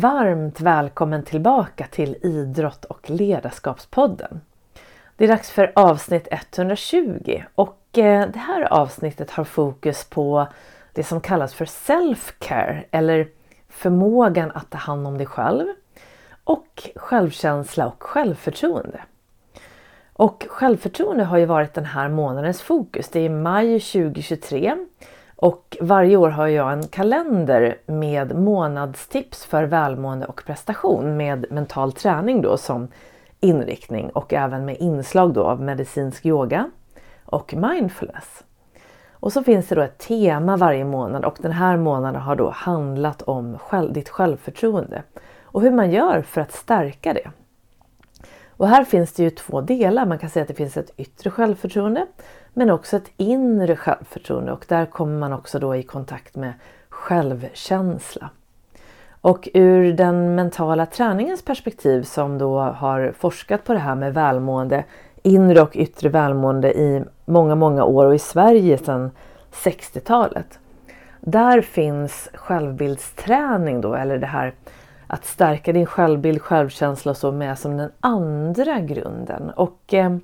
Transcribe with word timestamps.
Varmt 0.00 0.60
välkommen 0.60 1.22
tillbaka 1.22 1.86
till 1.90 2.16
Idrott 2.22 2.84
och 2.84 3.10
ledarskapspodden. 3.10 4.40
Det 5.16 5.24
är 5.24 5.28
dags 5.28 5.50
för 5.50 5.72
avsnitt 5.74 6.28
120 6.30 7.42
och 7.54 7.98
eh, 7.98 8.28
det 8.30 8.38
här 8.38 8.72
avsnittet 8.72 9.30
har 9.30 9.44
fokus 9.44 10.04
på 10.04 10.46
det 10.92 11.04
som 11.04 11.20
kallas 11.20 11.54
för 11.54 11.64
self-care 11.64 12.84
eller 12.90 13.28
förmågan 13.68 14.50
att 14.54 14.70
ta 14.70 14.78
hand 14.78 15.06
om 15.06 15.18
dig 15.18 15.26
själv 15.26 15.66
och 16.44 16.90
självkänsla 16.96 17.86
och 17.86 18.02
självförtroende. 18.02 19.00
Och 20.12 20.46
självförtroende 20.48 21.24
har 21.24 21.38
ju 21.38 21.46
varit 21.46 21.74
den 21.74 21.86
här 21.86 22.08
månadens 22.08 22.62
fokus. 22.62 23.08
Det 23.08 23.20
är 23.20 23.30
maj 23.30 23.80
2023 23.80 24.76
och 25.40 25.76
varje 25.80 26.16
år 26.16 26.28
har 26.28 26.46
jag 26.46 26.72
en 26.72 26.86
kalender 26.86 27.78
med 27.86 28.36
månadstips 28.36 29.44
för 29.44 29.64
välmående 29.64 30.26
och 30.26 30.42
prestation 30.46 31.16
med 31.16 31.46
mental 31.50 31.92
träning 31.92 32.42
då 32.42 32.56
som 32.56 32.88
inriktning 33.40 34.10
och 34.10 34.32
även 34.34 34.64
med 34.64 34.76
inslag 34.80 35.32
då 35.32 35.44
av 35.44 35.62
medicinsk 35.62 36.26
yoga 36.26 36.70
och 37.24 37.54
mindfulness. 37.54 38.44
Och 39.12 39.32
så 39.32 39.42
finns 39.42 39.68
det 39.68 39.74
då 39.74 39.82
ett 39.82 39.98
tema 39.98 40.56
varje 40.56 40.84
månad 40.84 41.24
och 41.24 41.36
den 41.40 41.52
här 41.52 41.76
månaden 41.76 42.20
har 42.20 42.36
då 42.36 42.50
handlat 42.50 43.22
om 43.22 43.58
själv, 43.58 43.92
ditt 43.92 44.08
självförtroende 44.08 45.02
och 45.42 45.62
hur 45.62 45.72
man 45.72 45.90
gör 45.90 46.22
för 46.22 46.40
att 46.40 46.52
stärka 46.52 47.12
det. 47.12 47.30
Och 48.48 48.68
här 48.68 48.84
finns 48.84 49.12
det 49.12 49.22
ju 49.22 49.30
två 49.30 49.60
delar. 49.60 50.06
Man 50.06 50.18
kan 50.18 50.30
säga 50.30 50.42
att 50.42 50.48
det 50.48 50.54
finns 50.54 50.76
ett 50.76 50.90
yttre 50.96 51.30
självförtroende 51.30 52.06
men 52.58 52.70
också 52.70 52.96
ett 52.96 53.10
inre 53.16 53.76
självförtroende 53.76 54.52
och 54.52 54.64
där 54.68 54.86
kommer 54.86 55.18
man 55.18 55.32
också 55.32 55.58
då 55.58 55.76
i 55.76 55.82
kontakt 55.82 56.36
med 56.36 56.52
självkänsla. 56.88 58.30
Och 59.20 59.48
ur 59.54 59.92
den 59.92 60.34
mentala 60.34 60.86
träningens 60.86 61.42
perspektiv 61.42 62.02
som 62.02 62.38
då 62.38 62.60
har 62.60 63.12
forskat 63.18 63.64
på 63.64 63.72
det 63.72 63.78
här 63.78 63.94
med 63.94 64.14
välmående, 64.14 64.84
inre 65.22 65.62
och 65.62 65.76
yttre 65.76 66.08
välmående 66.08 66.72
i 66.78 67.04
många, 67.24 67.54
många 67.54 67.84
år 67.84 68.04
och 68.04 68.14
i 68.14 68.18
Sverige 68.18 68.78
sedan 68.78 69.10
60-talet. 69.52 70.58
Där 71.20 71.60
finns 71.60 72.28
självbildsträning 72.34 73.80
då, 73.80 73.94
eller 73.94 74.18
det 74.18 74.26
här 74.26 74.54
att 75.06 75.24
stärka 75.24 75.72
din 75.72 75.86
självbild, 75.86 76.42
självkänsla 76.42 77.10
och 77.10 77.16
så 77.16 77.32
med 77.32 77.58
som 77.58 77.76
den 77.76 77.90
andra 78.00 78.80
grunden. 78.80 79.50
Och 79.50 79.94
eh, 79.94 80.16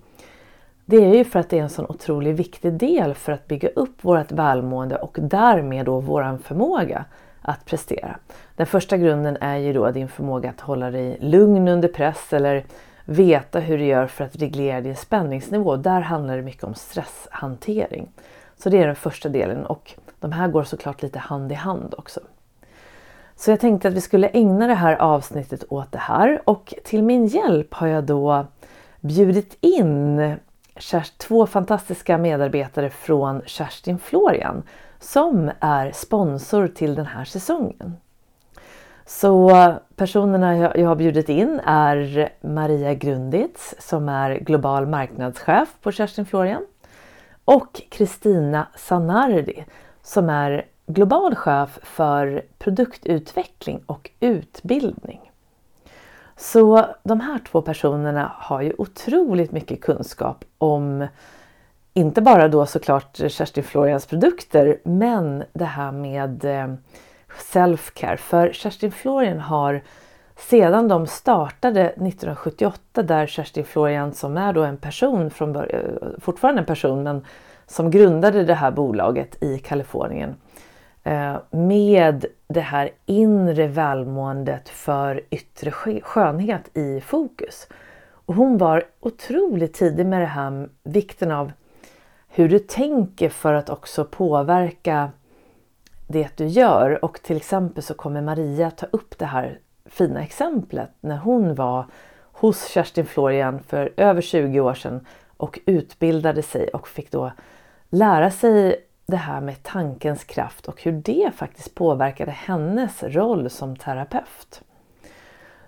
det 0.87 0.97
är 0.97 1.15
ju 1.15 1.25
för 1.25 1.41
att 1.41 1.51
det 1.51 1.59
är 1.59 1.63
en 1.63 1.69
sån 1.69 1.87
otroligt 1.89 2.37
viktig 2.37 2.73
del 2.73 3.15
för 3.15 3.33
att 3.33 3.47
bygga 3.47 3.69
upp 3.69 4.05
vårt 4.05 4.33
välmående 4.33 4.97
och 4.97 5.19
därmed 5.21 5.87
då 5.87 6.01
våran 6.01 6.39
förmåga 6.39 7.05
att 7.43 7.65
prestera. 7.65 8.17
Den 8.57 8.67
första 8.67 8.97
grunden 8.97 9.37
är 9.41 9.57
ju 9.57 9.73
då 9.73 9.91
din 9.91 10.09
förmåga 10.09 10.51
att 10.51 10.61
hålla 10.61 10.91
dig 10.91 11.19
lugn 11.21 11.69
under 11.69 11.89
press 11.89 12.33
eller 12.33 12.65
veta 13.05 13.61
hur 13.61 13.79
du 13.79 13.85
gör 13.85 14.07
för 14.07 14.25
att 14.25 14.37
reglera 14.37 14.81
din 14.81 14.97
spänningsnivå. 14.97 15.77
Där 15.77 16.01
handlar 16.01 16.37
det 16.37 16.43
mycket 16.43 16.65
om 16.65 16.75
stresshantering. 16.75 18.09
Så 18.57 18.71
det 18.71 18.79
är 18.79 18.87
den 18.87 18.97
första 18.97 19.29
delen 19.29 19.67
och 19.67 19.93
de 20.21 20.33
här 20.33 20.49
går 20.49 20.65
såklart 20.65 21.03
lite 21.03 21.19
hand 21.19 21.53
i 21.53 21.55
hand 21.55 21.95
också. 21.99 22.21
Så 23.37 23.51
jag 23.51 23.61
tänkte 23.61 23.89
att 23.89 23.95
vi 23.95 24.01
skulle 24.01 24.29
ägna 24.29 24.67
det 24.67 24.75
här 24.75 24.97
avsnittet 24.97 25.65
åt 25.69 25.93
det 25.93 25.99
här 25.99 26.43
och 26.45 26.75
till 26.85 27.03
min 27.03 27.27
hjälp 27.27 27.75
har 27.75 27.87
jag 27.87 28.05
då 28.05 28.47
bjudit 29.01 29.57
in 29.61 30.37
två 31.19 31.47
fantastiska 31.47 32.19
medarbetare 32.19 32.91
från 32.91 33.43
Kerstin 33.47 33.99
Florian 33.99 34.63
som 34.99 35.51
är 35.61 35.93
sponsor 35.93 36.69
till 36.69 36.95
den 36.95 37.07
här 37.07 37.25
säsongen. 37.25 37.97
Så 39.07 39.51
eh, 39.51 39.75
personerna 39.97 40.57
jag 40.57 40.89
har 40.89 40.97
bjudit 40.97 41.29
in 41.29 41.61
är 41.65 42.29
Maria 42.41 42.95
Grunditz 42.95 43.75
som 43.79 44.09
är 44.09 44.39
global 44.39 44.87
marknadschef 44.87 45.69
på 45.83 45.93
Kerstin 45.93 46.27
Florian 46.27 46.67
och 47.45 47.83
Kristina 47.91 48.67
Sanardi 48.77 49.65
som 50.03 50.31
är 50.31 50.67
global 50.87 51.35
chef 51.35 51.79
för 51.83 52.45
produktutveckling 52.59 53.83
och 53.87 54.11
utbildning. 54.21 55.31
Så 56.37 56.87
de 57.03 57.21
här 57.21 57.39
två 57.39 57.63
personerna 57.63 58.33
har 58.37 58.63
ju 58.63 58.73
otroligt 58.79 59.53
mycket 59.53 59.81
kunskap 59.81 60.45
om 60.59 61.07
inte 61.93 62.23
bara 62.23 62.49
då 62.49 62.67
såklart 62.67 63.17
Kerstin 63.17 63.65
Florians 63.65 64.07
produkter 64.07 64.79
men 64.85 65.45
det 65.53 65.65
här 65.65 65.93
med 65.93 66.41
selfcare. 66.43 66.77
self-care. 67.39 68.17
För 68.17 68.53
Kerstin 68.53 68.93
Florian 68.93 69.41
har 69.41 69.83
sedan 70.37 70.89
de 70.89 71.07
startade 71.07 71.81
1978 71.81 73.03
där 73.03 73.27
Kerstin 73.27 73.65
Florian 73.65 74.13
som 74.15 74.37
är 74.37 74.53
då 74.53 74.63
en 74.63 74.77
person 74.77 75.31
från 75.31 75.53
början, 75.53 75.81
eh, 75.81 76.09
fortfarande 76.21 76.61
en 76.61 76.67
person 76.67 77.03
men 77.03 77.25
som 77.67 77.91
grundade 77.91 78.45
det 78.45 78.55
här 78.55 78.71
bolaget 78.71 79.43
i 79.43 79.59
Kalifornien 79.59 80.35
eh, 81.05 81.37
med 81.51 82.27
det 82.47 82.61
här 82.61 82.91
inre 83.07 83.67
välmåendet 83.67 84.69
för 84.69 85.21
yttre 85.31 85.71
skönhet 86.01 86.77
i 86.77 87.01
fokus. 87.01 87.69
Och 88.27 88.35
hon 88.35 88.59
var 88.59 88.85
otroligt 89.01 89.75
tidig 89.75 90.07
med 90.07 90.21
det 90.21 90.27
här 90.27 90.69
vikten 90.83 91.31
av 91.31 91.53
hur 92.29 92.49
du 92.49 92.59
tänker 92.59 93.29
för 93.29 93.55
att 93.55 93.71
också 93.71 94.05
påverka 94.05 95.11
det 96.07 96.37
du 96.37 96.47
gör. 96.47 97.05
Och 97.05 97.23
till 97.23 97.37
exempel 97.37 97.83
så 97.83 97.95
kommer 97.95 98.21
Maria 98.21 98.71
ta 98.71 98.87
upp 98.91 99.19
det 99.19 99.27
här 99.27 99.59
fina 99.87 100.23
exemplet 100.23 100.91
när 101.01 101.17
hon 101.17 101.55
var 101.55 101.87
hos 102.33 102.69
Kerstin 102.69 103.07
Florian 103.07 103.63
för 103.63 103.93
över 103.97 104.21
20 104.21 104.61
år 104.61 104.75
sedan 104.75 105.07
och 105.37 105.61
utbildade 105.67 106.43
sig 106.43 106.69
och 106.69 106.89
fick 106.89 107.11
då 107.11 107.33
lära 107.91 108.31
sig 108.31 108.84
det 109.07 109.17
här 109.17 109.41
med 109.41 109.63
tankens 109.63 110.25
kraft 110.25 110.69
och 110.69 110.83
hur 110.83 110.93
det 110.93 111.31
faktiskt 111.37 111.75
påverkade 111.75 112.31
hennes 112.31 113.03
roll 113.03 113.51
som 113.51 113.77
terapeut. 113.77 114.63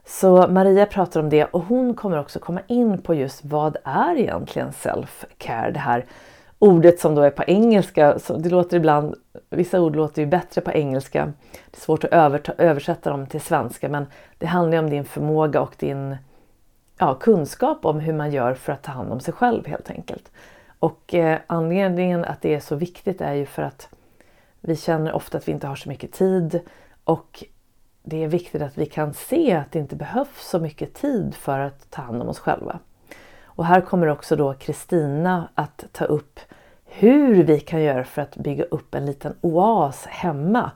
Så 0.04 0.48
Maria 0.48 0.86
pratar 0.86 1.20
om 1.20 1.28
det 1.28 1.44
och 1.44 1.62
hon 1.62 1.94
kommer 1.94 2.18
också 2.18 2.38
komma 2.38 2.60
in 2.66 3.02
på 3.02 3.14
just 3.14 3.44
vad 3.44 3.76
är 3.84 4.16
egentligen 4.16 4.70
self-care? 4.70 5.70
Det 5.70 5.78
här 5.78 6.06
ordet 6.58 7.00
som 7.00 7.14
då 7.14 7.22
är 7.22 7.30
på 7.30 7.44
engelska. 7.46 8.18
Så 8.18 8.36
det 8.36 8.48
låter 8.48 8.76
ibland, 8.76 9.14
vissa 9.50 9.80
ord 9.80 9.96
låter 9.96 10.22
ju 10.22 10.28
bättre 10.28 10.60
på 10.60 10.72
engelska. 10.72 11.32
Det 11.52 11.76
är 11.76 11.80
svårt 11.80 12.04
att 12.04 12.12
överta, 12.12 12.52
översätta 12.58 13.10
dem 13.10 13.26
till 13.26 13.40
svenska 13.40 13.88
men 13.88 14.06
det 14.38 14.46
handlar 14.46 14.78
om 14.78 14.90
din 14.90 15.04
förmåga 15.04 15.60
och 15.60 15.74
din 15.78 16.16
ja, 16.98 17.14
kunskap 17.14 17.84
om 17.84 18.00
hur 18.00 18.12
man 18.12 18.32
gör 18.32 18.54
för 18.54 18.72
att 18.72 18.82
ta 18.82 18.92
hand 18.92 19.12
om 19.12 19.20
sig 19.20 19.34
själv 19.34 19.66
helt 19.66 19.90
enkelt. 19.90 20.30
Och 20.78 21.14
eh, 21.14 21.38
anledningen 21.46 22.24
att 22.24 22.42
det 22.42 22.54
är 22.54 22.60
så 22.60 22.76
viktigt 22.76 23.20
är 23.20 23.32
ju 23.32 23.46
för 23.46 23.62
att 23.62 23.88
vi 24.60 24.76
känner 24.76 25.12
ofta 25.12 25.38
att 25.38 25.48
vi 25.48 25.52
inte 25.52 25.66
har 25.66 25.76
så 25.76 25.88
mycket 25.88 26.12
tid 26.12 26.60
och 27.04 27.44
det 28.02 28.24
är 28.24 28.28
viktigt 28.28 28.62
att 28.62 28.78
vi 28.78 28.86
kan 28.86 29.14
se 29.14 29.52
att 29.52 29.72
det 29.72 29.78
inte 29.78 29.96
behövs 29.96 30.48
så 30.48 30.58
mycket 30.58 30.94
tid 30.94 31.34
för 31.34 31.58
att 31.58 31.90
ta 31.90 32.02
hand 32.02 32.22
om 32.22 32.28
oss 32.28 32.38
själva. 32.38 32.78
Och 33.44 33.64
här 33.64 33.80
kommer 33.80 34.06
också 34.06 34.36
då 34.36 34.54
Kristina 34.54 35.48
att 35.54 35.84
ta 35.92 36.04
upp 36.04 36.40
hur 36.84 37.44
vi 37.44 37.60
kan 37.60 37.82
göra 37.82 38.04
för 38.04 38.22
att 38.22 38.36
bygga 38.36 38.64
upp 38.64 38.94
en 38.94 39.06
liten 39.06 39.34
oas 39.40 40.06
hemma 40.06 40.70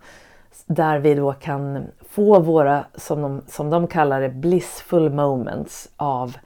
där 0.66 0.98
vi 0.98 1.14
då 1.14 1.32
kan 1.32 1.86
få 2.08 2.40
våra, 2.40 2.84
som 2.94 3.22
de, 3.22 3.42
som 3.46 3.70
de 3.70 3.86
kallar 3.86 4.20
det, 4.20 4.28
blissful 4.28 5.10
moments 5.10 5.88
av 5.96 6.36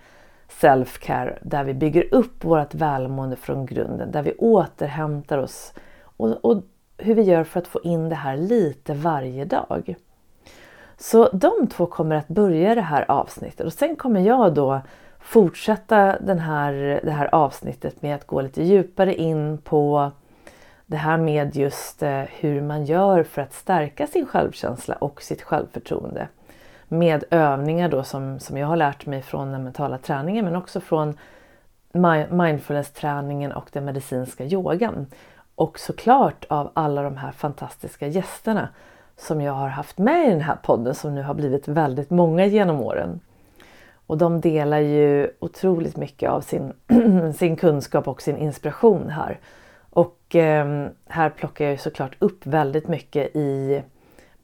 self-care 0.60 1.38
där 1.42 1.64
vi 1.64 1.74
bygger 1.74 2.14
upp 2.14 2.44
vårt 2.44 2.74
välmående 2.74 3.36
från 3.36 3.66
grunden, 3.66 4.12
där 4.12 4.22
vi 4.22 4.34
återhämtar 4.34 5.38
oss 5.38 5.74
och, 6.16 6.44
och 6.44 6.62
hur 6.98 7.14
vi 7.14 7.22
gör 7.22 7.44
för 7.44 7.60
att 7.60 7.66
få 7.66 7.80
in 7.82 8.08
det 8.08 8.14
här 8.14 8.36
lite 8.36 8.94
varje 8.94 9.44
dag. 9.44 9.94
Så 10.96 11.28
de 11.32 11.66
två 11.66 11.86
kommer 11.86 12.16
att 12.16 12.28
börja 12.28 12.74
det 12.74 12.80
här 12.80 13.10
avsnittet 13.10 13.66
och 13.66 13.72
sen 13.72 13.96
kommer 13.96 14.20
jag 14.20 14.54
då 14.54 14.80
fortsätta 15.18 16.18
den 16.20 16.38
här, 16.38 17.00
det 17.04 17.10
här 17.10 17.34
avsnittet 17.34 18.02
med 18.02 18.14
att 18.14 18.26
gå 18.26 18.40
lite 18.40 18.62
djupare 18.62 19.14
in 19.14 19.58
på 19.58 20.10
det 20.86 20.96
här 20.96 21.16
med 21.16 21.56
just 21.56 22.02
eh, 22.02 22.20
hur 22.20 22.60
man 22.60 22.84
gör 22.84 23.22
för 23.22 23.42
att 23.42 23.52
stärka 23.52 24.06
sin 24.06 24.26
självkänsla 24.26 24.94
och 24.94 25.22
sitt 25.22 25.42
självförtroende 25.42 26.28
med 26.88 27.24
övningar 27.30 27.88
då 27.88 28.02
som, 28.02 28.38
som 28.38 28.56
jag 28.56 28.66
har 28.66 28.76
lärt 28.76 29.06
mig 29.06 29.22
från 29.22 29.52
den 29.52 29.64
mentala 29.64 29.98
träningen 29.98 30.44
men 30.44 30.56
också 30.56 30.80
från 30.80 31.18
mindfulness-träningen 32.30 33.52
och 33.52 33.68
den 33.72 33.84
medicinska 33.84 34.44
yogan. 34.44 35.06
Och 35.54 35.78
såklart 35.78 36.44
av 36.48 36.70
alla 36.74 37.02
de 37.02 37.16
här 37.16 37.32
fantastiska 37.32 38.06
gästerna 38.06 38.68
som 39.16 39.40
jag 39.40 39.52
har 39.52 39.68
haft 39.68 39.98
med 39.98 40.26
i 40.26 40.30
den 40.30 40.40
här 40.40 40.56
podden 40.62 40.94
som 40.94 41.14
nu 41.14 41.22
har 41.22 41.34
blivit 41.34 41.68
väldigt 41.68 42.10
många 42.10 42.46
genom 42.46 42.80
åren. 42.80 43.20
Och 44.06 44.18
de 44.18 44.40
delar 44.40 44.78
ju 44.78 45.30
otroligt 45.38 45.96
mycket 45.96 46.30
av 46.30 46.40
sin, 46.40 46.72
sin 47.36 47.56
kunskap 47.56 48.08
och 48.08 48.22
sin 48.22 48.36
inspiration 48.36 49.10
här. 49.10 49.40
Och 49.90 50.36
eh, 50.36 50.86
här 51.06 51.30
plockar 51.30 51.64
jag 51.64 51.72
ju 51.72 51.78
såklart 51.78 52.16
upp 52.18 52.46
väldigt 52.46 52.88
mycket 52.88 53.36
i 53.36 53.82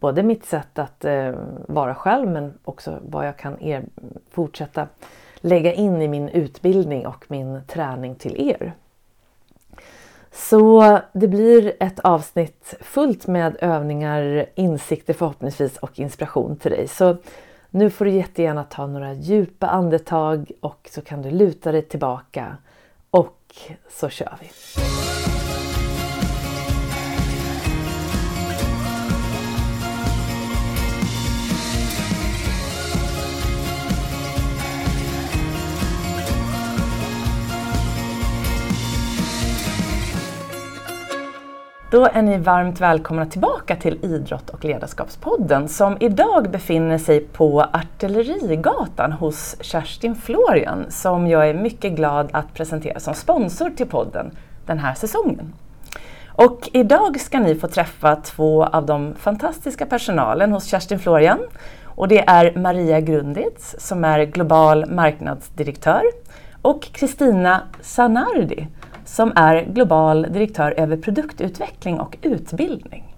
både 0.01 0.23
mitt 0.23 0.45
sätt 0.45 0.79
att 0.79 1.05
eh, 1.05 1.33
vara 1.69 1.95
själv 1.95 2.29
men 2.29 2.55
också 2.65 2.99
vad 3.03 3.27
jag 3.27 3.37
kan 3.37 3.63
er, 3.63 3.85
fortsätta 4.31 4.87
lägga 5.41 5.73
in 5.73 6.03
i 6.03 6.09
min 6.09 6.29
utbildning 6.29 7.07
och 7.07 7.25
min 7.29 7.61
träning 7.67 8.15
till 8.15 8.49
er. 8.51 8.73
Så 10.33 10.99
det 11.13 11.29
blir 11.29 11.73
ett 11.81 12.01
avsnitt 12.01 12.75
fullt 12.81 13.27
med 13.27 13.57
övningar, 13.61 14.47
insikter 14.55 15.15
förhoppningsvis 15.15 15.77
och 15.77 15.99
inspiration 15.99 16.57
till 16.57 16.71
dig. 16.71 16.89
Så 16.89 17.17
nu 17.71 17.91
får 17.91 18.05
du 18.05 18.11
jättegärna 18.11 18.65
ta 18.65 18.87
några 18.87 19.13
djupa 19.13 19.67
andetag 19.67 20.51
och 20.61 20.89
så 20.93 21.03
kan 21.03 21.23
du 21.23 21.31
luta 21.31 21.73
dig 21.73 21.83
tillbaka 21.83 22.57
och 23.11 23.55
så 23.91 24.09
kör 24.09 24.35
vi. 24.41 24.51
Då 41.91 42.07
är 42.13 42.23
ni 42.23 42.39
varmt 42.39 42.81
välkomna 42.81 43.27
tillbaka 43.27 43.77
till 43.77 44.05
Idrott 44.05 44.51
och 44.51 44.65
ledarskapspodden 44.65 45.69
som 45.69 45.97
idag 46.01 46.51
befinner 46.51 46.99
sig 46.99 47.21
på 47.21 47.61
Artillerigatan 47.61 49.13
hos 49.13 49.57
Kerstin 49.61 50.15
Florian 50.15 50.87
som 50.89 51.27
jag 51.27 51.49
är 51.49 51.55
mycket 51.55 51.93
glad 51.93 52.29
att 52.33 52.55
presentera 52.55 53.01
som 53.01 53.15
sponsor 53.15 53.71
till 53.71 53.87
podden 53.87 54.37
den 54.67 54.79
här 54.79 54.95
säsongen. 54.95 55.53
Och 56.27 56.71
idag 56.73 57.21
ska 57.21 57.39
ni 57.39 57.55
få 57.55 57.69
träffa 57.69 58.17
två 58.17 58.65
av 58.65 58.87
de 58.87 59.15
fantastiska 59.15 59.87
personalen 59.87 60.53
hos 60.53 60.67
Kerstin 60.67 60.99
Florian. 60.99 61.41
Och 61.85 62.09
det 62.09 62.29
är 62.29 62.59
Maria 62.59 63.01
Grunditz 63.01 63.77
som 63.79 64.05
är 64.05 64.25
global 64.25 64.91
marknadsdirektör 64.91 66.03
och 66.63 66.83
Kristina 66.83 67.63
Sanardi 67.81 68.69
som 69.11 69.33
är 69.37 69.65
global 69.65 70.27
direktör 70.31 70.75
över 70.77 70.97
produktutveckling 70.97 72.01
och 72.01 72.17
utbildning. 72.23 73.15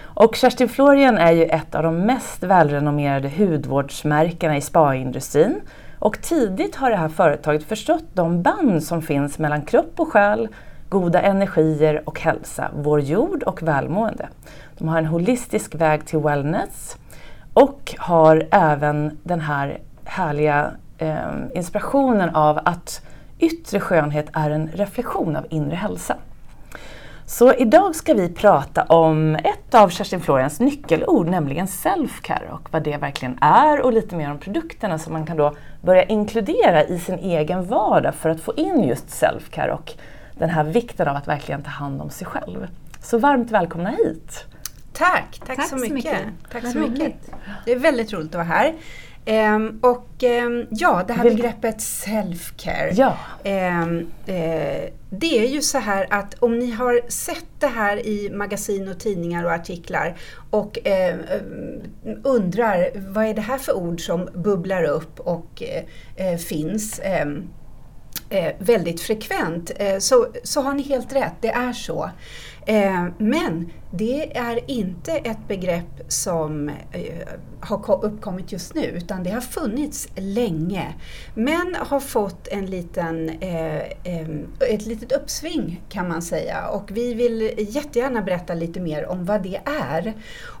Och 0.00 0.34
Kerstin 0.34 0.68
Florian 0.68 1.18
är 1.18 1.32
ju 1.32 1.44
ett 1.44 1.74
av 1.74 1.82
de 1.82 1.96
mest 1.96 2.42
välrenommerade 2.42 3.28
hudvårdsmärkena 3.28 4.56
i 4.56 4.60
spaindustrin 4.60 5.60
och 5.98 6.22
tidigt 6.22 6.76
har 6.76 6.90
det 6.90 6.96
här 6.96 7.08
företaget 7.08 7.64
förstått 7.64 8.04
de 8.14 8.42
band 8.42 8.82
som 8.84 9.02
finns 9.02 9.38
mellan 9.38 9.62
kropp 9.62 10.00
och 10.00 10.08
själ, 10.08 10.48
goda 10.88 11.20
energier 11.20 12.02
och 12.04 12.20
hälsa, 12.20 12.70
vår 12.74 13.00
jord 13.00 13.42
och 13.42 13.62
välmående. 13.62 14.28
De 14.78 14.88
har 14.88 14.98
en 14.98 15.06
holistisk 15.06 15.74
väg 15.74 16.06
till 16.06 16.18
wellness 16.18 16.96
och 17.52 17.94
har 17.98 18.48
även 18.50 19.18
den 19.22 19.40
här 19.40 19.78
härliga 20.04 20.70
eh, 20.98 21.16
inspirationen 21.54 22.34
av 22.34 22.60
att 22.64 23.02
Yttre 23.38 23.80
skönhet 23.80 24.26
är 24.32 24.50
en 24.50 24.68
reflektion 24.68 25.36
av 25.36 25.46
inre 25.50 25.76
hälsa. 25.76 26.16
Så 27.26 27.54
idag 27.54 27.94
ska 27.94 28.14
vi 28.14 28.28
prata 28.28 28.82
om 28.82 29.34
ett 29.34 29.74
av 29.74 29.88
Kerstin 29.88 30.20
Florians 30.20 30.60
nyckelord, 30.60 31.26
nämligen 31.26 31.66
self-care 31.66 32.50
och 32.50 32.68
vad 32.70 32.82
det 32.82 32.96
verkligen 32.96 33.38
är 33.40 33.80
och 33.80 33.92
lite 33.92 34.16
mer 34.16 34.30
om 34.30 34.38
produkterna 34.38 34.98
som 34.98 35.12
man 35.12 35.26
kan 35.26 35.36
då 35.36 35.54
börja 35.82 36.04
inkludera 36.04 36.84
i 36.84 36.98
sin 36.98 37.18
egen 37.18 37.66
vardag 37.66 38.14
för 38.14 38.30
att 38.30 38.40
få 38.40 38.54
in 38.54 38.84
just 38.84 39.08
self-care 39.08 39.70
och 39.70 39.92
den 40.38 40.50
här 40.50 40.64
vikten 40.64 41.08
av 41.08 41.16
att 41.16 41.28
verkligen 41.28 41.62
ta 41.62 41.70
hand 41.70 42.02
om 42.02 42.10
sig 42.10 42.26
själv. 42.26 42.66
Så 43.00 43.18
varmt 43.18 43.50
välkomna 43.50 43.90
hit! 43.90 44.44
Tack, 44.92 45.40
tack, 45.46 45.56
tack 45.56 45.68
så, 45.68 45.76
mycket. 45.76 45.94
mycket. 45.94 46.20
Tack 46.52 46.66
så 46.72 46.78
mycket. 46.78 47.14
Det 47.64 47.72
är 47.72 47.78
väldigt 47.78 48.12
roligt 48.12 48.28
att 48.28 48.34
vara 48.34 48.44
här. 48.44 48.74
Um, 49.28 49.78
och 49.82 50.22
um, 50.22 50.66
ja, 50.70 51.04
det 51.06 51.12
här 51.12 51.24
Vil 51.24 51.36
begreppet 51.36 51.78
self-care. 51.78 52.92
Ja. 52.92 53.16
Um, 53.44 53.98
uh, 53.98 54.88
det 55.10 55.38
är 55.38 55.48
ju 55.48 55.62
så 55.62 55.78
här 55.78 56.06
att 56.10 56.34
om 56.38 56.58
ni 56.58 56.70
har 56.70 57.00
sett 57.08 57.46
det 57.58 57.66
här 57.66 58.06
i 58.06 58.30
magasin 58.30 58.88
och 58.88 59.00
tidningar 59.00 59.44
och 59.44 59.52
artiklar 59.52 60.16
och 60.50 60.78
uh, 60.86 61.20
undrar 62.24 62.90
vad 62.94 63.24
är 63.24 63.34
det 63.34 63.40
här 63.40 63.58
för 63.58 63.72
ord 63.72 64.00
som 64.00 64.28
bubblar 64.34 64.84
upp 64.84 65.20
och 65.20 65.62
uh, 66.20 66.36
finns 66.36 67.00
väldigt 68.58 69.00
frekvent 69.00 69.70
så, 69.98 70.26
så 70.42 70.60
har 70.60 70.74
ni 70.74 70.82
helt 70.82 71.12
rätt, 71.12 71.32
det 71.40 71.48
är 71.48 71.72
så. 71.72 72.10
Eh, 72.68 73.06
men 73.18 73.72
det 73.90 74.36
är 74.36 74.70
inte 74.70 75.12
ett 75.12 75.48
begrepp 75.48 76.02
som 76.08 76.68
eh, 76.68 77.28
har 77.60 78.04
uppkommit 78.04 78.52
just 78.52 78.74
nu 78.74 78.84
utan 78.84 79.22
det 79.22 79.30
har 79.30 79.40
funnits 79.40 80.08
länge. 80.14 80.94
Men 81.34 81.76
har 81.78 82.00
fått 82.00 82.48
en 82.48 82.66
liten, 82.66 83.28
eh, 83.28 83.82
ett 84.70 84.86
litet 84.86 85.12
uppsving 85.12 85.82
kan 85.88 86.08
man 86.08 86.22
säga. 86.22 86.68
Och 86.68 86.90
vi 86.90 87.14
vill 87.14 87.50
jättegärna 87.56 88.22
berätta 88.22 88.54
lite 88.54 88.80
mer 88.80 89.06
om 89.06 89.24
vad 89.24 89.42
det 89.42 89.60
är 89.64 90.14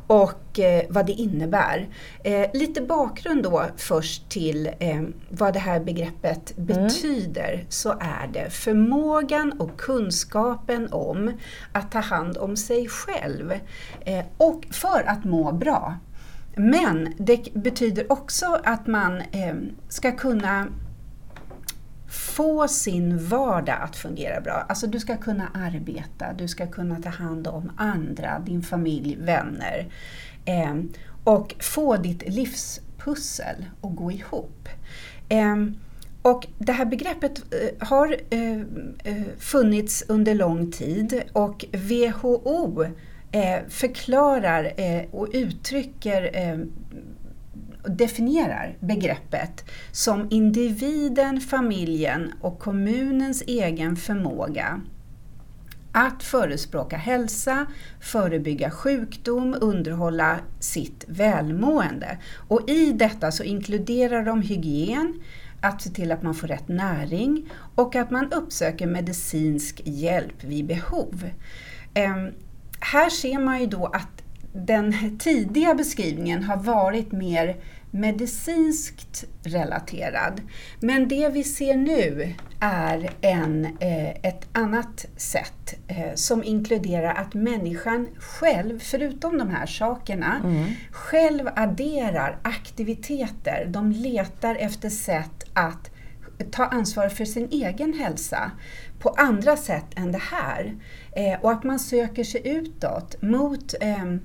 och 0.08 0.58
eh, 0.58 0.82
vad 0.88 1.06
det 1.06 1.12
innebär. 1.12 1.88
Eh, 2.24 2.46
lite 2.54 2.80
bakgrund 2.80 3.42
då 3.42 3.64
först 3.76 4.28
till 4.28 4.70
eh, 4.78 5.02
vad 5.30 5.52
det 5.52 5.58
här 5.58 5.80
begreppet 5.80 6.58
mm. 6.58 6.66
betyder 6.66 7.64
så 7.68 7.90
är 7.90 8.28
det 8.32 8.50
förmågan 8.50 9.52
och 9.52 9.80
kunskapen 9.80 10.88
om 10.92 11.32
att 11.72 11.92
ta 11.92 12.00
hand 12.00 12.36
om 12.36 12.56
sig 12.56 12.88
själv 12.88 13.52
eh, 14.00 14.24
och 14.36 14.66
för 14.70 15.08
att 15.08 15.24
må 15.24 15.52
bra. 15.52 15.98
Men 16.56 17.14
det 17.18 17.54
betyder 17.54 18.12
också 18.12 18.60
att 18.64 18.86
man 18.86 19.16
eh, 19.16 19.54
ska 19.88 20.12
kunna 20.12 20.66
få 22.08 22.68
sin 22.68 23.26
vardag 23.26 23.78
att 23.82 23.96
fungera 23.96 24.40
bra. 24.40 24.66
Alltså 24.68 24.86
du 24.86 25.00
ska 25.00 25.16
kunna 25.16 25.48
arbeta, 25.54 26.32
du 26.32 26.48
ska 26.48 26.66
kunna 26.66 27.02
ta 27.02 27.08
hand 27.08 27.46
om 27.46 27.72
andra, 27.76 28.38
din 28.46 28.62
familj, 28.62 29.16
vänner. 29.20 29.86
Eh, 30.44 30.74
och 31.24 31.54
få 31.60 31.96
ditt 31.96 32.28
livspussel 32.28 33.64
att 33.82 33.96
gå 33.96 34.12
ihop. 34.12 34.68
Eh, 35.28 35.56
och 36.22 36.46
det 36.58 36.72
här 36.72 36.84
begreppet 36.84 37.38
eh, 37.38 37.88
har 37.88 38.16
eh, 38.30 38.60
eh, 39.04 39.26
funnits 39.38 40.04
under 40.08 40.34
lång 40.34 40.70
tid 40.70 41.22
och 41.32 41.64
WHO 41.72 42.84
förklarar 43.68 44.72
och 45.10 45.28
uttrycker 45.32 46.30
definierar 47.84 48.76
begreppet 48.80 49.64
som 49.92 50.26
individen, 50.30 51.40
familjen 51.40 52.32
och 52.40 52.58
kommunens 52.58 53.42
egen 53.46 53.96
förmåga 53.96 54.80
att 55.92 56.22
förespråka 56.22 56.96
hälsa, 56.96 57.66
förebygga 58.00 58.70
sjukdom, 58.70 59.56
underhålla 59.60 60.38
sitt 60.60 61.04
välmående. 61.08 62.18
Och 62.48 62.70
i 62.70 62.92
detta 62.92 63.32
så 63.32 63.42
inkluderar 63.42 64.24
de 64.24 64.42
hygien, 64.42 65.22
att 65.60 65.82
se 65.82 65.90
till 65.90 66.12
att 66.12 66.22
man 66.22 66.34
får 66.34 66.48
rätt 66.48 66.68
näring 66.68 67.50
och 67.74 67.96
att 67.96 68.10
man 68.10 68.32
uppsöker 68.32 68.86
medicinsk 68.86 69.82
hjälp 69.84 70.44
vid 70.44 70.66
behov. 70.66 71.30
Eh, 71.94 72.16
här 72.80 73.10
ser 73.10 73.38
man 73.38 73.60
ju 73.60 73.66
då 73.66 73.86
att 73.86 74.22
den 74.52 75.18
tidiga 75.18 75.74
beskrivningen 75.74 76.42
har 76.42 76.56
varit 76.56 77.12
mer 77.12 77.56
medicinskt 77.90 79.24
relaterad. 79.42 80.40
Men 80.80 81.08
det 81.08 81.28
vi 81.28 81.44
ser 81.44 81.76
nu 81.76 82.34
är 82.60 83.10
en, 83.20 83.64
eh, 83.64 84.08
ett 84.08 84.48
annat 84.52 85.06
sätt 85.16 85.74
eh, 85.86 86.14
som 86.14 86.44
inkluderar 86.44 87.14
att 87.14 87.34
människan 87.34 88.08
själv, 88.18 88.78
förutom 88.78 89.38
de 89.38 89.50
här 89.50 89.66
sakerna, 89.66 90.40
mm. 90.44 90.64
själv 90.90 91.48
adderar 91.56 92.38
aktiviteter. 92.42 93.66
De 93.68 93.92
letar 93.92 94.54
efter 94.54 94.90
sätt 94.90 95.44
att 95.52 95.90
ta 96.50 96.64
ansvar 96.64 97.08
för 97.08 97.24
sin 97.24 97.48
egen 97.50 97.92
hälsa 97.92 98.50
på 98.98 99.08
andra 99.08 99.56
sätt 99.56 99.86
än 99.96 100.12
det 100.12 100.22
här. 100.22 100.76
Eh, 101.12 101.40
och 101.40 101.52
att 101.52 101.64
man 101.64 101.78
söker 101.78 102.24
sig 102.24 102.48
utåt 102.48 103.22
mot 103.22 103.74
ehm, 103.80 104.20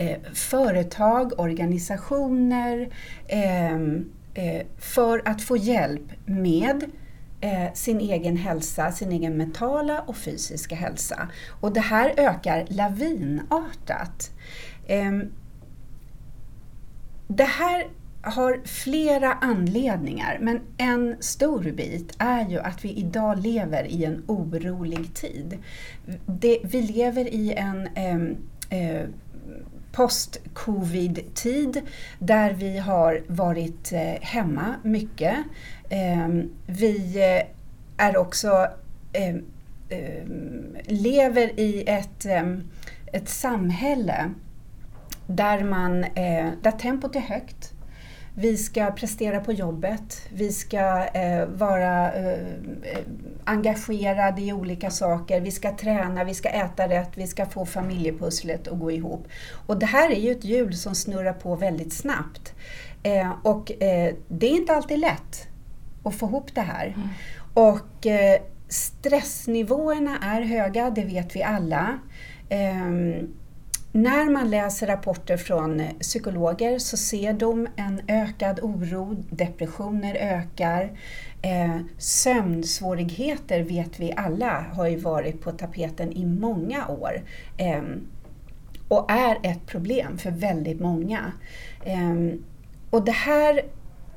eh, 0.00 0.18
företag, 0.34 1.40
organisationer 1.40 2.88
eh, 3.26 3.74
eh, 4.34 4.66
för 4.78 5.22
att 5.24 5.42
få 5.42 5.56
hjälp 5.56 6.12
med 6.26 6.84
eh, 7.40 7.72
sin 7.74 8.00
egen 8.00 8.36
hälsa, 8.36 8.92
sin 8.92 9.12
egen 9.12 9.36
mentala 9.36 10.00
och 10.00 10.16
fysiska 10.16 10.74
hälsa. 10.74 11.28
Och 11.60 11.72
det 11.72 11.80
här 11.80 12.14
ökar 12.16 12.66
lavinartat. 12.68 14.30
Ehm, 14.86 15.32
det 17.28 17.44
här 17.44 17.86
har 18.22 18.60
flera 18.64 19.32
anledningar, 19.32 20.38
men 20.40 20.60
en 20.76 21.16
stor 21.20 21.62
bit 21.62 22.14
är 22.18 22.48
ju 22.48 22.58
att 22.58 22.84
vi 22.84 22.92
idag 22.92 23.38
lever 23.38 23.84
i 23.84 24.04
en 24.04 24.22
orolig 24.26 25.14
tid. 25.14 25.58
Det, 26.26 26.58
vi 26.62 26.82
lever 26.82 27.34
i 27.34 27.52
en 27.52 27.88
ehm, 27.94 28.36
eh, 28.70 28.90
eh, 28.90 29.08
post-covid-tid 29.92 31.82
där 32.18 32.52
vi 32.52 32.78
har 32.78 33.22
varit 33.26 33.92
eh, 33.92 34.20
hemma 34.20 34.74
mycket. 34.82 35.36
Ehm, 35.88 36.50
vi 36.66 37.16
eh, 37.16 38.06
är 38.06 38.16
också 38.16 38.68
ehm, 39.12 39.44
ehm, 39.88 40.76
lever 40.84 41.60
i 41.60 41.84
ett, 41.86 42.26
ett 43.12 43.28
samhälle 43.28 44.30
där, 45.26 45.64
man, 45.64 46.04
eh, 46.04 46.50
där 46.62 46.78
tempot 46.78 47.16
är 47.16 47.20
högt 47.20 47.72
vi 48.34 48.56
ska 48.56 48.90
prestera 48.90 49.40
på 49.40 49.52
jobbet, 49.52 50.28
vi 50.32 50.52
ska 50.52 51.06
eh, 51.06 51.46
vara 51.46 52.12
eh, 52.12 52.38
engagerade 53.44 54.42
i 54.42 54.52
olika 54.52 54.90
saker, 54.90 55.40
vi 55.40 55.50
ska 55.50 55.76
träna, 55.76 56.24
vi 56.24 56.34
ska 56.34 56.48
äta 56.48 56.88
rätt, 56.88 57.10
vi 57.14 57.26
ska 57.26 57.46
få 57.46 57.66
familjepusslet 57.66 58.68
att 58.68 58.78
gå 58.78 58.90
ihop. 58.90 59.28
Och 59.66 59.78
det 59.78 59.86
här 59.86 60.10
är 60.10 60.20
ju 60.20 60.30
ett 60.30 60.44
hjul 60.44 60.76
som 60.76 60.94
snurrar 60.94 61.32
på 61.32 61.56
väldigt 61.56 61.92
snabbt. 61.92 62.54
Eh, 63.02 63.32
och 63.42 63.82
eh, 63.82 64.14
det 64.28 64.46
är 64.46 64.56
inte 64.56 64.72
alltid 64.72 64.98
lätt 64.98 65.46
att 66.04 66.14
få 66.14 66.26
ihop 66.26 66.54
det 66.54 66.60
här. 66.60 66.86
Mm. 66.86 67.08
Och 67.54 68.06
eh, 68.06 68.40
stressnivåerna 68.68 70.18
är 70.22 70.42
höga, 70.42 70.90
det 70.90 71.04
vet 71.04 71.36
vi 71.36 71.42
alla. 71.42 71.98
Ehm, 72.48 73.34
när 73.92 74.30
man 74.30 74.50
läser 74.50 74.86
rapporter 74.86 75.36
från 75.36 75.80
eh, 75.80 75.92
psykologer 76.00 76.78
så 76.78 76.96
ser 76.96 77.32
de 77.32 77.68
en 77.76 78.00
ökad 78.08 78.60
oro, 78.60 79.16
depressioner 79.30 80.14
ökar, 80.14 80.90
eh, 81.42 81.76
sömnsvårigheter 81.98 83.62
vet 83.62 84.00
vi 84.00 84.12
alla 84.16 84.64
har 84.72 84.86
ju 84.86 84.96
varit 84.96 85.40
på 85.40 85.52
tapeten 85.52 86.12
i 86.12 86.26
många 86.26 86.88
år 86.88 87.22
eh, 87.56 87.82
och 88.88 89.10
är 89.10 89.38
ett 89.42 89.66
problem 89.66 90.18
för 90.18 90.30
väldigt 90.30 90.80
många. 90.80 91.32
Eh, 91.84 92.38
och 92.90 93.04
det, 93.04 93.12
här, 93.12 93.60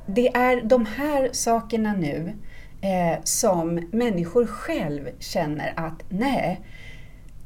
det 0.06 0.28
är 0.28 0.62
de 0.62 0.86
här 0.86 1.30
sakerna 1.32 1.94
nu 1.94 2.34
eh, 2.82 3.24
som 3.24 3.88
människor 3.92 4.46
själv 4.46 5.10
känner 5.20 5.74
att 5.76 6.04
nej, 6.10 6.62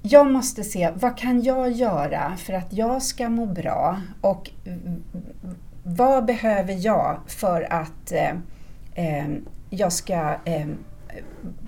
jag 0.10 0.32
måste 0.32 0.64
se 0.64 0.92
vad 0.96 1.18
kan 1.18 1.42
jag 1.42 1.72
göra 1.72 2.38
för 2.38 2.54
att 2.54 2.74
jag 2.74 3.02
ska 3.02 3.30
må 3.30 3.46
bra 3.46 4.02
och 4.22 4.50
vad 5.84 6.26
behöver 6.26 6.86
jag 6.86 7.20
för 7.28 7.74
att 7.74 8.12
eh, 8.12 8.30
eh, 8.96 9.28
jag 9.70 9.94
ska 9.94 10.36
eh, 10.46 10.68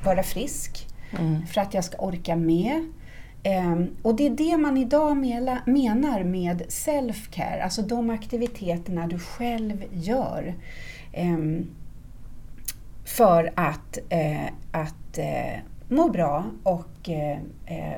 vara 0.03 0.23
frisk, 0.23 0.87
mm. 1.19 1.47
för 1.47 1.61
att 1.61 1.73
jag 1.73 1.83
ska 1.83 1.97
orka 1.97 2.35
med. 2.35 2.85
Eh, 3.43 3.75
och 4.01 4.15
det 4.15 4.25
är 4.25 4.29
det 4.29 4.57
man 4.57 4.77
idag 4.77 5.17
menar 5.65 6.23
med 6.23 6.61
self-care, 6.67 7.63
alltså 7.63 7.81
de 7.81 8.09
aktiviteterna 8.09 9.07
du 9.07 9.19
själv 9.19 9.83
gör 9.91 10.55
eh, 11.11 11.37
för 13.05 13.53
att, 13.55 13.97
eh, 14.09 14.45
att 14.71 15.19
må 15.89 16.09
bra 16.09 16.45
och 16.63 17.09
eh, 17.09 17.37
eh, 17.65 17.93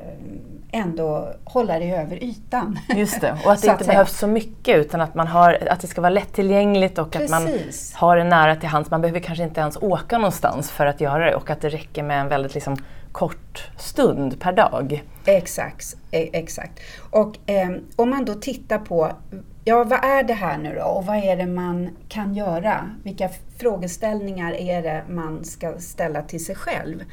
ändå 0.71 1.33
hålla 1.43 1.79
det 1.79 1.91
över 1.91 2.23
ytan. 2.23 2.79
Just 2.95 3.21
det, 3.21 3.37
och 3.45 3.51
att 3.51 3.61
det 3.61 3.67
inte 3.71 3.83
behövs 3.83 4.19
så 4.19 4.27
mycket 4.27 4.77
utan 4.77 5.01
att, 5.01 5.15
man 5.15 5.27
har, 5.27 5.67
att 5.71 5.79
det 5.79 5.87
ska 5.87 6.01
vara 6.01 6.09
lättillgängligt 6.09 6.97
och 6.97 7.11
Precis. 7.11 7.33
att 7.33 7.41
man 7.41 7.53
har 7.93 8.17
det 8.17 8.23
nära 8.23 8.55
till 8.55 8.69
hands. 8.69 8.91
Man 8.91 9.01
behöver 9.01 9.19
kanske 9.19 9.43
inte 9.43 9.61
ens 9.61 9.77
åka 9.77 10.17
någonstans 10.17 10.71
för 10.71 10.85
att 10.85 11.01
göra 11.01 11.25
det 11.25 11.35
och 11.35 11.49
att 11.49 11.61
det 11.61 11.69
räcker 11.69 12.03
med 12.03 12.21
en 12.21 12.27
väldigt 12.27 12.53
liksom, 12.53 12.77
kort 13.11 13.69
stund 13.77 14.39
per 14.39 14.53
dag. 14.53 15.03
Exakt. 15.25 15.95
E, 16.11 16.29
exakt. 16.33 16.79
Och 17.09 17.49
eh, 17.49 17.69
om 17.95 18.09
man 18.09 18.25
då 18.25 18.33
tittar 18.33 18.77
på 18.77 19.11
Ja, 19.63 19.83
vad 19.83 20.03
är 20.03 20.23
det 20.23 20.33
här 20.33 20.57
nu 20.57 20.75
då 20.75 20.83
och 20.83 21.05
vad 21.05 21.17
är 21.17 21.37
det 21.37 21.45
man 21.45 21.89
kan 22.07 22.33
göra? 22.33 22.95
Vilka 23.03 23.29
frågeställningar 23.57 24.53
är 24.53 24.81
det 24.81 25.03
man 25.09 25.43
ska 25.43 25.79
ställa 25.79 26.21
till 26.21 26.45
sig 26.45 26.55
själv? 26.55 27.03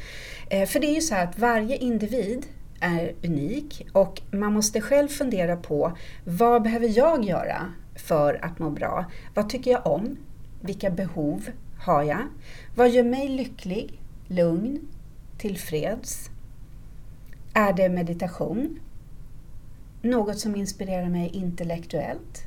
Eh, 0.50 0.68
för 0.68 0.80
det 0.80 0.86
är 0.86 0.94
ju 0.94 1.00
så 1.00 1.14
här 1.14 1.24
att 1.24 1.38
varje 1.38 1.76
individ 1.76 2.46
är 2.80 3.12
unik 3.24 3.86
och 3.92 4.20
man 4.30 4.52
måste 4.52 4.80
själv 4.80 5.08
fundera 5.08 5.56
på 5.56 5.92
vad 6.24 6.62
behöver 6.62 6.98
jag 6.98 7.24
göra 7.24 7.72
för 7.96 8.44
att 8.44 8.58
må 8.58 8.70
bra? 8.70 9.04
Vad 9.34 9.48
tycker 9.48 9.70
jag 9.70 9.86
om? 9.86 10.16
Vilka 10.60 10.90
behov 10.90 11.48
har 11.78 12.02
jag? 12.02 12.22
Vad 12.76 12.90
gör 12.90 13.04
mig 13.04 13.28
lycklig, 13.28 14.00
lugn, 14.26 14.88
tillfreds? 15.38 16.30
Är 17.54 17.72
det 17.72 17.88
meditation? 17.88 18.80
Något 20.02 20.38
som 20.38 20.56
inspirerar 20.56 21.08
mig 21.08 21.30
intellektuellt? 21.32 22.44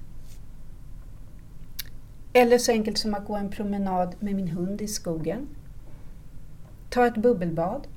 Eller 2.33 2.57
så 2.57 2.71
enkelt 2.71 2.97
som 2.97 3.13
att 3.13 3.25
gå 3.25 3.35
en 3.35 3.49
promenad 3.49 4.15
med 4.19 4.35
min 4.35 4.47
hund 4.47 4.81
i 4.81 4.87
skogen? 4.87 5.47
ta 6.91 7.07
ett 7.07 7.17
bubbelbad, 7.17 7.87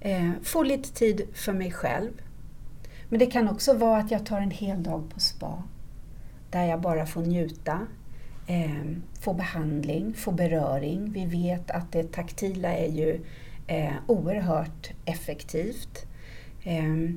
eh, 0.00 0.30
få 0.42 0.62
lite 0.62 0.92
tid 0.92 1.22
för 1.34 1.52
mig 1.52 1.72
själv. 1.72 2.10
Men 3.08 3.18
det 3.18 3.26
kan 3.26 3.48
också 3.48 3.74
vara 3.74 3.98
att 3.98 4.10
jag 4.10 4.26
tar 4.26 4.40
en 4.40 4.50
hel 4.50 4.82
dag 4.82 5.10
på 5.14 5.20
spa 5.20 5.62
där 6.50 6.64
jag 6.64 6.80
bara 6.80 7.06
får 7.06 7.22
njuta, 7.22 7.80
eh, 8.46 8.84
få 9.20 9.34
behandling, 9.34 10.14
få 10.14 10.32
beröring. 10.32 11.12
Vi 11.12 11.26
vet 11.26 11.70
att 11.70 11.92
det 11.92 12.12
taktila 12.12 12.74
är 12.74 12.92
ju 12.92 13.20
eh, 13.66 13.94
oerhört 14.06 14.90
effektivt. 15.04 16.06
Eh, 16.62 17.10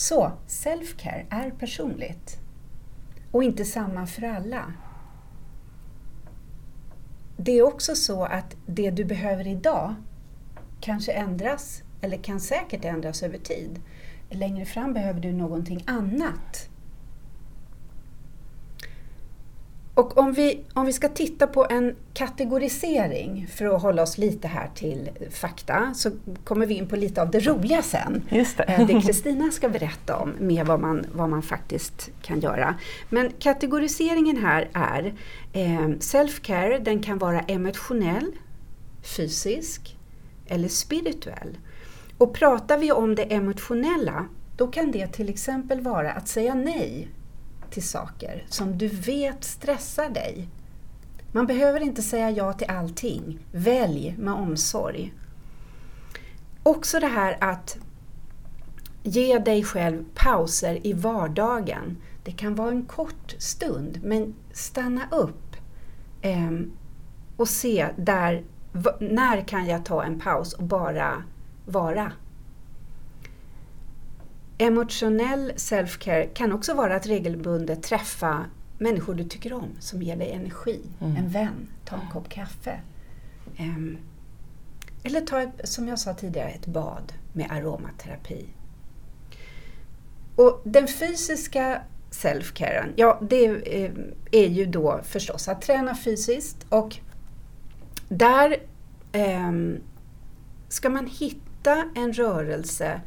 så 0.00 0.32
self-care 0.46 1.26
är 1.30 1.50
personligt 1.50 2.38
och 3.30 3.44
inte 3.44 3.64
samma 3.64 4.06
för 4.06 4.22
alla 4.22 4.72
det 7.36 7.58
är 7.58 7.62
också 7.62 7.94
så 7.94 8.24
att 8.24 8.56
det 8.66 8.90
du 8.90 9.04
behöver 9.04 9.46
idag 9.46 9.94
kanske 10.80 11.12
ändras, 11.12 11.82
eller 12.00 12.16
kan 12.16 12.40
säkert 12.40 12.84
ändras 12.84 13.22
över 13.22 13.38
tid. 13.38 13.80
Längre 14.30 14.64
fram 14.64 14.92
behöver 14.92 15.20
du 15.20 15.32
någonting 15.32 15.84
annat. 15.86 16.68
Och 19.94 20.18
om 20.18 20.32
vi, 20.32 20.60
om 20.74 20.86
vi 20.86 20.92
ska 20.92 21.08
titta 21.08 21.46
på 21.46 21.66
en 21.70 21.96
kategorisering, 22.14 23.46
för 23.54 23.64
att 23.64 23.82
hålla 23.82 24.02
oss 24.02 24.18
lite 24.18 24.48
här 24.48 24.70
till 24.74 25.10
fakta, 25.30 25.94
så 25.94 26.10
kommer 26.44 26.66
vi 26.66 26.74
in 26.74 26.88
på 26.88 26.96
lite 26.96 27.22
av 27.22 27.30
det 27.30 27.40
roliga 27.40 27.82
sen. 27.82 28.22
Just 28.28 28.56
det. 28.56 28.62
Eh, 28.62 28.86
det 28.86 29.00
Kristina 29.00 29.50
ska 29.50 29.68
berätta 29.68 30.16
om, 30.16 30.30
med 30.38 30.66
vad 30.66 30.80
man, 30.80 31.06
vad 31.12 31.28
man 31.28 31.42
faktiskt 31.42 32.10
kan 32.22 32.40
göra. 32.40 32.74
Men 33.08 33.32
kategoriseringen 33.38 34.36
här 34.36 34.68
är 34.72 35.14
eh, 35.52 35.88
self-care, 35.88 36.78
den 36.78 37.02
kan 37.02 37.18
vara 37.18 37.40
emotionell, 37.40 38.32
fysisk 39.16 39.96
eller 40.46 40.68
spirituell. 40.68 41.58
Och 42.18 42.34
pratar 42.34 42.78
vi 42.78 42.92
om 42.92 43.14
det 43.14 43.22
emotionella, 43.22 44.26
då 44.56 44.66
kan 44.66 44.90
det 44.90 45.06
till 45.06 45.28
exempel 45.28 45.80
vara 45.80 46.12
att 46.12 46.28
säga 46.28 46.54
nej 46.54 47.08
till 47.70 47.88
saker 47.88 48.44
som 48.48 48.78
du 48.78 48.88
vet 48.88 49.44
stressar 49.44 50.10
dig. 50.10 50.48
Man 51.32 51.46
behöver 51.46 51.80
inte 51.80 52.02
säga 52.02 52.30
ja 52.30 52.52
till 52.52 52.70
allting. 52.70 53.38
Välj 53.52 54.14
med 54.18 54.34
omsorg. 54.34 55.14
Också 56.62 57.00
det 57.00 57.06
här 57.06 57.36
att 57.40 57.78
ge 59.02 59.38
dig 59.38 59.64
själv 59.64 60.04
pauser 60.14 60.86
i 60.86 60.92
vardagen. 60.92 61.96
Det 62.24 62.32
kan 62.32 62.54
vara 62.54 62.70
en 62.70 62.84
kort 62.84 63.34
stund, 63.38 64.00
men 64.02 64.34
stanna 64.52 65.02
upp 65.10 65.56
eh, 66.22 66.50
och 67.36 67.48
se 67.48 67.88
där, 67.96 68.44
när 69.00 69.48
kan 69.48 69.66
jag 69.66 69.84
ta 69.84 70.04
en 70.04 70.20
paus 70.20 70.52
och 70.52 70.64
bara 70.64 71.22
vara? 71.66 72.12
Emotionell 74.62 75.52
self-care 75.56 76.26
kan 76.34 76.52
också 76.52 76.74
vara 76.74 76.96
att 76.96 77.06
regelbundet 77.06 77.82
träffa 77.82 78.44
människor 78.78 79.14
du 79.14 79.24
tycker 79.24 79.52
om, 79.52 79.68
som 79.78 80.02
ger 80.02 80.16
dig 80.16 80.30
energi. 80.30 80.80
Mm. 81.00 81.16
En 81.16 81.28
vän, 81.28 81.68
ta 81.84 81.96
en 81.96 82.10
kopp 82.12 82.28
kaffe. 82.28 82.80
Um, 83.58 83.98
eller 85.02 85.20
ta, 85.20 85.50
som 85.64 85.88
jag 85.88 85.98
sa 85.98 86.14
tidigare, 86.14 86.48
ett 86.48 86.66
bad 86.66 87.12
med 87.32 87.50
aromaterapi. 87.50 88.46
Och 90.36 90.60
den 90.64 90.88
fysiska 90.88 91.82
self-caren, 92.10 92.92
ja 92.96 93.18
det 93.22 93.46
är, 93.46 93.92
är 94.30 94.48
ju 94.48 94.66
då 94.66 95.00
förstås 95.04 95.48
att 95.48 95.62
träna 95.62 95.96
fysiskt 95.96 96.66
och 96.68 96.96
där 98.08 98.56
um, 99.12 99.78
ska 100.68 100.90
man 100.90 101.06
hitta 101.06 101.84
en 101.94 102.12
rörelse 102.12 103.00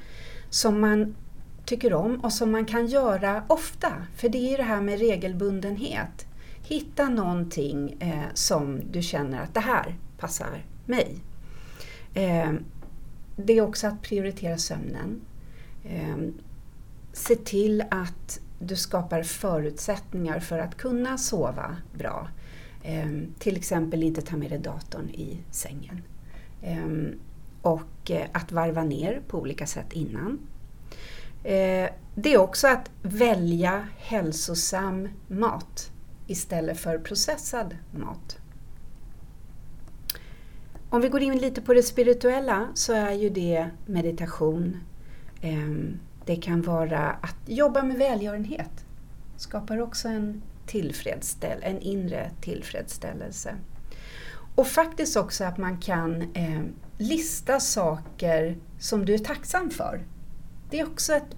som 0.50 0.82
man 0.82 1.16
tycker 1.65 1.93
om 1.93 2.20
och 2.20 2.34
som 2.34 2.51
man 2.51 2.65
kan 2.65 2.88
göra 2.88 3.43
ofta. 3.48 3.93
För 4.15 4.29
det 4.29 4.38
är 4.38 4.51
ju 4.51 4.58
det 4.58 4.63
här 4.63 4.82
med 4.82 5.00
regelbundenhet. 5.00 6.25
Hitta 6.67 7.10
någonting 7.10 7.98
eh, 8.00 8.29
som 8.34 8.82
du 8.91 9.01
känner 9.01 9.41
att 9.41 9.53
det 9.53 9.60
här 9.60 9.96
passar 10.17 10.65
mig. 10.86 11.15
Eh, 12.13 12.51
det 13.36 13.53
är 13.53 13.62
också 13.62 13.88
att 13.88 14.01
prioritera 14.01 14.58
sömnen. 14.58 15.22
Eh, 15.84 16.17
se 17.13 17.36
till 17.36 17.84
att 17.91 18.39
du 18.60 18.75
skapar 18.75 19.24
förutsättningar 19.24 20.39
för 20.39 20.60
att 20.60 20.77
kunna 20.77 21.17
sova 21.17 21.77
bra. 21.98 22.27
Eh, 22.84 23.12
till 23.39 23.58
exempel 23.58 24.03
inte 24.03 24.22
ta 24.22 24.38
med 24.38 24.51
dig 24.51 24.60
datorn 24.60 25.10
i 25.10 25.38
sängen. 25.51 26.01
Eh, 26.62 27.15
och 27.62 28.12
eh, 28.12 28.27
att 28.32 28.51
varva 28.51 28.84
ner 28.84 29.22
på 29.27 29.39
olika 29.39 29.67
sätt 29.67 29.93
innan. 29.93 30.39
Eh, 31.44 31.90
det 32.16 32.34
är 32.34 32.38
också 32.38 32.68
att 32.68 32.92
välja 33.02 33.88
hälsosam 33.98 35.10
mat 35.28 35.92
istället 36.28 36.80
för 36.80 36.98
processad 36.98 37.78
mat. 37.92 38.38
Om 40.90 41.02
vi 41.02 41.10
går 41.10 41.22
in 41.22 41.38
lite 41.38 41.62
på 41.62 41.74
det 41.74 41.84
spirituella 41.84 42.68
så 42.74 42.94
är 42.94 43.12
ju 43.12 43.30
det 43.30 43.70
meditation. 43.86 44.78
Ehm, 45.42 46.00
det 46.26 46.36
kan 46.36 46.62
vara 46.62 47.10
att 47.10 47.36
jobba 47.46 47.84
med 47.84 47.98
välgörenhet. 47.98 48.86
Skapar 49.38 49.82
också 49.82 50.08
en, 50.08 50.42
tillfredsställ 50.66 51.60
en 51.62 51.80
inre 51.80 52.32
tillfredsställelse. 52.42 53.56
Och 54.56 54.68
faktiskt 54.68 55.18
också 55.18 55.44
att 55.44 55.58
man 55.58 55.78
kan 55.78 56.22
eh, 56.22 56.62
lista 56.98 57.60
saker 57.60 58.58
som 58.80 59.06
du 59.06 59.14
är 59.14 59.18
tacksam 59.18 59.70
för. 59.70 60.02
Det 60.74 60.80
är 60.80 60.88
också 60.88 61.13
ett, 61.13 61.36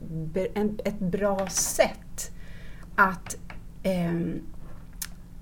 ett 0.83 0.99
bra 0.99 1.47
sätt 1.49 2.31
att 2.95 3.37
eh, 3.83 4.13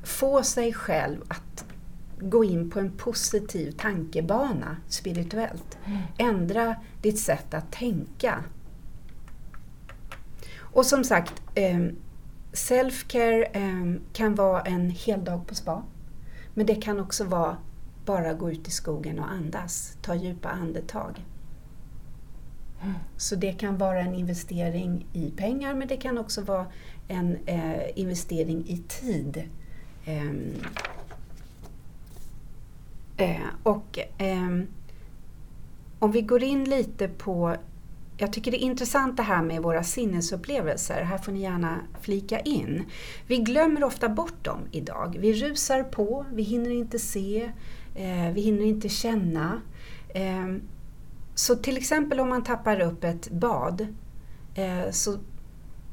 få 0.03 0.43
sig 0.43 0.73
själv 0.73 1.21
att 1.27 1.65
gå 2.19 2.43
in 2.43 2.69
på 2.69 2.79
en 2.79 2.91
positiv 2.91 3.71
tankebana 3.71 4.77
spirituellt. 4.87 5.77
Mm. 5.85 5.99
Ändra 6.17 6.75
ditt 7.01 7.19
sätt 7.19 7.53
att 7.53 7.71
tänka. 7.71 8.43
Och 10.57 10.85
som 10.85 11.03
sagt, 11.03 11.41
eh, 11.55 11.79
self-care 12.53 13.47
eh, 13.53 14.01
kan 14.13 14.35
vara 14.35 14.61
en 14.61 14.89
hel 14.89 15.23
dag 15.23 15.47
på 15.47 15.55
spa. 15.55 15.83
Men 16.53 16.65
det 16.65 16.75
kan 16.75 16.99
också 16.99 17.23
vara 17.23 17.57
bara 18.05 18.33
gå 18.33 18.51
ut 18.51 18.67
i 18.67 18.71
skogen 18.71 19.19
och 19.19 19.31
andas, 19.31 19.97
ta 20.01 20.15
djupa 20.15 20.49
andetag. 20.49 21.25
Så 23.17 23.35
det 23.35 23.53
kan 23.53 23.77
vara 23.77 23.99
en 23.99 24.15
investering 24.15 25.05
i 25.13 25.31
pengar 25.31 25.73
men 25.73 25.87
det 25.87 25.97
kan 25.97 26.17
också 26.17 26.41
vara 26.41 26.65
en 27.07 27.37
eh, 27.45 27.99
investering 27.99 28.63
i 28.67 28.77
tid. 28.77 29.43
Ehm, 30.05 30.53
eh, 33.17 33.47
och 33.63 33.99
eh, 34.17 34.59
om 35.99 36.11
vi 36.11 36.21
går 36.21 36.43
in 36.43 36.63
lite 36.63 37.07
på 37.07 37.55
jag 38.17 38.33
tycker 38.33 38.51
det 38.51 38.63
är 38.63 38.65
intressant 38.65 39.17
det 39.17 39.23
här 39.23 39.41
med 39.41 39.61
våra 39.61 39.83
sinnesupplevelser. 39.83 41.01
Här 41.01 41.17
får 41.17 41.31
ni 41.31 41.41
gärna 41.41 41.79
flika 42.01 42.39
in. 42.39 42.83
Vi 43.27 43.37
glömmer 43.37 43.83
ofta 43.83 44.09
bort 44.09 44.43
dem 44.43 44.59
idag. 44.71 45.17
Vi 45.19 45.33
rusar 45.33 45.83
på, 45.83 46.25
vi 46.33 46.43
hinner 46.43 46.69
inte 46.69 46.99
se, 46.99 47.51
eh, 47.95 48.31
vi 48.33 48.41
hinner 48.41 48.63
inte 48.63 48.89
känna. 48.89 49.61
Ehm, 50.13 50.61
så 51.35 51.55
till 51.55 51.77
exempel 51.77 52.19
om 52.19 52.29
man 52.29 52.43
tappar 52.43 52.79
upp 52.79 53.03
ett 53.03 53.31
bad, 53.31 53.87
eh, 54.55 54.91
så 54.91 55.17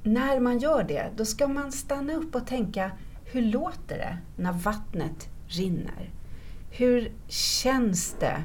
när 0.03 0.41
man 0.41 0.59
gör 0.59 0.85
det, 0.85 1.11
då 1.17 1.25
ska 1.25 1.49
man 1.49 1.73
stanna 1.73 2.13
upp 2.13 2.35
och 2.35 2.47
tänka 2.47 2.91
hur 3.25 3.43
låter 3.43 3.99
det 3.99 4.19
när 4.37 4.53
vattnet 4.53 5.29
rinner? 5.47 6.11
Hur 6.71 7.13
känns 7.29 8.17
det 8.21 8.45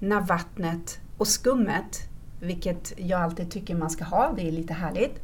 när 0.00 0.20
vattnet 0.20 1.00
och 1.18 1.28
skummet, 1.28 2.08
vilket 2.40 2.92
jag 2.96 3.20
alltid 3.20 3.50
tycker 3.50 3.74
man 3.74 3.90
ska 3.90 4.04
ha, 4.04 4.32
det 4.32 4.48
är 4.48 4.52
lite 4.52 4.74
härligt. 4.74 5.20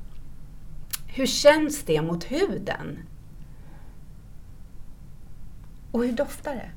Hur 1.07 1.27
känns 1.27 1.83
det 1.83 2.03
mot 2.03 2.25
huden? 2.25 2.99
Och 5.93 6.05
hur 6.05 6.13
doftar 6.13 6.55
det? 6.55 6.71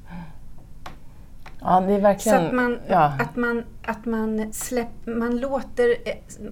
Ja, 1.61 1.81
det 1.81 1.93
är 1.93 1.99
verkligen... 1.99 2.39
Så 2.39 2.45
att 2.45 2.53
man, 2.53 2.79
ja. 2.87 3.13
att 3.19 3.35
man, 3.35 3.63
att 3.83 4.05
man, 4.05 4.53
släpp, 4.53 5.05
man 5.05 5.37
låter... 5.37 5.95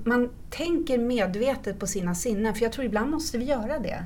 Man 0.10 0.30
tänker 0.50 0.98
medvetet 0.98 1.80
på 1.80 1.88
sina 1.88 2.16
sinnen, 2.16 2.56
för 2.56 2.64
jag 2.64 2.72
tror 2.72 2.86
ibland 2.86 3.12
måste 3.12 3.38
vi 3.38 3.46
göra 3.46 3.80
det. 3.80 4.04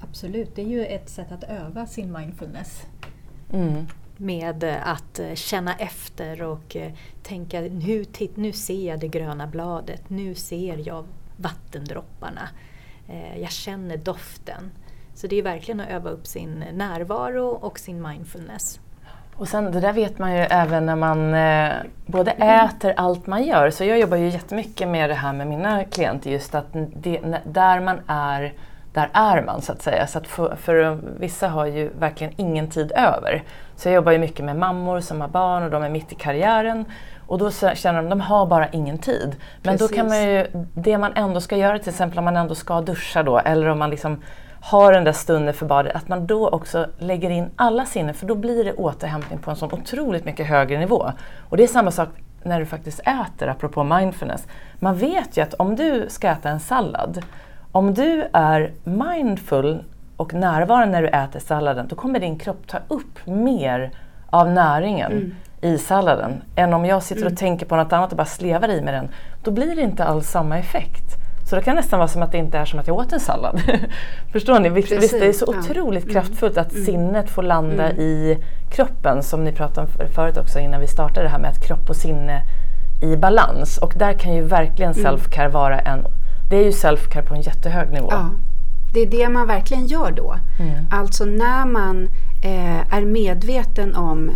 Absolut, 0.00 0.56
det 0.56 0.62
är 0.62 0.66
ju 0.66 0.86
ett 0.86 1.10
sätt 1.10 1.32
att 1.32 1.44
öva 1.44 1.86
sin 1.86 2.12
mindfulness. 2.12 2.82
Mm. 3.52 3.86
Med 4.16 4.64
att 4.84 5.18
eh, 5.18 5.34
känna 5.34 5.74
efter 5.74 6.42
och 6.42 6.76
eh, 6.76 6.92
tänka 7.22 7.60
nu, 7.60 8.04
nu 8.34 8.52
ser 8.52 8.88
jag 8.88 9.00
det 9.00 9.08
gröna 9.08 9.46
bladet, 9.46 10.10
nu 10.10 10.34
ser 10.34 10.88
jag 10.88 11.04
vattendropparna, 11.36 12.48
eh, 13.08 13.38
jag 13.38 13.50
känner 13.50 13.96
doften. 13.96 14.70
Så 15.14 15.26
det 15.26 15.36
är 15.36 15.42
verkligen 15.42 15.80
att 15.80 15.88
öva 15.88 16.10
upp 16.10 16.26
sin 16.26 16.64
närvaro 16.72 17.46
och 17.46 17.78
sin 17.78 18.02
mindfulness. 18.02 18.80
Och 19.36 19.48
sen 19.48 19.72
det 19.72 19.80
där 19.80 19.92
vet 19.92 20.18
man 20.18 20.32
ju 20.32 20.38
även 20.38 20.86
när 20.86 20.96
man 20.96 21.34
eh, 21.34 21.72
både 22.06 22.30
äter 22.30 22.94
allt 22.96 23.26
man 23.26 23.44
gör. 23.44 23.70
Så 23.70 23.84
jag 23.84 23.98
jobbar 23.98 24.16
ju 24.16 24.28
jättemycket 24.28 24.88
med 24.88 25.10
det 25.10 25.14
här 25.14 25.32
med 25.32 25.46
mina 25.46 25.84
klienter 25.84 26.30
just 26.30 26.54
att 26.54 26.66
det, 26.94 27.20
där 27.44 27.80
man 27.80 28.00
är 28.06 28.52
där 28.94 29.10
är 29.12 29.42
man 29.42 29.62
så 29.62 29.72
att 29.72 29.82
säga. 29.82 30.06
Så 30.06 30.18
att 30.18 30.26
för, 30.26 30.56
för, 30.56 30.98
vissa 31.18 31.48
har 31.48 31.66
ju 31.66 31.90
verkligen 31.98 32.32
ingen 32.36 32.70
tid 32.70 32.92
över. 32.96 33.42
Så 33.76 33.88
jag 33.88 33.94
jobbar 33.94 34.12
ju 34.12 34.18
mycket 34.18 34.44
med 34.44 34.56
mammor 34.56 35.00
som 35.00 35.20
har 35.20 35.28
barn 35.28 35.62
och 35.62 35.70
de 35.70 35.82
är 35.82 35.88
mitt 35.88 36.12
i 36.12 36.14
karriären. 36.14 36.84
Och 37.26 37.38
då 37.38 37.50
känner 37.50 37.94
de 37.94 38.06
att 38.06 38.10
de 38.10 38.20
har 38.20 38.46
bara 38.46 38.68
ingen 38.68 38.98
tid. 38.98 39.36
Men 39.62 39.72
Precis. 39.74 39.90
då 39.90 39.96
kan 39.96 40.08
man 40.08 40.22
ju, 40.22 40.46
det 40.74 40.98
man 40.98 41.12
ändå 41.14 41.40
ska 41.40 41.56
göra 41.56 41.78
till 41.78 41.88
exempel 41.88 42.18
om 42.18 42.24
man 42.24 42.36
ändå 42.36 42.54
ska 42.54 42.80
duscha 42.80 43.22
då 43.22 43.38
eller 43.38 43.66
om 43.66 43.78
man 43.78 43.90
liksom 43.90 44.22
har 44.64 44.92
den 44.92 45.04
där 45.04 45.12
stunden 45.12 45.54
för 45.54 45.66
badet, 45.66 45.96
att 45.96 46.08
man 46.08 46.26
då 46.26 46.48
också 46.48 46.86
lägger 46.98 47.30
in 47.30 47.50
alla 47.56 47.86
sinnen 47.86 48.14
för 48.14 48.26
då 48.26 48.34
blir 48.34 48.64
det 48.64 48.72
återhämtning 48.72 49.38
på 49.38 49.50
en 49.50 49.56
sån 49.56 49.72
otroligt 49.72 50.24
mycket 50.24 50.46
högre 50.46 50.78
nivå. 50.78 51.12
Och 51.48 51.56
det 51.56 51.62
är 51.62 51.68
samma 51.68 51.90
sak 51.90 52.08
när 52.42 52.60
du 52.60 52.66
faktiskt 52.66 53.00
äter, 53.00 53.48
apropå 53.48 53.84
mindfulness. 53.84 54.46
Man 54.78 54.96
vet 54.96 55.36
ju 55.36 55.42
att 55.42 55.54
om 55.54 55.76
du 55.76 56.06
ska 56.08 56.28
äta 56.28 56.48
en 56.48 56.60
sallad 56.60 57.24
om 57.74 57.94
du 57.94 58.28
är 58.32 58.72
mindful 58.84 59.84
och 60.16 60.34
närvarande 60.34 60.92
när 60.92 61.02
du 61.02 61.08
äter 61.08 61.40
salladen, 61.40 61.88
då 61.88 61.96
kommer 61.96 62.20
din 62.20 62.38
kropp 62.38 62.66
ta 62.66 62.78
upp 62.88 63.26
mer 63.26 63.90
av 64.30 64.50
näringen 64.50 65.12
mm. 65.12 65.34
i 65.60 65.78
salladen 65.78 66.42
än 66.56 66.74
om 66.74 66.84
jag 66.84 67.02
sitter 67.02 67.22
och 67.22 67.26
mm. 67.26 67.36
tänker 67.36 67.66
på 67.66 67.76
något 67.76 67.92
annat 67.92 68.10
och 68.10 68.16
bara 68.16 68.24
slevar 68.24 68.68
i 68.68 68.80
med 68.80 68.94
den. 68.94 69.08
Då 69.42 69.50
blir 69.50 69.76
det 69.76 69.82
inte 69.82 70.04
alls 70.04 70.30
samma 70.30 70.58
effekt. 70.58 71.23
Så 71.44 71.56
det 71.56 71.62
kan 71.62 71.76
nästan 71.76 71.98
vara 71.98 72.08
som 72.08 72.22
att 72.22 72.32
det 72.32 72.38
inte 72.38 72.58
är 72.58 72.64
som 72.64 72.78
att 72.78 72.86
jag 72.86 72.96
åt 72.96 73.12
en 73.12 73.20
sallad. 73.20 73.62
Förstår 74.32 74.60
ni? 74.60 74.68
Visst, 74.68 74.92
visst 74.92 75.20
det 75.20 75.26
är 75.26 75.32
så 75.32 75.46
otroligt 75.46 76.04
ja. 76.04 76.10
Mm. 76.10 76.12
kraftfullt 76.12 76.56
att 76.56 76.72
mm. 76.72 76.84
sinnet 76.84 77.30
får 77.30 77.42
landa 77.42 77.90
mm. 77.90 78.00
i 78.02 78.38
kroppen 78.70 79.22
som 79.22 79.44
ni 79.44 79.52
pratade 79.52 79.86
om 79.86 80.08
förut 80.14 80.36
också 80.36 80.58
innan 80.58 80.80
vi 80.80 80.86
startade 80.86 81.26
det 81.26 81.28
här 81.28 81.38
med 81.38 81.50
att 81.50 81.66
kropp 81.66 81.90
och 81.90 81.96
sinne 81.96 82.42
i 83.02 83.16
balans. 83.16 83.78
Och 83.78 83.94
där 83.96 84.12
kan 84.12 84.34
ju 84.34 84.42
verkligen 84.42 84.92
mm. 84.92 85.04
self-care 85.04 85.48
vara 85.48 85.78
en 85.80 86.04
det 86.50 86.56
är 86.56 86.64
ju 86.64 86.70
self-care 86.70 87.22
på 87.22 87.34
en 87.34 87.40
jättehög 87.40 87.90
nivå. 87.90 88.08
Ja, 88.10 88.30
det 88.92 89.00
är 89.00 89.06
det 89.06 89.28
man 89.28 89.46
verkligen 89.46 89.86
gör 89.86 90.12
då. 90.12 90.36
Mm. 90.58 90.86
Alltså 90.90 91.24
när 91.24 91.66
man 91.66 92.08
eh, 92.42 92.94
är 92.94 93.04
medveten 93.04 93.94
om 93.94 94.30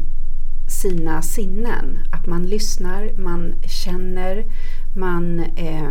sina 0.68 1.22
sinnen, 1.22 1.98
att 2.12 2.26
man 2.26 2.42
lyssnar, 2.42 3.10
man 3.18 3.54
känner, 3.66 4.44
man 4.96 5.40
eh, 5.56 5.90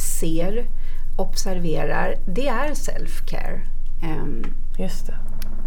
ser, 0.00 0.66
observerar, 1.16 2.14
det 2.26 2.48
är 2.48 2.70
self-care. 2.70 3.60
Eh, 4.02 4.50
Just 4.78 5.06
det. 5.06 5.14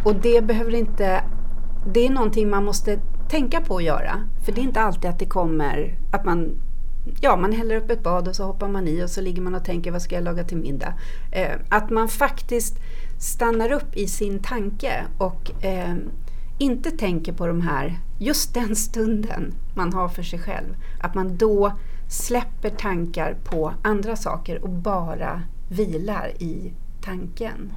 Och 0.04 0.16
det 0.16 0.42
behöver 0.42 0.76
inte, 0.76 1.24
det 1.94 2.06
är 2.06 2.10
någonting 2.10 2.50
man 2.50 2.66
måste 2.66 3.00
tänka 3.30 3.62
på 3.62 3.78
att 3.78 3.84
göra. 3.84 4.24
För 4.46 4.52
det 4.52 4.62
är 4.62 4.64
inte 4.64 4.82
alltid 4.82 5.10
att 5.10 5.20
det 5.20 5.26
kommer, 5.26 5.98
att 6.12 6.26
man 6.26 6.62
ja, 7.22 7.36
man 7.36 7.52
häller 7.52 7.76
upp 7.76 7.90
ett 7.92 8.04
bad 8.04 8.28
och 8.28 8.36
så 8.36 8.44
hoppar 8.44 8.68
man 8.68 8.88
i 8.88 9.04
och 9.04 9.10
så 9.10 9.22
ligger 9.22 9.42
man 9.42 9.56
och 9.56 9.64
tänker 9.64 9.92
vad 9.92 10.02
ska 10.02 10.16
jag 10.16 10.24
laga 10.24 10.44
till 10.44 10.58
middag. 10.58 10.94
Eh, 11.32 11.56
att 11.70 11.90
man 11.90 12.08
faktiskt 12.08 12.76
stannar 13.20 13.72
upp 13.72 13.96
i 13.96 14.08
sin 14.08 14.40
tanke 14.40 15.06
och 15.18 15.66
eh, 15.66 15.96
inte 16.58 16.92
tänker 16.92 17.34
på 17.34 17.48
de 17.48 17.62
här, 17.62 18.00
just 18.20 18.54
den 18.54 18.76
stunden 18.76 19.54
man 19.76 19.94
har 19.94 20.10
för 20.10 20.24
sig 20.24 20.40
själv. 20.40 20.76
Att 21.00 21.16
man 21.16 21.38
då 21.38 21.72
släpper 22.10 22.70
tankar 22.70 23.36
på 23.44 23.74
andra 23.82 24.16
saker 24.16 24.64
och 24.64 24.70
bara 24.70 25.42
vilar 25.70 26.32
i 26.40 26.74
tanken. 27.02 27.72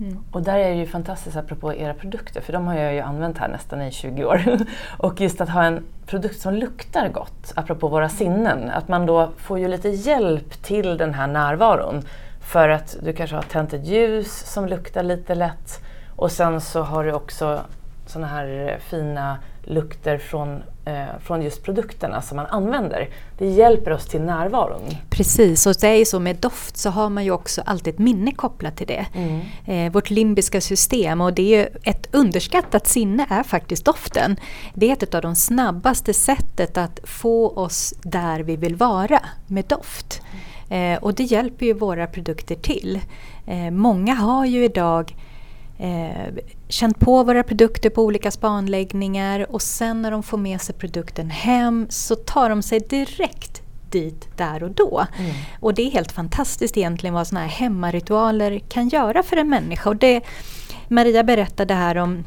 Mm. 0.00 0.24
Och 0.30 0.42
där 0.42 0.58
är 0.58 0.70
det 0.70 0.76
ju 0.76 0.86
fantastiskt 0.86 1.36
apropå 1.36 1.74
era 1.74 1.94
produkter, 1.94 2.40
för 2.40 2.52
de 2.52 2.66
har 2.66 2.74
jag 2.74 2.94
ju 2.94 3.00
använt 3.00 3.38
här 3.38 3.48
nästan 3.48 3.82
i 3.82 3.90
20 3.90 4.24
år. 4.24 4.58
och 4.98 5.20
just 5.20 5.40
att 5.40 5.48
ha 5.48 5.64
en 5.64 5.84
produkt 6.06 6.40
som 6.40 6.54
luktar 6.54 7.08
gott, 7.08 7.52
apropå 7.56 7.88
våra 7.88 8.08
sinnen, 8.08 8.70
att 8.70 8.88
man 8.88 9.06
då 9.06 9.30
får 9.36 9.58
ju 9.58 9.68
lite 9.68 9.88
hjälp 9.88 10.62
till 10.62 10.96
den 10.96 11.14
här 11.14 11.26
närvaron. 11.26 12.02
För 12.40 12.68
att 12.68 12.96
du 13.02 13.12
kanske 13.12 13.36
har 13.36 13.42
tänt 13.42 13.72
ett 13.72 13.86
ljus 13.86 14.52
som 14.52 14.66
luktar 14.66 15.02
lite 15.02 15.34
lätt 15.34 15.80
och 16.16 16.32
sen 16.32 16.60
så 16.60 16.82
har 16.82 17.04
du 17.04 17.12
också 17.12 17.60
såna 18.06 18.26
här 18.26 18.78
fina 18.80 19.38
lukter 19.66 20.18
från, 20.18 20.62
eh, 20.84 21.04
från 21.22 21.42
just 21.42 21.62
produkterna 21.62 22.22
som 22.22 22.36
man 22.36 22.46
använder. 22.46 23.08
Det 23.38 23.46
hjälper 23.46 23.90
oss 23.90 24.06
till 24.06 24.22
närvaron. 24.22 24.80
Precis, 25.10 25.66
och 25.66 25.74
det 25.80 25.88
är 25.88 25.94
ju 25.96 26.04
så 26.04 26.20
med 26.20 26.36
doft 26.36 26.76
så 26.76 26.90
har 26.90 27.10
man 27.10 27.24
ju 27.24 27.30
också 27.30 27.62
alltid 27.66 27.94
ett 27.94 28.00
minne 28.00 28.32
kopplat 28.32 28.76
till 28.76 28.86
det. 28.86 29.06
Mm. 29.14 29.40
Eh, 29.66 29.92
vårt 29.92 30.10
limbiska 30.10 30.60
system 30.60 31.20
och 31.20 31.32
det 31.32 31.54
är 31.54 31.68
ett 31.82 32.14
underskattat 32.14 32.86
sinne 32.86 33.26
är 33.30 33.42
faktiskt 33.42 33.84
doften. 33.84 34.36
Det 34.74 34.90
är 34.90 34.92
ett 34.92 35.14
av 35.14 35.22
de 35.22 35.34
snabbaste 35.34 36.14
sättet 36.14 36.76
att 36.76 37.00
få 37.04 37.48
oss 37.48 37.94
där 38.02 38.40
vi 38.40 38.56
vill 38.56 38.76
vara 38.76 39.20
med 39.46 39.64
doft. 39.64 40.22
Eh, 40.68 40.98
och 41.02 41.14
det 41.14 41.22
hjälper 41.22 41.66
ju 41.66 41.72
våra 41.72 42.06
produkter 42.06 42.54
till. 42.54 43.00
Eh, 43.46 43.70
många 43.70 44.14
har 44.14 44.46
ju 44.46 44.64
idag 44.64 45.14
eh, 45.78 46.34
känt 46.68 47.00
på 47.00 47.22
våra 47.22 47.42
produkter 47.42 47.90
på 47.90 48.02
olika 48.02 48.30
spanläggningar 48.30 49.52
och 49.52 49.62
sen 49.62 50.02
när 50.02 50.10
de 50.10 50.22
får 50.22 50.38
med 50.38 50.60
sig 50.60 50.74
produkten 50.74 51.30
hem 51.30 51.86
så 51.90 52.16
tar 52.16 52.50
de 52.50 52.62
sig 52.62 52.80
direkt 52.80 53.62
dit 53.90 54.28
där 54.36 54.62
och 54.62 54.70
då. 54.70 55.06
Mm. 55.18 55.32
Och 55.60 55.74
det 55.74 55.82
är 55.82 55.90
helt 55.90 56.12
fantastiskt 56.12 56.76
egentligen 56.76 57.14
vad 57.14 57.26
sådana 57.26 57.46
här 57.46 57.52
hemmaritualer 57.52 58.58
kan 58.58 58.88
göra 58.88 59.22
för 59.22 59.36
en 59.36 59.48
människa. 59.48 59.90
Och 59.90 59.96
det, 59.96 60.20
Maria 60.88 61.22
berättade 61.22 61.74
här 61.74 61.96
om 61.96 62.24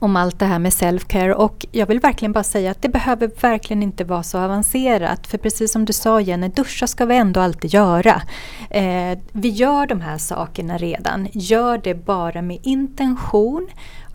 om 0.00 0.16
allt 0.16 0.38
det 0.38 0.46
här 0.46 0.58
med 0.58 0.72
self-care 0.72 1.32
och 1.32 1.66
jag 1.72 1.86
vill 1.86 2.00
verkligen 2.00 2.32
bara 2.32 2.44
säga 2.44 2.70
att 2.70 2.82
det 2.82 2.88
behöver 2.88 3.30
verkligen 3.40 3.82
inte 3.82 4.04
vara 4.04 4.22
så 4.22 4.38
avancerat. 4.38 5.26
För 5.26 5.38
precis 5.38 5.72
som 5.72 5.84
du 5.84 5.92
sa 5.92 6.20
Jenny, 6.20 6.48
duscha 6.48 6.86
ska 6.86 7.06
vi 7.06 7.16
ändå 7.16 7.40
alltid 7.40 7.74
göra. 7.74 8.22
Eh, 8.70 9.18
vi 9.32 9.48
gör 9.48 9.86
de 9.86 10.00
här 10.00 10.18
sakerna 10.18 10.78
redan. 10.78 11.28
Gör 11.32 11.78
det 11.78 11.94
bara 11.94 12.42
med 12.42 12.58
intention 12.62 13.68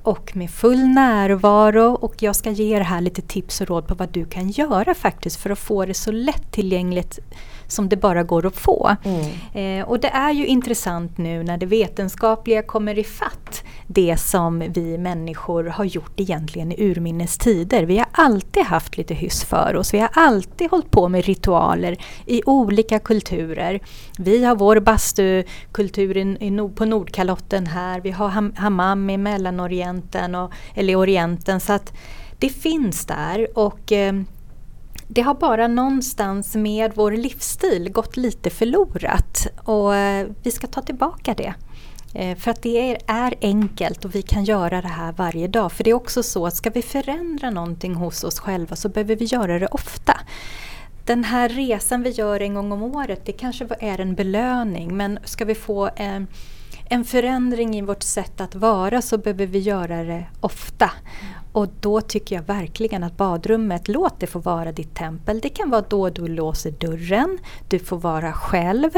och 0.04 0.36
med 0.36 0.50
full 0.50 0.88
närvaro 0.88 1.94
och 1.94 2.16
jag 2.20 2.36
ska 2.36 2.52
ge 2.52 2.76
er 2.76 2.82
här 2.82 3.02
lite 3.02 3.22
tips 3.22 3.62
och 3.62 3.68
råd 3.68 3.88
på 3.88 3.96
vad 3.96 4.10
du 4.10 4.26
kan 4.26 4.50
göra 4.50 4.94
faktiskt 4.94 5.38
för 5.38 5.50
att 5.50 5.60
få 5.60 5.86
det 5.86 5.94
så 5.94 6.12
lättillgängligt 6.12 7.20
som 7.68 7.90
det 7.90 7.98
bara 7.98 8.24
går 8.24 8.46
att 8.46 8.56
få. 8.56 8.96
Mm. 9.04 9.82
Eh, 9.82 9.88
och 9.90 10.00
det 10.00 10.08
är 10.08 10.32
ju 10.32 10.46
intressant 10.46 11.18
nu 11.18 11.44
när 11.44 11.58
det 11.58 11.66
vetenskapliga 11.66 12.62
kommer 12.64 13.00
ifatt 13.00 13.64
det 13.88 14.18
som 14.18 14.60
vi 14.60 14.98
människor 14.98 15.64
har 15.64 15.86
gjort 15.86 16.20
egentligen 16.20 16.72
i 16.72 16.84
urminnes 16.84 17.38
tider. 17.38 17.84
Vi 17.84 17.98
har 17.98 18.08
alltid 18.12 18.64
haft 18.64 18.98
lite 18.98 19.14
hyss 19.14 19.44
för 19.44 19.76
oss. 19.76 19.94
Vi 19.94 20.00
har 20.00 20.10
alltid 20.14 20.72
hållit 20.72 20.92
på 20.92 21.10
med 21.10 21.26
ritualer 21.26 21.98
i 22.26 22.42
olika 22.46 23.00
kulturer. 23.00 23.80
Vi 24.18 24.46
har 24.46 24.56
vår 24.56 24.80
bastukultur 24.80 26.18
i, 26.18 26.22
i, 26.22 26.70
på 26.76 26.86
Nordkalotten 26.86 27.68
här. 27.68 28.02
Vi 28.02 28.12
har 28.12 28.30
ham, 28.30 28.54
hammam 28.58 29.10
i 29.10 29.18
Mellanorienten 29.18 30.36
och, 30.36 30.52
eller 30.74 30.94
i 30.94 30.96
Orienten. 30.96 31.60
Så 31.60 31.74
att 31.74 31.94
det 32.40 32.50
finns 32.50 33.06
där 33.06 33.58
och 33.58 33.92
eh, 33.92 34.14
det 35.08 35.22
har 35.22 35.34
bara 35.34 35.68
någonstans 35.68 36.56
med 36.56 36.92
vår 36.96 37.12
livsstil 37.12 37.92
gått 37.92 38.18
lite 38.18 38.50
förlorat 38.50 39.48
och 39.64 39.96
eh, 39.96 40.28
vi 40.44 40.52
ska 40.52 40.68
ta 40.68 40.82
tillbaka 40.82 41.34
det. 41.34 41.54
Eh, 42.16 42.38
för 42.38 42.52
att 42.52 42.62
det 42.62 42.92
är, 42.92 42.98
är, 43.08 43.34
enkelt 43.42 44.06
och 44.06 44.16
vi 44.16 44.22
kan 44.22 44.44
göra 44.44 44.82
det 44.82 44.88
här 44.88 45.12
varje 45.12 45.48
dag. 45.48 45.72
För 45.72 45.84
det 45.84 45.90
är 45.90 45.94
också 45.94 46.24
så 46.24 46.46
att 46.46 46.56
ska 46.56 46.70
vi 46.70 46.82
förändra 46.82 47.50
någonting 47.50 47.96
hos 47.96 48.24
oss 48.24 48.40
själva 48.40 48.76
så 48.76 48.90
behöver 48.90 49.16
vi 49.16 49.26
göra 49.26 49.60
det 49.60 49.68
ofta. 49.68 50.20
Den 51.06 51.24
här 51.24 51.50
resan 51.50 52.04
vi 52.04 52.10
gör 52.10 52.40
en 52.40 52.54
gång 52.54 52.72
om 52.72 52.84
året, 52.84 53.22
det 53.26 53.32
kanske 53.32 53.68
är 53.80 54.02
en 54.02 54.16
belöning 54.16 54.98
men 54.98 55.20
ska 55.24 55.46
vi 55.46 55.56
få 55.56 55.90
en, 55.96 56.28
en 56.90 57.06
förändring 57.06 57.78
i 57.78 57.82
vårt 57.82 58.04
sätt 58.04 58.42
att 58.42 58.56
vara 58.56 59.02
så 59.02 59.18
behöver 59.18 59.46
vi 59.46 59.60
göra 59.60 60.04
det 60.04 60.26
ofta. 60.40 60.92
Och 61.52 61.68
då 61.80 62.02
tycker 62.02 62.36
jag 62.36 62.44
verkligen 62.44 63.04
att 63.04 63.18
badrummet, 63.18 63.88
låt 63.88 64.20
det 64.20 64.28
få 64.28 64.40
vara 64.40 64.72
ditt 64.72 64.96
tempel. 64.96 65.40
Det 65.40 65.50
kan 65.50 65.70
vara 65.70 65.86
då 65.90 66.10
du 66.10 66.28
låser 66.28 66.72
dörren, 66.72 67.38
du 67.70 67.80
får 67.80 67.98
vara 67.98 68.34
själv. 68.34 68.92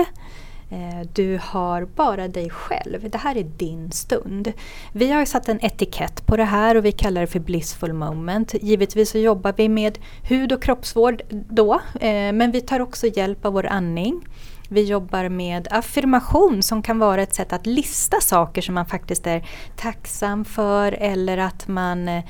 Eh, 0.70 1.08
du 1.14 1.40
har 1.42 1.86
bara 1.86 2.28
dig 2.28 2.50
själv. 2.50 3.10
Det 3.10 3.18
här 3.18 3.38
är 3.38 3.44
din 3.44 3.92
stund. 3.92 4.54
Vi 4.94 5.12
har 5.12 5.26
satt 5.26 5.50
en 5.50 5.66
etikett 5.66 6.26
på 6.26 6.38
det 6.38 6.44
här 6.44 6.76
och 6.76 6.86
vi 6.86 6.92
kallar 6.92 7.22
det 7.22 7.28
för 7.28 7.40
blissful 7.40 7.94
moment. 7.94 8.54
Givetvis 8.62 9.10
så 9.10 9.18
jobbar 9.18 9.54
vi 9.58 9.70
med 9.70 10.00
hud 10.24 10.52
och 10.52 10.64
kroppsvård 10.64 11.22
då, 11.30 11.74
eh, 12.00 12.34
men 12.34 12.52
vi 12.52 12.62
tar 12.62 12.80
också 12.80 13.08
hjälp 13.08 13.46
av 13.46 13.54
vår 13.54 13.66
andning. 13.66 14.22
Vi 14.70 14.84
jobbar 14.84 15.30
med 15.30 15.68
affirmation 15.72 16.64
som 16.64 16.82
kan 16.82 17.00
vara 17.00 17.22
ett 17.22 17.36
sätt 17.36 17.54
att 17.54 17.66
lista 17.66 18.22
saker 18.22 18.62
som 18.62 18.76
man 18.76 18.86
faktiskt 18.86 19.28
är 19.28 19.48
tacksam 19.76 20.46
för 20.46 20.92
eller 20.92 21.38
att 21.38 21.68
man 21.68 22.08
eh, 22.08 22.24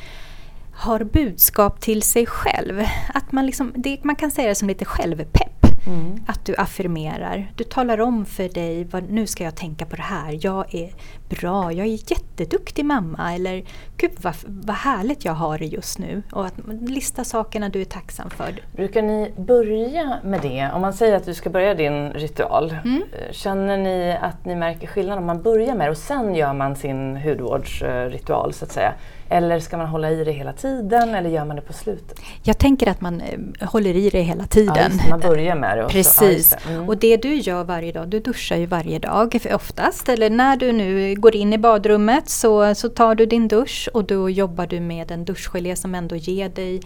har 0.73 1.03
budskap 1.03 1.81
till 1.81 2.01
sig 2.01 2.25
själv. 2.25 2.83
Att 3.13 3.31
man, 3.31 3.45
liksom, 3.45 3.73
det, 3.75 4.03
man 4.03 4.15
kan 4.15 4.31
säga 4.31 4.49
det 4.49 4.55
som 4.55 4.67
lite 4.67 4.85
självpepp. 4.85 5.56
Mm. 5.87 6.23
Att 6.27 6.45
du 6.45 6.55
affirmerar. 6.55 7.51
Du 7.55 7.63
talar 7.63 8.01
om 8.01 8.25
för 8.25 8.49
dig, 8.49 8.83
vad, 8.83 9.09
nu 9.09 9.27
ska 9.27 9.43
jag 9.43 9.55
tänka 9.55 9.85
på 9.85 9.95
det 9.95 10.01
här. 10.01 10.39
Jag 10.41 10.75
är 10.75 10.93
bra, 11.29 11.71
jag 11.71 11.87
är 11.87 12.11
jätteduktig 12.11 12.85
mamma. 12.85 13.33
Eller 13.33 13.63
gud 13.97 14.11
vad, 14.21 14.35
vad 14.45 14.75
härligt 14.75 15.25
jag 15.25 15.33
har 15.33 15.57
det 15.57 15.65
just 15.65 15.99
nu. 15.99 16.23
Och 16.31 16.45
att 16.45 16.53
lista 16.81 17.23
sakerna 17.23 17.69
du 17.69 17.81
är 17.81 17.85
tacksam 17.85 18.29
för. 18.29 18.55
Brukar 18.75 19.01
ni 19.01 19.33
börja 19.37 20.19
med 20.23 20.41
det? 20.41 20.69
Om 20.73 20.81
man 20.81 20.93
säger 20.93 21.15
att 21.15 21.25
du 21.25 21.33
ska 21.33 21.49
börja 21.49 21.73
din 21.73 22.11
ritual. 22.11 22.75
Mm. 22.85 23.03
Eh, 23.11 23.31
känner 23.31 23.77
ni 23.77 24.17
att 24.21 24.45
ni 24.45 24.55
märker 24.55 24.87
skillnad 24.87 25.17
om 25.17 25.25
man 25.25 25.41
börjar 25.41 25.75
med 25.75 25.87
det 25.87 25.91
och 25.91 25.97
sen 25.97 26.35
gör 26.35 26.53
man 26.53 26.75
sin 26.75 27.17
hudvårdsritual 27.17 28.53
så 28.53 28.65
att 28.65 28.71
säga? 28.71 28.93
Eller 29.29 29.59
ska 29.59 29.77
man 29.77 29.87
hålla 29.87 30.11
i 30.11 30.23
det 30.23 30.31
hela 30.31 30.53
tiden 30.53 31.15
eller 31.15 31.29
gör 31.29 31.45
man 31.45 31.55
det 31.55 31.61
på 31.61 31.73
slutet? 31.73 32.19
Jag 32.43 32.57
tänker 32.57 32.87
att 32.87 33.01
man 33.01 33.21
eh, 33.21 33.67
håller 33.67 33.95
i 33.95 34.09
det 34.09 34.21
hela 34.21 34.45
tiden. 34.45 34.91
Ja, 34.99 35.09
man 35.09 35.19
börjar 35.19 35.55
med 35.55 35.77
det 35.77 35.85
också. 35.85 35.97
Precis. 35.97 36.51
Ja, 36.51 36.57
det. 36.67 36.73
Mm. 36.73 36.89
Och 36.89 36.97
det 36.97 37.17
du 37.17 37.35
gör 37.35 37.63
varje 37.63 37.91
dag, 37.91 38.07
du 38.07 38.19
duschar 38.19 38.57
ju 38.57 38.65
varje 38.65 38.99
dag 38.99 39.39
oftast. 39.53 40.09
Eller 40.09 40.29
när 40.29 40.57
du 40.57 40.71
nu 40.71 41.15
går 41.15 41.35
in 41.35 41.53
i 41.53 41.57
badrummet 41.57 42.29
så, 42.29 42.75
så 42.75 42.89
tar 42.89 43.15
du 43.15 43.25
din 43.25 43.47
dusch 43.47 43.89
och 43.93 44.03
då 44.03 44.29
jobbar 44.29 44.67
du 44.67 44.79
med 44.79 45.11
en 45.11 45.25
duschgelé 45.25 45.75
som 45.75 45.95
ändå 45.95 46.15
ger 46.15 46.49
dig 46.49 46.81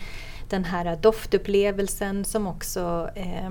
den 0.49 0.65
här 0.65 0.95
doftupplevelsen 1.01 2.25
som 2.25 2.47
också 2.47 3.10
eh, 3.15 3.49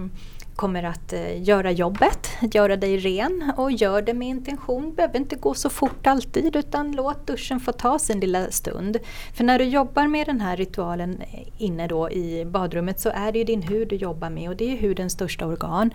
kommer 0.61 0.83
att 0.83 1.13
eh, 1.13 1.43
göra 1.43 1.71
jobbet, 1.71 2.31
göra 2.41 2.77
dig 2.77 2.97
ren 2.97 3.53
och 3.57 3.73
gör 3.73 4.03
det 4.03 4.15
med 4.15 4.29
intention. 4.29 4.95
Behöver 4.95 5.17
inte 5.17 5.37
gå 5.37 5.55
så 5.55 5.71
fort 5.71 6.07
alltid 6.07 6.57
utan 6.57 6.93
låt 6.93 7.27
duschen 7.27 7.61
få 7.61 7.73
ta 7.73 7.99
sin 7.99 8.21
lilla 8.21 8.51
stund. 8.51 8.99
För 9.35 9.45
när 9.45 9.59
du 9.59 9.65
jobbar 9.65 10.07
med 10.07 10.27
den 10.27 10.41
här 10.41 10.57
ritualen 10.57 11.21
eh, 11.21 11.47
inne 11.59 11.87
då 11.87 12.11
i 12.11 12.45
badrummet 12.45 13.01
så 13.01 13.11
är 13.11 13.33
det 13.33 13.39
ju 13.39 13.45
din 13.45 13.63
hud 13.63 13.89
du 13.89 13.97
jobbar 13.97 14.31
med 14.31 14.49
och 14.49 14.57
det 14.57 14.73
är 14.73 14.77
hudens 14.81 15.13
största 15.13 15.47
organ 15.47 15.91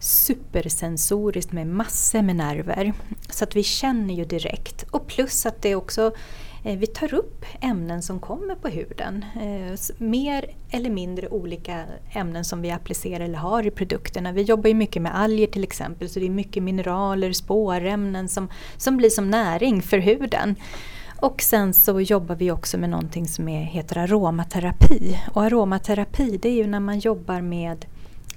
supersensoriskt 0.00 1.52
med 1.52 1.66
massor 1.66 2.22
med 2.22 2.36
nerver. 2.36 2.92
Så 3.30 3.44
att 3.44 3.56
vi 3.56 3.62
känner 3.62 4.14
ju 4.14 4.24
direkt. 4.24 4.84
Och 4.90 5.06
plus 5.06 5.46
att 5.46 5.62
det 5.62 5.74
också 5.74 6.12
Eh, 6.64 6.78
vi 6.78 6.86
tar 6.86 7.14
upp 7.14 7.44
ämnen 7.60 8.02
som 8.02 8.20
kommer 8.20 8.54
på 8.54 8.68
huden. 8.68 9.24
Eh, 9.42 9.78
mer 9.98 10.50
eller 10.70 10.90
mindre 10.90 11.28
olika 11.28 11.84
ämnen 12.12 12.44
som 12.44 12.62
vi 12.62 12.70
applicerar 12.70 13.24
eller 13.24 13.38
har 13.38 13.66
i 13.66 13.70
produkterna. 13.70 14.32
Vi 14.32 14.42
jobbar 14.42 14.68
ju 14.68 14.74
mycket 14.74 15.02
med 15.02 15.18
alger 15.18 15.46
till 15.46 15.64
exempel 15.64 16.08
så 16.08 16.20
det 16.20 16.26
är 16.26 16.30
mycket 16.30 16.62
mineraler, 16.62 17.32
spårämnen 17.32 18.28
som, 18.28 18.48
som 18.76 18.96
blir 18.96 19.10
som 19.10 19.30
näring 19.30 19.82
för 19.82 19.98
huden. 19.98 20.56
Och 21.20 21.42
sen 21.42 21.74
så 21.74 22.00
jobbar 22.00 22.34
vi 22.34 22.50
också 22.50 22.78
med 22.78 22.90
någonting 22.90 23.28
som 23.28 23.48
är, 23.48 23.62
heter 23.62 23.98
aromaterapi. 23.98 25.18
Och 25.32 25.42
aromaterapi 25.42 26.38
det 26.42 26.48
är 26.48 26.54
ju 26.54 26.66
när 26.66 26.80
man 26.80 26.98
jobbar 26.98 27.40
med 27.40 27.86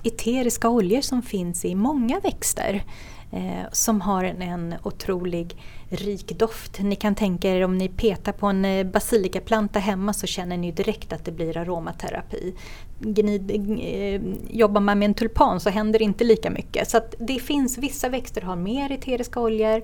eteriska 0.03 0.69
oljor 0.69 1.01
som 1.01 1.21
finns 1.21 1.65
i 1.65 1.75
många 1.75 2.19
växter 2.19 2.83
eh, 3.31 3.65
som 3.71 4.01
har 4.01 4.23
en, 4.23 4.41
en 4.41 4.75
otrolig 4.83 5.55
rik 5.89 6.39
doft. 6.39 6.79
Ni 6.79 6.95
kan 6.95 7.15
tänka 7.15 7.49
er 7.49 7.63
om 7.63 7.77
ni 7.77 7.89
petar 7.89 8.31
på 8.31 8.47
en 8.47 8.65
eh, 8.65 8.85
basilikaplanta 8.85 9.79
hemma 9.79 10.13
så 10.13 10.27
känner 10.27 10.57
ni 10.57 10.71
direkt 10.71 11.13
att 11.13 11.25
det 11.25 11.31
blir 11.31 11.57
aromaterapi. 11.57 12.55
Gnid, 12.99 13.51
eh, 13.79 14.21
jobbar 14.49 14.81
man 14.81 14.99
med 14.99 15.05
en 15.05 15.13
tulpan 15.13 15.59
så 15.59 15.69
händer 15.69 15.99
det 15.99 16.05
inte 16.05 16.23
lika 16.23 16.49
mycket. 16.49 16.89
Så 16.89 17.01
det 17.19 17.39
finns 17.39 17.77
vissa 17.77 18.09
växter 18.09 18.41
har 18.41 18.55
mer 18.55 18.91
eteriska 18.91 19.39
oljor 19.39 19.81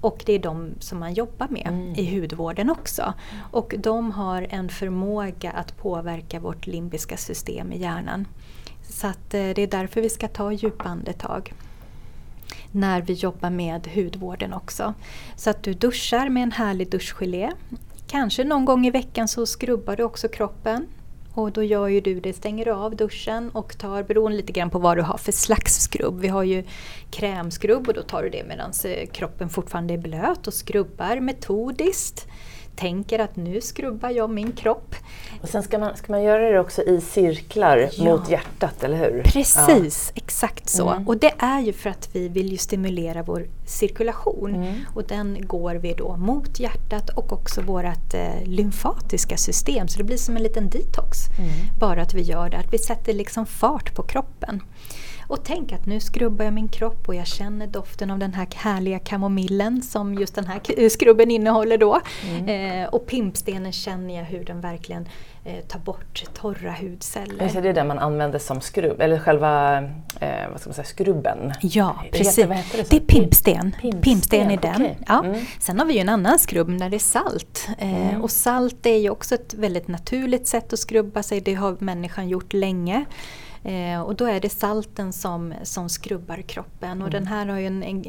och 0.00 0.22
det 0.26 0.32
är 0.32 0.38
de 0.38 0.70
som 0.78 0.98
man 0.98 1.14
jobbar 1.14 1.48
med 1.48 1.66
mm. 1.68 1.94
i 1.94 2.20
hudvården 2.20 2.70
också. 2.70 3.14
Och 3.50 3.74
de 3.78 4.10
har 4.10 4.46
en 4.50 4.68
förmåga 4.68 5.50
att 5.50 5.76
påverka 5.76 6.40
vårt 6.40 6.66
limbiska 6.66 7.16
system 7.16 7.72
i 7.72 7.78
hjärnan. 7.78 8.26
Så 8.82 9.06
eh, 9.06 9.12
det 9.30 9.58
är 9.58 9.66
därför 9.66 10.00
vi 10.00 10.10
ska 10.10 10.28
ta 10.28 10.52
djupa 10.52 10.84
andetag 10.84 11.52
när 12.70 13.02
vi 13.02 13.12
jobbar 13.12 13.50
med 13.50 13.88
hudvården 13.94 14.52
också. 14.52 14.94
Så 15.36 15.50
att 15.50 15.62
du 15.62 15.74
duschar 15.74 16.28
med 16.28 16.42
en 16.42 16.52
härlig 16.52 16.90
duschgelé. 16.90 17.50
Kanske 18.06 18.44
någon 18.44 18.64
gång 18.64 18.86
i 18.86 18.90
veckan 18.90 19.28
så 19.28 19.46
skrubbar 19.46 19.96
du 19.96 20.02
också 20.02 20.28
kroppen. 20.28 20.86
Och 21.34 21.52
då 21.52 21.62
gör 21.62 21.88
ju 21.88 22.00
du 22.00 22.20
det, 22.20 22.32
stänger 22.32 22.68
av 22.68 22.96
duschen 22.96 23.50
och 23.50 23.78
tar, 23.78 24.02
beroende 24.02 24.36
lite 24.36 24.52
grann 24.52 24.70
på 24.70 24.78
vad 24.78 24.96
du 24.96 25.02
har 25.02 25.16
för 25.16 25.32
slags 25.32 25.74
skrubb. 25.82 26.20
Vi 26.20 26.28
har 26.28 26.42
ju 26.42 26.64
krämskrubb 27.10 27.88
och 27.88 27.94
då 27.94 28.02
tar 28.02 28.22
du 28.22 28.28
det 28.28 28.44
medan 28.48 28.72
eh, 28.84 29.06
kroppen 29.10 29.48
fortfarande 29.48 29.94
är 29.94 29.98
blöt 29.98 30.46
och 30.46 30.54
skrubbar 30.54 31.20
metodiskt 31.20 32.26
tänker 32.80 33.18
att 33.18 33.36
nu 33.36 33.60
skrubbar 33.60 34.10
jag 34.10 34.30
min 34.30 34.52
kropp. 34.52 34.94
Och 35.42 35.48
sen 35.48 35.62
ska 35.62 35.78
man, 35.78 35.96
ska 35.96 36.12
man 36.12 36.22
göra 36.22 36.50
det 36.50 36.60
också 36.60 36.82
i 36.82 37.00
cirklar 37.00 37.88
ja. 37.92 38.04
mot 38.04 38.30
hjärtat, 38.30 38.84
eller 38.84 38.96
hur? 38.96 39.22
Precis, 39.22 40.12
ja. 40.14 40.22
exakt 40.24 40.68
så. 40.68 40.88
Mm. 40.88 41.08
Och 41.08 41.16
det 41.16 41.32
är 41.38 41.60
ju 41.60 41.72
för 41.72 41.90
att 41.90 42.08
vi 42.12 42.28
vill 42.28 42.52
ju 42.52 42.56
stimulera 42.56 43.22
vår 43.22 43.46
cirkulation. 43.66 44.54
Mm. 44.54 44.74
Och 44.94 45.04
den 45.04 45.46
går 45.46 45.74
vi 45.74 45.94
då 45.94 46.16
mot 46.16 46.60
hjärtat 46.60 47.10
och 47.10 47.32
också 47.32 47.60
vårt 47.60 48.14
eh, 48.14 48.44
lymfatiska 48.44 49.36
system. 49.36 49.88
Så 49.88 49.98
det 49.98 50.04
blir 50.04 50.16
som 50.16 50.36
en 50.36 50.42
liten 50.42 50.70
detox. 50.70 51.18
Mm. 51.38 51.50
Bara 51.80 52.02
att 52.02 52.14
vi 52.14 52.22
gör 52.22 52.50
det, 52.50 52.56
att 52.56 52.72
vi 52.72 52.78
sätter 52.78 53.12
liksom 53.12 53.46
fart 53.46 53.94
på 53.94 54.02
kroppen. 54.02 54.62
Och 55.30 55.44
tänk 55.44 55.72
att 55.72 55.86
nu 55.86 56.00
skrubbar 56.00 56.44
jag 56.44 56.54
min 56.54 56.68
kropp 56.68 57.08
och 57.08 57.14
jag 57.14 57.26
känner 57.26 57.66
doften 57.66 58.10
av 58.10 58.18
den 58.18 58.34
här 58.34 58.48
härliga 58.54 58.98
kamomillen 58.98 59.82
som 59.82 60.14
just 60.14 60.34
den 60.34 60.46
här 60.46 60.88
skrubben 60.88 61.30
innehåller 61.30 61.78
då. 61.78 62.00
Mm. 62.28 62.82
Eh, 62.82 62.88
och 62.88 63.06
pimpstenen 63.06 63.72
känner 63.72 64.16
jag 64.16 64.24
hur 64.24 64.44
den 64.44 64.60
verkligen 64.60 65.08
eh, 65.44 65.64
tar 65.68 65.78
bort 65.78 66.24
torra 66.34 66.72
hudceller. 66.80 67.48
Så 67.48 67.60
det 67.60 67.68
är 67.68 67.72
det 67.72 67.84
man 67.84 67.98
använder 67.98 68.38
som 68.38 68.60
skrubb, 68.60 69.00
eller 69.00 69.18
själva 69.18 69.76
eh, 70.20 70.50
vad 70.50 70.60
ska 70.60 70.68
man 70.68 70.74
säga, 70.74 70.84
skrubben? 70.84 71.52
Ja, 71.60 71.96
precis. 72.12 72.36
Det, 72.36 72.54
heter, 72.54 72.78
det, 72.78 72.90
det 72.90 72.96
är 72.96 73.00
pimpsten. 73.00 73.72
Pimpsten, 73.80 74.02
pimpsten 74.02 74.50
är 74.50 74.56
den. 74.56 74.82
Okay. 74.82 74.94
Ja. 75.06 75.24
Mm. 75.24 75.44
Sen 75.60 75.78
har 75.78 75.86
vi 75.86 75.94
ju 75.94 76.00
en 76.00 76.08
annan 76.08 76.38
skrubb 76.38 76.68
när 76.68 76.90
det 76.90 76.96
är 76.96 76.98
salt. 76.98 77.68
Eh, 77.78 78.08
mm. 78.10 78.22
Och 78.22 78.30
salt 78.30 78.86
är 78.86 78.96
ju 78.96 79.10
också 79.10 79.34
ett 79.34 79.54
väldigt 79.54 79.88
naturligt 79.88 80.48
sätt 80.48 80.72
att 80.72 80.78
skrubba 80.78 81.22
sig. 81.22 81.40
Det 81.40 81.54
har 81.54 81.76
människan 81.80 82.28
gjort 82.28 82.52
länge. 82.52 83.04
Eh, 83.64 84.00
och 84.00 84.14
då 84.14 84.24
är 84.24 84.40
det 84.40 84.48
salten 84.48 85.12
som, 85.12 85.54
som 85.62 85.88
skrubbar 85.88 86.42
kroppen 86.42 86.90
mm. 86.90 87.02
och 87.02 87.10
den 87.10 87.26
här 87.26 87.46
har 87.46 87.58
ju 87.58 87.66
en, 87.66 87.82
en, 87.82 88.04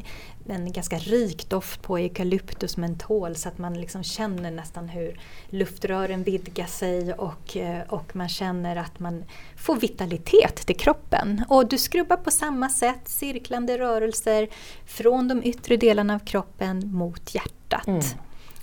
en, 0.47 0.71
ganska 0.71 0.97
rik 0.97 1.49
doft 1.49 1.81
på 1.81 1.97
eukalyptus 1.97 2.77
mentol 2.77 3.35
så 3.35 3.49
att 3.49 3.57
man 3.57 3.73
liksom 3.73 4.03
känner 4.03 4.51
nästan 4.51 4.89
hur 4.89 5.19
luftrören 5.49 6.23
vidgar 6.23 6.65
sig 6.65 7.13
och, 7.13 7.57
eh, 7.57 7.81
och 7.89 8.15
man 8.15 8.29
känner 8.29 8.75
att 8.75 8.99
man 8.99 9.23
får 9.57 9.75
vitalitet 9.75 10.55
till 10.55 10.77
kroppen. 10.77 11.43
Och 11.49 11.67
du 11.67 11.77
skrubbar 11.77 12.17
på 12.17 12.31
samma 12.31 12.69
sätt, 12.69 13.01
cirklande 13.05 13.77
rörelser 13.77 14.47
från 14.85 15.27
de 15.27 15.43
yttre 15.43 15.77
delarna 15.77 16.15
av 16.15 16.19
kroppen 16.19 16.93
mot 16.93 17.35
hjärtat. 17.35 17.87
Mm. 17.87 18.01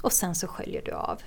Och 0.00 0.12
sen 0.12 0.34
så 0.34 0.46
sköljer 0.46 0.82
du 0.84 0.92
av. 0.92 1.22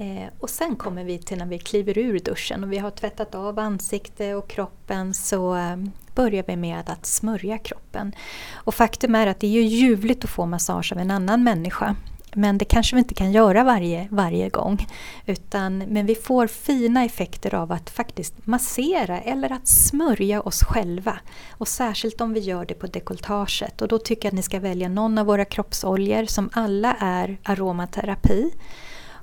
Eh, 0.00 0.28
och 0.38 0.50
sen 0.50 0.76
kommer 0.76 1.04
vi 1.04 1.18
till 1.18 1.38
när 1.38 1.46
vi 1.46 1.58
kliver 1.58 1.98
ur 1.98 2.18
duschen 2.18 2.64
och 2.64 2.72
vi 2.72 2.78
har 2.78 2.90
tvättat 2.90 3.34
av 3.34 3.58
ansikte 3.58 4.34
och 4.34 4.48
kroppen 4.48 5.14
så 5.14 5.56
eh, 5.56 5.76
börjar 6.14 6.44
vi 6.46 6.56
med 6.56 6.90
att 6.90 7.06
smörja 7.06 7.58
kroppen. 7.58 8.12
Och 8.52 8.74
faktum 8.74 9.14
är 9.14 9.26
att 9.26 9.40
det 9.40 9.46
är 9.46 9.50
ju 9.50 9.62
ljuvligt 9.62 10.24
att 10.24 10.30
få 10.30 10.46
massage 10.46 10.92
av 10.92 10.98
en 10.98 11.10
annan 11.10 11.44
människa. 11.44 11.96
Men 12.34 12.58
det 12.58 12.64
kanske 12.64 12.96
vi 12.96 12.98
inte 12.98 13.14
kan 13.14 13.32
göra 13.32 13.64
varje, 13.64 14.08
varje 14.10 14.48
gång. 14.48 14.86
Utan, 15.26 15.78
men 15.78 16.06
vi 16.06 16.14
får 16.14 16.46
fina 16.46 17.04
effekter 17.04 17.54
av 17.54 17.72
att 17.72 17.90
faktiskt 17.90 18.46
massera 18.46 19.20
eller 19.20 19.52
att 19.52 19.68
smörja 19.68 20.40
oss 20.40 20.62
själva. 20.62 21.18
Och 21.50 21.68
särskilt 21.68 22.20
om 22.20 22.32
vi 22.32 22.40
gör 22.40 22.64
det 22.64 22.74
på 22.74 22.86
dekolletaget. 22.86 23.82
Och 23.82 23.88
då 23.88 23.98
tycker 23.98 24.26
jag 24.26 24.30
att 24.30 24.36
ni 24.36 24.42
ska 24.42 24.60
välja 24.60 24.88
någon 24.88 25.18
av 25.18 25.26
våra 25.26 25.44
kroppsoljor 25.44 26.24
som 26.24 26.50
alla 26.52 26.96
är 27.00 27.38
aromaterapi. 27.42 28.50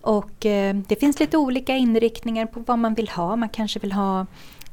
Och 0.07 0.45
eh, 0.45 0.75
det 0.87 0.95
finns 0.95 1.19
lite 1.19 1.37
olika 1.37 1.75
inriktningar 1.75 2.45
på 2.45 2.59
vad 2.59 2.79
man 2.79 2.93
vill 2.93 3.09
ha. 3.09 3.35
Man 3.35 3.49
kanske 3.49 3.79
vill 3.79 3.91
ha 3.91 4.25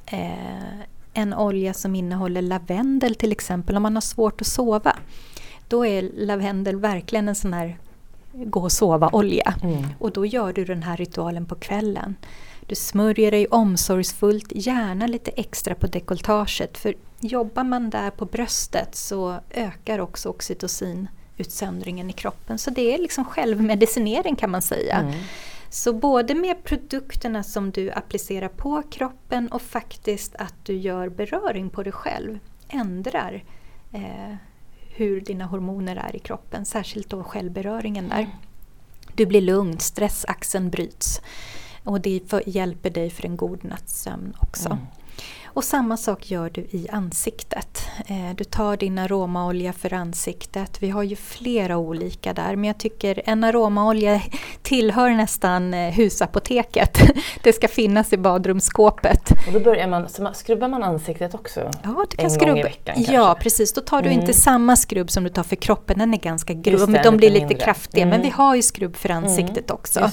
eh, 0.06 0.80
en 1.14 1.34
olja 1.34 1.74
som 1.74 1.94
innehåller 1.94 2.42
lavendel 2.42 3.14
till 3.14 3.32
exempel 3.32 3.76
om 3.76 3.82
man 3.82 3.96
har 3.96 4.00
svårt 4.00 4.40
att 4.40 4.46
sova. 4.46 4.96
Då 5.68 5.86
är 5.86 6.02
lavendel 6.02 6.76
verkligen 6.76 7.28
en 7.28 7.34
sån 7.34 7.52
här 7.52 7.78
gå 8.32 8.60
och 8.60 8.72
sova-olja. 8.72 9.54
Mm. 9.62 9.84
Och 9.98 10.12
då 10.12 10.26
gör 10.26 10.52
du 10.52 10.64
den 10.64 10.82
här 10.82 10.96
ritualen 10.96 11.46
på 11.46 11.54
kvällen. 11.54 12.16
Du 12.66 12.74
smörjer 12.74 13.30
dig 13.30 13.46
omsorgsfullt, 13.46 14.52
gärna 14.54 15.06
lite 15.06 15.30
extra 15.30 15.74
på 15.74 15.86
dekolletaget. 15.86 16.78
För 16.78 16.94
jobbar 17.20 17.64
man 17.64 17.90
där 17.90 18.10
på 18.10 18.24
bröstet 18.24 18.94
så 18.94 19.36
ökar 19.50 19.98
också 19.98 20.28
oxytocin 20.28 21.08
utsöndringen 21.36 22.10
i 22.10 22.12
kroppen. 22.12 22.58
Så 22.58 22.70
det 22.70 22.94
är 22.94 22.98
liksom 22.98 23.24
självmedicinering 23.24 24.36
kan 24.36 24.50
man 24.50 24.62
säga. 24.62 24.96
Mm. 24.96 25.14
Så 25.70 25.92
både 25.92 26.34
med 26.34 26.64
produkterna 26.64 27.42
som 27.42 27.70
du 27.70 27.90
applicerar 27.90 28.48
på 28.48 28.82
kroppen 28.90 29.48
och 29.48 29.62
faktiskt 29.62 30.36
att 30.36 30.54
du 30.62 30.76
gör 30.76 31.08
beröring 31.08 31.70
på 31.70 31.82
dig 31.82 31.92
själv 31.92 32.38
ändrar 32.68 33.44
eh, 33.92 34.34
hur 34.96 35.20
dina 35.20 35.44
hormoner 35.44 35.96
är 35.96 36.16
i 36.16 36.18
kroppen, 36.18 36.64
särskilt 36.64 37.10
då 37.10 37.24
självberöringen 37.24 38.08
där. 38.08 38.28
Du 39.14 39.26
blir 39.26 39.40
lugn, 39.40 39.78
stressaxeln 39.78 40.70
bryts 40.70 41.20
och 41.84 42.00
det 42.00 42.20
för, 42.30 42.42
hjälper 42.46 42.90
dig 42.90 43.10
för 43.10 43.26
en 43.26 43.36
god 43.36 43.64
nattsömn 43.64 44.36
också. 44.40 44.68
Mm. 44.68 44.84
Och 45.54 45.64
samma 45.64 45.96
sak 45.96 46.30
gör 46.30 46.50
du 46.50 46.60
i 46.60 46.88
ansiktet. 46.92 47.86
Eh, 48.06 48.36
du 48.36 48.44
tar 48.44 48.76
din 48.76 48.98
aromaolja 48.98 49.72
för 49.72 49.92
ansiktet. 49.92 50.82
Vi 50.82 50.90
har 50.90 51.02
ju 51.02 51.16
flera 51.16 51.76
olika 51.76 52.32
där 52.32 52.56
men 52.56 52.64
jag 52.64 52.78
tycker 52.78 53.22
en 53.24 53.44
aromaolja 53.44 54.20
tillhör 54.62 55.10
nästan 55.10 55.74
eh, 55.74 55.92
husapoteket. 55.92 56.98
Det 57.42 57.52
ska 57.52 57.68
finnas 57.68 58.12
i 58.12 58.16
badrumsskåpet. 58.16 59.30
Och 59.46 59.52
då 59.52 59.60
börjar 59.60 59.88
man, 59.88 60.08
så 60.08 60.30
skrubbar 60.34 60.68
man 60.68 60.82
ansiktet 60.82 61.34
också? 61.34 61.60
Ja, 61.82 62.04
du 62.10 62.16
kan 62.16 62.24
en 62.24 62.30
skrubba. 62.30 62.50
gång 62.50 62.58
i 62.58 62.62
veckan 62.62 62.94
kanske? 62.94 63.14
Ja, 63.14 63.36
precis. 63.40 63.72
Då 63.72 63.80
tar 63.80 64.02
du 64.02 64.08
mm. 64.08 64.20
inte 64.20 64.32
samma 64.32 64.76
skrubb 64.76 65.10
som 65.10 65.24
du 65.24 65.30
tar 65.30 65.42
för 65.42 65.56
kroppen. 65.56 65.98
Den 65.98 66.14
är 66.14 66.18
ganska 66.18 66.52
grov. 66.52 66.92
De, 66.92 66.98
de 67.02 67.16
blir 67.16 67.30
lite 67.30 67.46
mindre. 67.46 67.64
kraftiga. 67.64 68.02
Mm. 68.02 68.10
Men 68.10 68.22
vi 68.22 68.30
har 68.30 68.54
ju 68.54 68.62
skrubb 68.62 68.96
för 68.96 69.10
mm. 69.10 69.24
ansiktet 69.24 69.70
mm. 69.70 69.74
också. 69.74 70.10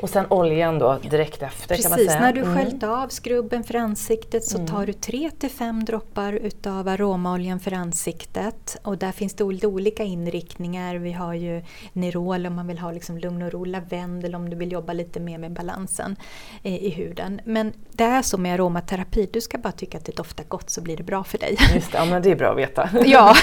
Och 0.00 0.10
sen 0.10 0.26
oljan 0.28 0.78
då 0.78 0.98
direkt 1.10 1.42
efter 1.42 1.68
precis, 1.68 1.84
kan 1.84 1.90
man 1.90 1.98
säga? 1.98 2.20
när 2.20 2.32
du 2.32 2.40
mm. 2.40 2.56
sköljt 2.56 2.82
av 2.82 3.08
skrubben 3.08 3.64
för 3.64 3.74
ansiktet 3.74 4.44
så 4.44 4.69
tar 4.70 4.86
du 4.86 4.92
3 4.92 5.30
till 5.30 5.50
5 5.50 5.84
droppar 5.84 6.32
utav 6.32 6.88
aromaoljan 6.88 7.60
för 7.60 7.72
ansiktet. 7.72 8.76
Och 8.82 8.98
där 8.98 9.12
finns 9.12 9.34
det 9.34 9.44
olika 9.44 10.02
inriktningar. 10.02 10.96
Vi 10.96 11.12
har 11.12 11.34
ju 11.34 11.62
Nerol 11.92 12.46
om 12.46 12.54
man 12.54 12.66
vill 12.66 12.78
ha 12.78 12.92
liksom 12.92 13.18
lugn 13.18 13.42
och 13.42 13.52
ro, 13.52 13.64
lavendel 13.64 14.34
om 14.34 14.50
du 14.50 14.56
vill 14.56 14.72
jobba 14.72 14.92
lite 14.92 15.20
mer 15.20 15.38
med 15.38 15.52
balansen 15.52 16.16
eh, 16.62 16.84
i 16.84 16.90
huden. 16.90 17.40
Men 17.44 17.72
det 17.92 18.04
är 18.04 18.22
så 18.22 18.38
med 18.38 18.54
aromaterapi, 18.54 19.28
du 19.32 19.40
ska 19.40 19.58
bara 19.58 19.72
tycka 19.72 19.98
att 19.98 20.04
det 20.04 20.16
doftar 20.16 20.44
gott 20.44 20.70
så 20.70 20.80
blir 20.80 20.96
det 20.96 21.02
bra 21.02 21.24
för 21.24 21.38
dig. 21.38 21.56
Just 21.74 21.92
det, 21.92 21.98
ja, 21.98 22.04
men 22.04 22.22
det 22.22 22.30
är 22.30 22.36
bra 22.36 22.50
att 22.50 22.58
veta. 22.58 22.88
ja, 23.04 23.36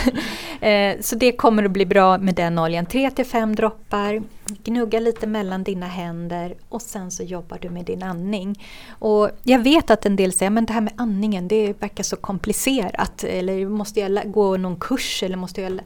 eh, 0.67 0.99
så 1.01 1.15
det 1.15 1.31
kommer 1.31 1.63
att 1.63 1.71
bli 1.71 1.85
bra 1.85 2.17
med 2.17 2.35
den 2.35 2.59
oljan. 2.59 2.85
3 2.85 3.11
till 3.11 3.25
5 3.25 3.55
droppar, 3.55 4.21
gnugga 4.63 4.99
lite 4.99 5.27
mellan 5.27 5.63
dina 5.63 5.85
händer 5.85 6.55
och 6.69 6.81
sen 6.81 7.11
så 7.11 7.23
jobbar 7.23 7.57
du 7.61 7.69
med 7.69 7.85
din 7.85 8.03
andning. 8.03 8.65
Och 8.89 9.29
jag 9.43 9.59
vet 9.59 9.89
att 9.89 10.05
en 10.05 10.15
del 10.15 10.33
säger 10.33 10.49
men 10.49 10.65
det 10.65 10.73
här 10.73 10.81
med 10.81 10.93
andningen 10.95 11.47
det 11.47 11.81
verkar 11.81 12.03
så 12.03 12.15
komplicerat. 12.15 13.23
Eller 13.23 13.65
måste 13.65 13.99
jag 13.99 14.31
gå 14.31 14.57
någon 14.57 14.79
kurs? 14.79 15.23
Eller 15.23 15.37
måste 15.37 15.61
jag... 15.61 15.79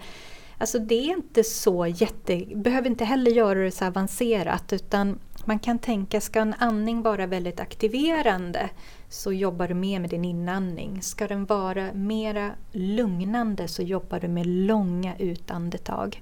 Alltså 0.58 0.80
det 0.80 0.96
är 0.96 1.12
inte 1.12 1.44
så 1.44 1.88
jätte... 1.88 2.46
behöver 2.56 2.90
inte 2.90 3.06
heller 3.06 3.32
göra 3.32 3.60
det 3.60 3.72
så 3.72 3.86
avancerat 3.86 4.74
utan 4.74 5.20
man 5.48 5.60
kan 5.60 5.80
tänka, 5.80 6.22
ska 6.22 6.40
en 6.40 6.56
andning 6.58 7.02
vara 7.02 7.28
väldigt 7.28 7.60
aktiverande 7.60 8.70
så 9.10 9.34
jobbar 9.34 9.68
du 9.68 9.74
mer 9.74 10.00
med 10.00 10.10
din 10.10 10.26
inandning. 10.26 11.02
Ska 11.02 11.28
den 11.28 11.46
vara 11.46 11.94
mera 11.94 12.52
lugnande 12.72 13.68
så 13.68 13.82
jobbar 13.82 14.20
du 14.20 14.28
med 14.28 14.46
långa 14.46 15.18
utandetag. 15.18 16.22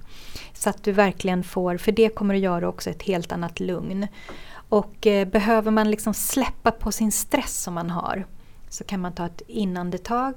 Så 0.52 0.70
att 0.70 0.84
du 0.84 0.92
verkligen 0.92 1.44
får, 1.44 1.76
för 1.76 1.92
det 1.92 2.08
kommer 2.08 2.34
att 2.34 2.40
göra 2.40 2.68
också 2.68 2.90
ett 2.90 3.02
helt 3.02 3.32
annat 3.32 3.60
lugn. 3.60 4.06
Och 4.68 5.06
eh, 5.06 5.28
behöver 5.28 5.70
man 5.70 5.90
liksom 5.90 6.14
släppa 6.14 6.70
på 6.70 6.92
sin 6.92 7.12
stress 7.12 7.62
som 7.62 7.74
man 7.74 7.90
har 7.90 8.26
så 8.68 8.84
kan 8.84 9.00
man 9.00 9.12
ta 9.12 9.26
ett 9.26 9.42
inandetag 9.46 10.34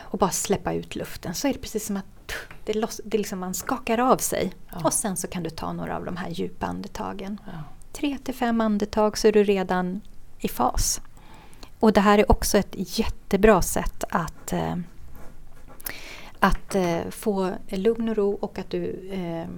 och 0.00 0.18
bara 0.18 0.30
släppa 0.30 0.72
ut 0.72 0.96
luften. 0.96 1.34
Så 1.34 1.48
är 1.48 1.52
det 1.52 1.58
precis 1.58 1.86
som 1.86 1.96
att 1.96 2.17
det, 2.64 2.74
loss, 2.74 3.00
det 3.04 3.18
liksom 3.18 3.38
man 3.38 3.54
skakar 3.54 3.98
av 3.98 4.16
sig. 4.16 4.52
Ja. 4.70 4.76
Och 4.84 4.92
sen 4.92 5.16
så 5.16 5.26
kan 5.28 5.42
du 5.42 5.50
ta 5.50 5.72
några 5.72 5.96
av 5.96 6.04
de 6.04 6.16
här 6.16 6.30
djupa 6.30 6.66
andetagen. 6.66 7.40
Ja. 7.46 7.52
Tre 7.92 8.18
till 8.24 8.34
fem 8.34 8.60
andetag 8.60 9.18
så 9.18 9.28
är 9.28 9.32
du 9.32 9.44
redan 9.44 10.00
i 10.38 10.48
fas. 10.48 11.00
Och 11.80 11.92
det 11.92 12.00
här 12.00 12.18
är 12.18 12.30
också 12.30 12.58
ett 12.58 12.98
jättebra 12.98 13.62
sätt 13.62 14.04
att, 14.10 14.52
eh, 14.52 14.76
att 16.38 16.74
eh, 16.74 17.00
få 17.10 17.52
lugn 17.68 18.08
och 18.08 18.16
ro 18.16 18.32
och 18.32 18.58
att 18.58 18.70
du 18.70 19.10
eh, 19.12 19.48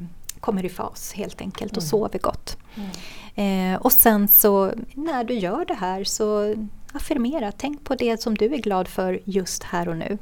kommer 0.40 0.64
i 0.64 0.68
fas 0.68 1.12
helt 1.12 1.40
enkelt 1.40 1.72
och 1.72 1.82
mm. 1.82 1.88
sover 1.88 2.18
gott. 2.18 2.56
Mm. 2.74 3.74
Eh, 3.74 3.80
och 3.80 3.92
sen 3.92 4.28
så 4.28 4.72
när 4.94 5.24
du 5.24 5.34
gör 5.34 5.64
det 5.64 5.74
här 5.74 6.04
så 6.04 6.54
affirmera, 6.92 7.52
tänk 7.52 7.84
på 7.84 7.94
det 7.94 8.22
som 8.22 8.34
du 8.34 8.54
är 8.54 8.58
glad 8.58 8.88
för 8.88 9.20
just 9.24 9.62
här 9.62 9.88
och 9.88 9.96
nu. 9.96 10.18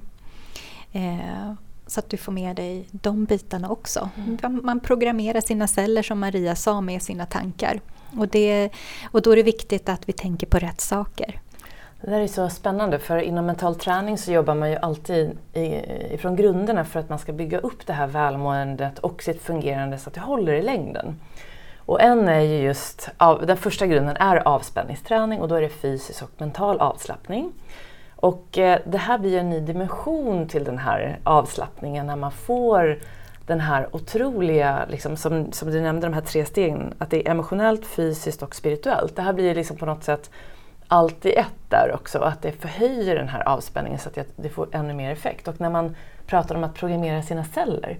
Så 1.88 2.01
att 2.01 2.11
du 2.11 2.16
får 2.16 2.33
med 2.33 2.57
dig 2.57 2.88
de 2.90 3.24
bitarna 3.24 3.70
också. 3.70 4.09
Mm. 4.16 4.61
Man 4.64 4.81
programmerar 4.81 5.40
sina 5.40 5.66
celler 5.66 6.03
som 6.03 6.20
Maria 6.20 6.55
sa 6.55 6.81
med 6.81 7.03
sina 7.03 7.27
tankar. 7.27 7.81
Och, 8.18 8.29
det, 8.29 8.70
och 9.11 9.22
då 9.22 9.33
är 9.33 9.37
det 9.37 9.42
viktigt 9.42 9.88
att 9.88 10.09
vi 10.09 10.12
tänker 10.12 10.46
på 10.46 10.59
rätt 10.59 10.81
saker. 10.81 11.40
Det 12.01 12.11
där 12.11 12.20
är 12.20 12.27
så 12.27 12.48
spännande 12.48 12.98
för 12.98 13.18
inom 13.18 13.46
mental 13.46 13.74
träning 13.74 14.18
så 14.18 14.33
jobbar 14.33 14.55
man 14.55 14.70
ju 14.70 14.77
alltid 14.77 15.38
ifrån 16.11 16.37
grunderna 16.37 16.85
för 16.85 17.01
att 17.01 17.09
man 17.09 17.18
ska 17.18 17.33
bygga 17.33 17.59
upp 17.59 17.87
det 17.87 17.92
här 17.92 18.07
välmåendet 18.07 18.98
och 18.98 19.22
sitt 19.22 19.42
fungerande 19.42 19.98
så 19.98 20.09
att 20.09 20.14
det 20.14 20.20
håller 20.20 20.53
i 20.53 20.62
längden. 20.62 21.20
Och 21.79 22.01
en 22.01 22.29
är 22.29 22.40
ju 22.40 22.57
just, 22.57 23.11
den 23.46 23.57
första 23.57 23.87
grunden 23.87 24.16
är 24.16 24.48
avspänningsträning 24.48 25.40
och 25.40 25.48
då 25.48 25.55
är 25.55 25.62
det 25.62 25.68
fysisk 25.68 26.22
och 26.22 26.31
mental 26.38 26.81
avslappning. 26.81 27.53
Och 28.20 28.59
eh, 28.59 28.78
det 28.87 28.98
här 28.98 29.18
blir 29.18 29.38
en 29.38 29.50
ny 29.50 29.61
dimension 29.61 30.48
till 30.48 30.64
den 30.64 30.78
här 30.78 31.18
avslappningen 31.24 32.07
när 32.07 32.16
man 32.16 32.33
får 32.33 32.98
den 33.46 33.61
här 33.61 33.88
otroliga, 33.96 34.87
liksom, 34.88 35.16
som, 35.16 35.52
som 35.52 35.70
du 35.70 35.81
nämnde, 35.81 36.07
de 36.07 36.14
här 36.14 36.20
tre 36.20 36.44
stegen, 36.44 36.94
att 36.98 37.11
det 37.11 37.28
är 37.28 37.31
emotionellt, 37.31 37.87
fysiskt 37.87 38.42
och 38.42 38.54
spirituellt. 38.54 39.16
Det 39.16 39.22
här 39.22 39.33
blir 39.33 39.54
liksom 39.54 39.76
på 39.76 39.87
något 39.87 40.04
sätt 40.04 40.31
allt 40.88 41.26
i 41.26 41.33
ett 41.33 41.54
där 41.68 41.94
också, 41.94 42.18
att 42.18 42.42
det 42.42 42.52
förhöjer 42.52 43.14
den 43.14 43.28
här 43.28 43.48
avspänningen 43.48 43.98
så 43.98 44.09
att 44.09 44.18
det 44.37 44.48
får 44.48 44.68
ännu 44.72 44.94
mer 44.94 45.12
effekt. 45.12 45.48
Och 45.48 45.61
när 45.61 45.70
man 45.70 45.96
pratar 46.26 46.54
om 46.54 46.64
att 46.64 46.74
programmera 46.74 47.22
sina 47.22 47.44
celler, 47.44 47.98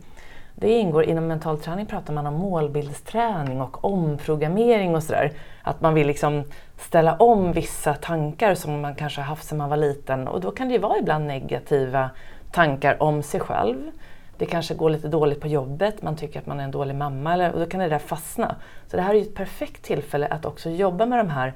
det 0.55 0.71
ingår 0.71 1.05
inom 1.05 1.27
mental 1.27 1.59
träning 1.59 1.87
pratar 1.87 2.15
man 2.15 2.27
om 2.27 2.35
målbildsträning 2.35 3.61
och 3.61 3.85
omprogrammering 3.85 4.97
och 4.97 5.03
sådär. 5.03 5.33
Att 5.63 5.81
man 5.81 5.95
vill 5.95 6.07
liksom 6.07 6.45
ställa 6.79 7.17
om 7.17 7.53
vissa 7.53 7.95
tankar 7.95 8.55
som 8.55 8.81
man 8.81 8.95
kanske 8.95 9.21
har 9.21 9.27
haft 9.27 9.45
sedan 9.45 9.59
man 9.59 9.71
var 9.71 9.77
liten 9.77 10.29
och 10.29 10.41
då 10.41 10.51
kan 10.51 10.69
det 10.69 10.75
ju 10.75 10.81
vara 10.81 10.99
ibland 10.99 11.27
negativa 11.27 12.11
tankar 12.53 13.03
om 13.03 13.23
sig 13.23 13.41
själv. 13.41 13.91
Det 14.39 14.47
kanske 14.47 14.75
går 14.75 14.91
lite 14.91 15.09
dåligt 15.09 15.41
på 15.41 15.49
jobbet, 15.49 16.03
man 16.03 16.17
tycker 16.17 16.41
att 16.41 16.47
man 16.47 16.61
är 16.61 16.65
en 16.65 16.71
dålig 16.71 16.95
mamma 16.95 17.35
eller, 17.35 17.53
och 17.53 17.61
då 17.61 17.67
kan 17.67 17.81
det 17.81 17.89
där 17.89 17.99
fastna. 17.99 18.57
Så 18.87 18.97
det 18.97 19.03
här 19.03 19.11
är 19.11 19.15
ju 19.15 19.23
ett 19.23 19.35
perfekt 19.35 19.83
tillfälle 19.83 20.27
att 20.27 20.45
också 20.45 20.71
jobba 20.71 21.07
med 21.07 21.19
de 21.19 21.31
här 21.31 21.55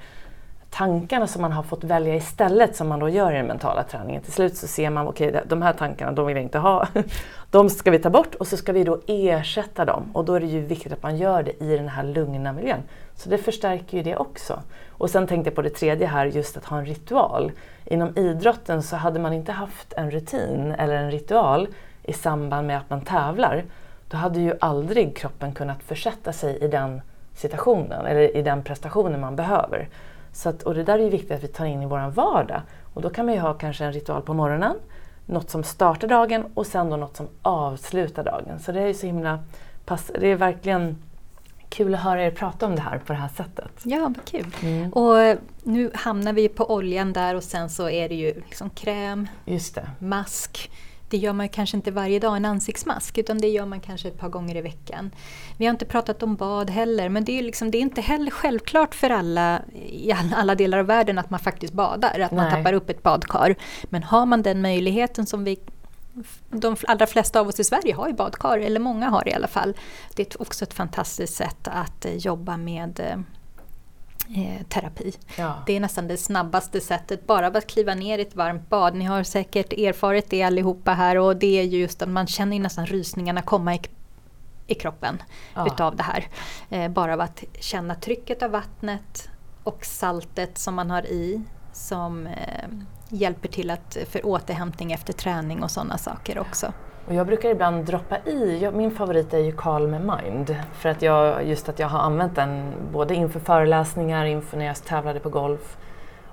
tankarna 0.71 1.27
som 1.27 1.43
man 1.43 1.53
har 1.53 1.63
fått 1.63 1.85
välja 1.85 2.15
istället 2.15 2.77
som 2.77 2.89
man 2.89 3.01
då 3.01 3.09
gör 3.09 3.33
i 3.33 3.37
den 3.37 3.47
mentala 3.47 3.83
träningen. 3.83 4.23
Till 4.23 4.33
slut 4.33 4.57
så 4.57 4.67
ser 4.67 4.91
man, 4.91 5.09
okej 5.09 5.29
okay, 5.29 5.41
de 5.47 5.63
här 5.63 5.73
tankarna 5.73 6.13
de 6.13 6.27
vill 6.27 6.37
jag 6.37 6.43
inte 6.43 6.59
ha. 6.59 6.87
De 7.51 7.71
ska 7.71 7.91
vi 7.91 7.99
ta 7.99 8.11
bort 8.11 8.35
och 8.35 8.47
så 8.47 8.57
ska 8.57 8.73
vi 8.73 8.85
då 8.85 9.01
ersätta 9.07 9.85
dem. 9.85 10.11
Och 10.13 10.25
då 10.25 10.35
är 10.35 10.41
det 10.41 10.47
ju 10.47 10.61
viktigt 10.61 10.93
att 10.93 11.03
man 11.03 11.17
gör 11.17 11.43
det 11.43 11.65
i 11.65 11.77
den 11.77 11.89
här 11.89 12.05
lugna 12.05 12.53
miljön. 12.53 12.83
Så 13.17 13.29
det 13.29 13.39
förstärker 13.39 13.97
ju 13.97 14.03
det 14.03 14.17
också. 14.17 14.63
Och 14.91 15.11
sen 15.11 15.27
tänkte 15.27 15.51
jag 15.51 15.55
på 15.55 15.63
det 15.63 15.71
tredje 15.71 16.07
här, 16.07 16.27
just 16.27 16.57
att 16.57 16.65
ha 16.65 16.79
en 16.79 16.87
ritual. 16.87 17.53
Inom 17.85 18.19
idrotten 18.19 18.83
så 18.83 18.97
hade 18.97 19.21
man 19.21 19.33
inte 19.33 19.53
haft 19.53 19.93
en 19.93 20.11
rutin 20.11 20.75
eller 20.79 20.95
en 20.95 21.11
ritual 21.11 21.69
i 22.03 22.13
samband 22.13 22.67
med 22.67 22.79
att 22.79 22.91
man 22.91 23.01
tävlar. 23.01 23.65
Då 24.09 24.17
hade 24.17 24.41
ju 24.41 24.55
aldrig 24.61 25.17
kroppen 25.17 25.53
kunnat 25.53 25.83
försätta 25.83 26.33
sig 26.33 26.57
i 26.57 26.69
den 26.69 27.01
situationen 27.35 28.07
eller 28.07 28.37
i 28.37 28.43
den 28.43 28.63
prestationen 28.63 29.21
man 29.21 29.37
behöver. 29.37 29.89
Så 30.33 30.49
att, 30.49 30.63
och 30.63 30.75
det 30.75 30.85
där 30.85 30.99
är 30.99 31.03
ju 31.03 31.11
viktigt 31.11 31.33
att 31.33 31.43
vi 31.43 31.49
tar 31.49 31.65
in 31.65 31.83
i 31.83 31.87
vår 31.87 32.11
vardag. 32.11 32.61
Och 32.95 33.03
då 33.03 33.11
kan 33.11 33.27
man 33.27 33.35
ju 33.35 33.41
ha 33.41 33.55
kanske 33.55 33.85
en 33.85 33.93
ritual 33.93 34.23
på 34.23 34.35
morgonen, 34.35 34.77
något 35.27 35.51
som 35.51 35.65
startar 35.65 36.09
dagen 36.09 36.45
och 36.55 36.67
sen 36.67 36.91
då 36.91 36.97
något 36.97 37.17
som 37.17 37.29
avslutar 37.43 38.25
dagen. 38.25 38.59
Så 38.59 38.73
det 38.73 38.81
är 38.81 38.87
ju 38.87 38.95
så 38.95 39.07
himla 39.07 39.39
pass, 39.85 40.11
det 40.21 40.29
är 40.29 40.37
verkligen 40.37 40.97
kul 41.73 41.95
att 41.95 42.01
höra 42.01 42.25
er 42.25 42.31
prata 42.31 42.67
om 42.67 42.77
det 42.77 42.83
här 42.83 42.99
på 42.99 43.13
det 43.13 43.19
här 43.19 43.29
sättet. 43.29 43.73
Ja, 43.83 44.01
vad 44.01 44.25
kul. 44.25 44.57
Mm. 44.63 44.93
Och 44.93 45.39
nu 45.63 45.91
hamnar 45.95 46.33
vi 46.33 46.49
på 46.49 46.75
oljan 46.75 47.13
där 47.13 47.35
och 47.35 47.43
sen 47.43 47.71
så 47.71 47.89
är 47.89 48.09
det 48.09 48.15
ju 48.15 48.35
liksom 48.35 48.71
kräm, 48.71 49.29
mask, 49.99 50.71
det 51.13 51.19
gör 51.19 51.33
man 51.33 51.49
kanske 51.49 51.77
inte 51.77 51.91
varje 51.91 52.19
dag, 52.19 52.37
en 52.37 52.45
ansiktsmask, 52.45 53.19
utan 53.19 53.39
det 53.39 53.49
gör 53.49 53.67
man 53.67 53.81
kanske 53.81 54.09
ett 54.09 54.19
par 54.19 54.29
gånger 54.29 54.57
i 54.57 54.61
veckan. 54.61 55.11
Vi 55.57 55.67
har 55.67 55.71
inte 55.71 55.85
pratat 55.85 56.23
om 56.23 56.37
bad 56.37 56.71
heller, 56.71 57.09
men 57.09 57.25
det 57.25 57.39
är, 57.39 57.43
liksom, 57.43 57.71
det 57.71 57.79
är 57.79 57.83
inte 57.83 58.01
heller 58.01 58.31
självklart 58.31 58.95
för 58.95 59.11
alla 59.11 59.61
i 59.75 60.13
alla 60.35 60.55
delar 60.55 60.79
av 60.79 60.87
världen 60.87 61.19
att 61.19 61.31
man 61.31 61.41
faktiskt 61.41 61.73
badar, 61.73 62.21
att 62.21 62.31
Nej. 62.31 62.41
man 62.41 62.51
tappar 62.51 62.73
upp 62.73 62.91
ett 62.91 63.03
badkar. 63.03 63.55
Men 63.85 64.03
har 64.03 64.27
man 64.27 64.43
den 64.43 64.63
möjligheten 64.63 65.27
som 65.27 65.45
vi 65.45 65.59
de 66.51 66.77
allra 66.89 67.07
flesta 67.07 67.41
av 67.41 67.49
oss 67.49 67.61
i 67.61 67.65
Sverige 67.65 67.95
har 67.95 68.09
ju 68.09 68.15
badkar, 68.15 68.59
eller 68.59 68.81
många 68.81 69.09
har 69.09 69.29
i 69.29 69.35
alla 69.35 69.49
fall. 69.49 69.77
Det 70.15 70.35
är 70.35 70.43
också 70.43 70.65
ett 70.65 70.75
fantastiskt 70.75 71.35
sätt 71.35 71.69
att 71.69 72.05
eh, 72.05 72.17
jobba 72.17 72.57
med 72.57 73.01
eh, 73.01 73.19
eh, 74.43 74.63
terapi. 74.63 75.13
Ja. 75.37 75.55
Det 75.67 75.77
är 75.77 75.81
nästan 75.81 76.09
det 76.09 76.17
snabbaste 76.17 76.81
sättet, 76.81 77.27
bara 77.27 77.47
att 77.47 77.67
kliva 77.67 77.95
ner 77.95 78.19
i 78.19 78.23
ett 78.23 78.37
varmt 78.37 78.69
bad. 78.69 78.95
Ni 78.95 79.05
har 79.05 79.23
säkert 79.23 79.73
erfarit 79.73 80.31
det 80.31 80.43
allihopa 80.43 80.93
här 80.93 81.19
och 81.19 81.37
det 81.37 81.61
är 81.61 81.65
just 81.65 82.03
att 82.03 82.09
man 82.09 82.27
känner 82.27 82.59
nästan 82.59 82.87
rysningarna 82.87 83.43
komma 83.43 83.75
i, 83.75 83.81
i 84.67 84.75
kroppen 84.75 85.23
ja. 85.55 85.67
utav 85.67 85.97
det 85.97 86.03
här. 86.03 86.29
Eh, 86.71 86.91
bara 86.91 87.15
av 87.15 87.21
att 87.21 87.45
känna 87.61 87.95
trycket 87.95 88.43
av 88.43 88.51
vattnet 88.51 89.29
och 89.65 89.85
saltet 89.85 90.59
som 90.59 90.75
man 90.75 90.91
har 90.91 91.07
i 91.07 91.43
som 91.73 92.27
eh, 92.27 92.69
hjälper 93.13 93.49
till 93.49 93.71
att, 93.71 93.97
för 94.09 94.27
återhämtning 94.27 94.93
efter 94.93 95.13
träning 95.13 95.63
och 95.63 95.71
sådana 95.71 95.99
saker 95.99 96.39
också. 96.39 96.73
Och 97.07 97.15
jag 97.15 97.27
brukar 97.27 97.49
ibland 97.51 97.85
droppa 97.85 98.19
i, 98.19 98.71
min 98.75 98.91
favorit 98.91 99.35
är 99.35 99.39
ju 99.39 99.53
Calm 99.53 99.91
Mind. 99.91 100.57
För 100.73 100.89
att 100.89 101.03
jag, 101.03 101.47
just 101.47 101.69
att 101.69 101.79
jag 101.79 101.89
har 101.89 101.99
använt 101.99 102.37
den 102.37 102.73
både 102.93 103.15
inför 103.15 103.41
föreläsningar, 103.41 104.25
inför 104.25 104.57
när 104.57 104.65
jag 104.65 104.85
tävlade 104.85 105.21
på 105.21 105.29
golf 105.29 105.77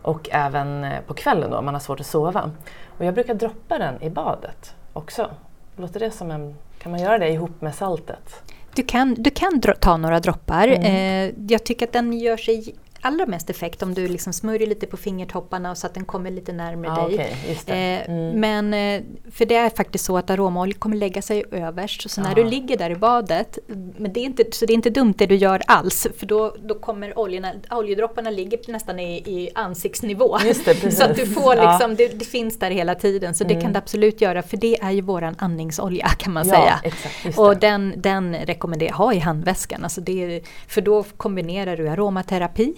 och 0.02 0.30
även 0.32 0.84
eh, 0.84 1.02
på 1.08 1.14
kvällen 1.14 1.52
då, 1.52 1.58
om 1.58 1.66
man 1.66 1.74
har 1.74 1.82
svårt 1.82 2.00
att 2.00 2.06
sova. 2.06 2.52
Och 2.98 3.06
jag 3.06 3.14
brukar 3.14 3.34
droppa 3.34 3.78
den 3.78 4.04
i 4.04 4.10
badet 4.10 4.76
också. 4.94 5.30
Låter 5.76 6.00
det 6.00 6.12
som 6.12 6.32
en, 6.32 6.56
kan 6.80 6.92
man 6.92 7.02
göra 7.02 7.18
det 7.18 7.30
ihop 7.30 7.62
med 7.62 7.76
saltet? 7.76 8.44
Du 8.76 8.84
kan, 8.84 9.14
du 9.14 9.30
kan 9.30 9.62
ta 9.62 9.98
några 9.98 10.20
droppar. 10.20 10.68
Mm. 10.68 10.84
Eh, 10.84 11.34
jag 11.48 11.64
tycker 11.64 11.88
att 11.88 11.94
den 11.94 12.14
gör 12.14 12.38
sig 12.38 12.76
allra 13.02 13.26
mest 13.26 13.50
effekt 13.50 13.84
om 13.84 13.94
du 13.94 14.08
liksom 14.08 14.34
smörjer 14.34 14.68
lite 14.68 14.88
på 14.88 14.98
fingertopparna 14.98 15.76
så 15.76 15.88
att 15.88 15.94
den 15.94 16.06
kommer 16.06 16.32
lite 16.32 16.54
närmare 16.54 16.92
ah, 16.92 17.08
dig. 17.08 17.36
Okay, 17.62 17.78
eh, 17.78 18.10
mm. 18.10 18.40
Men 18.40 18.74
eh, 18.74 19.04
för 19.32 19.46
det 19.46 19.56
är 19.56 19.70
faktiskt 19.70 20.06
så 20.06 20.18
att 20.18 20.30
aromaolja 20.30 20.74
kommer 20.80 20.98
lägga 20.98 21.22
sig 21.22 21.44
överst. 21.52 22.10
Så 22.10 22.22
ah. 22.22 22.24
när 22.24 22.36
du 22.36 22.44
ligger 22.44 22.78
där 22.78 22.90
i 22.90 22.96
badet, 22.96 23.58
men 23.98 24.14
det 24.14 24.20
är 24.20 24.24
inte, 24.24 24.44
så 24.52 24.66
det 24.66 24.74
är 24.74 24.76
inte 24.76 24.90
dumt 24.90 25.14
det 25.18 25.26
du 25.26 25.36
gör 25.36 25.62
alls. 25.68 26.08
För 26.18 26.26
då, 26.26 26.56
då 26.64 26.76
kommer 26.76 27.20
oljorna, 27.20 27.54
oljedropparna 27.72 28.30
ligger 28.30 28.72
nästan 28.72 29.00
i, 29.00 29.18
i 29.18 29.50
ansiktsnivå. 29.56 30.38
Det, 30.38 30.54
så 30.92 31.04
att 31.04 31.16
du 31.16 31.26
får 31.26 31.56
liksom, 31.56 31.92
ja. 31.92 31.96
det, 31.98 32.20
det, 32.20 32.26
finns 32.26 32.60
där 32.60 32.72
hela 32.72 32.96
tiden. 32.96 33.34
Så 33.36 33.44
mm. 33.44 33.56
det 33.56 33.62
kan 33.62 33.74
det 33.74 33.80
absolut 33.80 34.22
göra 34.22 34.42
för 34.42 34.58
det 34.58 34.82
är 34.82 34.92
ju 34.92 35.02
våran 35.02 35.36
andningsolja 35.40 36.08
kan 36.18 36.34
man 36.34 36.48
ja, 36.48 36.54
säga. 36.54 36.80
Exakt, 36.84 37.38
och 37.38 37.58
den, 37.58 37.94
den 37.98 38.36
rekommenderar 38.36 38.90
jag 38.90 38.98
ha 38.98 39.14
i 39.14 39.20
handväskan. 39.20 39.84
Alltså 39.84 40.02
det, 40.02 40.42
för 40.68 40.82
då 40.82 41.04
kombinerar 41.18 41.78
du 41.78 41.90
aromaterapi 41.90 42.74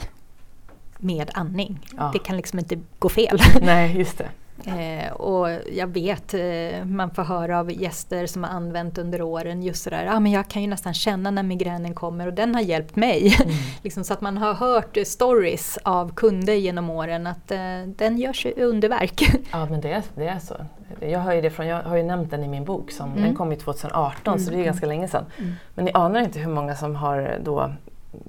med 1.01 1.31
andning. 1.33 1.79
Ja. 1.97 2.09
Det 2.13 2.19
kan 2.19 2.37
liksom 2.37 2.59
inte 2.59 2.79
gå 2.99 3.09
fel. 3.09 3.39
Nej, 3.61 3.97
just 3.97 4.17
det. 4.17 4.29
Eh, 4.65 5.11
och 5.11 5.49
jag 5.71 5.87
vet, 5.87 6.33
eh, 6.33 6.85
man 6.85 7.11
får 7.11 7.23
höra 7.23 7.59
av 7.59 7.71
gäster 7.71 8.25
som 8.25 8.43
har 8.43 8.51
använt 8.51 8.97
under 8.97 9.21
åren 9.21 9.63
just 9.63 9.83
sådär, 9.83 10.07
ah, 10.11 10.19
men 10.19 10.31
jag 10.31 10.47
kan 10.47 10.61
ju 10.61 10.67
nästan 10.67 10.93
känna 10.93 11.31
när 11.31 11.43
migränen 11.43 11.93
kommer 11.93 12.27
och 12.27 12.33
den 12.33 12.55
har 12.55 12.61
hjälpt 12.61 12.95
mig. 12.95 13.35
Mm. 13.43 13.55
liksom 13.83 14.03
så 14.03 14.13
att 14.13 14.21
man 14.21 14.37
har 14.37 14.53
hört 14.53 14.97
stories 15.05 15.77
av 15.83 16.13
kunder 16.15 16.53
genom 16.53 16.89
åren 16.89 17.27
att 17.27 17.51
eh, 17.51 17.59
den 17.85 18.17
gör 18.17 18.33
sig 18.33 18.53
underverk. 18.63 19.21
ja 19.51 19.65
men 19.65 19.81
det 19.81 19.91
är, 19.91 20.03
det 20.15 20.27
är 20.27 20.39
så. 20.39 20.55
Jag 20.99 21.19
har, 21.19 21.33
ju 21.33 21.41
det 21.41 21.49
från, 21.49 21.67
jag 21.67 21.83
har 21.83 21.97
ju 21.97 22.03
nämnt 22.03 22.31
den 22.31 22.43
i 22.43 22.47
min 22.47 22.65
bok, 22.65 22.91
som, 22.91 23.11
mm. 23.11 23.23
den 23.23 23.35
kom 23.35 23.51
ju 23.51 23.57
2018 23.57 24.33
mm. 24.33 24.45
så 24.45 24.49
det 24.49 24.55
är 24.55 24.55
mm. 24.55 24.65
ganska 24.65 24.85
länge 24.85 25.07
sedan. 25.07 25.25
Mm. 25.37 25.53
Men 25.75 25.85
ni 25.85 25.91
anar 25.93 26.19
inte 26.19 26.39
hur 26.39 26.53
många 26.53 26.75
som 26.75 26.95
har 26.95 27.39
då 27.43 27.73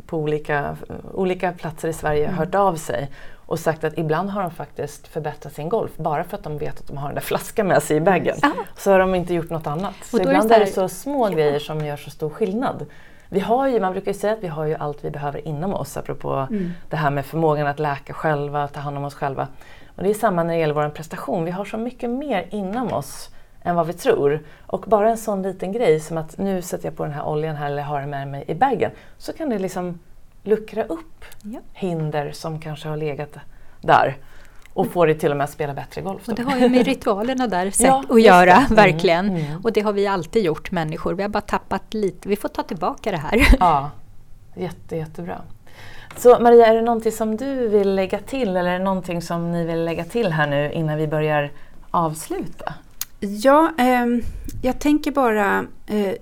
på 0.07 0.19
olika, 0.19 0.77
olika 1.15 1.53
platser 1.53 1.89
i 1.89 1.93
Sverige 1.93 2.25
mm. 2.25 2.37
hört 2.39 2.55
av 2.55 2.75
sig 2.75 3.11
och 3.47 3.59
sagt 3.59 3.85
att 3.85 3.99
ibland 3.99 4.31
har 4.31 4.43
de 4.43 4.51
faktiskt 4.51 5.09
förbättrat 5.09 5.55
sin 5.55 5.69
golf 5.69 5.97
bara 5.97 6.25
för 6.25 6.37
att 6.37 6.45
de 6.45 6.59
vet 6.59 6.81
att 6.81 6.87
de 6.87 6.97
har 6.97 7.09
den 7.09 7.15
där 7.15 7.23
flaskan 7.23 7.67
med 7.67 7.83
sig 7.83 7.97
i 7.97 8.01
bagen. 8.01 8.37
Mm. 8.43 8.57
Så 8.77 8.91
har 8.91 8.99
de 8.99 9.15
inte 9.15 9.35
gjort 9.35 9.51
något 9.51 9.67
annat. 9.67 9.95
Så 10.03 10.21
ibland 10.21 10.53
är 10.53 10.61
det 10.61 10.67
så 10.67 10.89
små 10.89 11.29
ja. 11.29 11.35
grejer 11.35 11.59
som 11.59 11.85
gör 11.85 11.97
så 11.97 12.11
stor 12.11 12.31
skillnad. 12.31 12.87
Vi 13.29 13.41
har 13.41 13.69
ju, 13.69 13.81
man 13.81 13.93
brukar 13.93 14.13
ju 14.13 14.19
säga 14.19 14.33
att 14.33 14.43
vi 14.43 14.49
har 14.49 14.65
ju 14.65 14.75
allt 14.75 15.05
vi 15.05 15.11
behöver 15.11 15.49
inom 15.49 15.75
oss 15.75 15.97
apropå 15.97 16.47
mm. 16.51 16.73
det 16.91 16.97
här 16.97 17.11
med 17.11 17.27
förmågan 17.27 17.67
att 17.67 17.79
läka 17.79 18.13
själva, 18.13 18.69
ta 18.69 18.81
hand 18.81 18.97
om 18.97 19.05
oss 19.05 19.15
själva. 19.15 19.49
Och 19.97 20.03
det 20.03 20.11
är 20.11 20.15
samma 20.15 20.43
när 20.43 20.55
det 20.55 20.61
gäller 20.61 20.75
vår 20.75 20.89
prestation. 20.89 21.45
Vi 21.45 21.51
har 21.51 21.65
så 21.65 21.77
mycket 21.77 22.11
mer 22.11 22.47
inom 22.51 22.93
oss 22.93 23.31
än 23.63 23.77
vad 23.77 23.87
vi 23.87 23.93
tror. 23.93 24.41
Och 24.67 24.81
bara 24.81 25.11
en 25.11 25.19
sån 25.19 25.43
liten 25.43 25.73
grej 25.73 26.01
som 26.01 26.19
att 26.19 26.39
nu 26.39 26.63
sätter 26.63 26.85
jag 26.85 26.97
på 26.97 27.05
den 27.05 27.13
här 27.13 27.25
oljan 27.25 27.57
här 27.57 27.67
eller 27.67 27.83
har 27.83 28.01
den 28.01 28.11
med 28.11 28.29
mig 28.29 28.45
i 28.47 28.55
bagen. 28.55 28.91
Så 29.19 29.33
kan 29.33 29.49
det 29.49 29.59
liksom 29.59 29.99
luckra 30.43 30.85
upp 30.85 31.25
ja. 31.43 31.61
hinder 31.73 32.33
som 32.33 32.61
kanske 32.61 32.89
har 32.89 32.97
legat 32.97 33.37
där 33.81 34.17
och 34.75 34.87
få 34.87 35.07
dig 35.07 35.19
till 35.19 35.31
och 35.31 35.37
med 35.37 35.45
att 35.45 35.51
spela 35.51 35.75
bättre 35.75 36.01
golf. 36.01 36.29
Och 36.29 36.35
det 36.35 36.43
har 36.43 36.59
ju 36.59 36.69
med 36.69 36.87
ritualerna 36.87 37.47
där 37.47 37.71
sätt 37.71 37.87
ja, 37.87 38.05
att 38.09 38.23
göra, 38.23 38.57
mm, 38.57 38.75
verkligen. 38.75 39.29
Mm. 39.29 39.61
Och 39.63 39.73
det 39.73 39.81
har 39.81 39.93
vi 39.93 40.07
alltid 40.07 40.45
gjort 40.45 40.71
människor. 40.71 41.15
Vi 41.15 41.23
har 41.23 41.31
bara 41.31 41.41
tappat 41.41 41.95
lite. 41.95 42.29
Vi 42.29 42.37
får 42.37 42.49
ta 42.49 42.63
tillbaka 42.63 43.11
det 43.11 43.17
här. 43.17 43.57
Ja, 43.61 43.91
jätte, 44.55 44.97
jättebra. 44.97 45.41
Så 46.17 46.39
Maria, 46.41 46.67
är 46.67 46.75
det 46.75 46.83
någonting 46.83 47.13
som 47.13 47.37
du 47.37 47.69
vill 47.69 47.95
lägga 47.95 48.19
till 48.19 48.57
eller 48.57 48.71
är 48.71 48.79
det 48.79 48.85
någonting 48.85 49.23
som 49.23 49.53
ni 49.53 49.65
vill 49.65 49.85
lägga 49.85 50.05
till 50.05 50.33
här 50.33 50.47
nu 50.47 50.73
innan 50.73 50.97
vi 50.97 51.07
börjar 51.07 51.51
avsluta? 51.91 52.75
Ja, 53.25 53.73
eh, 53.79 54.07
jag 54.63 54.79
tänker 54.79 55.11
bara 55.11 55.67
eh, 55.87 56.15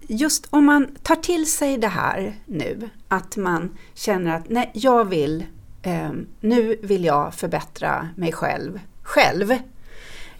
just 0.00 0.46
om 0.50 0.64
man 0.64 0.86
tar 1.02 1.16
till 1.16 1.52
sig 1.52 1.78
det 1.78 1.88
här 1.88 2.34
nu, 2.46 2.88
att 3.08 3.36
man 3.36 3.76
känner 3.94 4.36
att 4.36 4.48
nej, 4.48 4.70
jag 4.74 5.04
vill 5.04 5.44
eh, 5.82 6.10
nu 6.40 6.76
vill 6.82 7.04
jag 7.04 7.34
förbättra 7.34 8.08
mig 8.16 8.32
själv, 8.32 8.80
själv. 9.02 9.52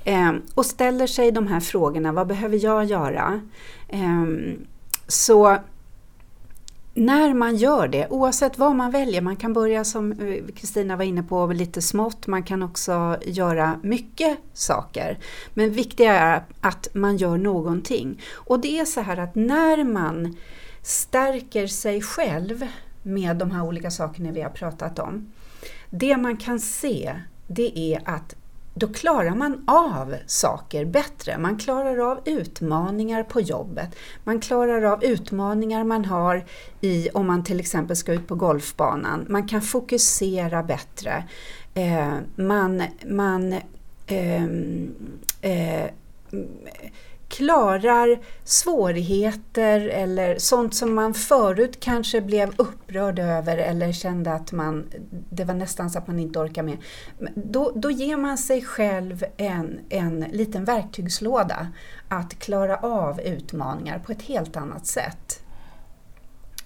Eh, 0.04 0.32
och 0.54 0.66
ställer 0.66 1.06
sig 1.06 1.32
de 1.32 1.46
här 1.46 1.60
frågorna, 1.60 2.12
vad 2.12 2.26
behöver 2.26 2.64
jag 2.64 2.84
göra? 2.84 3.40
Eh, 3.88 4.24
så 5.08 5.58
när 6.96 7.34
man 7.34 7.56
gör 7.56 7.88
det, 7.88 8.08
oavsett 8.10 8.58
vad 8.58 8.76
man 8.76 8.90
väljer, 8.90 9.20
man 9.20 9.36
kan 9.36 9.52
börja 9.52 9.84
som 9.84 10.12
eh, 10.12 10.54
Kristina 10.54 10.96
var 10.96 11.04
inne 11.04 11.22
på 11.22 11.46
lite 11.46 11.82
smått, 11.82 12.26
man 12.26 12.42
kan 12.42 12.62
också 12.62 13.16
göra 13.26 13.80
mycket 13.82 14.38
saker. 14.52 15.18
Men 15.54 15.70
viktigt 15.70 16.00
är 16.06 16.44
att 16.60 16.88
man 16.92 17.16
gör 17.16 17.36
någonting. 17.36 18.20
Och 18.34 18.60
det 18.60 18.78
är 18.78 18.84
så 18.84 19.00
här 19.00 19.16
att 19.16 19.34
när 19.34 19.84
man 19.84 20.36
stärker 20.82 21.66
sig 21.66 22.02
själv 22.02 22.66
med 23.02 23.36
de 23.36 23.50
här 23.50 23.64
olika 23.64 23.90
sakerna 23.90 24.32
vi 24.32 24.42
har 24.42 24.50
pratat 24.50 24.98
om. 24.98 25.32
Det 25.90 26.16
man 26.16 26.36
kan 26.36 26.60
se 26.60 27.20
det 27.46 27.78
är 27.78 28.00
att 28.04 28.34
då 28.78 28.88
klarar 28.88 29.34
man 29.34 29.64
av 29.66 30.16
saker 30.26 30.84
bättre. 30.84 31.38
Man 31.38 31.58
klarar 31.58 32.10
av 32.10 32.20
utmaningar 32.24 33.22
på 33.22 33.40
jobbet. 33.40 33.96
Man 34.24 34.40
klarar 34.40 34.82
av 34.82 35.04
utmaningar 35.04 35.84
man 35.84 36.04
har 36.04 36.44
i 36.80 37.08
om 37.10 37.26
man 37.26 37.44
till 37.44 37.60
exempel 37.60 37.96
ska 37.96 38.12
ut 38.12 38.28
på 38.28 38.34
golfbanan. 38.34 39.26
Man 39.28 39.48
kan 39.48 39.62
fokusera 39.62 40.62
bättre. 40.62 41.24
Eh, 41.74 42.14
man 42.36 42.82
man 43.06 43.54
ehm, 44.06 44.94
eh, 45.40 45.84
eh, 45.84 45.90
klarar 47.28 48.18
svårigheter 48.44 49.80
eller 49.80 50.38
sånt 50.38 50.74
som 50.74 50.94
man 50.94 51.14
förut 51.14 51.80
kanske 51.80 52.20
blev 52.20 52.52
upprörd 52.56 53.18
över 53.18 53.58
eller 53.58 53.92
kände 53.92 54.32
att 54.32 54.52
man, 54.52 54.86
det 55.30 55.44
var 55.44 55.54
nästan 55.54 55.90
så 55.90 55.98
att 55.98 56.06
man 56.06 56.18
inte 56.18 56.38
orkar 56.38 56.62
med. 56.62 56.76
Då, 57.34 57.72
då 57.74 57.90
ger 57.90 58.16
man 58.16 58.38
sig 58.38 58.62
själv 58.62 59.24
en, 59.36 59.80
en 59.88 60.20
liten 60.20 60.64
verktygslåda 60.64 61.68
att 62.08 62.38
klara 62.38 62.76
av 62.76 63.20
utmaningar 63.20 63.98
på 63.98 64.12
ett 64.12 64.22
helt 64.22 64.56
annat 64.56 64.86
sätt. 64.86 65.42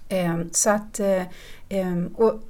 Ehm, 0.09 0.49
så 0.51 0.69
att, 0.69 0.99
eh, 0.99 1.23
ehm, 1.69 2.07
och 2.07 2.41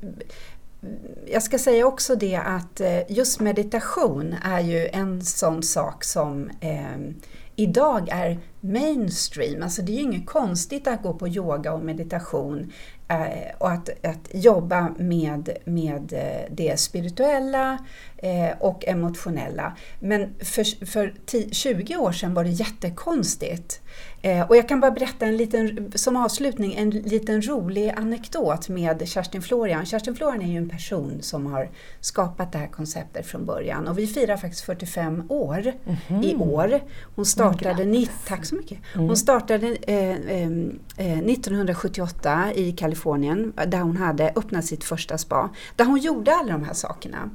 jag 1.28 1.44
ska 1.44 1.60
säga 1.60 1.86
också 1.86 2.16
det 2.16 2.36
att 2.36 2.82
eh, 2.82 3.12
just 3.12 3.40
meditation 3.40 4.36
är 4.44 4.60
ju 4.60 4.88
en 4.88 5.22
sån 5.22 5.64
sak 5.64 6.04
som 6.04 6.50
ehm, 6.62 7.16
idag 7.56 8.10
är 8.12 8.40
mainstream. 8.62 9.64
Alltså 9.64 9.82
det 9.82 9.92
är 9.92 9.96
ju 9.96 10.02
inget 10.02 10.26
konstigt 10.26 10.88
att 10.88 11.04
gå 11.04 11.14
på 11.14 11.28
yoga 11.28 11.74
och 11.74 11.84
meditation 11.84 12.72
eh, 13.08 13.56
och 13.58 13.72
att, 13.72 13.90
att 14.06 14.30
jobba 14.32 14.90
med, 14.98 15.58
med 15.66 16.14
eh, 16.14 16.54
det 16.56 16.80
spirituella 16.80 17.78
eh, 18.18 18.52
och 18.60 18.88
emotionella. 18.88 19.78
Men 20.00 20.36
för, 20.40 20.86
för 20.86 21.14
20 21.52 21.98
år 21.98 22.12
sedan 22.12 22.34
var 22.34 22.44
det 22.44 22.50
jättekonstigt. 22.50 23.82
Eh, 24.22 24.50
och 24.50 24.56
jag 24.56 24.70
kan 24.70 24.80
bara 24.80 24.92
berätta 24.92 25.26
en 25.26 25.38
liten, 25.38 25.92
som 25.96 26.16
avslutning 26.16 26.74
en 26.74 26.90
liten 26.90 27.42
rolig 27.42 27.94
anekdot 27.98 28.70
med 28.70 29.08
Kerstin 29.08 29.42
Florian. 29.42 29.86
Kerstin 29.86 30.16
Florian 30.16 30.42
är 30.42 30.52
ju 30.52 30.58
en 30.58 30.70
person 30.70 31.18
som 31.22 31.46
har 31.46 31.70
skapat 32.00 32.52
det 32.52 32.58
här 32.58 32.68
konceptet 32.68 33.28
från 33.28 33.46
början 33.46 33.88
och 33.88 33.98
vi 33.98 34.08
firar 34.08 34.38
faktiskt 34.38 34.66
45 34.66 35.24
år 35.30 35.60
mm 35.60 35.98
-hmm. 36.08 36.26
i 36.26 36.36
år. 36.36 36.80
Hon 37.16 37.26
startade, 37.26 37.86
ni, 37.86 38.10
tack 38.28 38.46
så 38.46 38.56
mycket. 38.56 38.80
Mm. 38.96 39.08
Hon 39.08 39.18
startade 39.18 39.68
eh, 39.68 40.10
eh, 40.10 41.20
1978 41.20 42.44
eh, 42.56 42.60
i 42.60 42.72
Kalifornien 42.72 43.54
där 43.68 43.80
hon 43.80 43.98
hade 43.98 44.30
öppnat 44.36 44.66
sitt 44.66 44.84
första 44.84 45.18
spa. 45.18 45.50
Där 45.76 45.86
hon 45.86 46.00
gjorde 46.00 46.36
alla 46.36 46.52
de 46.52 46.64
här 46.64 46.74
sakerna. 46.74 47.30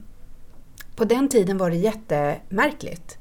På 0.96 1.04
den 1.04 1.28
tiden 1.28 1.58
var 1.58 1.70
det 1.70 1.76
jättemärkligt. 1.76 3.15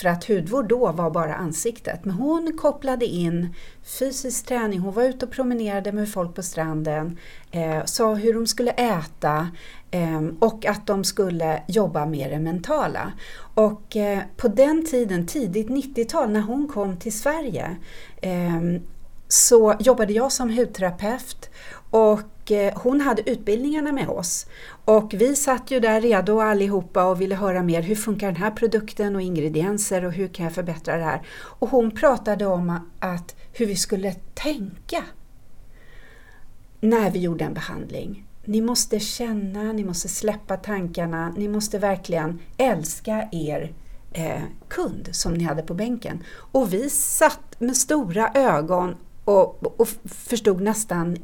För 0.00 0.08
att 0.08 0.24
hudvård 0.24 0.68
då 0.68 0.92
var 0.92 1.10
bara 1.10 1.34
ansiktet. 1.34 2.04
Men 2.04 2.14
hon 2.14 2.58
kopplade 2.58 3.06
in 3.06 3.54
fysisk 3.98 4.46
träning, 4.46 4.80
hon 4.80 4.94
var 4.94 5.02
ute 5.02 5.26
och 5.26 5.32
promenerade 5.32 5.92
med 5.92 6.12
folk 6.12 6.34
på 6.34 6.42
stranden, 6.42 7.18
eh, 7.50 7.84
sa 7.84 8.14
hur 8.14 8.34
de 8.34 8.46
skulle 8.46 8.70
äta 8.70 9.48
eh, 9.90 10.22
och 10.38 10.66
att 10.66 10.86
de 10.86 11.04
skulle 11.04 11.62
jobba 11.66 12.06
med 12.06 12.30
det 12.30 12.38
mentala. 12.38 13.12
Och 13.54 13.96
eh, 13.96 14.18
på 14.36 14.48
den 14.48 14.86
tiden, 14.86 15.26
tidigt 15.26 15.68
90-tal, 15.68 16.30
när 16.30 16.40
hon 16.40 16.68
kom 16.68 16.96
till 16.96 17.18
Sverige 17.18 17.76
eh, 18.22 18.80
så 19.28 19.74
jobbade 19.80 20.12
jag 20.12 20.32
som 20.32 20.50
hudterapeut 20.50 21.50
och 21.90 22.52
eh, 22.52 22.74
hon 22.76 23.00
hade 23.00 23.30
utbildningarna 23.30 23.92
med 23.92 24.08
oss. 24.08 24.46
Och 24.84 25.14
vi 25.14 25.36
satt 25.36 25.70
ju 25.70 25.80
där 25.80 26.00
redo 26.00 26.40
allihopa 26.40 27.04
och 27.04 27.20
ville 27.20 27.34
höra 27.34 27.62
mer. 27.62 27.82
Hur 27.82 27.94
funkar 27.94 28.26
den 28.26 28.42
här 28.42 28.50
produkten 28.50 29.16
och 29.16 29.22
ingredienser 29.22 30.04
och 30.04 30.12
hur 30.12 30.28
kan 30.28 30.44
jag 30.44 30.54
förbättra 30.54 30.96
det 30.96 31.04
här? 31.04 31.22
Och 31.38 31.68
hon 31.68 31.90
pratade 31.90 32.46
om 32.46 32.80
att 32.98 33.36
hur 33.52 33.66
vi 33.66 33.76
skulle 33.76 34.14
tänka 34.34 35.04
när 36.80 37.10
vi 37.10 37.18
gjorde 37.18 37.44
en 37.44 37.54
behandling. 37.54 38.26
Ni 38.44 38.60
måste 38.60 39.00
känna, 39.00 39.72
ni 39.72 39.84
måste 39.84 40.08
släppa 40.08 40.56
tankarna, 40.56 41.32
ni 41.36 41.48
måste 41.48 41.78
verkligen 41.78 42.38
älska 42.56 43.28
er 43.32 43.72
eh, 44.12 44.42
kund 44.68 45.08
som 45.12 45.34
ni 45.34 45.44
hade 45.44 45.62
på 45.62 45.74
bänken. 45.74 46.24
Och 46.52 46.72
vi 46.72 46.90
satt 46.90 47.60
med 47.60 47.76
stora 47.76 48.30
ögon 48.34 48.94
och, 49.24 49.80
och 49.80 49.88
förstod 50.04 50.60
nästan 50.60 51.16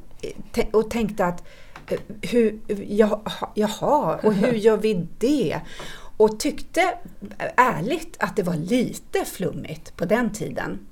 och 0.72 0.90
tänkte 0.90 1.24
att 1.24 1.44
eh, 1.86 1.98
hur, 2.22 2.58
jaha, 3.54 4.18
och 4.22 4.34
hur 4.34 4.52
gör 4.52 4.76
vi 4.76 5.08
det? 5.18 5.60
Och 6.16 6.40
tyckte 6.40 6.94
ärligt 7.56 8.16
att 8.18 8.36
det 8.36 8.42
var 8.42 8.54
lite 8.54 9.24
flummigt 9.24 9.96
på 9.96 10.04
den 10.04 10.32
tiden. 10.32 10.86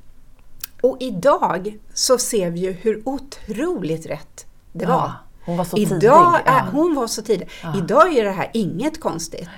Och 0.83 0.97
idag 1.01 1.79
så 1.95 2.19
ser 2.19 2.51
vi 2.51 2.61
ju 2.61 2.73
hur 2.73 3.03
otroligt 3.05 4.07
rätt 4.07 4.47
det 4.73 4.85
ja, 4.85 4.91
var. 4.91 5.13
Hon 5.45 5.57
var 5.57 5.65
så 5.65 5.77
idag 5.77 5.93
tidig. 6.01 6.53
Är, 6.53 6.61
Hon 6.73 6.95
var 6.95 7.07
så 7.07 7.23
tidig. 7.23 7.49
Ja. 7.63 7.79
Idag 7.79 8.17
är 8.17 8.25
det 8.25 8.31
här 8.31 8.51
inget 8.55 9.01
konstigt 9.01 9.49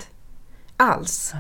alls. 0.77 1.33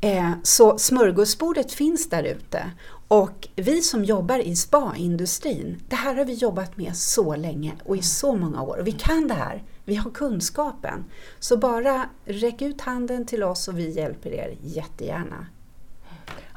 Eh, 0.00 0.30
så 0.42 0.78
smörgåsbordet 0.78 1.72
finns 1.72 2.08
där 2.08 2.22
ute 2.22 2.70
och 3.10 3.48
vi 3.56 3.82
som 3.82 4.04
jobbar 4.04 4.38
i 4.38 4.56
spa-industrin, 4.56 5.82
det 5.88 5.96
här 5.96 6.14
har 6.14 6.24
vi 6.24 6.34
jobbat 6.34 6.76
med 6.76 6.96
så 6.96 7.36
länge 7.36 7.72
och 7.84 7.96
i 7.96 8.02
så 8.02 8.36
många 8.36 8.62
år. 8.62 8.78
Och 8.78 8.86
vi 8.86 8.92
kan 8.92 9.28
det 9.28 9.34
här, 9.34 9.64
vi 9.84 9.94
har 9.94 10.10
kunskapen. 10.10 11.04
Så 11.38 11.56
bara 11.56 12.08
räck 12.24 12.62
ut 12.62 12.80
handen 12.80 13.26
till 13.26 13.42
oss 13.42 13.68
och 13.68 13.78
vi 13.78 13.90
hjälper 13.90 14.30
er 14.30 14.56
jättegärna. 14.62 15.46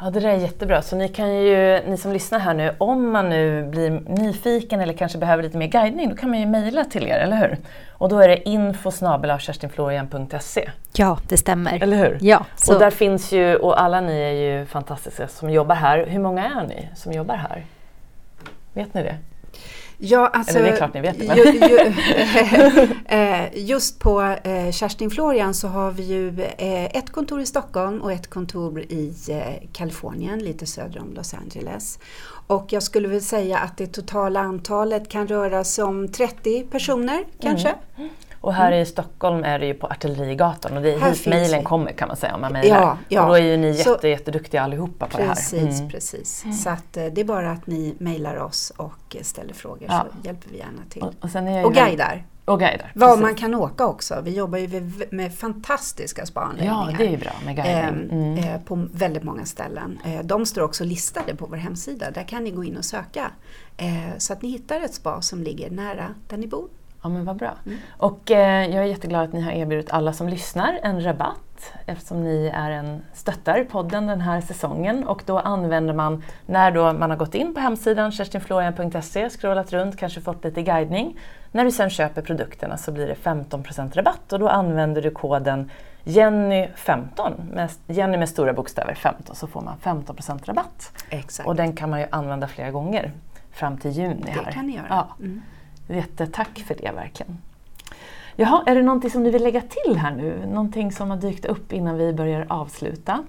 Ja, 0.03 0.09
det 0.09 0.19
där 0.19 0.29
är 0.29 0.37
jättebra. 0.37 0.81
Så 0.81 0.95
ni 0.95 1.07
kan 1.07 1.35
ju, 1.35 1.81
ni 1.87 1.97
som 1.97 2.13
lyssnar 2.13 2.39
här 2.39 2.53
nu, 2.53 2.75
om 2.77 3.11
man 3.11 3.29
nu 3.29 3.63
blir 3.63 3.89
nyfiken 3.89 4.81
eller 4.81 4.93
kanske 4.93 5.17
behöver 5.17 5.43
lite 5.43 5.57
mer 5.57 5.67
guidning, 5.67 6.09
då 6.09 6.15
kan 6.15 6.29
man 6.29 6.39
ju 6.39 6.45
mejla 6.45 6.85
till 6.85 7.07
er, 7.07 7.17
eller 7.19 7.37
hur? 7.37 7.57
Och 7.91 8.09
då 8.09 8.19
är 8.19 8.27
det 8.27 8.49
info 8.49 8.91
kerstinflorian.se. 9.39 10.69
Ja, 10.93 11.17
det 11.29 11.37
stämmer. 11.37 11.83
Eller 11.83 11.97
hur? 11.97 12.17
Ja. 12.21 12.45
Så. 12.55 12.73
Och 12.73 12.79
där 12.79 12.89
finns 12.89 13.31
ju, 13.31 13.55
och 13.55 13.81
alla 13.81 14.01
ni 14.01 14.19
är 14.19 14.31
ju 14.31 14.65
fantastiska 14.65 15.27
som 15.27 15.49
jobbar 15.49 15.75
här. 15.75 16.05
Hur 16.05 16.19
många 16.19 16.45
är 16.45 16.67
ni 16.67 16.89
som 16.95 17.11
jobbar 17.11 17.35
här? 17.35 17.65
Vet 18.73 18.93
ni 18.93 19.03
det? 19.03 19.15
Ja, 20.05 20.27
alltså, 20.27 20.57
Eller 20.57 20.67
det 20.67 20.73
är 20.73 20.77
klart 20.77 20.93
ni 20.93 21.01
vet 21.01 21.19
det. 21.19 21.25
Ju, 21.25 21.43
ju, 21.69 21.77
eh, 23.17 23.67
just 23.67 23.99
på 23.99 24.21
eh, 24.21 24.71
Kerstin 24.71 25.09
Florian 25.09 25.53
så 25.53 25.67
har 25.67 25.91
vi 25.91 26.03
ju 26.03 26.41
eh, 26.57 26.97
ett 26.97 27.09
kontor 27.11 27.41
i 27.41 27.45
Stockholm 27.45 28.01
och 28.01 28.11
ett 28.11 28.29
kontor 28.29 28.79
i 28.79 29.13
Kalifornien, 29.73 30.39
lite 30.39 30.65
söder 30.65 31.01
om 31.01 31.13
Los 31.13 31.33
Angeles. 31.33 31.99
Och 32.47 32.73
jag 32.73 32.83
skulle 32.83 33.07
väl 33.07 33.21
säga 33.21 33.57
att 33.57 33.77
det 33.77 33.87
totala 33.87 34.39
antalet 34.39 35.09
kan 35.09 35.27
röra 35.27 35.63
sig 35.63 35.83
om 35.83 36.11
30 36.11 36.63
personer 36.63 37.23
kanske. 37.39 37.75
Mm. 37.97 38.09
Och 38.43 38.53
här 38.53 38.67
mm. 38.67 38.79
i 38.79 38.85
Stockholm 38.85 39.43
är 39.43 39.59
det 39.59 39.65
ju 39.65 39.73
på 39.73 39.87
Artillerigatan 39.87 40.77
och 40.77 40.83
det 40.83 40.93
är 40.93 40.99
här 40.99 41.09
hit 41.09 41.27
mejlen 41.27 41.63
kommer 41.63 41.91
kan 41.91 42.07
man 42.07 42.17
säga 42.17 42.35
om 42.35 42.41
man 42.41 42.53
mejlar. 42.53 42.81
Ja, 42.81 42.97
ja. 43.09 43.21
Och 43.21 43.27
då 43.27 43.33
är 43.33 43.41
ju 43.41 43.57
ni 43.57 43.67
jätte, 43.67 43.97
så, 44.01 44.07
jätteduktiga 44.07 44.61
allihopa 44.61 45.07
på 45.07 45.17
precis, 45.17 45.51
det 45.51 45.59
här. 45.59 45.77
Mm. 45.77 45.89
Precis, 45.89 46.45
Så 46.63 46.69
att, 46.69 46.97
eh, 46.97 47.05
det 47.05 47.21
är 47.21 47.25
bara 47.25 47.51
att 47.51 47.67
ni 47.67 47.95
mejlar 47.97 48.35
oss 48.35 48.73
och 48.77 49.15
ställer 49.21 49.53
frågor 49.53 49.87
ja. 49.87 50.05
så 50.11 50.27
hjälper 50.27 50.49
vi 50.49 50.57
gärna 50.57 50.81
till. 50.89 51.01
Och, 51.01 51.13
och, 51.21 51.65
och 51.65 51.73
guidar. 51.73 52.25
Och 52.45 52.59
guidar. 52.59 52.91
Var 52.95 53.17
man 53.17 53.35
kan 53.35 53.55
åka 53.55 53.87
också. 53.87 54.21
Vi 54.23 54.35
jobbar 54.35 54.57
ju 54.57 54.91
med 55.11 55.35
fantastiska 55.35 56.25
spaanläggningar. 56.25 56.89
Ja, 56.91 56.97
det 56.97 57.13
är 57.13 57.17
bra 57.17 57.33
med 57.45 57.55
guidning. 57.55 58.09
Ehm, 58.11 58.37
mm. 58.37 58.37
Eh, 58.37 58.61
på 58.61 58.87
väldigt 58.93 59.23
många 59.23 59.45
ställen. 59.45 59.99
Eh, 60.05 60.19
de 60.23 60.45
står 60.45 60.61
också 60.61 60.83
listade 60.83 61.35
på 61.35 61.45
vår 61.45 61.57
hemsida. 61.57 62.11
Där 62.11 62.23
kan 62.23 62.43
ni 62.43 62.51
gå 62.51 62.63
in 62.63 62.77
och 62.77 62.85
söka. 62.85 63.31
Så 64.17 64.33
att 64.33 64.41
ni 64.41 64.49
hittar 64.49 64.79
ett 64.79 64.93
spa 64.93 65.21
som 65.21 65.43
ligger 65.43 65.69
nära 65.69 66.07
där 66.27 66.37
ni 66.37 66.47
bor. 66.47 66.67
Ja 67.03 67.09
men 67.09 67.25
vad 67.25 67.35
bra. 67.35 67.53
Mm. 67.65 67.77
Och 67.97 68.31
eh, 68.31 68.75
jag 68.75 68.83
är 68.83 68.87
jätteglad 68.87 69.23
att 69.23 69.33
ni 69.33 69.41
har 69.41 69.51
erbjudit 69.51 69.91
alla 69.91 70.13
som 70.13 70.29
lyssnar 70.29 70.79
en 70.83 71.03
rabatt 71.03 71.73
eftersom 71.85 72.23
ni 72.23 72.51
är 72.53 72.71
en 72.71 73.01
stöttar 73.13 73.63
podden 73.63 74.07
den 74.07 74.21
här 74.21 74.41
säsongen 74.41 75.07
och 75.07 75.23
då 75.25 75.39
använder 75.39 75.93
man, 75.93 76.23
när 76.45 76.71
då 76.71 76.93
man 76.93 77.09
har 77.09 77.17
gått 77.17 77.35
in 77.35 77.53
på 77.53 77.59
hemsidan 77.59 78.11
kerstinflorian.se, 78.11 79.29
scrollat 79.29 79.73
runt, 79.73 79.97
kanske 79.97 80.21
fått 80.21 80.43
lite 80.43 80.61
guidning. 80.61 81.19
När 81.51 81.65
du 81.65 81.71
sen 81.71 81.89
köper 81.89 82.21
produkterna 82.21 82.77
så 82.77 82.91
blir 82.91 83.07
det 83.07 83.15
15% 83.23 83.95
rabatt 83.95 84.33
och 84.33 84.39
då 84.39 84.49
använder 84.49 85.01
du 85.01 85.11
koden 85.11 85.71
Jenny15, 86.03 87.53
med, 87.53 87.69
Jenny 87.87 88.17
med 88.17 88.29
stora 88.29 88.53
bokstäver 88.53 88.95
15, 88.95 89.35
så 89.35 89.47
får 89.47 89.61
man 89.61 89.75
15% 89.83 90.45
rabatt. 90.45 90.91
Exakt. 91.09 91.47
Och 91.47 91.55
den 91.55 91.75
kan 91.75 91.89
man 91.89 91.99
ju 91.99 92.05
använda 92.09 92.47
flera 92.47 92.71
gånger 92.71 93.11
fram 93.51 93.77
till 93.77 93.91
juni. 93.91 94.25
Här. 94.27 94.45
Det 94.45 94.51
kan 94.51 94.67
ni 94.67 94.75
göra. 94.75 94.85
Ja. 94.89 95.07
Mm. 95.19 95.41
Jättetack 95.87 96.63
för 96.67 96.75
det 96.75 96.91
verkligen. 96.91 97.37
Jaha, 98.35 98.63
är 98.65 98.75
det 98.75 98.81
någonting 98.81 99.09
som 99.09 99.23
ni 99.23 99.29
vill 99.29 99.43
lägga 99.43 99.61
till 99.61 99.97
här 99.97 100.15
nu? 100.15 100.45
Någonting 100.45 100.91
som 100.91 101.09
har 101.09 101.17
dykt 101.17 101.45
upp 101.45 101.73
innan 101.73 101.97
vi 101.97 102.13
börjar 102.13 102.45
avsluta? 102.49 103.25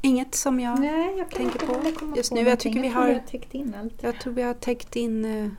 Inget 0.00 0.34
som 0.34 0.60
jag, 0.60 0.80
Nej, 0.80 1.18
jag 1.18 1.30
tänker 1.30 1.66
på 1.66 1.72
just 2.16 2.30
på 2.30 2.36
nu. 2.36 2.48
Jag 2.48 2.58
tycker 2.60 2.80
vi 2.80 2.88
har, 2.88 3.08
jag 3.08 3.26
täckt 3.26 3.54
in 3.54 3.74
allt. 3.80 4.02
Jag 4.02 4.20
tror 4.20 4.32
vi 4.32 4.42
har 4.42 4.54
täckt 4.54 4.96
in 4.96 5.24
uh, 5.24 5.50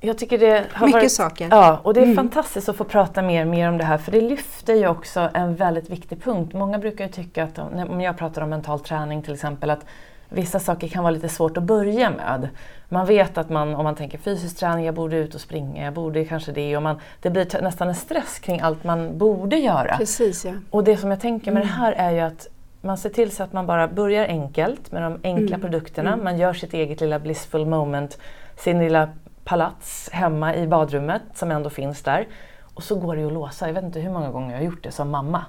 jag 0.00 0.18
tycker 0.18 0.38
det 0.38 0.66
har 0.72 0.86
mycket 0.86 1.00
varit, 1.00 1.12
saker. 1.12 1.48
Ja, 1.50 1.80
och 1.82 1.94
det 1.94 2.00
är 2.00 2.04
mm. 2.04 2.16
fantastiskt 2.16 2.68
att 2.68 2.76
få 2.76 2.84
prata 2.84 3.22
mer, 3.22 3.44
mer 3.44 3.68
om 3.68 3.78
det 3.78 3.84
här 3.84 3.98
för 3.98 4.12
det 4.12 4.20
lyfter 4.20 4.74
ju 4.74 4.88
också 4.88 5.30
en 5.34 5.54
väldigt 5.54 5.90
viktig 5.90 6.22
punkt. 6.22 6.54
Många 6.54 6.78
brukar 6.78 7.04
ju 7.04 7.12
tycka 7.12 7.44
att, 7.44 7.58
om 7.58 8.00
jag 8.00 8.18
pratar 8.18 8.42
om 8.42 8.50
mental 8.50 8.80
träning 8.80 9.22
till 9.22 9.34
exempel, 9.34 9.70
att 9.70 9.86
vissa 10.28 10.58
saker 10.58 10.88
kan 10.88 11.02
vara 11.02 11.10
lite 11.10 11.28
svårt 11.28 11.56
att 11.56 11.62
börja 11.62 12.10
med. 12.10 12.48
Man 12.88 13.06
vet 13.06 13.38
att 13.38 13.50
man, 13.50 13.74
om 13.74 13.84
man 13.84 13.94
tänker 13.94 14.18
fysisk 14.18 14.58
träning, 14.58 14.84
jag 14.84 14.94
borde 14.94 15.16
ut 15.16 15.34
och 15.34 15.40
springa, 15.40 15.84
jag 15.84 15.94
borde 15.94 16.24
kanske 16.24 16.52
det. 16.52 16.76
Och 16.76 16.82
man, 16.82 17.00
det 17.22 17.30
blir 17.30 17.62
nästan 17.62 17.88
en 17.88 17.94
stress 17.94 18.38
kring 18.38 18.60
allt 18.60 18.84
man 18.84 19.18
borde 19.18 19.56
göra. 19.56 19.96
Precis, 19.96 20.44
ja. 20.44 20.52
Och 20.70 20.84
det 20.84 20.96
som 20.96 21.10
jag 21.10 21.20
tänker 21.20 21.52
med 21.52 21.62
mm. 21.62 21.68
det 21.68 21.80
här 21.80 21.92
är 21.92 22.10
ju 22.10 22.20
att 22.20 22.46
man 22.80 22.98
ser 22.98 23.10
till 23.10 23.30
så 23.30 23.42
att 23.42 23.52
man 23.52 23.66
bara 23.66 23.88
börjar 23.88 24.26
enkelt 24.26 24.92
med 24.92 25.02
de 25.02 25.20
enkla 25.22 25.56
mm. 25.56 25.60
produkterna. 25.60 26.12
Mm. 26.12 26.24
Man 26.24 26.38
gör 26.38 26.52
sitt 26.52 26.74
eget 26.74 27.00
lilla 27.00 27.18
blissful 27.18 27.66
moment, 27.66 28.18
sin 28.56 28.78
lilla 28.78 29.08
palats 29.44 30.08
hemma 30.12 30.54
i 30.54 30.66
badrummet 30.66 31.22
som 31.34 31.50
ändå 31.50 31.70
finns 31.70 32.02
där. 32.02 32.26
Och 32.74 32.82
så 32.82 32.94
går 32.94 33.14
det 33.14 33.20
ju 33.20 33.26
att 33.26 33.32
låsa. 33.32 33.66
Jag 33.66 33.74
vet 33.74 33.84
inte 33.84 34.00
hur 34.00 34.10
många 34.10 34.30
gånger 34.30 34.50
jag 34.50 34.58
har 34.58 34.64
gjort 34.64 34.84
det 34.84 34.90
som 34.90 35.10
mamma. 35.10 35.44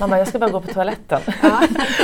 Man 0.00 0.10
bara, 0.10 0.18
jag 0.18 0.28
ska 0.28 0.38
bara 0.38 0.50
gå 0.50 0.60
på 0.60 0.72
toaletten. 0.72 1.20
Ja. 1.42 1.60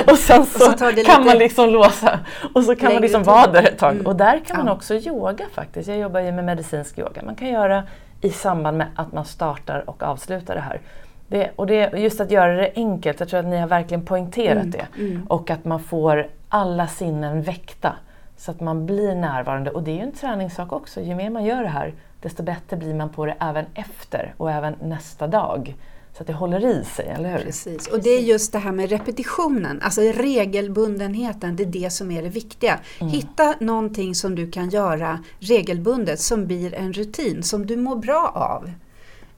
och 0.12 0.18
sen 0.18 0.46
så, 0.46 0.72
och 0.72 0.78
så 0.78 0.86
kan 0.86 0.94
lite... 0.94 1.20
man 1.24 1.38
liksom 1.38 1.70
låsa. 1.70 2.18
Och 2.54 2.64
så 2.64 2.76
kan 2.76 2.92
man 2.92 3.02
liksom 3.02 3.22
vara 3.22 3.46
där 3.46 3.62
ett 3.62 3.78
tag. 3.78 3.92
Mm. 3.92 4.06
Och 4.06 4.16
där 4.16 4.38
kan 4.46 4.56
man 4.56 4.68
också 4.68 4.94
yoga 4.94 5.44
faktiskt. 5.54 5.88
Jag 5.88 5.98
jobbar 5.98 6.20
ju 6.20 6.32
med 6.32 6.44
medicinsk 6.44 6.98
yoga. 6.98 7.22
Man 7.22 7.34
kan 7.34 7.48
göra 7.48 7.82
i 8.20 8.30
samband 8.30 8.78
med 8.78 8.86
att 8.96 9.12
man 9.12 9.24
startar 9.24 9.90
och 9.90 10.02
avslutar 10.02 10.54
det 10.54 10.60
här. 10.60 10.80
Det, 11.28 11.50
och 11.56 11.66
det, 11.66 11.92
just 11.98 12.20
att 12.20 12.30
göra 12.30 12.56
det 12.56 12.72
enkelt, 12.76 13.20
jag 13.20 13.28
tror 13.28 13.40
att 13.40 13.46
ni 13.46 13.56
har 13.56 13.68
verkligen 13.68 14.04
poängterat 14.04 14.64
mm. 14.64 14.70
det. 14.70 14.86
Mm. 14.98 15.26
Och 15.28 15.50
att 15.50 15.64
man 15.64 15.80
får 15.80 16.26
alla 16.48 16.86
sinnen 16.86 17.42
väckta. 17.42 17.96
Så 18.36 18.50
att 18.50 18.60
man 18.60 18.86
blir 18.86 19.14
närvarande. 19.14 19.70
Och 19.70 19.82
det 19.82 19.90
är 19.90 19.94
ju 19.94 20.02
en 20.02 20.12
träningssak 20.12 20.72
också. 20.72 21.00
Ju 21.00 21.14
mer 21.14 21.30
man 21.30 21.44
gör 21.44 21.62
det 21.62 21.68
här, 21.68 21.94
desto 22.22 22.42
bättre 22.42 22.76
blir 22.76 22.94
man 22.94 23.08
på 23.08 23.26
det 23.26 23.34
även 23.40 23.64
efter 23.74 24.34
och 24.36 24.50
även 24.50 24.74
nästa 24.82 25.26
dag. 25.26 25.74
Så 26.16 26.22
att 26.22 26.26
det 26.26 26.32
håller 26.32 26.66
i 26.66 26.84
sig, 26.84 27.06
eller 27.06 27.38
hur? 27.38 27.44
Precis, 27.44 27.86
och 27.86 28.02
det 28.02 28.10
är 28.10 28.20
just 28.20 28.52
det 28.52 28.58
här 28.58 28.72
med 28.72 28.90
repetitionen, 28.90 29.82
alltså 29.82 30.00
regelbundenheten, 30.00 31.56
det 31.56 31.62
är 31.62 31.66
det 31.66 31.90
som 31.90 32.10
är 32.10 32.22
det 32.22 32.28
viktiga. 32.28 32.80
Mm. 33.00 33.12
Hitta 33.12 33.54
någonting 33.60 34.14
som 34.14 34.34
du 34.34 34.50
kan 34.50 34.70
göra 34.70 35.24
regelbundet 35.38 36.20
som 36.20 36.46
blir 36.46 36.74
en 36.74 36.92
rutin, 36.92 37.42
som 37.42 37.66
du 37.66 37.76
mår 37.76 37.96
bra 37.96 38.32
av. 38.34 38.70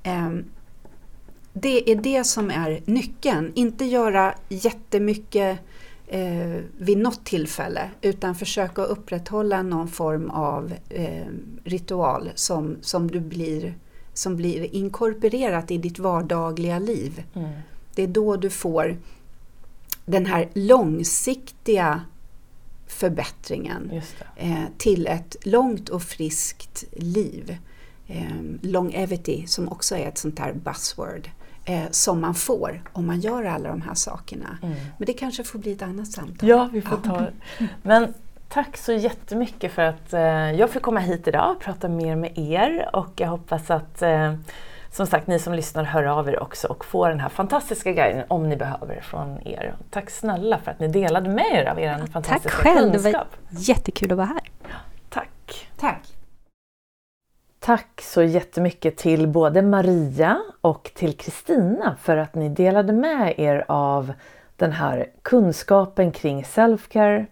Um, 0.06 0.44
det 1.52 1.90
är 1.90 1.96
det 1.96 2.24
som 2.24 2.50
är 2.50 2.80
nyckeln, 2.84 3.52
inte 3.54 3.84
göra 3.84 4.34
jättemycket 4.48 5.58
eh, 6.06 6.56
vid 6.78 6.98
något 6.98 7.24
tillfälle 7.24 7.90
utan 8.00 8.34
försöka 8.34 8.82
upprätthålla 8.82 9.62
någon 9.62 9.88
form 9.88 10.30
av 10.30 10.72
eh, 10.88 11.26
ritual 11.64 12.30
som, 12.34 12.76
som 12.80 13.10
du 13.10 13.20
blir 13.20 13.74
som 14.18 14.36
blir 14.36 14.74
inkorporerat 14.74 15.70
i 15.70 15.78
ditt 15.78 15.98
vardagliga 15.98 16.78
liv. 16.78 17.22
Mm. 17.34 17.50
Det 17.94 18.02
är 18.02 18.06
då 18.06 18.36
du 18.36 18.50
får 18.50 18.96
den 20.04 20.26
här 20.26 20.48
långsiktiga 20.54 22.00
förbättringen 22.86 24.02
eh, 24.36 24.64
till 24.78 25.06
ett 25.06 25.36
långt 25.42 25.88
och 25.88 26.02
friskt 26.02 26.84
liv. 26.92 27.56
Eh, 28.06 28.36
longevity 28.60 29.46
som 29.46 29.68
också 29.68 29.96
är 29.96 30.08
ett 30.08 30.18
sånt 30.18 30.38
här 30.38 30.52
buzzword 30.52 31.30
eh, 31.64 31.84
som 31.90 32.20
man 32.20 32.34
får 32.34 32.82
om 32.92 33.06
man 33.06 33.20
gör 33.20 33.44
alla 33.44 33.68
de 33.68 33.82
här 33.82 33.94
sakerna. 33.94 34.58
Mm. 34.62 34.74
Men 34.98 35.06
det 35.06 35.12
kanske 35.12 35.44
får 35.44 35.58
bli 35.58 35.72
ett 35.72 35.82
annat 35.82 36.12
samtal. 36.12 36.48
Ja, 36.48 36.68
vi 36.72 36.82
får 36.82 36.96
ta 36.96 37.26
Men 37.82 38.14
Tack 38.48 38.76
så 38.76 38.92
jättemycket 38.92 39.72
för 39.72 39.82
att 39.82 40.12
eh, 40.12 40.52
jag 40.52 40.70
fick 40.70 40.82
komma 40.82 41.00
hit 41.00 41.28
idag 41.28 41.50
och 41.50 41.60
prata 41.60 41.88
mer 41.88 42.16
med 42.16 42.38
er 42.38 42.90
och 42.92 43.12
jag 43.16 43.28
hoppas 43.28 43.70
att 43.70 44.02
eh, 44.02 44.34
som 44.90 45.06
sagt 45.06 45.26
ni 45.26 45.38
som 45.38 45.54
lyssnar 45.54 45.84
hör 45.84 46.04
av 46.04 46.28
er 46.28 46.42
också 46.42 46.68
och 46.68 46.84
får 46.84 47.08
den 47.08 47.20
här 47.20 47.28
fantastiska 47.28 47.92
guiden 47.92 48.24
om 48.28 48.48
ni 48.48 48.56
behöver 48.56 49.00
från 49.00 49.48
er. 49.48 49.74
Tack 49.90 50.10
snälla 50.10 50.58
för 50.58 50.70
att 50.70 50.80
ni 50.80 50.88
delade 50.88 51.28
med 51.28 51.54
er 51.54 51.64
av 51.70 51.80
er 51.80 51.98
ja, 52.00 52.06
fantastiska 52.06 52.48
tack 52.48 52.74
själv. 52.74 52.92
kunskap. 52.92 53.26
Det 53.48 53.54
var 53.54 53.62
jättekul 53.62 54.12
att 54.12 54.18
vara 54.18 54.26
här. 54.26 54.50
Tack. 55.08 55.68
Tack. 55.76 56.02
Tack 57.58 58.00
så 58.02 58.22
jättemycket 58.22 58.96
till 58.96 59.28
både 59.28 59.62
Maria 59.62 60.40
och 60.60 60.90
till 60.94 61.16
Kristina 61.16 61.96
för 62.00 62.16
att 62.16 62.34
ni 62.34 62.48
delade 62.48 62.92
med 62.92 63.34
er 63.38 63.64
av 63.68 64.12
den 64.56 64.72
här 64.72 65.06
kunskapen 65.22 66.12
kring 66.12 66.44
selfcare 66.44 67.26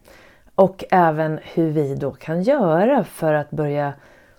och 0.55 0.85
även 0.91 1.39
hur 1.43 1.71
vi 1.71 1.95
då 1.95 2.11
kan 2.13 2.43
göra 2.43 3.05
för 3.05 3.35
att 3.35 3.51
börja 3.51 3.93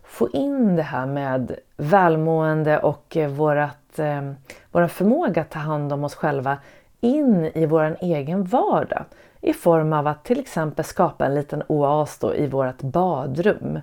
få 0.03 0.29
in 0.29 0.75
det 0.75 0.83
här 0.83 1.05
med 1.05 1.55
välmående 1.77 2.79
och 2.79 3.17
eh, 3.17 3.29
vårat, 3.29 3.99
eh, 3.99 4.31
vår 4.71 4.87
förmåga 4.87 5.41
att 5.41 5.49
ta 5.49 5.59
hand 5.59 5.93
om 5.93 6.03
oss 6.03 6.15
själva 6.15 6.57
in 7.01 7.51
i 7.53 7.65
vår 7.65 7.97
egen 8.01 8.43
vardag 8.43 9.05
i 9.41 9.53
form 9.53 9.93
av 9.93 10.07
att 10.07 10.23
till 10.23 10.39
exempel 10.39 10.85
skapa 10.85 11.25
en 11.25 11.35
liten 11.35 11.63
oas 11.67 12.19
då 12.19 12.35
i 12.35 12.47
vårt 12.47 12.81
badrum. 12.81 13.79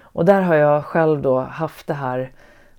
Och 0.00 0.24
där 0.24 0.40
har 0.40 0.54
jag 0.54 0.84
själv 0.84 1.22
då 1.22 1.40
haft 1.40 1.86
det 1.86 1.94
här 1.94 2.32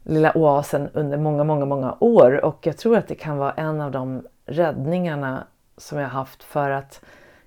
lilla 0.03 0.37
oasen 0.37 0.89
under 0.93 1.17
många, 1.17 1.43
många, 1.43 1.65
många 1.65 1.95
år 1.99 2.45
och 2.45 2.67
jag 2.67 2.77
tror 2.77 2.97
att 2.97 3.07
det 3.07 3.15
kan 3.15 3.37
vara 3.37 3.51
en 3.51 3.81
av 3.81 3.91
de 3.91 4.23
räddningarna 4.45 5.43
som 5.77 5.97
jag 5.97 6.09
haft 6.09 6.43
för 6.43 6.69
att 6.69 7.01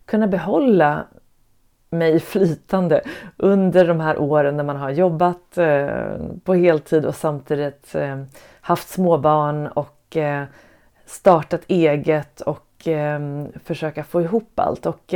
kunna 0.04 0.26
behålla 0.26 1.04
mig 1.90 2.20
flytande 2.20 3.00
under 3.36 3.86
de 3.86 4.00
här 4.00 4.18
åren 4.18 4.56
när 4.56 4.64
man 4.64 4.76
har 4.76 4.90
jobbat 4.90 5.58
eh, 5.58 6.16
på 6.44 6.54
heltid 6.54 7.04
och 7.06 7.14
samtidigt 7.14 7.94
eh, 7.94 8.22
haft 8.60 8.88
småbarn 8.88 9.66
och 9.66 10.16
eh, 10.16 10.44
startat 11.06 11.60
eget 11.68 12.40
och 12.40 12.66
försöka 13.64 14.04
få 14.04 14.22
ihop 14.22 14.52
allt. 14.60 14.86
Och 14.86 15.14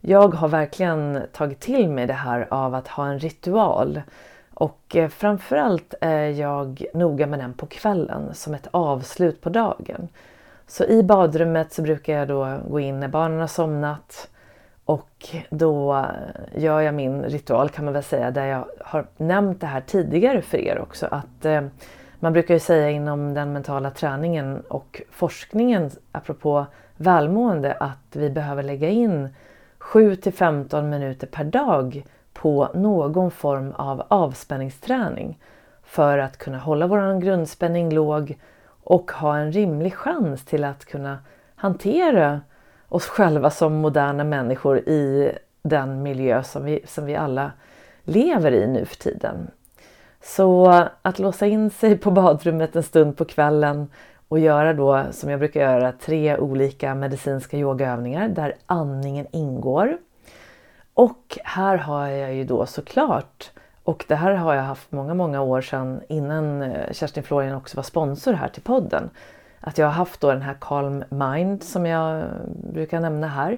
jag 0.00 0.34
har 0.34 0.48
verkligen 0.48 1.22
tagit 1.32 1.60
till 1.60 1.88
mig 1.88 2.06
det 2.06 2.12
här 2.12 2.46
av 2.50 2.74
att 2.74 2.88
ha 2.88 3.06
en 3.06 3.18
ritual. 3.18 4.02
Och 4.54 4.96
framförallt 5.10 5.94
är 6.00 6.28
jag 6.28 6.84
noga 6.94 7.26
med 7.26 7.38
den 7.38 7.52
på 7.52 7.66
kvällen 7.66 8.34
som 8.34 8.54
ett 8.54 8.68
avslut 8.70 9.40
på 9.40 9.48
dagen. 9.48 10.08
Så 10.66 10.84
i 10.84 11.02
badrummet 11.02 11.72
så 11.72 11.82
brukar 11.82 12.12
jag 12.12 12.28
då 12.28 12.58
gå 12.68 12.80
in 12.80 13.00
när 13.00 13.08
barnen 13.08 13.40
har 13.40 13.46
somnat 13.46 14.28
och 14.88 15.36
då 15.50 16.06
gör 16.54 16.80
jag 16.80 16.94
min 16.94 17.22
ritual 17.22 17.68
kan 17.68 17.84
man 17.84 17.94
väl 17.94 18.02
säga 18.02 18.30
där 18.30 18.46
jag 18.46 18.64
har 18.80 19.06
nämnt 19.16 19.60
det 19.60 19.66
här 19.66 19.80
tidigare 19.80 20.42
för 20.42 20.58
er 20.58 20.78
också 20.78 21.06
att 21.10 21.44
eh, 21.44 21.62
man 22.20 22.32
brukar 22.32 22.54
ju 22.54 22.60
säga 22.60 22.90
inom 22.90 23.34
den 23.34 23.52
mentala 23.52 23.90
träningen 23.90 24.60
och 24.68 25.02
forskningen 25.10 25.90
apropå 26.12 26.66
välmående 26.96 27.72
att 27.72 28.16
vi 28.16 28.30
behöver 28.30 28.62
lägga 28.62 28.88
in 28.88 29.28
7 29.78 30.16
till 30.16 30.32
15 30.32 30.90
minuter 30.90 31.26
per 31.26 31.44
dag 31.44 32.04
på 32.32 32.68
någon 32.74 33.30
form 33.30 33.72
av 33.72 34.02
avspänningsträning 34.08 35.38
för 35.82 36.18
att 36.18 36.38
kunna 36.38 36.58
hålla 36.58 36.86
vår 36.86 37.20
grundspänning 37.20 37.92
låg 37.92 38.38
och 38.82 39.12
ha 39.12 39.36
en 39.36 39.52
rimlig 39.52 39.94
chans 39.94 40.44
till 40.44 40.64
att 40.64 40.84
kunna 40.84 41.18
hantera 41.54 42.40
oss 42.88 43.06
själva 43.06 43.50
som 43.50 43.74
moderna 43.74 44.24
människor 44.24 44.78
i 44.78 45.32
den 45.62 46.02
miljö 46.02 46.42
som 46.42 46.64
vi, 46.64 46.80
som 46.86 47.04
vi 47.04 47.16
alla 47.16 47.52
lever 48.02 48.52
i 48.52 48.66
nu 48.66 48.84
för 48.84 48.96
tiden. 48.96 49.50
Så 50.22 50.68
att 51.02 51.18
låsa 51.18 51.46
in 51.46 51.70
sig 51.70 51.98
på 51.98 52.10
badrummet 52.10 52.76
en 52.76 52.82
stund 52.82 53.16
på 53.16 53.24
kvällen 53.24 53.90
och 54.28 54.38
göra 54.38 54.72
då 54.72 55.04
som 55.10 55.30
jag 55.30 55.38
brukar 55.38 55.60
göra 55.60 55.92
tre 55.92 56.36
olika 56.36 56.94
medicinska 56.94 57.56
yogaövningar 57.56 58.28
där 58.28 58.54
andningen 58.66 59.26
ingår. 59.32 59.98
Och 60.94 61.38
här 61.44 61.76
har 61.76 62.06
jag 62.08 62.34
ju 62.34 62.44
då 62.44 62.66
såklart 62.66 63.50
Och 63.88 64.04
det 64.08 64.14
här 64.14 64.34
har 64.34 64.54
jag 64.54 64.62
haft 64.62 64.92
många, 64.92 65.14
många 65.14 65.40
år 65.40 65.60
sedan 65.60 66.00
innan 66.08 66.62
eh, 66.62 66.92
Kerstin 66.92 67.22
Florian 67.22 67.56
också 67.56 67.76
var 67.76 67.82
sponsor 67.82 68.32
här 68.32 68.48
till 68.48 68.62
podden. 68.62 69.10
Att 69.60 69.78
jag 69.78 69.86
har 69.86 69.92
haft 69.92 70.20
då 70.20 70.32
den 70.32 70.42
här 70.42 70.56
Calm 70.60 71.04
Mind 71.08 71.62
som 71.62 71.86
jag 71.86 72.24
brukar 72.72 73.00
nämna 73.00 73.28
här. 73.28 73.56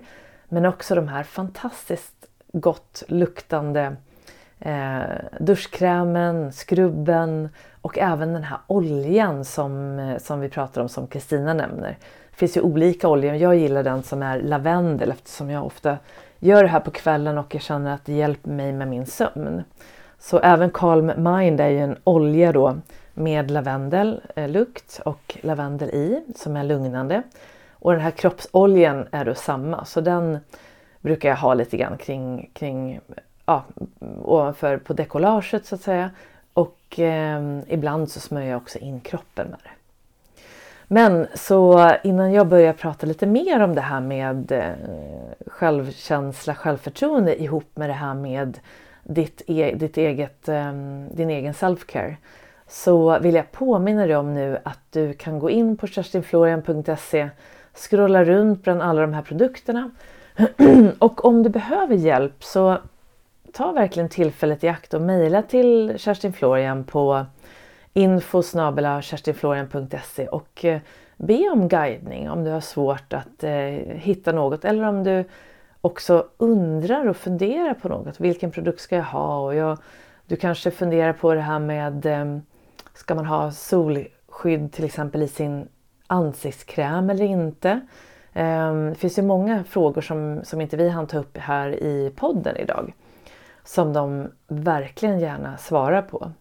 Men 0.48 0.66
också 0.66 0.94
de 0.94 1.08
här 1.08 1.22
fantastiskt 1.22 2.26
gott 2.52 3.02
luktande 3.08 3.96
eh, 4.60 5.00
duschkrämen, 5.40 6.52
skrubben 6.52 7.48
och 7.80 7.98
även 7.98 8.32
den 8.32 8.42
här 8.42 8.58
oljan 8.66 9.44
som, 9.44 9.98
eh, 9.98 10.18
som 10.18 10.40
vi 10.40 10.48
pratar 10.48 10.80
om 10.80 10.88
som 10.88 11.06
Kristina 11.06 11.54
nämner. 11.54 11.96
Det 12.30 12.36
finns 12.36 12.56
ju 12.56 12.60
olika 12.60 13.08
oljor. 13.08 13.34
Jag 13.34 13.56
gillar 13.56 13.82
den 13.82 14.02
som 14.02 14.22
är 14.22 14.40
lavendel 14.40 15.10
eftersom 15.10 15.50
jag 15.50 15.66
ofta 15.66 15.98
gör 16.38 16.62
det 16.62 16.68
här 16.68 16.80
på 16.80 16.90
kvällen 16.90 17.38
och 17.38 17.54
jag 17.54 17.62
känner 17.62 17.94
att 17.94 18.04
det 18.04 18.12
hjälper 18.12 18.50
mig 18.50 18.72
med 18.72 18.88
min 18.88 19.06
sömn. 19.06 19.64
Så 20.18 20.38
även 20.38 20.70
Calm 20.70 21.12
Mind 21.16 21.60
är 21.60 21.68
ju 21.68 21.78
en 21.78 21.96
olja 22.04 22.52
då 22.52 22.76
med 23.14 23.50
lavendellukt 23.50 25.00
eh, 25.00 25.08
och 25.08 25.38
lavendel 25.42 25.90
i 25.90 26.22
som 26.36 26.56
är 26.56 26.64
lugnande. 26.64 27.22
Och 27.72 27.92
den 27.92 28.00
här 28.00 28.10
kroppsoljan 28.10 29.06
är 29.10 29.24
då 29.24 29.34
samma 29.34 29.84
så 29.84 30.00
den 30.00 30.38
brukar 31.00 31.28
jag 31.28 31.36
ha 31.36 31.54
lite 31.54 31.76
grann 31.76 31.96
kring, 31.96 32.50
kring 32.52 33.00
ja, 33.46 33.64
ovanför 34.24 34.76
på 34.76 34.92
dekollaget 34.92 35.66
så 35.66 35.74
att 35.74 35.80
säga. 35.80 36.10
Och 36.52 36.98
eh, 36.98 37.58
ibland 37.68 38.10
så 38.10 38.20
smörjer 38.20 38.50
jag 38.50 38.56
också 38.56 38.78
in 38.78 39.00
kroppen 39.00 39.48
med 39.48 39.58
det. 39.62 39.70
Men 40.92 41.26
så 41.34 41.92
innan 42.04 42.32
jag 42.32 42.46
börjar 42.46 42.72
prata 42.72 43.06
lite 43.06 43.26
mer 43.26 43.60
om 43.60 43.74
det 43.74 43.80
här 43.80 44.00
med 44.00 44.52
eh, 44.52 44.72
självkänsla, 45.46 46.54
självförtroende 46.54 47.42
ihop 47.42 47.70
med 47.74 47.88
det 47.90 47.94
här 47.94 48.14
med 48.14 48.58
ditt, 49.02 49.42
e 49.46 49.74
ditt 49.76 49.96
eget, 49.96 50.48
eh, 50.48 50.72
din 51.10 51.30
egen 51.30 51.52
self-care 51.52 52.16
så 52.70 53.18
vill 53.18 53.34
jag 53.34 53.52
påminna 53.52 54.06
dig 54.06 54.16
om 54.16 54.34
nu 54.34 54.58
att 54.62 54.80
du 54.90 55.12
kan 55.12 55.38
gå 55.38 55.50
in 55.50 55.76
på 55.76 55.86
kerstinflorian.se 55.86 57.30
scrolla 57.74 58.24
runt 58.24 58.62
bland 58.62 58.82
alla 58.82 59.00
de 59.00 59.14
här 59.14 59.22
produkterna 59.22 59.90
och 60.98 61.24
om 61.24 61.42
du 61.42 61.48
behöver 61.48 61.94
hjälp 61.94 62.44
så 62.44 62.78
ta 63.52 63.72
verkligen 63.72 64.08
tillfället 64.08 64.64
i 64.64 64.68
akt 64.68 64.94
och 64.94 65.02
mejla 65.02 65.42
till 65.42 65.94
Kerstin 65.98 66.32
Florian 66.32 66.84
på 66.84 67.26
info 67.92 68.42
kerstinflorian.se 69.02 70.28
och 70.28 70.64
eh, 70.64 70.80
be 71.16 71.50
om 71.52 71.68
guidning 71.68 72.30
om 72.30 72.44
du 72.44 72.50
har 72.50 72.60
svårt 72.60 73.12
att 73.12 73.44
eh, 73.44 73.52
hitta 73.94 74.32
något 74.32 74.64
eller 74.64 74.84
om 74.84 75.04
du 75.04 75.24
också 75.80 76.26
undrar 76.36 77.08
och 77.08 77.16
funderar 77.16 77.74
på 77.74 77.88
något. 77.88 78.20
Vilken 78.20 78.50
produkt 78.50 78.80
ska 78.80 78.96
jag 78.96 79.04
ha? 79.04 79.38
Och 79.38 79.54
jag, 79.54 79.78
du 80.26 80.36
kanske 80.36 80.70
funderar 80.70 81.12
på 81.12 81.34
det 81.34 81.40
här 81.40 81.58
med 81.58 82.06
eh, 82.06 82.38
Ska 83.00 83.14
man 83.14 83.26
ha 83.26 83.50
solskydd 83.50 84.72
till 84.72 84.84
exempel 84.84 85.22
i 85.22 85.28
sin 85.28 85.68
ansiktskräm 86.06 87.10
eller 87.10 87.24
inte? 87.24 87.80
Ehm, 88.32 88.88
det 88.88 88.94
finns 88.94 89.18
ju 89.18 89.22
många 89.22 89.64
frågor 89.64 90.00
som, 90.00 90.40
som 90.44 90.60
inte 90.60 90.76
vi 90.76 90.88
hann 90.88 91.06
ta 91.06 91.18
upp 91.18 91.38
här 91.38 91.68
i 91.68 92.12
podden 92.16 92.56
idag 92.56 92.92
som 93.64 93.92
de 93.92 94.28
verkligen 94.48 95.20
gärna 95.20 95.56
svarar 95.56 96.02
på. 96.02 96.32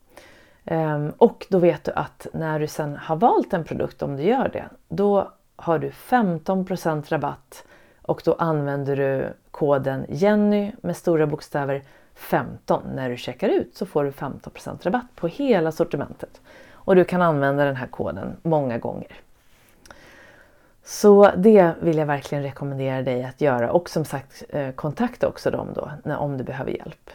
Ehm, 0.65 1.13
och 1.17 1.47
då 1.49 1.59
vet 1.59 1.83
du 1.83 1.91
att 1.91 2.27
när 2.33 2.59
du 2.59 2.67
sen 2.67 2.95
har 2.95 3.15
valt 3.15 3.53
en 3.53 3.63
produkt, 3.63 4.01
om 4.01 4.17
du 4.17 4.23
gör 4.23 4.49
det, 4.53 4.65
då 4.87 5.31
har 5.55 5.79
du 5.79 5.89
15% 5.89 7.09
rabatt 7.09 7.65
och 8.01 8.21
då 8.25 8.33
använder 8.33 8.95
du 8.95 9.33
koden 9.51 10.05
Jenny 10.09 10.71
med 10.81 10.97
stora 10.97 11.27
bokstäver 11.27 11.83
15 12.19 12.83
när 12.95 13.09
du 13.09 13.17
checkar 13.17 13.49
ut 13.49 13.75
så 13.75 13.85
får 13.85 14.03
du 14.03 14.11
15% 14.11 14.83
rabatt 14.83 15.15
på 15.15 15.27
hela 15.27 15.71
sortimentet. 15.71 16.41
Och 16.71 16.95
du 16.95 17.03
kan 17.03 17.21
använda 17.21 17.65
den 17.65 17.75
här 17.75 17.87
koden 17.87 18.37
många 18.41 18.77
gånger. 18.77 19.21
Så 20.83 21.31
det 21.37 21.71
vill 21.81 21.97
jag 21.97 22.05
verkligen 22.05 22.43
rekommendera 22.43 23.01
dig 23.01 23.23
att 23.23 23.41
göra 23.41 23.71
och 23.71 23.89
som 23.89 24.05
sagt 24.05 24.43
eh, 24.49 24.71
kontakta 24.71 25.27
också 25.27 25.51
dem 25.51 25.67
då 25.75 25.91
om 26.15 26.37
du 26.37 26.43
behöver 26.43 26.71
hjälp. 26.71 27.09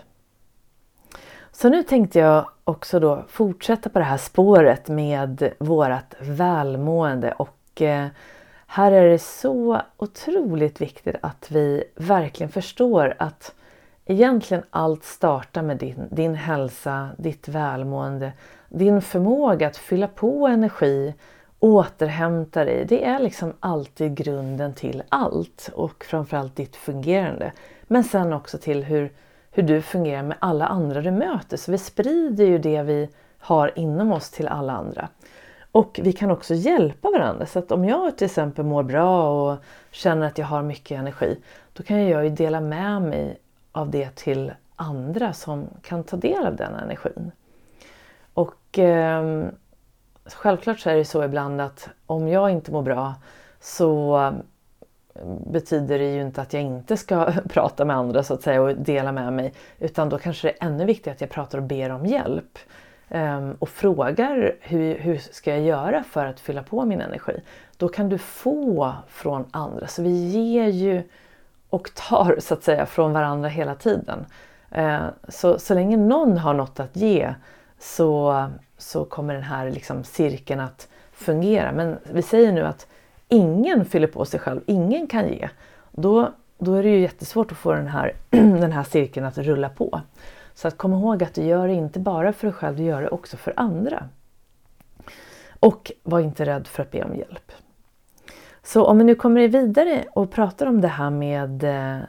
Så 1.53 1.69
nu 1.69 1.83
tänkte 1.83 2.19
jag 2.19 2.49
också 2.65 3.01
då 3.01 3.25
fortsätta 3.29 3.91
på 3.91 3.99
det 3.99 4.05
här 4.05 4.17
spåret 4.17 4.89
med 4.89 5.53
vårat 5.59 6.15
välmående 6.21 7.33
och 7.33 7.83
eh, 7.83 8.07
här 8.67 8.93
är 8.93 9.09
det 9.09 9.19
så 9.19 9.81
otroligt 9.97 10.81
viktigt 10.81 11.17
att 11.21 11.51
vi 11.51 11.85
verkligen 11.95 12.53
förstår 12.53 13.15
att 13.19 13.55
egentligen 14.07 14.65
allt 14.71 15.05
startar 15.05 15.63
med 15.63 15.77
din, 15.77 16.09
din 16.11 16.35
hälsa, 16.35 17.09
ditt 17.19 17.49
välmående, 17.49 18.33
din 18.69 19.03
förmåga 19.03 19.67
att 19.67 19.77
fylla 19.77 20.09
på 20.09 20.47
energi, 20.47 21.15
återhämta 21.59 22.65
dig. 22.65 22.85
Det 22.89 23.05
är 23.05 23.19
liksom 23.19 23.53
alltid 23.61 24.15
grunden 24.15 24.75
till 24.75 25.03
allt 25.09 25.71
och 25.75 26.05
framförallt 26.05 26.57
ditt 26.57 26.77
fungerande. 26.77 27.53
Men 27.83 28.05
sen 28.05 28.33
också 28.33 28.59
till 28.59 28.85
hur 28.85 29.11
hur 29.55 29.63
du 29.63 29.83
fungerar 29.83 30.23
med 30.23 30.37
alla 30.41 30.67
andra 30.67 31.01
du 31.01 31.11
möter. 31.11 31.57
Så 31.57 31.73
vi 31.73 31.79
sprider 31.79 32.45
ju 32.45 32.59
det 32.59 32.83
vi 32.83 33.09
har 33.39 33.79
inom 33.79 34.13
oss 34.13 34.31
till 34.31 34.49
alla 34.49 34.73
andra. 34.73 35.09
Och 35.73 36.01
vi 36.03 36.13
kan 36.13 36.31
också 36.31 36.55
hjälpa 36.55 37.11
varandra. 37.11 37.47
Så 37.47 37.59
att 37.59 37.73
om 37.73 37.85
jag 37.85 38.19
till 38.19 38.25
exempel 38.25 38.65
mår 38.65 38.83
bra 38.83 39.31
och 39.53 39.59
känner 39.91 40.27
att 40.27 40.39
jag 40.39 40.47
har 40.47 40.63
mycket 40.63 40.99
energi, 40.99 41.39
då 41.73 41.83
kan 41.83 42.09
jag 42.09 42.25
ju 42.25 42.31
dela 42.31 42.61
med 42.61 43.03
mig 43.03 43.39
av 43.75 43.91
det 43.91 44.17
till 44.17 44.53
andra 44.77 45.33
som 45.33 45.67
kan 45.83 46.05
ta 46.05 46.17
del 46.17 46.47
av 46.47 46.57
den 46.57 46.75
energin. 46.75 47.33
Och 48.35 48.79
eh, 48.79 49.47
självklart 50.25 50.81
så 50.81 50.91
är 50.91 50.97
det 50.97 51.05
så 51.05 51.25
ibland 51.25 51.61
att 51.61 51.89
om 52.07 52.29
jag 52.29 52.51
inte 52.51 52.73
mår 52.73 52.83
bra 52.83 53.15
så 53.61 54.17
ehm, 54.17 54.35
betyder 55.53 55.99
det 55.99 56.15
ju 56.15 56.21
inte 56.21 56.43
att 56.43 56.53
jag 56.53 56.63
inte 56.63 56.97
ska 56.97 57.33
prata 57.49 57.85
med 57.85 57.97
andra 57.97 58.23
så 58.23 58.35
att 58.35 58.43
säga 58.43 58.63
och 58.63 58.77
dela 58.77 59.13
med 59.13 59.33
mig. 59.33 59.53
Utan 59.79 60.09
då 60.09 60.19
kanske 60.19 60.49
det 60.49 60.53
är 60.53 60.67
ännu 60.67 60.85
viktigare 60.85 61.15
att 61.15 61.21
jag 61.21 61.31
pratar 61.31 61.59
och 61.59 61.65
ber 61.65 61.91
om 61.91 62.07
hjälp. 62.07 62.59
Um, 63.09 63.57
och 63.59 63.69
frågar 63.69 64.57
hur, 64.61 64.99
hur 64.99 65.19
ska 65.19 65.51
jag 65.51 65.61
göra 65.61 66.05
för 66.05 66.27
att 66.27 66.41
fylla 66.41 66.63
på 66.63 66.85
min 66.85 67.01
energi. 67.01 67.41
Då 67.77 67.89
kan 67.89 68.09
du 68.09 68.19
få 68.19 68.93
från 69.09 69.45
andra. 69.51 69.87
Så 69.87 70.03
vi 70.03 70.29
ger 70.29 70.67
ju 70.67 71.03
och 71.75 71.95
tar 71.95 72.37
så 72.41 72.55
att 72.55 72.63
säga 72.63 72.87
från 72.87 73.13
varandra 73.13 73.49
hela 73.49 73.75
tiden. 73.75 74.27
Eh, 74.71 75.07
så, 75.29 75.59
så 75.59 75.75
länge 75.75 75.97
någon 75.97 76.39
har 76.39 76.55
något 76.55 76.81
att 76.81 76.97
ge 76.97 77.35
så, 77.79 78.45
så 78.79 79.05
kommer 79.05 79.35
den 79.35 79.43
här 79.43 79.71
liksom 79.71 80.05
cirkeln 80.05 80.61
att 80.61 80.89
fungera. 81.13 81.73
Men 81.73 81.99
vi 82.03 82.23
säger 82.23 82.53
nu 82.53 82.63
att 82.63 82.87
ingen 83.29 83.85
fyller 83.85 84.07
på 84.07 84.25
sig 84.25 84.41
själv, 84.41 84.61
ingen 84.67 85.07
kan 85.07 85.29
ge, 85.29 85.49
då, 85.93 86.33
då 86.59 86.75
är 86.75 86.83
det 86.83 86.89
ju 86.89 87.01
jättesvårt 87.01 87.53
att 87.53 87.59
få 87.59 87.73
den 87.73 87.87
här, 87.87 88.13
den 88.31 88.73
här 88.73 88.85
cirkeln 88.85 89.27
att 89.27 89.39
rulla 89.39 89.69
på. 89.69 90.01
Så 90.55 90.69
att 90.69 90.79
kom 90.79 90.93
ihåg 90.93 91.23
att 91.23 91.35
du 91.35 91.43
gör 91.43 91.69
det 91.69 91.75
inte 91.75 92.01
bara 92.01 92.33
för 92.33 92.47
dig 92.47 92.55
själv, 92.55 92.77
du 92.77 92.83
gör 92.83 93.03
det 93.03 93.09
också 93.09 93.37
för 93.37 93.55
andra. 93.57 94.09
Och 95.61 95.93
var 96.03 96.21
inte 96.21 96.47
rädd 96.47 96.67
för 96.67 96.83
att 96.83 96.91
be 96.91 97.05
om 97.05 97.17
hjälp. 97.17 97.53
Så 98.65 98.85
om 98.85 98.99
vi 98.99 99.05
nu 99.05 99.15
kommer 99.15 99.49
vidare 99.49 100.05
och 100.13 100.31
pratar 100.31 100.67
om 100.67 100.81
det 100.81 100.89
här 100.89 101.11
med 101.11 101.65
eh, 101.65 102.03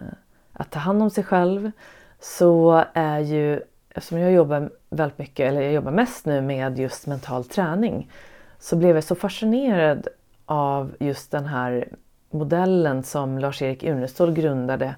att 0.54 0.72
ta 0.72 0.80
hand 0.80 1.02
om 1.02 1.10
sig 1.10 1.24
själv 1.24 1.72
så 2.20 2.84
är 2.94 3.20
ju, 3.20 3.62
eftersom 3.90 4.20
jag 4.20 4.32
jobbar 4.32 4.70
väldigt 4.90 5.18
mycket, 5.18 5.50
eller 5.50 5.62
jag 5.62 5.74
jobbar 5.74 5.92
mest 5.92 6.26
nu 6.26 6.42
med 6.42 6.80
just 6.80 7.08
mental 7.08 7.44
träning, 7.44 8.12
så 8.60 8.76
blev 8.76 8.96
jag 8.96 9.04
så 9.04 9.16
fascinerad 9.16 10.08
av 10.46 10.96
just 11.00 11.32
den 11.32 11.46
här 11.46 11.90
modellen 12.32 13.04
som 13.04 13.40
Lars-Erik 13.40 13.84
Unestål 13.84 14.34
grundade 14.34 14.96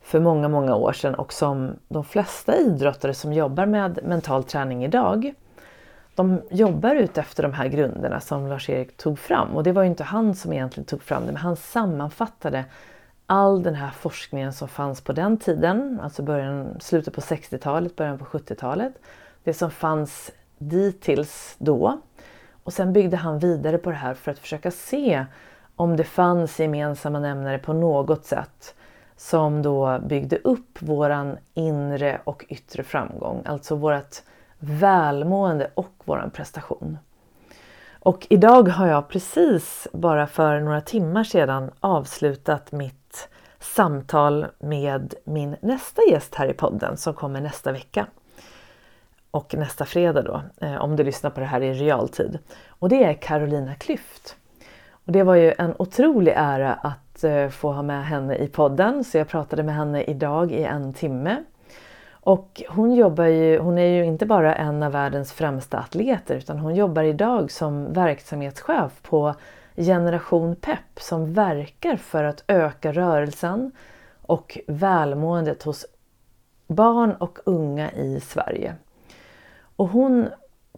för 0.00 0.20
många, 0.20 0.48
många 0.48 0.74
år 0.74 0.92
sedan 0.92 1.14
och 1.14 1.32
som 1.32 1.72
de 1.88 2.04
flesta 2.04 2.56
idrottare 2.56 3.14
som 3.14 3.32
jobbar 3.32 3.66
med 3.66 3.98
mental 4.04 4.44
träning 4.44 4.84
idag 4.84 5.34
de 6.18 6.42
jobbar 6.50 6.94
ut 6.94 7.18
efter 7.18 7.42
de 7.42 7.52
här 7.52 7.68
grunderna 7.68 8.20
som 8.20 8.46
Lars-Erik 8.46 8.96
tog 8.96 9.18
fram. 9.18 9.56
Och 9.56 9.62
det 9.62 9.72
var 9.72 9.82
ju 9.82 9.88
inte 9.88 10.04
han 10.04 10.34
som 10.34 10.52
egentligen 10.52 10.84
tog 10.84 11.02
fram 11.02 11.26
det, 11.26 11.32
men 11.32 11.42
han 11.42 11.56
sammanfattade 11.56 12.64
all 13.26 13.62
den 13.62 13.74
här 13.74 13.90
forskningen 13.90 14.52
som 14.52 14.68
fanns 14.68 15.00
på 15.00 15.12
den 15.12 15.36
tiden, 15.36 16.00
alltså 16.02 16.22
början, 16.22 16.76
slutet 16.80 17.14
på 17.14 17.20
60-talet, 17.20 17.96
början 17.96 18.18
på 18.18 18.24
70-talet. 18.24 18.92
Det 19.44 19.54
som 19.54 19.70
fanns 19.70 20.30
dittills 20.58 21.56
då 21.58 22.00
och 22.64 22.72
sen 22.72 22.92
byggde 22.92 23.16
han 23.16 23.38
vidare 23.38 23.78
på 23.78 23.90
det 23.90 23.96
här 23.96 24.14
för 24.14 24.30
att 24.30 24.38
försöka 24.38 24.70
se 24.70 25.26
om 25.76 25.96
det 25.96 26.04
fanns 26.04 26.60
gemensamma 26.60 27.20
nämnare 27.20 27.58
på 27.58 27.72
något 27.72 28.24
sätt 28.24 28.74
som 29.16 29.62
då 29.62 29.98
byggde 29.98 30.36
upp 30.36 30.82
våran 30.82 31.38
inre 31.54 32.20
och 32.24 32.44
yttre 32.48 32.82
framgång, 32.82 33.42
alltså 33.44 33.76
vårt 33.76 34.22
välmående 34.58 35.70
och 35.74 35.92
vår 36.04 36.30
prestation. 36.34 36.98
Och 38.00 38.26
idag 38.30 38.68
har 38.68 38.86
jag 38.86 39.08
precis 39.08 39.88
bara 39.92 40.26
för 40.26 40.60
några 40.60 40.80
timmar 40.80 41.24
sedan 41.24 41.70
avslutat 41.80 42.72
mitt 42.72 43.28
samtal 43.60 44.46
med 44.58 45.14
min 45.24 45.56
nästa 45.60 46.02
gäst 46.10 46.34
här 46.34 46.50
i 46.50 46.52
podden 46.52 46.96
som 46.96 47.14
kommer 47.14 47.40
nästa 47.40 47.72
vecka. 47.72 48.06
och 49.30 49.54
nästa 49.54 49.84
fredag 49.84 50.22
då, 50.22 50.42
eh, 50.66 50.76
om 50.76 50.96
du 50.96 51.04
lyssnar 51.04 51.30
på 51.30 51.40
det 51.40 51.46
här 51.46 51.60
i 51.60 51.72
realtid. 51.72 52.38
Och 52.68 52.88
det 52.88 53.04
är 53.04 53.14
Carolina 53.14 53.74
Klüft. 53.74 54.34
Och 54.90 55.12
det 55.12 55.22
var 55.22 55.34
ju 55.34 55.54
en 55.58 55.74
otrolig 55.78 56.32
ära 56.36 56.74
att 56.74 57.24
eh, 57.24 57.48
få 57.48 57.72
ha 57.72 57.82
med 57.82 58.06
henne 58.06 58.36
i 58.36 58.48
podden 58.48 59.04
så 59.04 59.18
jag 59.18 59.28
pratade 59.28 59.62
med 59.62 59.74
henne 59.74 60.02
idag 60.02 60.52
i 60.52 60.64
en 60.64 60.92
timme. 60.92 61.36
Och 62.28 62.62
hon, 62.68 62.94
jobbar 62.94 63.24
ju, 63.24 63.58
hon 63.58 63.78
är 63.78 63.86
ju 63.86 64.04
inte 64.04 64.26
bara 64.26 64.54
en 64.54 64.82
av 64.82 64.92
världens 64.92 65.32
främsta 65.32 65.78
atleter 65.78 66.36
utan 66.36 66.58
hon 66.58 66.74
jobbar 66.74 67.02
idag 67.02 67.50
som 67.50 67.92
verksamhetschef 67.92 69.02
på 69.02 69.34
Generation 69.76 70.56
Pep 70.56 71.00
som 71.00 71.32
verkar 71.32 71.96
för 71.96 72.24
att 72.24 72.44
öka 72.46 72.92
rörelsen 72.92 73.72
och 74.22 74.58
välmåendet 74.66 75.62
hos 75.62 75.86
barn 76.66 77.12
och 77.12 77.38
unga 77.44 77.92
i 77.92 78.20
Sverige. 78.20 78.74
Och 79.76 79.88
hon 79.88 80.28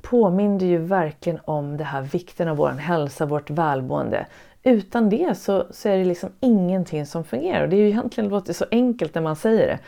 påminner 0.03 0.66
ju 0.66 0.78
verkligen 0.78 1.40
om 1.44 1.76
det 1.76 1.84
här 1.84 2.03
vikten 2.03 2.48
av 2.48 2.57
vår 2.57 2.70
hälsa, 2.70 3.26
vårt 3.26 3.51
välmående. 3.51 4.26
Utan 4.62 5.11
det 5.11 5.38
så, 5.38 5.66
så 5.70 5.88
är 5.88 5.96
det 5.96 6.05
liksom 6.05 6.30
ingenting 6.40 7.07
som 7.07 7.24
fungerar. 7.24 7.62
Och 7.62 7.68
det 7.68 7.76
är 7.76 7.80
ju 7.80 7.88
egentligen 7.88 8.30
låter 8.30 8.53
så 8.53 8.64
enkelt 8.70 9.14
när 9.14 9.22
man 9.22 9.36
säger 9.36 9.66
det. 9.66 9.78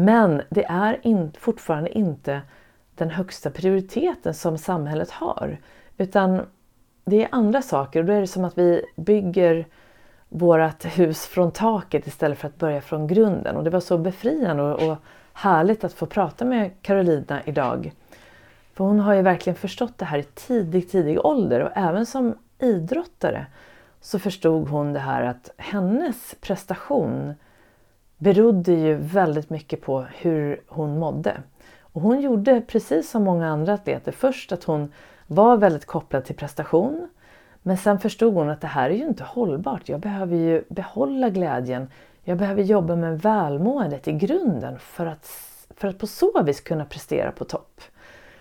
Men 0.00 0.42
det 0.50 0.64
är 0.64 0.98
in, 1.02 1.32
fortfarande 1.38 1.98
inte 1.98 2.40
den 2.94 3.10
högsta 3.10 3.50
prioriteten 3.50 4.34
som 4.34 4.58
samhället 4.58 5.10
har. 5.10 5.58
Utan 5.98 6.42
det 7.04 7.24
är 7.24 7.28
andra 7.32 7.62
saker 7.62 8.00
och 8.00 8.06
då 8.06 8.12
är 8.12 8.20
det 8.20 8.26
som 8.26 8.44
att 8.44 8.58
vi 8.58 8.84
bygger 8.96 9.66
vårt 10.28 10.84
hus 10.84 11.26
från 11.26 11.52
taket 11.52 12.06
istället 12.06 12.38
för 12.38 12.48
att 12.48 12.58
börja 12.58 12.80
från 12.80 13.06
grunden. 13.06 13.56
Och 13.56 13.64
det 13.64 13.70
var 13.70 13.80
så 13.80 13.98
befriande 13.98 14.62
och, 14.62 14.90
och 14.90 14.96
härligt 15.32 15.84
att 15.84 15.92
få 15.92 16.06
prata 16.06 16.44
med 16.44 16.82
Carolina 16.82 17.40
idag. 17.44 17.92
För 18.74 18.84
hon 18.84 19.00
har 19.00 19.14
ju 19.14 19.22
verkligen 19.22 19.56
förstått 19.56 19.98
det 19.98 20.04
här 20.04 20.18
i 20.18 20.22
tidig, 20.22 20.90
tidig 20.90 21.26
ålder 21.26 21.60
och 21.60 21.70
även 21.74 22.06
som 22.06 22.34
idrottare 22.58 23.46
så 24.00 24.18
förstod 24.18 24.68
hon 24.68 24.92
det 24.92 25.00
här 25.00 25.22
att 25.22 25.50
hennes 25.56 26.34
prestation 26.40 27.34
berodde 28.20 28.72
ju 28.72 28.94
väldigt 28.94 29.50
mycket 29.50 29.80
på 29.80 30.00
hur 30.00 30.60
hon 30.66 30.98
mådde. 30.98 31.36
Och 31.92 32.02
hon 32.02 32.20
gjorde 32.20 32.60
precis 32.60 33.10
som 33.10 33.24
många 33.24 33.48
andra 33.48 33.72
atleter. 33.72 34.12
Först 34.12 34.52
att 34.52 34.64
hon 34.64 34.92
var 35.26 35.56
väldigt 35.56 35.86
kopplad 35.86 36.24
till 36.24 36.36
prestation. 36.36 37.08
Men 37.62 37.76
sen 37.76 37.98
förstod 37.98 38.34
hon 38.34 38.50
att 38.50 38.60
det 38.60 38.66
här 38.66 38.90
är 38.90 38.94
ju 38.94 39.06
inte 39.06 39.24
hållbart. 39.24 39.88
Jag 39.88 40.00
behöver 40.00 40.36
ju 40.36 40.64
behålla 40.68 41.28
glädjen. 41.28 41.88
Jag 42.24 42.38
behöver 42.38 42.62
jobba 42.62 42.96
med 42.96 43.20
välmåendet 43.20 44.08
i 44.08 44.12
grunden 44.12 44.78
för 44.78 45.06
att, 45.06 45.28
för 45.76 45.88
att 45.88 45.98
på 45.98 46.06
så 46.06 46.42
vis 46.42 46.60
kunna 46.60 46.84
prestera 46.84 47.32
på 47.32 47.44
topp. 47.44 47.80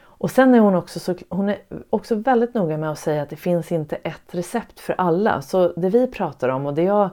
Och 0.01 0.31
sen 0.31 0.55
är 0.55 0.59
hon 0.59 0.75
också, 0.75 0.99
så, 0.99 1.15
hon 1.29 1.49
är 1.49 1.57
också 1.89 2.15
väldigt 2.15 2.53
noga 2.53 2.77
med 2.77 2.91
att 2.91 2.99
säga 2.99 3.21
att 3.21 3.29
det 3.29 3.35
finns 3.35 3.71
inte 3.71 3.95
ett 3.95 4.35
recept 4.35 4.79
för 4.79 4.95
alla. 4.97 5.41
Så 5.41 5.67
det 5.67 5.89
vi 5.89 6.07
pratar 6.07 6.49
om 6.49 6.65
och 6.65 6.73
det 6.73 6.83
jag 6.83 7.09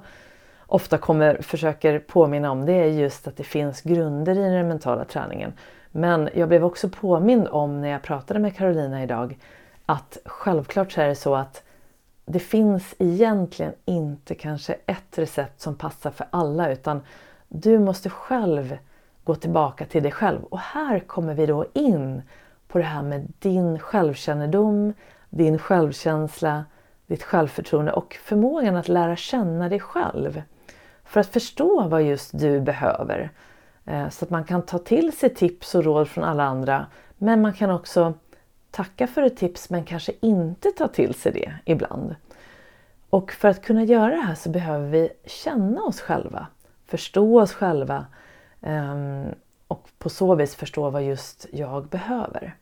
ofta 0.66 0.98
kommer, 0.98 1.42
försöker 1.42 1.98
påminna 1.98 2.50
om 2.50 2.66
det 2.66 2.72
är 2.72 2.86
just 2.86 3.28
att 3.28 3.36
det 3.36 3.44
finns 3.44 3.82
grunder 3.82 4.38
i 4.38 4.50
den 4.50 4.68
mentala 4.68 5.04
träningen. 5.04 5.52
Men 5.90 6.28
jag 6.34 6.48
blev 6.48 6.64
också 6.64 6.88
påmind 6.88 7.48
om 7.48 7.80
när 7.80 7.88
jag 7.88 8.02
pratade 8.02 8.40
med 8.40 8.56
Carolina 8.56 9.02
idag 9.02 9.38
att 9.86 10.18
självklart 10.24 10.92
så 10.92 11.00
är 11.00 11.08
det 11.08 11.14
så 11.14 11.34
att 11.34 11.62
det 12.24 12.38
finns 12.38 12.94
egentligen 12.98 13.72
inte 13.84 14.34
kanske 14.34 14.76
ett 14.86 15.18
recept 15.18 15.60
som 15.60 15.74
passar 15.74 16.10
för 16.10 16.26
alla 16.30 16.72
utan 16.72 17.00
du 17.48 17.78
måste 17.78 18.10
själv 18.10 18.78
gå 19.24 19.34
tillbaka 19.34 19.84
till 19.84 20.02
dig 20.02 20.12
själv. 20.12 20.44
Och 20.44 20.58
här 20.58 20.98
kommer 20.98 21.34
vi 21.34 21.46
då 21.46 21.66
in 21.72 22.22
på 22.68 22.78
det 22.78 22.84
här 22.84 23.02
med 23.02 23.32
din 23.38 23.78
självkännedom, 23.78 24.94
din 25.30 25.58
självkänsla, 25.58 26.64
ditt 27.06 27.22
självförtroende 27.22 27.92
och 27.92 28.16
förmågan 28.24 28.76
att 28.76 28.88
lära 28.88 29.16
känna 29.16 29.68
dig 29.68 29.80
själv. 29.80 30.42
För 31.07 31.20
att 31.20 31.26
förstå 31.26 31.88
vad 31.88 32.02
just 32.02 32.38
du 32.38 32.61
behöver. 32.61 33.30
Eh, 33.84 34.09
så 34.09 34.24
att 34.24 34.30
man 34.30 34.44
kan 34.44 34.62
ta 34.62 34.78
till 34.78 35.16
sig 35.16 35.34
tips 35.34 35.74
och 35.74 35.84
råd 35.84 36.09
från 36.09 36.24
alla 36.24 36.44
andra. 36.44 36.86
Men 37.18 37.42
man 37.42 37.52
kan 37.52 37.70
också 37.70 38.14
tacka 38.70 39.07
för 39.07 39.22
ett 39.22 39.36
tips 39.36 39.70
men 39.70 39.84
kanske 39.84 40.12
inte 40.20 40.70
ta 40.70 40.88
till 40.88 41.14
sig 41.14 41.32
det 41.32 41.52
ibland. 41.64 42.14
Och 43.11 43.32
för 43.32 43.48
att 43.48 43.62
kunna 43.62 43.84
göra 43.84 44.11
det 44.11 44.20
här 44.20 44.34
så 44.34 44.50
behöver 44.50 44.88
vi 44.88 45.11
känna 45.24 45.82
oss 45.82 46.00
själva, 46.00 46.46
förstå 46.86 47.40
oss 47.40 47.52
själva 47.52 48.07
ehm, 48.62 49.26
och 49.68 49.88
på 49.98 50.09
så 50.09 50.34
vis 50.34 50.54
förstå 50.54 50.90
vad 50.90 51.02
just 51.02 51.46
jag 51.52 51.86
behöver. 51.86 52.54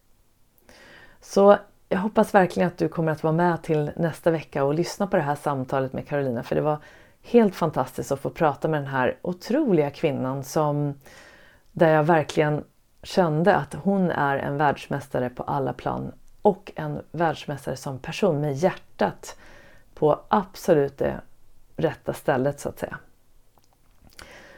Så 1.20 1.56
jag 1.88 1.98
hoppas 1.98 2.34
verkligen 2.34 2.66
att 2.66 2.78
du 2.78 2.88
kommer 2.88 3.12
att 3.12 3.22
vara 3.22 3.32
med 3.32 3.62
till 3.62 3.90
nästa 3.96 4.30
vecka 4.30 4.64
och 4.64 4.74
lyssna 4.74 5.06
på 5.06 5.16
det 5.16 5.22
här 5.22 5.34
samtalet 5.34 5.92
med 5.92 6.08
Carolina 6.08 6.42
för 6.42 6.54
det 6.54 6.60
var 6.60 6.78
helt 7.24 7.54
fantastiskt 7.54 8.12
att 8.12 8.20
få 8.20 8.30
prata 8.30 8.68
med 8.68 8.80
den 8.80 8.88
här 8.88 9.18
otroliga 9.22 9.90
kvinnan 9.90 10.44
som 10.44 10.94
där 11.72 11.94
jag 11.94 12.04
verkligen 12.04 12.64
kände 13.02 13.56
att 13.56 13.74
hon 13.74 14.10
är 14.10 14.36
en 14.38 14.56
världsmästare 14.56 15.30
på 15.30 15.42
alla 15.42 15.72
plan 15.72 16.12
och 16.42 16.72
en 16.74 17.00
världsmästare 17.12 17.76
som 17.76 17.98
person 17.98 18.40
med 18.40 18.54
hjärtat 18.54 19.36
på 19.94 20.20
absolut 20.28 20.98
det 20.98 21.20
rätta 21.76 22.12
stället 22.12 22.60
så 22.60 22.68
att 22.68 22.78
säga. 22.78 22.98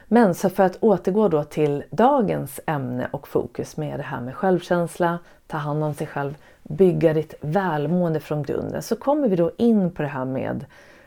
Men 0.08 0.34
så 0.34 0.50
för 0.50 0.62
att 0.62 0.76
återgå 0.80 1.28
då 1.28 1.44
till 1.44 1.84
dagens 1.90 2.60
ämne 2.66 3.08
och 3.12 3.28
fokus 3.28 3.76
med 3.76 3.98
det 3.98 4.02
här 4.02 4.20
med 4.20 4.34
självkänsla, 4.34 5.18
ta 5.46 5.56
hand 5.56 5.84
om 5.84 5.94
sig 5.94 6.06
själv, 6.06 6.34
bygga 6.62 7.14
ditt 7.14 7.34
välmående 7.40 8.20
från 8.20 8.42
grunden 8.42 8.82
så 8.82 8.96
kommer 8.96 9.28
vi 9.28 9.36
då 9.36 9.50
in 9.56 9.90
på 9.90 10.02
det 10.02 10.08
här 10.08 10.24
med 10.24 10.64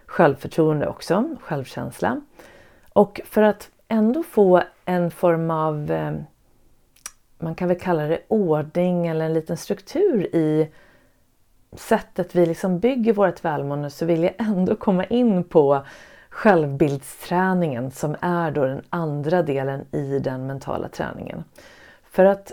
självförtroende 0.09 0.87
också, 0.87 1.35
självkänsla. 1.41 2.21
Och 2.93 3.21
för 3.25 3.41
att 3.41 3.69
ändå 3.87 4.23
få 4.23 4.63
en 4.85 5.11
form 5.11 5.51
av, 5.51 5.91
eh, 5.91 6.13
man 7.39 7.55
kan 7.55 7.67
väl 7.67 7.79
kalla 7.79 8.03
det 8.07 8.19
ordning 8.27 9.07
eller 9.07 9.25
en 9.25 9.33
liten 9.33 9.57
struktur 9.57 10.35
i 10.35 10.69
sättet 11.71 12.35
vi 12.35 12.45
liksom 12.45 12.79
bygger 12.79 13.13
vårt 13.13 13.45
välmående 13.45 13.89
så 13.89 14.05
vill 14.05 14.23
jag 14.23 14.33
ändå 14.37 14.75
komma 14.75 15.05
in 15.05 15.43
på 15.43 15.85
självbildsträningen 16.29 17.91
som 17.91 18.15
är 18.21 18.51
då 18.51 18.65
den 18.65 18.81
andra 18.89 19.41
delen 19.41 19.85
i 19.91 20.19
den 20.19 20.47
mentala 20.47 20.87
träningen. 20.87 21.43
För 22.03 22.25
att 22.25 22.51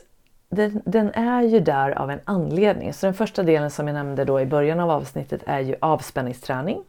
den, 0.48 0.82
den, 0.84 1.10
är 1.14 1.42
ju 1.42 1.60
där 1.60 1.90
av 1.90 2.10
en 2.10 2.20
anledning. 2.24 2.92
Så 2.92 3.06
den 3.06 3.14
första 3.14 3.42
delen 3.42 3.70
som 3.70 3.88
jag 3.88 3.94
nämnde 3.94 4.24
då 4.24 4.40
i 4.40 4.46
början 4.46 4.80
av 4.80 4.90
avsnittet 4.90 5.42
är 5.46 5.60
ju 5.60 5.76
avspänningsträning. 5.80 6.82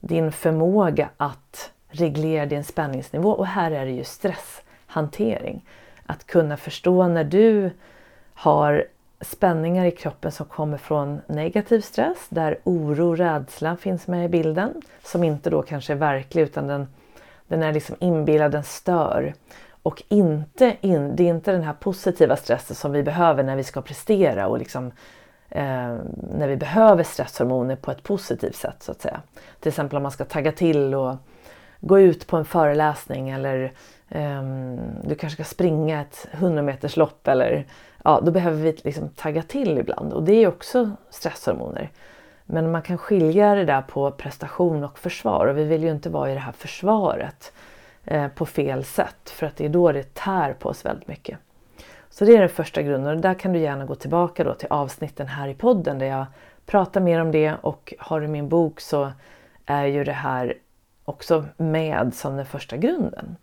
Din 0.00 0.32
förmåga 0.32 1.08
att 1.16 1.72
reglera 1.88 2.46
din 2.46 2.64
spänningsnivå 2.64 3.30
och 3.30 3.46
här 3.46 3.70
är 3.70 3.84
det 3.84 3.92
ju 3.92 4.04
stresshantering. 4.04 5.64
Att 6.06 6.26
kunna 6.26 6.56
förstå 6.56 7.08
när 7.08 7.24
du 7.24 7.70
har 8.34 8.84
spänningar 9.20 9.84
i 9.84 9.90
kroppen 9.90 10.32
som 10.32 10.46
kommer 10.46 10.78
från 10.78 11.20
negativ 11.26 11.80
stress 11.80 12.26
där 12.28 12.58
oro 12.64 13.08
och 13.08 13.18
rädsla 13.18 13.76
finns 13.76 14.06
med 14.06 14.24
i 14.24 14.28
bilden 14.28 14.82
som 15.02 15.24
inte 15.24 15.50
då 15.50 15.62
kanske 15.62 15.92
är 15.92 15.96
verklig 15.96 16.42
utan 16.42 16.66
den, 16.66 16.88
den 17.48 17.62
är 17.62 17.72
liksom 17.72 17.96
inbillad, 17.98 18.52
den 18.52 18.64
stör. 18.64 19.34
Och 19.82 20.02
inte 20.08 20.76
in, 20.80 21.16
det 21.16 21.22
är 21.22 21.28
inte 21.28 21.52
den 21.52 21.62
här 21.62 21.72
positiva 21.72 22.36
stressen 22.36 22.76
som 22.76 22.92
vi 22.92 23.02
behöver 23.02 23.42
när 23.42 23.56
vi 23.56 23.64
ska 23.64 23.82
prestera 23.82 24.48
och 24.48 24.58
liksom, 24.58 24.92
eh, 25.50 25.96
när 26.32 26.48
vi 26.48 26.56
behöver 26.56 27.02
stresshormoner 27.02 27.76
på 27.76 27.90
ett 27.90 28.02
positivt 28.02 28.56
sätt 28.56 28.82
så 28.82 28.92
att 28.92 29.00
säga. 29.00 29.20
Till 29.60 29.68
exempel 29.68 29.96
om 29.96 30.02
man 30.02 30.12
ska 30.12 30.24
tagga 30.24 30.52
till 30.52 30.94
och 30.94 31.16
gå 31.80 32.00
ut 32.00 32.26
på 32.26 32.36
en 32.36 32.44
föreläsning 32.44 33.30
eller 33.30 33.72
eh, 34.08 34.42
du 35.02 35.14
kanske 35.14 35.44
ska 35.44 35.54
springa 35.54 36.00
ett 36.00 36.28
100 36.32 36.62
meters 36.62 36.96
lopp 36.96 37.28
eller 37.28 37.66
ja, 38.04 38.20
då 38.24 38.30
behöver 38.30 38.62
vi 38.62 38.76
liksom 38.84 39.08
tagga 39.08 39.42
till 39.42 39.78
ibland 39.78 40.12
och 40.12 40.22
det 40.22 40.32
är 40.32 40.48
också 40.48 40.90
stresshormoner. 41.10 41.90
Men 42.44 42.70
man 42.70 42.82
kan 42.82 42.98
skilja 42.98 43.54
det 43.54 43.64
där 43.64 43.82
på 43.82 44.10
prestation 44.10 44.84
och 44.84 44.98
försvar 44.98 45.46
och 45.46 45.58
vi 45.58 45.64
vill 45.64 45.82
ju 45.82 45.90
inte 45.90 46.10
vara 46.10 46.30
i 46.30 46.34
det 46.34 46.40
här 46.40 46.52
försvaret 46.52 47.52
eh, 48.04 48.28
på 48.28 48.46
fel 48.46 48.84
sätt 48.84 49.30
för 49.30 49.46
att 49.46 49.56
det 49.56 49.64
är 49.64 49.68
då 49.68 49.92
det 49.92 50.14
tär 50.14 50.52
på 50.52 50.68
oss 50.68 50.84
väldigt 50.84 51.08
mycket. 51.08 51.38
Så 52.10 52.24
det 52.24 52.36
är 52.36 52.40
den 52.40 52.48
första 52.48 52.82
grunden 52.82 53.16
och 53.16 53.20
där 53.22 53.34
kan 53.34 53.52
du 53.52 53.58
gärna 53.58 53.84
gå 53.84 53.94
tillbaka 53.94 54.44
då 54.44 54.54
till 54.54 54.68
avsnitten 54.70 55.26
här 55.26 55.48
i 55.48 55.54
podden 55.54 55.98
där 55.98 56.06
jag 56.06 56.26
pratar 56.66 57.00
mer 57.00 57.20
om 57.20 57.32
det 57.32 57.54
och 57.62 57.94
har 57.98 58.20
du 58.20 58.28
min 58.28 58.48
bok 58.48 58.80
så 58.80 59.12
är 59.66 59.84
ju 59.84 60.04
det 60.04 60.12
här 60.12 60.54
också 61.04 61.44
med 61.56 62.14
som 62.14 62.36
den 62.36 62.46
första 62.46 62.76
grunden. 62.76 63.36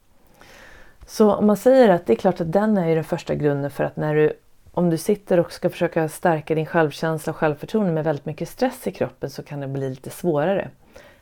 Så 1.05 1.33
om 1.33 1.47
man 1.47 1.57
säger 1.57 1.89
att 1.89 2.05
det 2.05 2.13
är 2.13 2.17
klart 2.17 2.41
att 2.41 2.51
den 2.51 2.77
är 2.77 2.87
ju 2.87 2.95
den 2.95 3.03
första 3.03 3.35
grunden 3.35 3.71
för 3.71 3.83
att 3.83 3.95
när 3.95 4.15
du 4.15 4.33
om 4.71 4.89
du 4.89 4.97
sitter 4.97 5.39
och 5.39 5.51
ska 5.51 5.69
försöka 5.69 6.09
stärka 6.09 6.55
din 6.55 6.65
självkänsla 6.65 7.31
och 7.31 7.37
självförtroende 7.37 7.91
med 7.91 8.03
väldigt 8.03 8.25
mycket 8.25 8.49
stress 8.49 8.87
i 8.87 8.91
kroppen 8.91 9.29
så 9.29 9.43
kan 9.43 9.59
det 9.59 9.67
bli 9.67 9.89
lite 9.89 10.09
svårare 10.09 10.69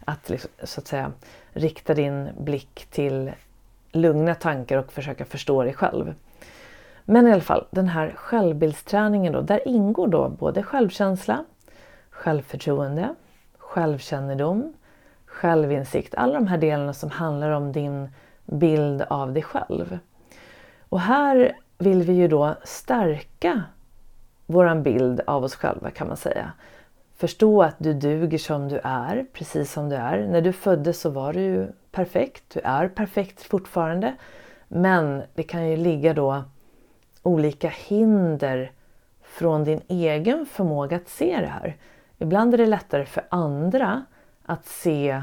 att 0.05 0.29
liksom, 0.29 0.51
så 0.63 0.81
att 0.81 0.87
säga 0.87 1.11
rikta 1.53 1.93
din 1.93 2.29
blick 2.39 2.87
till 2.89 3.31
lugna 3.91 4.35
tankar 4.35 4.77
och 4.77 4.93
försöka 4.93 5.25
förstå 5.25 5.63
dig 5.63 5.73
själv. 5.73 6.13
Men 7.05 7.27
i 7.27 7.31
alla 7.31 7.41
fall, 7.41 7.65
den 7.71 7.87
här 7.87 8.13
självbildsträningen 8.15 9.33
då, 9.33 9.41
där 9.41 9.67
ingår 9.67 10.07
då 10.07 10.29
både 10.29 10.63
självkänsla, 10.63 11.45
självförtroende, 12.09 13.15
självkännedom, 13.57 14.73
självinsikt. 15.25 16.15
Alla 16.15 16.33
de 16.33 16.47
här 16.47 16.57
delarna 16.57 16.93
som 16.93 17.09
handlar 17.09 17.49
om 17.49 17.71
din 17.71 18.09
bild 18.45 19.01
av 19.01 19.33
dig 19.33 19.43
själv. 19.43 19.99
Och 20.89 20.99
här 20.99 21.57
vill 21.77 22.03
vi 22.03 22.13
ju 22.13 22.27
då 22.27 22.55
stärka 22.63 23.63
våran 24.45 24.83
bild 24.83 25.21
av 25.27 25.43
oss 25.43 25.55
själva 25.55 25.91
kan 25.91 26.07
man 26.07 26.17
säga. 26.17 26.51
Förstå 27.17 27.63
att 27.63 27.75
du 27.77 27.93
duger 27.93 28.37
som 28.37 28.69
du 28.69 28.79
är, 28.83 29.25
precis 29.33 29.71
som 29.71 29.89
du 29.89 29.95
är. 29.95 30.27
När 30.27 30.41
du 30.41 30.53
föddes 30.53 31.01
så 31.01 31.09
var 31.09 31.33
du 31.33 31.39
ju 31.39 31.67
perfekt, 31.91 32.43
du 32.53 32.59
är 32.59 32.87
perfekt 32.87 33.43
fortfarande. 33.43 34.15
Men 34.67 35.23
det 35.33 35.43
kan 35.43 35.69
ju 35.69 35.77
ligga 35.77 36.13
då 36.13 36.43
olika 37.25 37.69
hinder 37.69 38.71
från 39.23 39.63
din 39.63 39.81
egen 39.87 40.45
förmåga 40.45 40.97
att 40.97 41.09
se 41.09 41.37
det 41.41 41.47
här. 41.47 41.77
Ibland 42.17 42.53
är 42.53 42.57
det 42.57 42.65
lättare 42.65 43.05
för 43.05 43.23
andra 43.29 44.05
att 44.45 44.65
se 44.65 45.21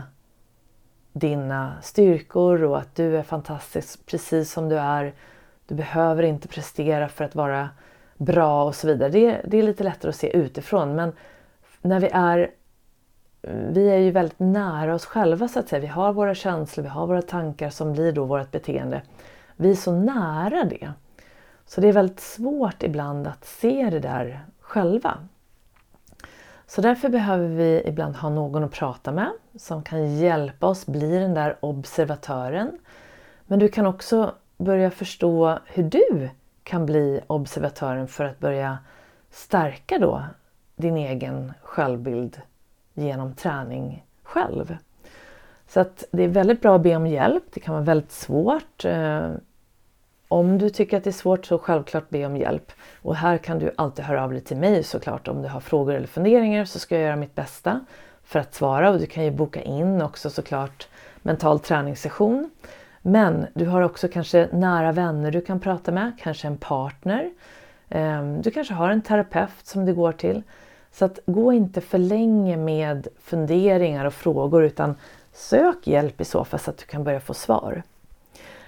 dina 1.13 1.75
styrkor 1.83 2.63
och 2.63 2.79
att 2.79 2.95
du 2.95 3.17
är 3.17 3.23
fantastisk 3.23 4.07
precis 4.07 4.53
som 4.53 4.69
du 4.69 4.79
är. 4.79 5.15
Du 5.67 5.75
behöver 5.75 6.23
inte 6.23 6.49
prestera 6.49 7.09
för 7.09 7.25
att 7.25 7.35
vara 7.35 7.69
bra 8.17 8.65
och 8.65 8.75
så 8.75 8.87
vidare. 8.87 9.11
Det, 9.11 9.41
det 9.45 9.59
är 9.59 9.63
lite 9.63 9.85
lättare 9.85 10.09
att 10.09 10.17
se 10.17 10.37
utifrån 10.37 10.95
men 10.95 11.13
när 11.83 12.01
vi 12.01 12.09
är 12.13 12.51
vi 13.69 13.89
är 13.89 13.99
ju 13.99 14.11
väldigt 14.11 14.39
nära 14.39 14.95
oss 14.95 15.07
själva 15.07 15.49
så 15.49 15.59
att 15.59 15.69
säga. 15.69 15.81
Vi 15.81 15.87
har 15.87 16.13
våra 16.13 16.35
känslor, 16.35 16.83
vi 16.85 16.89
har 16.89 17.07
våra 17.07 17.23
tankar 17.23 17.71
som 17.71 17.93
blir 17.93 18.13
då 18.13 18.25
vårt 18.25 18.51
beteende. 18.51 19.03
Vi 19.57 19.71
är 19.71 19.75
så 19.75 19.93
nära 19.93 20.65
det. 20.65 20.93
Så 21.75 21.81
det 21.81 21.89
är 21.89 21.93
väldigt 21.93 22.21
svårt 22.21 22.83
ibland 22.83 23.27
att 23.27 23.45
se 23.45 23.91
det 23.91 24.01
där 24.01 24.45
själva. 24.61 25.19
Så 26.67 26.81
därför 26.81 27.09
behöver 27.09 27.49
vi 27.49 27.83
ibland 27.87 28.17
ha 28.17 28.29
någon 28.29 28.65
att 28.65 28.73
prata 28.73 29.13
med 29.13 29.31
som 29.57 29.83
kan 29.83 30.17
hjälpa 30.17 30.67
oss 30.67 30.87
bli 30.87 31.19
den 31.19 31.35
där 31.35 31.57
observatören. 31.61 32.79
Men 33.47 33.59
du 33.59 33.69
kan 33.69 33.87
också 33.87 34.35
börja 34.57 34.91
förstå 34.91 35.59
hur 35.67 35.83
du 35.83 36.31
kan 36.63 36.87
bli 36.87 37.21
observatören 37.27 38.09
för 38.09 38.25
att 38.25 38.39
börja 38.39 38.79
stärka 39.31 39.99
då 39.99 40.23
din 40.77 40.97
egen 40.97 41.53
självbild 41.63 42.41
genom 42.95 43.35
träning 43.35 44.07
själv. 44.23 44.77
Så 45.69 45.81
att 45.81 46.05
det 46.11 46.23
är 46.23 46.29
väldigt 46.29 46.61
bra 46.61 46.77
att 46.77 46.83
be 46.83 46.97
om 46.97 47.07
hjälp. 47.07 47.45
Det 47.55 47.61
kan 47.61 47.75
vara 47.75 47.85
väldigt 47.85 48.13
svårt. 48.13 48.85
Eh, 48.85 49.31
om 50.33 50.59
du 50.59 50.71
tycker 50.71 50.97
att 50.97 51.05
det 51.05 51.11
är 51.11 51.13
svårt 51.13 51.47
så 51.47 51.59
självklart 51.59 52.11
be 52.11 52.27
om 52.27 52.37
hjälp. 52.37 52.73
Och 53.03 53.17
här 53.17 53.39
kan 53.39 53.59
du 53.59 53.73
alltid 53.77 54.05
höra 54.05 54.25
av 54.25 54.31
dig 54.31 54.41
till 54.41 54.57
mig 54.57 54.83
såklart. 54.83 55.29
Om 55.29 55.43
du 55.43 55.49
har 55.49 55.61
frågor 55.61 55.95
eller 55.95 56.07
funderingar 56.07 56.65
så 56.65 56.79
ska 56.79 56.95
jag 56.95 57.05
göra 57.05 57.17
mitt 57.17 57.35
bästa 57.35 57.81
för 58.25 58.41
att 58.41 58.55
svara. 58.55 58.91
Och 58.91 58.99
du 58.99 59.07
kan 59.07 59.25
ju 59.25 59.31
boka 59.31 59.63
in 59.63 60.03
också 60.03 60.31
såklart 60.31 60.89
mental 61.23 61.59
träningssession. 61.59 62.51
Men 63.03 63.47
du 63.55 63.67
har 63.67 63.83
också 63.83 64.09
kanske 64.09 64.49
nära 64.53 64.93
vänner 64.93 65.31
du 65.31 65.41
kan 65.41 65.61
prata 65.61 65.93
med, 65.93 66.13
kanske 66.21 66.47
en 66.47 66.57
partner. 66.57 67.31
Ehm, 67.89 68.43
du 68.43 68.51
kanske 68.51 68.75
har 68.75 68.91
en 68.91 69.03
terapeut 69.03 69.67
som 69.67 69.87
du 69.87 69.95
går 69.95 70.13
till. 70.13 70.43
Så 70.93 71.05
att 71.05 71.19
gå 71.27 71.53
inte 71.53 71.81
för 71.81 71.99
länge 71.99 72.57
med 72.57 73.09
funderingar 73.23 74.05
och 74.05 74.15
frågor 74.15 74.65
utan 74.65 74.95
sök 75.33 75.87
hjälp 75.87 76.21
i 76.21 76.25
så 76.25 76.45
fall 76.45 76.61
så 76.61 76.71
att 76.71 76.79
du 76.79 76.85
kan 76.85 77.05
börja 77.05 77.21
få 77.21 77.35
svar. 77.35 77.83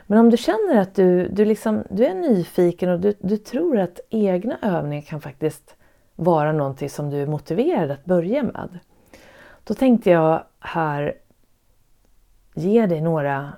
Men 0.07 0.19
om 0.19 0.31
du 0.31 0.37
känner 0.37 0.77
att 0.77 0.95
du, 0.95 1.29
du, 1.29 1.45
liksom, 1.45 1.85
du 1.91 2.05
är 2.05 2.15
nyfiken 2.15 2.91
och 2.91 3.01
du, 3.01 3.15
du 3.21 3.37
tror 3.37 3.79
att 3.79 4.01
egna 4.11 4.59
övningar 4.63 5.03
kan 5.03 5.21
faktiskt 5.21 5.77
vara 6.17 6.53
någonting 6.53 6.91
som 6.91 7.11
du 7.11 7.23
är 7.23 7.27
motiverad 7.27 7.91
att 7.91 8.05
börja 8.05 8.43
med. 8.43 8.79
Då 9.65 9.75
tänkte 9.75 10.11
jag 10.11 10.45
här 10.61 11.15
ge 12.55 12.87
dig 12.87 13.01
några 13.01 13.53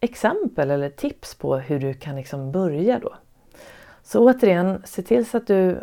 exempel 0.00 0.70
eller 0.70 0.90
tips 0.90 1.34
på 1.34 1.56
hur 1.56 1.80
du 1.80 1.94
kan 1.94 2.16
liksom 2.16 2.52
börja 2.52 2.98
då. 2.98 3.14
Så 4.02 4.24
återigen, 4.24 4.82
se 4.84 5.02
till 5.02 5.26
så 5.26 5.36
att 5.36 5.46
du 5.46 5.80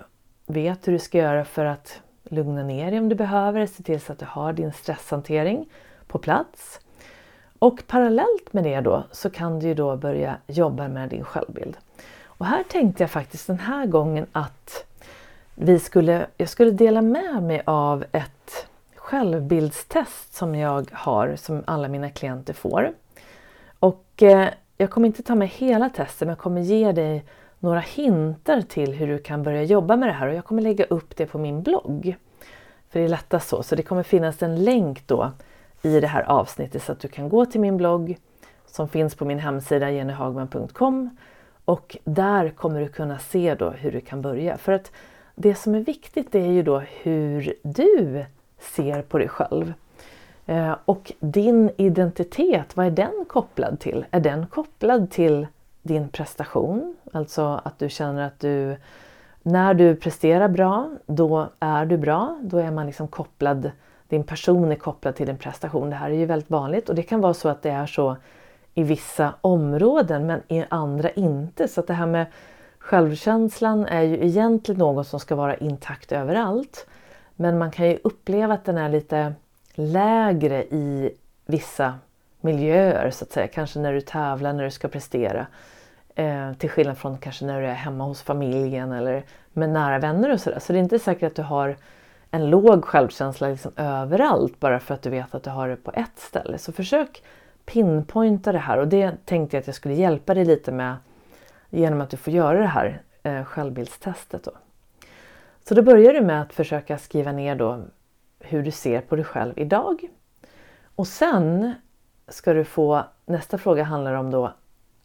vet 0.47 0.87
hur 0.87 0.93
du 0.93 0.99
ska 0.99 1.17
göra 1.17 1.45
för 1.45 1.65
att 1.65 2.01
lugna 2.23 2.63
ner 2.63 2.91
dig 2.91 2.99
om 2.99 3.09
du 3.09 3.15
behöver. 3.15 3.65
Se 3.65 3.83
till 3.83 4.01
så 4.01 4.11
att 4.11 4.19
du 4.19 4.25
har 4.25 4.53
din 4.53 4.73
stresshantering 4.73 5.69
på 6.07 6.19
plats. 6.19 6.79
Och 7.59 7.83
parallellt 7.87 8.53
med 8.53 8.63
det 8.63 8.81
då 8.81 9.03
så 9.11 9.29
kan 9.29 9.59
du 9.59 9.67
ju 9.67 9.73
då 9.73 9.95
börja 9.95 10.37
jobba 10.47 10.87
med 10.87 11.09
din 11.09 11.23
självbild. 11.23 11.77
Och 12.25 12.45
här 12.45 12.63
tänkte 12.63 13.03
jag 13.03 13.11
faktiskt 13.11 13.47
den 13.47 13.59
här 13.59 13.85
gången 13.85 14.25
att 14.31 14.85
vi 15.55 15.79
skulle, 15.79 16.27
jag 16.37 16.49
skulle 16.49 16.71
dela 16.71 17.01
med 17.01 17.43
mig 17.43 17.61
av 17.65 18.05
ett 18.11 18.67
självbildstest 18.95 20.33
som 20.33 20.55
jag 20.55 20.89
har, 20.91 21.35
som 21.35 21.63
alla 21.67 21.87
mina 21.87 22.09
klienter 22.09 22.53
får. 22.53 22.91
Och 23.79 24.23
eh, 24.23 24.49
jag 24.77 24.89
kommer 24.89 25.07
inte 25.07 25.23
ta 25.23 25.35
med 25.35 25.47
hela 25.47 25.89
testet 25.89 26.19
men 26.19 26.29
jag 26.29 26.37
kommer 26.37 26.61
ge 26.61 26.91
dig 26.91 27.23
några 27.59 27.79
hintar 27.79 28.61
till 28.61 28.93
hur 28.93 29.07
du 29.07 29.17
kan 29.17 29.43
börja 29.43 29.63
jobba 29.63 29.95
med 29.95 30.09
det 30.09 30.13
här 30.13 30.27
och 30.27 30.33
jag 30.33 30.45
kommer 30.45 30.61
lägga 30.61 30.85
upp 30.85 31.15
det 31.15 31.25
på 31.25 31.37
min 31.37 31.61
blogg. 31.63 32.15
För 32.89 32.99
det 32.99 33.05
är 33.05 33.09
lättast 33.09 33.49
så, 33.49 33.63
så 33.63 33.75
det 33.75 33.83
kommer 33.83 34.03
finnas 34.03 34.43
en 34.43 34.63
länk 34.63 35.07
då 35.07 35.31
i 35.81 35.99
det 35.99 36.07
här 36.07 36.23
avsnittet 36.23 36.83
så 36.83 36.91
att 36.91 36.99
du 36.99 37.07
kan 37.07 37.29
gå 37.29 37.45
till 37.45 37.61
min 37.61 37.77
blogg 37.77 38.17
som 38.65 38.89
finns 38.89 39.15
på 39.15 39.25
min 39.25 39.39
hemsida 39.39 39.91
jennyhagman.com 39.91 41.09
och 41.65 41.97
där 42.03 42.49
kommer 42.49 42.79
du 42.79 42.87
kunna 42.87 43.19
se 43.19 43.55
då 43.55 43.69
hur 43.69 43.91
du 43.91 44.01
kan 44.01 44.21
börja. 44.21 44.57
För 44.57 44.71
att 44.71 44.91
det 45.35 45.55
som 45.55 45.75
är 45.75 45.79
viktigt 45.79 46.35
är 46.35 46.51
ju 46.51 46.63
då 46.63 46.79
hur 46.79 47.53
du 47.61 48.25
ser 48.59 49.01
på 49.01 49.17
dig 49.17 49.27
själv. 49.27 49.73
Eh, 50.45 50.75
och 50.85 51.11
din 51.19 51.71
identitet, 51.77 52.77
vad 52.77 52.85
är 52.85 52.91
den 52.91 53.25
kopplad 53.27 53.79
till? 53.79 54.05
Är 54.11 54.19
den 54.19 54.47
kopplad 54.47 55.11
till 55.11 55.47
din 55.81 56.09
prestation? 56.09 56.95
Alltså 57.13 57.61
att 57.63 57.79
du 57.79 57.89
känner 57.89 58.27
att 58.27 58.39
du 58.39 58.77
när 59.41 59.73
du 59.73 59.95
presterar 59.95 60.47
bra, 60.47 60.89
då 61.05 61.47
är 61.59 61.85
du 61.85 61.97
bra. 61.97 62.39
Då 62.41 62.57
är 62.57 62.71
man 62.71 62.85
liksom 62.85 63.07
kopplad, 63.07 63.71
din 64.09 64.23
person 64.23 64.71
är 64.71 64.75
kopplad 64.75 65.15
till 65.15 65.27
din 65.27 65.37
prestation. 65.37 65.89
Det 65.89 65.95
här 65.95 66.09
är 66.09 66.15
ju 66.15 66.25
väldigt 66.25 66.49
vanligt 66.49 66.89
och 66.89 66.95
det 66.95 67.03
kan 67.03 67.21
vara 67.21 67.33
så 67.33 67.49
att 67.49 67.61
det 67.61 67.69
är 67.69 67.85
så 67.85 68.17
i 68.73 68.83
vissa 68.83 69.33
områden 69.41 70.27
men 70.27 70.41
i 70.47 70.65
andra 70.69 71.09
inte. 71.09 71.67
Så 71.67 71.79
att 71.79 71.87
det 71.87 71.93
här 71.93 72.05
med 72.05 72.25
självkänslan 72.79 73.85
är 73.85 74.01
ju 74.01 74.25
egentligen 74.25 74.79
något 74.79 75.07
som 75.07 75.19
ska 75.19 75.35
vara 75.35 75.55
intakt 75.55 76.11
överallt. 76.11 76.87
Men 77.35 77.57
man 77.57 77.71
kan 77.71 77.89
ju 77.89 77.99
uppleva 78.03 78.53
att 78.53 78.65
den 78.65 78.77
är 78.77 78.89
lite 78.89 79.33
lägre 79.73 80.63
i 80.63 81.11
vissa 81.45 81.93
miljöer 82.41 83.11
så 83.11 83.25
att 83.25 83.31
säga. 83.31 83.47
Kanske 83.47 83.79
när 83.79 83.93
du 83.93 84.01
tävlar, 84.01 84.53
när 84.53 84.63
du 84.63 84.71
ska 84.71 84.87
prestera. 84.87 85.47
Eh, 86.15 86.53
till 86.53 86.69
skillnad 86.69 86.97
från 86.97 87.17
kanske 87.17 87.45
när 87.45 87.61
du 87.61 87.67
är 87.67 87.73
hemma 87.73 88.03
hos 88.03 88.21
familjen 88.21 88.91
eller 88.91 89.23
med 89.53 89.69
nära 89.69 89.99
vänner 89.99 90.33
och 90.33 90.41
sådär. 90.41 90.59
Så 90.59 90.73
det 90.73 90.79
är 90.79 90.83
inte 90.83 90.99
säkert 90.99 91.27
att 91.27 91.35
du 91.35 91.41
har 91.41 91.75
en 92.31 92.49
låg 92.49 92.85
självkänsla 92.85 93.47
liksom 93.47 93.71
överallt 93.75 94.59
bara 94.59 94.79
för 94.79 94.93
att 94.93 95.01
du 95.01 95.09
vet 95.09 95.35
att 95.35 95.43
du 95.43 95.49
har 95.49 95.67
det 95.67 95.75
på 95.75 95.91
ett 95.91 96.19
ställe. 96.19 96.57
Så 96.57 96.71
försök 96.71 97.23
pinpointa 97.65 98.51
det 98.51 98.59
här 98.59 98.77
och 98.77 98.87
det 98.87 99.25
tänkte 99.25 99.57
jag 99.57 99.61
att 99.61 99.67
jag 99.67 99.75
skulle 99.75 99.93
hjälpa 99.93 100.33
dig 100.33 100.45
lite 100.45 100.71
med 100.71 100.95
genom 101.69 102.01
att 102.01 102.09
du 102.09 102.17
får 102.17 102.33
göra 102.33 102.59
det 102.59 102.67
här 102.67 103.01
eh, 103.23 103.43
självbildstestet. 103.43 104.43
Då. 104.43 104.51
Så 105.67 105.75
då 105.75 105.81
börjar 105.81 106.13
du 106.13 106.21
med 106.21 106.41
att 106.41 106.53
försöka 106.53 106.97
skriva 106.97 107.31
ner 107.31 107.55
då 107.55 107.79
hur 108.39 108.63
du 108.63 108.71
ser 108.71 109.01
på 109.01 109.15
dig 109.15 109.25
själv 109.25 109.53
idag. 109.59 110.09
Och 110.95 111.07
sen 111.07 111.73
ska 112.27 112.53
du 112.53 112.63
få, 112.63 113.03
nästa 113.25 113.57
fråga 113.57 113.83
handlar 113.83 114.13
om 114.13 114.31
då 114.31 114.53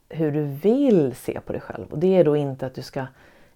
hur 0.09 0.33
du 0.33 0.45
vill 0.45 1.15
se 1.15 1.41
på 1.41 1.53
dig 1.53 1.61
själv. 1.61 1.87
Och 1.91 1.99
det 1.99 2.17
är 2.17 2.25
då 2.25 2.37
inte 2.37 2.67
att 2.67 2.75
du 2.75 2.83
ska 2.83 3.07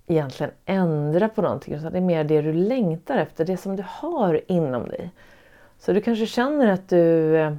egentligen 0.09 0.53
ändra 0.67 1.29
på 1.29 1.43
någonting 1.43 1.75
utan 1.75 1.93
det 1.93 1.99
är 1.99 2.03
mer 2.03 2.25
det 2.25 2.43
du 2.43 2.53
längtar 2.53 3.17
efter, 3.17 3.45
det 3.45 3.57
som 3.57 3.77
du 3.77 3.85
har 3.89 4.41
inom 4.47 4.89
dig. 4.89 5.11
Så 5.79 5.93
du 5.93 6.01
kanske 6.01 6.27
känner 6.27 6.67
att 6.67 6.89
du 6.89 7.37
eh, 7.37 7.55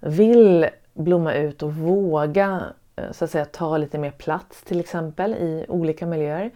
vill 0.00 0.66
blomma 0.92 1.34
ut 1.34 1.62
och 1.62 1.74
våga 1.74 2.62
eh, 2.96 3.12
så 3.12 3.24
att 3.24 3.30
säga 3.30 3.44
ta 3.44 3.76
lite 3.76 3.98
mer 3.98 4.10
plats 4.10 4.62
till 4.62 4.80
exempel 4.80 5.34
i 5.34 5.66
olika 5.68 6.06
miljöer. 6.06 6.50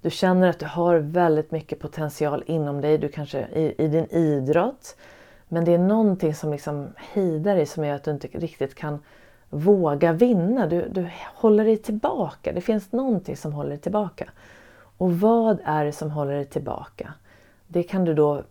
Du 0.00 0.10
känner 0.10 0.48
att 0.48 0.58
du 0.58 0.66
har 0.66 0.96
väldigt 0.96 1.50
mycket 1.50 1.80
potential 1.80 2.44
inom 2.46 2.80
dig, 2.80 2.98
du 2.98 3.08
kanske 3.08 3.38
i, 3.38 3.74
i 3.78 3.88
din 3.88 4.06
idrott. 4.10 4.96
Men 5.48 5.64
det 5.64 5.74
är 5.74 5.78
någonting 5.78 6.34
som 6.34 6.52
liksom 6.52 6.88
hejdar 6.96 7.56
dig 7.56 7.66
som 7.66 7.84
gör 7.84 7.94
att 7.94 8.04
du 8.04 8.10
inte 8.10 8.28
riktigt 8.28 8.74
kan 8.74 8.98
våga 9.50 10.12
vinna. 10.12 10.66
Du, 10.66 10.88
du 10.88 11.10
håller 11.34 11.64
dig 11.64 11.76
tillbaka. 11.76 12.52
Det 12.52 12.60
finns 12.60 12.92
någonting 12.92 13.36
som 13.36 13.52
håller 13.52 13.70
dig 13.70 13.78
tillbaka. 13.78 14.30
Och 14.98 15.20
vad 15.20 15.60
är 15.64 15.84
det 15.84 15.92
som 15.92 16.10
håller 16.10 16.32
dig 16.32 16.44
tillbaka? 16.44 17.14
Det 17.68 17.82
kan 17.82 18.04
du 18.04 18.14
då, 18.14 18.42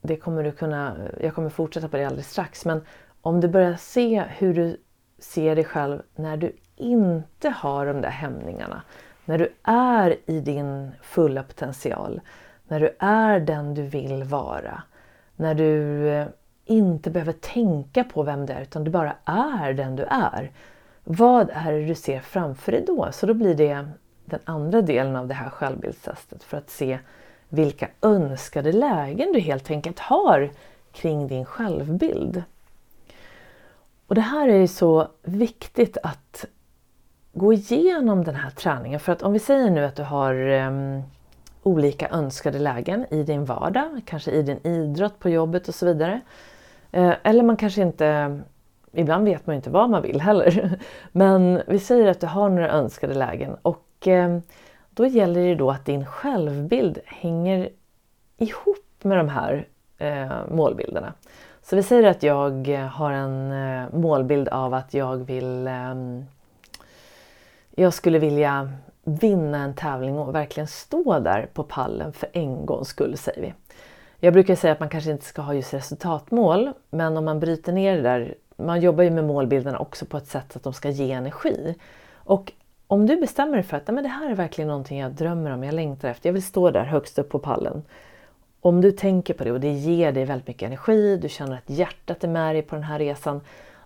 det 0.00 0.16
kommer 0.16 0.42
du 0.42 0.52
kunna, 0.52 0.96
jag 1.20 1.34
kommer 1.34 1.50
fortsätta 1.50 1.88
på 1.88 1.96
det 1.96 2.04
alldeles 2.04 2.30
strax, 2.30 2.64
men 2.64 2.80
om 3.20 3.40
du 3.40 3.48
börjar 3.48 3.76
se 3.76 4.24
hur 4.28 4.54
du 4.54 4.76
ser 5.18 5.56
dig 5.56 5.64
själv 5.64 6.02
när 6.14 6.36
du 6.36 6.56
inte 6.76 7.50
har 7.50 7.86
de 7.86 8.00
där 8.00 8.10
hämningarna, 8.10 8.82
När 9.24 9.38
du 9.38 9.52
är 9.62 10.16
i 10.26 10.40
din 10.40 10.90
fulla 11.02 11.42
potential. 11.42 12.20
När 12.68 12.80
du 12.80 12.96
är 12.98 13.40
den 13.40 13.74
du 13.74 13.82
vill 13.82 14.24
vara. 14.24 14.82
När 15.36 15.54
du 15.54 16.08
eh, 16.08 16.26
inte 16.70 17.10
behöver 17.10 17.32
tänka 17.32 18.04
på 18.04 18.22
vem 18.22 18.46
du 18.46 18.52
är 18.52 18.62
utan 18.62 18.84
du 18.84 18.90
bara 18.90 19.14
är 19.24 19.72
den 19.72 19.96
du 19.96 20.02
är. 20.02 20.50
Vad 21.04 21.50
är 21.52 21.72
det 21.72 21.86
du 21.86 21.94
ser 21.94 22.20
framför 22.20 22.72
dig 22.72 22.84
då? 22.86 23.08
Så 23.12 23.26
då 23.26 23.34
blir 23.34 23.54
det 23.54 23.88
den 24.24 24.40
andra 24.44 24.82
delen 24.82 25.16
av 25.16 25.28
det 25.28 25.34
här 25.34 25.50
självbildstestet 25.50 26.42
för 26.42 26.56
att 26.56 26.70
se 26.70 26.98
vilka 27.48 27.88
önskade 28.02 28.72
lägen 28.72 29.32
du 29.32 29.40
helt 29.40 29.70
enkelt 29.70 29.98
har 29.98 30.50
kring 30.92 31.28
din 31.28 31.44
självbild. 31.44 32.42
Och 34.06 34.14
det 34.14 34.20
här 34.20 34.48
är 34.48 34.56
ju 34.56 34.68
så 34.68 35.08
viktigt 35.22 35.98
att 36.02 36.44
gå 37.32 37.52
igenom 37.52 38.24
den 38.24 38.34
här 38.34 38.50
träningen 38.50 39.00
för 39.00 39.12
att 39.12 39.22
om 39.22 39.32
vi 39.32 39.38
säger 39.38 39.70
nu 39.70 39.84
att 39.84 39.96
du 39.96 40.02
har 40.02 40.34
um, 40.34 41.02
olika 41.62 42.08
önskade 42.08 42.58
lägen 42.58 43.06
i 43.10 43.22
din 43.22 43.44
vardag, 43.44 44.00
kanske 44.04 44.30
i 44.30 44.42
din 44.42 44.66
idrott, 44.66 45.18
på 45.18 45.30
jobbet 45.30 45.68
och 45.68 45.74
så 45.74 45.86
vidare. 45.86 46.20
Eh, 46.92 47.12
eller 47.22 47.42
man 47.42 47.56
kanske 47.56 47.82
inte, 47.82 48.40
ibland 48.92 49.24
vet 49.24 49.46
man 49.46 49.56
inte 49.56 49.70
vad 49.70 49.90
man 49.90 50.02
vill 50.02 50.20
heller. 50.20 50.78
Men 51.12 51.62
vi 51.66 51.78
säger 51.78 52.10
att 52.10 52.20
du 52.20 52.26
har 52.26 52.48
några 52.48 52.70
önskade 52.70 53.14
lägen 53.14 53.56
och 53.62 54.08
eh, 54.08 54.38
då 54.90 55.06
gäller 55.06 55.40
det 55.40 55.54
då 55.54 55.70
att 55.70 55.86
din 55.86 56.06
självbild 56.06 56.98
hänger 57.06 57.68
ihop 58.38 59.04
med 59.04 59.18
de 59.18 59.28
här 59.28 59.68
eh, 59.98 60.30
målbilderna. 60.50 61.12
Så 61.62 61.76
vi 61.76 61.82
säger 61.82 62.10
att 62.10 62.22
jag 62.22 62.68
har 62.92 63.12
en 63.12 63.52
målbild 64.00 64.48
av 64.48 64.74
att 64.74 64.94
jag 64.94 65.16
vill 65.16 65.66
ehm, 65.66 66.24
jag 67.70 67.94
skulle 67.94 68.18
vilja 68.18 68.72
vinna 69.04 69.58
en 69.58 69.74
tävling 69.74 70.18
och 70.18 70.34
verkligen 70.34 70.66
stå 70.66 71.18
där 71.18 71.48
på 71.54 71.62
pallen 71.62 72.12
för 72.12 72.28
en 72.32 72.66
gångs 72.66 72.88
skull 72.88 73.16
säger 73.16 73.42
vi. 73.42 73.54
Jag 74.22 74.32
brukar 74.32 74.54
säga 74.54 74.72
att 74.72 74.80
man 74.80 74.88
kanske 74.88 75.10
inte 75.10 75.24
ska 75.24 75.42
ha 75.42 75.54
just 75.54 75.74
resultatmål 75.74 76.72
men 76.90 77.16
om 77.16 77.24
man 77.24 77.40
bryter 77.40 77.72
ner 77.72 77.96
det 77.96 78.02
där, 78.02 78.34
man 78.56 78.80
jobbar 78.80 79.04
ju 79.04 79.10
med 79.10 79.24
målbilderna 79.24 79.78
också 79.78 80.06
på 80.06 80.16
ett 80.16 80.26
sätt 80.26 80.56
att 80.56 80.62
de 80.62 80.72
ska 80.72 80.90
ge 80.90 81.12
energi. 81.12 81.74
Och 82.14 82.52
om 82.86 83.06
du 83.06 83.16
bestämmer 83.16 83.54
dig 83.54 83.62
för 83.62 83.76
att 83.76 83.86
men 83.86 84.02
det 84.02 84.08
här 84.08 84.30
är 84.30 84.34
verkligen 84.34 84.68
någonting 84.68 84.98
jag 85.00 85.12
drömmer 85.12 85.50
om, 85.50 85.64
jag 85.64 85.74
längtar 85.74 86.08
efter, 86.08 86.28
jag 86.28 86.32
vill 86.32 86.42
stå 86.42 86.70
där 86.70 86.84
högst 86.84 87.18
upp 87.18 87.28
på 87.28 87.38
pallen. 87.38 87.82
Om 88.60 88.80
du 88.80 88.92
tänker 88.92 89.34
på 89.34 89.44
det 89.44 89.52
och 89.52 89.60
det 89.60 89.72
ger 89.72 90.12
dig 90.12 90.24
väldigt 90.24 90.48
mycket 90.48 90.66
energi, 90.66 91.16
du 91.16 91.28
känner 91.28 91.56
att 91.56 91.70
hjärtat 91.70 92.24
är 92.24 92.28
med 92.28 92.54
dig 92.54 92.62
på 92.62 92.74
den 92.74 92.84
här 92.84 92.98
resan, 92.98 93.40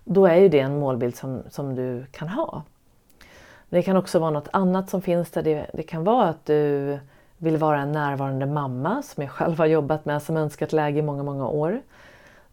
då 0.05 0.27
är 0.27 0.37
ju 0.37 0.49
det 0.49 0.61
en 0.61 0.79
målbild 0.79 1.17
som, 1.17 1.43
som 1.51 1.75
du 1.75 2.07
kan 2.11 2.29
ha. 2.29 2.63
Det 3.69 3.83
kan 3.83 3.97
också 3.97 4.19
vara 4.19 4.31
något 4.31 4.49
annat 4.53 4.91
som 4.91 5.03
finns 5.03 5.31
där. 5.31 5.43
Det, 5.43 5.67
det 5.73 5.83
kan 5.83 6.05
vara 6.05 6.29
att 6.29 6.47
du 6.47 6.99
vill 7.45 7.57
vara 7.57 7.81
en 7.81 7.93
närvarande 7.93 8.47
mamma 8.47 9.03
som 9.03 9.23
jag 9.23 9.33
själv 9.33 9.59
har 9.59 9.67
jobbat 9.67 10.05
med 10.05 10.23
som 10.23 10.37
önskat 10.37 10.73
läge 10.73 10.99
i 10.99 11.03
många, 11.03 11.23
många 11.23 11.49
år. 11.49 11.81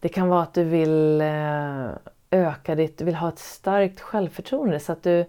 Det 0.00 0.08
kan 0.08 0.28
vara 0.28 0.42
att 0.42 0.54
du 0.54 0.64
vill 0.64 1.20
eh, 1.20 1.86
öka 2.30 2.74
ditt, 2.74 2.98
du 2.98 3.04
vill 3.04 3.14
ha 3.14 3.28
ett 3.28 3.38
starkt 3.38 4.00
självförtroende 4.00 4.80
så 4.80 4.92
att 4.92 5.02
du 5.02 5.24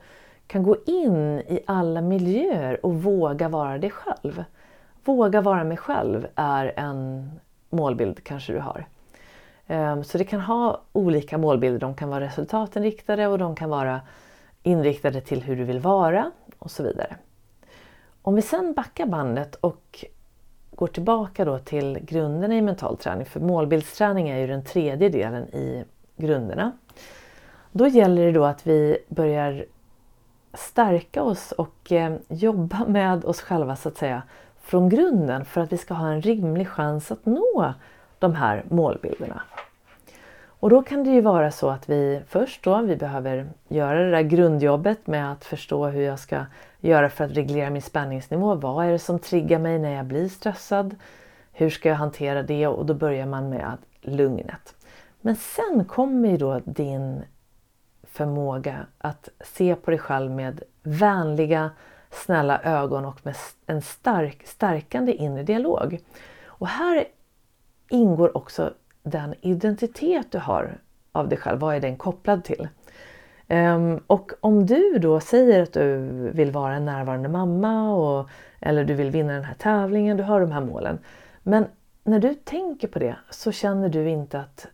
kan 0.48 0.64
gå 0.64 0.78
in 0.86 1.40
i 1.40 1.60
alla 1.68 2.02
miljöer 2.02 2.86
och 2.86 2.94
våga 3.04 3.50
vara 3.50 3.78
dig 3.78 3.90
själv. 3.90 4.44
Våga 5.04 5.42
vara 5.42 5.64
mig 5.64 5.78
själv 5.78 6.28
är 6.36 6.74
en 6.76 7.32
målbild 7.70 8.24
kanske 8.24 8.54
du 8.54 8.60
har. 8.60 8.86
Ehm, 9.68 10.04
så 10.04 10.18
det 10.18 10.24
kan 10.24 10.42
ha 10.42 10.82
olika 10.94 11.38
målbilder. 11.38 11.80
De 11.80 11.96
kan 11.96 12.10
vara 12.10 12.26
resultatinriktade 12.26 13.28
och 13.28 13.38
de 13.38 13.56
kan 13.56 13.70
vara 13.70 14.02
inriktade 14.64 15.22
till 15.22 15.44
hur 15.44 15.56
du 15.56 15.64
vill 15.64 15.80
vara 15.80 16.32
och 16.60 16.72
så 16.72 16.84
vidare. 16.84 17.16
Om 18.26 18.36
vi 18.36 18.42
sen 18.42 18.74
backar 18.74 19.06
bandet 19.06 19.56
och 19.56 20.06
går 20.76 20.88
tillbaka 20.88 21.46
då 21.46 21.60
till 21.60 22.00
grunderna 22.02 22.56
i 22.56 22.62
mental 22.62 22.98
träning, 22.98 23.26
för 23.26 23.40
målbildsträning 23.40 24.30
är 24.30 24.38
ju 24.38 24.48
den 24.48 24.64
tredje 24.64 25.10
delen 25.10 25.44
i 25.44 25.84
grunderna. 26.18 26.72
Då 27.72 27.88
gäller 27.88 28.26
det 28.26 28.32
då 28.32 28.46
att 28.46 28.68
vi 28.68 28.98
börjar 29.08 29.66
stärka 30.54 31.24
oss 31.24 31.52
och 31.52 31.92
eh, 31.92 32.16
jobba 32.28 32.86
med 32.88 33.26
oss 33.26 33.42
själva 33.42 33.76
så 33.76 33.90
att 33.90 33.98
säga 33.98 34.24
från 34.62 34.90
grunden 34.90 35.46
för 35.46 35.62
att 35.62 35.74
vi 35.74 35.78
ska 35.78 35.94
ha 35.94 36.08
en 36.08 36.22
rimlig 36.22 36.68
chans 36.68 37.12
att 37.12 37.26
nå 37.26 37.74
de 38.20 38.36
här 38.36 38.64
målbilderna. 38.70 39.42
Och 40.64 40.70
då 40.70 40.84
kan 40.84 41.04
det 41.04 41.10
ju 41.10 41.22
vara 41.22 41.52
så 41.52 41.70
att 41.70 41.90
vi 41.90 42.22
först 42.28 42.64
då, 42.64 42.82
vi 42.82 42.96
behöver 42.96 43.50
göra 43.68 44.04
det 44.04 44.12
där 44.12 44.22
grundjobbet 44.22 45.08
med 45.08 45.32
att 45.32 45.46
förstå 45.46 45.88
hur 45.88 46.02
jag 46.02 46.20
ska 46.20 46.46
göra 46.80 47.10
för 47.10 47.24
att 47.24 47.32
reglera 47.32 47.70
min 47.70 47.82
spänningsnivå. 47.82 48.56
Vad 48.56 48.86
är 48.86 48.92
det 48.92 49.00
som 49.00 49.20
triggar 49.20 49.60
mig 49.60 49.80
när 49.80 49.96
jag 49.96 50.06
blir 50.06 50.30
stressad? 50.30 50.96
Hur 51.52 51.70
ska 51.70 51.90
jag 51.90 51.96
hantera 51.96 52.44
det? 52.44 52.68
Och 52.68 52.86
då 52.86 52.94
börjar 52.94 53.26
man 53.26 53.50
med 53.50 53.78
lugnet. 54.02 54.76
Men 55.22 55.36
sen 55.36 55.86
kommer 55.86 56.30
ju 56.30 56.38
då 56.38 56.60
din 56.66 57.24
förmåga 58.04 58.86
att 58.98 59.30
se 59.40 59.76
på 59.76 59.92
dig 59.92 60.00
själv 60.00 60.32
med 60.32 60.64
vänliga, 60.84 61.72
snälla 62.12 62.62
ögon 62.62 63.06
och 63.06 63.20
med 63.24 63.36
en 63.66 63.82
stark, 63.82 64.48
stärkande 64.48 65.14
inre 65.14 65.44
dialog. 65.44 66.00
Och 66.46 66.68
här 66.68 67.06
ingår 67.90 68.38
också 68.38 68.74
den 69.04 69.36
identitet 69.42 70.32
du 70.32 70.38
har 70.38 70.78
av 71.12 71.30
dig 71.30 71.38
själv, 71.38 71.60
vad 71.60 71.76
är 71.76 71.80
den 71.80 71.96
kopplad 71.96 72.44
till? 72.44 72.68
Ehm, 73.48 74.00
och 74.08 74.32
om 74.40 74.66
du 74.66 74.98
då 75.00 75.20
säger 75.20 75.64
att 75.64 75.74
du 75.74 75.98
vill 76.34 76.52
vara 76.52 76.76
en 76.76 76.86
närvarande 76.86 77.30
mamma 77.30 77.94
och, 77.94 78.30
eller 78.60 78.84
du 78.84 78.94
vill 78.94 79.10
vinna 79.10 79.34
den 79.34 79.44
här 79.44 79.56
tävlingen, 79.56 80.18
du 80.18 80.24
har 80.24 80.42
de 80.42 80.52
här 80.52 80.62
målen. 80.62 81.00
Men 81.44 81.66
när 82.04 82.20
du 82.20 82.34
tänker 82.34 82.88
på 82.88 83.00
det 83.00 83.16
så 83.30 83.52
känner 83.52 83.90
du 83.90 84.10
inte 84.10 84.40
att 84.40 84.68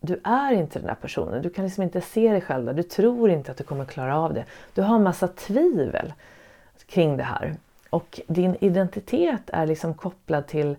du 0.00 0.20
är 0.24 0.52
inte 0.52 0.78
den 0.78 0.86
där 0.86 0.94
personen. 0.94 1.42
Du 1.42 1.50
kan 1.50 1.64
liksom 1.64 1.82
inte 1.82 2.00
se 2.00 2.32
dig 2.32 2.40
själv 2.40 2.66
där. 2.66 2.72
Du 2.72 2.82
tror 2.82 3.30
inte 3.30 3.50
att 3.50 3.56
du 3.56 3.64
kommer 3.64 3.84
klara 3.84 4.18
av 4.18 4.34
det. 4.34 4.44
Du 4.74 4.82
har 4.82 4.96
en 4.96 5.02
massa 5.02 5.28
tvivel 5.28 6.12
kring 6.86 7.16
det 7.16 7.22
här. 7.22 7.56
Och 7.90 8.20
din 8.26 8.56
identitet 8.60 9.42
är 9.46 9.66
liksom 9.66 9.94
kopplad 9.94 10.46
till 10.46 10.76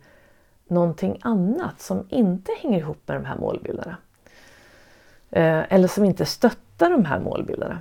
någonting 0.72 1.20
annat 1.22 1.82
som 1.82 2.06
inte 2.10 2.52
hänger 2.62 2.80
ihop 2.80 2.98
med 3.06 3.18
de 3.18 3.26
här 3.26 3.38
målbilderna. 3.38 3.98
Eh, 5.30 5.74
eller 5.74 5.88
som 5.88 6.06
inte 6.06 6.26
stöttar 6.26 6.90
de 6.90 7.06
här 7.06 7.20
målbilderna. 7.20 7.80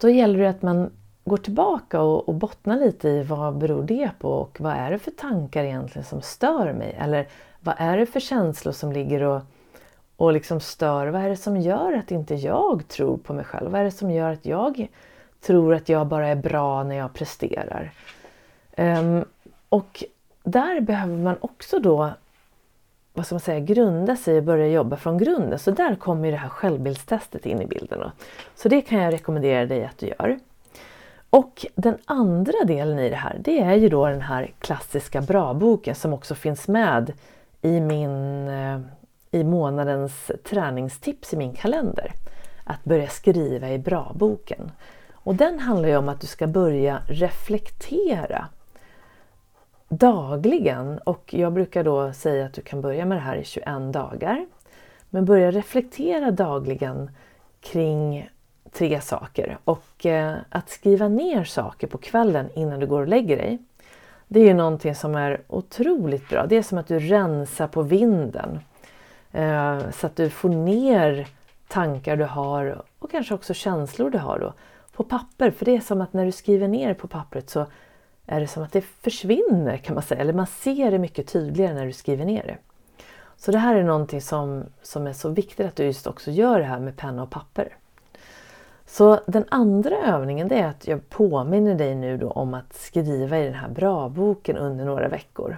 Då 0.00 0.08
gäller 0.08 0.38
det 0.38 0.50
att 0.50 0.62
man 0.62 0.90
går 1.24 1.36
tillbaka 1.36 2.00
och, 2.00 2.28
och 2.28 2.34
bottnar 2.34 2.76
lite 2.76 3.08
i 3.08 3.22
vad 3.22 3.58
beror 3.58 3.82
det 3.82 4.10
på 4.18 4.30
och 4.30 4.60
vad 4.60 4.72
är 4.72 4.90
det 4.90 4.98
för 4.98 5.10
tankar 5.10 5.64
egentligen 5.64 6.04
som 6.04 6.22
stör 6.22 6.72
mig? 6.72 6.96
Eller 6.98 7.28
vad 7.60 7.74
är 7.78 7.96
det 7.96 8.06
för 8.06 8.20
känslor 8.20 8.72
som 8.72 8.92
ligger 8.92 9.22
och, 9.22 9.42
och 10.16 10.32
liksom 10.32 10.60
stör? 10.60 11.06
Vad 11.06 11.22
är 11.22 11.28
det 11.28 11.36
som 11.36 11.56
gör 11.56 11.92
att 11.92 12.10
inte 12.10 12.34
jag 12.34 12.88
tror 12.88 13.16
på 13.16 13.32
mig 13.32 13.44
själv? 13.44 13.70
Vad 13.70 13.80
är 13.80 13.84
det 13.84 13.90
som 13.90 14.10
gör 14.10 14.32
att 14.32 14.46
jag 14.46 14.88
tror 15.40 15.74
att 15.74 15.88
jag 15.88 16.06
bara 16.06 16.28
är 16.28 16.36
bra 16.36 16.82
när 16.82 16.96
jag 16.96 17.14
presterar? 17.14 17.92
Um, 18.76 19.24
och 19.68 20.04
där 20.42 20.80
behöver 20.80 21.16
man 21.16 21.36
också 21.40 21.78
då 21.78 22.10
vad 23.12 23.26
ska 23.26 23.34
man 23.34 23.40
säga, 23.40 23.60
grunda 23.60 24.16
sig 24.16 24.38
och 24.38 24.44
börja 24.44 24.66
jobba 24.66 24.96
från 24.96 25.18
grunden. 25.18 25.58
Så 25.58 25.70
där 25.70 25.94
kommer 25.94 26.30
det 26.30 26.36
här 26.36 26.48
självbildstestet 26.48 27.46
in 27.46 27.62
i 27.62 27.66
bilden. 27.66 27.98
Då. 28.00 28.12
Så 28.54 28.68
det 28.68 28.80
kan 28.80 28.98
jag 28.98 29.12
rekommendera 29.12 29.66
dig 29.66 29.84
att 29.84 29.98
du 29.98 30.06
gör. 30.06 30.38
Och 31.30 31.66
den 31.74 31.98
andra 32.04 32.64
delen 32.66 32.98
i 32.98 33.08
det 33.08 33.16
här, 33.16 33.36
det 33.40 33.60
är 33.60 33.74
ju 33.74 33.88
då 33.88 34.06
den 34.06 34.20
här 34.20 34.52
klassiska 34.58 35.20
bra-boken 35.20 35.94
som 35.94 36.12
också 36.12 36.34
finns 36.34 36.68
med 36.68 37.12
i, 37.62 37.80
min, 37.80 38.48
eh, 38.48 38.80
i 39.30 39.44
månadens 39.44 40.30
träningstips 40.44 41.32
i 41.32 41.36
min 41.36 41.52
kalender. 41.52 42.12
Att 42.64 42.84
börja 42.84 43.08
skriva 43.08 43.70
i 43.70 43.78
bra-boken. 43.78 44.72
Och 45.12 45.34
den 45.34 45.58
handlar 45.58 45.88
ju 45.88 45.96
om 45.96 46.08
att 46.08 46.20
du 46.20 46.26
ska 46.26 46.46
börja 46.46 47.02
reflektera 47.08 48.46
dagligen 49.90 50.98
och 50.98 51.34
jag 51.34 51.52
brukar 51.52 51.84
då 51.84 52.12
säga 52.12 52.46
att 52.46 52.52
du 52.52 52.62
kan 52.62 52.80
börja 52.80 53.04
med 53.04 53.16
det 53.16 53.22
här 53.22 53.36
i 53.36 53.44
21 53.44 53.92
dagar. 53.92 54.46
Men 55.10 55.24
börja 55.24 55.50
reflektera 55.50 56.30
dagligen 56.30 57.10
kring 57.60 58.30
tre 58.72 59.00
saker 59.00 59.58
och 59.64 60.06
eh, 60.06 60.36
att 60.48 60.70
skriva 60.70 61.08
ner 61.08 61.44
saker 61.44 61.86
på 61.86 61.98
kvällen 61.98 62.48
innan 62.54 62.80
du 62.80 62.86
går 62.86 63.00
och 63.00 63.08
lägger 63.08 63.36
dig. 63.36 63.58
Det 64.28 64.40
är 64.40 64.44
ju 64.44 64.54
någonting 64.54 64.94
som 64.94 65.14
är 65.14 65.40
otroligt 65.48 66.28
bra. 66.28 66.46
Det 66.46 66.56
är 66.56 66.62
som 66.62 66.78
att 66.78 66.88
du 66.88 66.98
rensar 66.98 67.66
på 67.66 67.82
vinden 67.82 68.60
eh, 69.32 69.78
så 69.90 70.06
att 70.06 70.16
du 70.16 70.30
får 70.30 70.48
ner 70.48 71.26
tankar 71.68 72.16
du 72.16 72.24
har 72.24 72.82
och 72.98 73.10
kanske 73.10 73.34
också 73.34 73.54
känslor 73.54 74.10
du 74.10 74.18
har 74.18 74.38
då 74.38 74.52
på 74.92 75.04
papper. 75.04 75.50
För 75.50 75.64
det 75.64 75.76
är 75.76 75.80
som 75.80 76.00
att 76.00 76.12
när 76.12 76.26
du 76.26 76.32
skriver 76.32 76.68
ner 76.68 76.94
på 76.94 77.08
pappret 77.08 77.50
så 77.50 77.66
är 78.30 78.40
det 78.40 78.46
som 78.46 78.62
att 78.62 78.72
det 78.72 78.80
försvinner 78.80 79.76
kan 79.76 79.94
man 79.94 80.02
säga, 80.02 80.20
eller 80.20 80.32
man 80.32 80.46
ser 80.46 80.90
det 80.90 80.98
mycket 80.98 81.26
tydligare 81.26 81.74
när 81.74 81.86
du 81.86 81.92
skriver 81.92 82.24
ner 82.24 82.42
det. 82.42 82.56
Så 83.36 83.52
det 83.52 83.58
här 83.58 83.74
är 83.74 83.84
någonting 83.84 84.20
som, 84.20 84.64
som 84.82 85.06
är 85.06 85.12
så 85.12 85.28
viktigt 85.28 85.66
att 85.66 85.76
du 85.76 85.84
just 85.84 86.06
också 86.06 86.30
gör 86.30 86.58
det 86.58 86.64
här 86.64 86.80
med 86.80 86.96
penna 86.96 87.22
och 87.22 87.30
papper. 87.30 87.76
Så 88.86 89.20
den 89.26 89.44
andra 89.48 89.96
övningen 89.96 90.48
det 90.48 90.54
är 90.54 90.66
att 90.66 90.88
jag 90.88 91.08
påminner 91.08 91.74
dig 91.74 91.94
nu 91.94 92.16
då 92.16 92.30
om 92.30 92.54
att 92.54 92.74
skriva 92.74 93.38
i 93.38 93.44
den 93.44 93.54
här 93.54 93.68
bra-boken 93.68 94.56
under 94.56 94.84
några 94.84 95.08
veckor. 95.08 95.56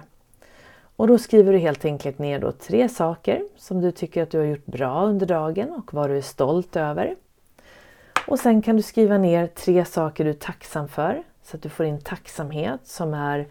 Och 0.95 1.07
då 1.07 1.17
skriver 1.17 1.53
du 1.53 1.59
helt 1.59 1.85
enkelt 1.85 2.19
ner 2.19 2.39
då 2.39 2.51
tre 2.51 2.89
saker 2.89 3.43
som 3.57 3.81
du 3.81 3.91
tycker 3.91 4.23
att 4.23 4.31
du 4.31 4.37
har 4.37 4.45
gjort 4.45 4.65
bra 4.65 5.05
under 5.05 5.25
dagen 5.25 5.71
och 5.71 5.93
vad 5.93 6.09
du 6.09 6.17
är 6.17 6.21
stolt 6.21 6.75
över. 6.75 7.15
Och 8.27 8.39
sen 8.39 8.61
kan 8.61 8.75
du 8.75 8.81
skriva 8.81 9.17
ner 9.17 9.47
tre 9.47 9.85
saker 9.85 10.23
du 10.23 10.29
är 10.29 10.33
tacksam 10.33 10.87
för 10.87 11.23
så 11.43 11.57
att 11.57 11.63
du 11.63 11.69
får 11.69 11.85
in 11.85 12.01
tacksamhet 12.01 12.79
som 12.83 13.13
är 13.13 13.47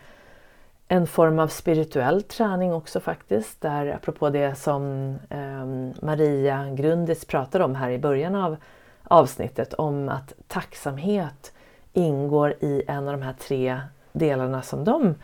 en 0.88 1.06
form 1.06 1.38
av 1.38 1.48
spirituell 1.48 2.22
träning 2.22 2.72
också 2.72 3.00
faktiskt. 3.00 3.60
Där 3.60 3.86
apropå 3.86 4.30
det 4.30 4.54
som 4.54 5.14
eh, 5.30 5.66
Maria 6.06 6.70
Grundis 6.70 7.24
pratade 7.24 7.64
om 7.64 7.74
här 7.74 7.90
i 7.90 7.98
början 7.98 8.34
av 8.34 8.56
avsnittet 9.04 9.74
om 9.74 10.08
att 10.08 10.32
tacksamhet 10.46 11.52
ingår 11.92 12.54
i 12.60 12.82
en 12.86 13.08
av 13.08 13.12
de 13.12 13.22
här 13.22 13.32
tre 13.32 13.80
delarna 14.12 14.62
som 14.62 14.84
de 14.84 15.14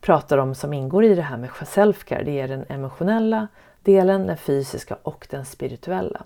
pratar 0.00 0.38
om 0.38 0.54
som 0.54 0.72
ingår 0.72 1.04
i 1.04 1.14
det 1.14 1.22
här 1.22 1.36
med 1.36 1.50
Selfcare. 1.66 2.22
Det 2.22 2.40
är 2.40 2.48
den 2.48 2.64
emotionella 2.68 3.48
delen, 3.82 4.26
den 4.26 4.36
fysiska 4.36 4.96
och 5.02 5.26
den 5.30 5.44
spirituella. 5.44 6.22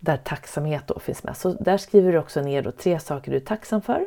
Där 0.00 0.16
tacksamhet 0.16 0.86
då 0.86 0.98
finns 0.98 1.22
med. 1.22 1.36
Så 1.36 1.52
där 1.52 1.78
skriver 1.78 2.12
du 2.12 2.18
också 2.18 2.40
ner 2.40 2.62
då 2.62 2.70
tre 2.70 2.98
saker 2.98 3.30
du 3.30 3.36
är 3.36 3.40
tacksam 3.40 3.82
för. 3.82 4.06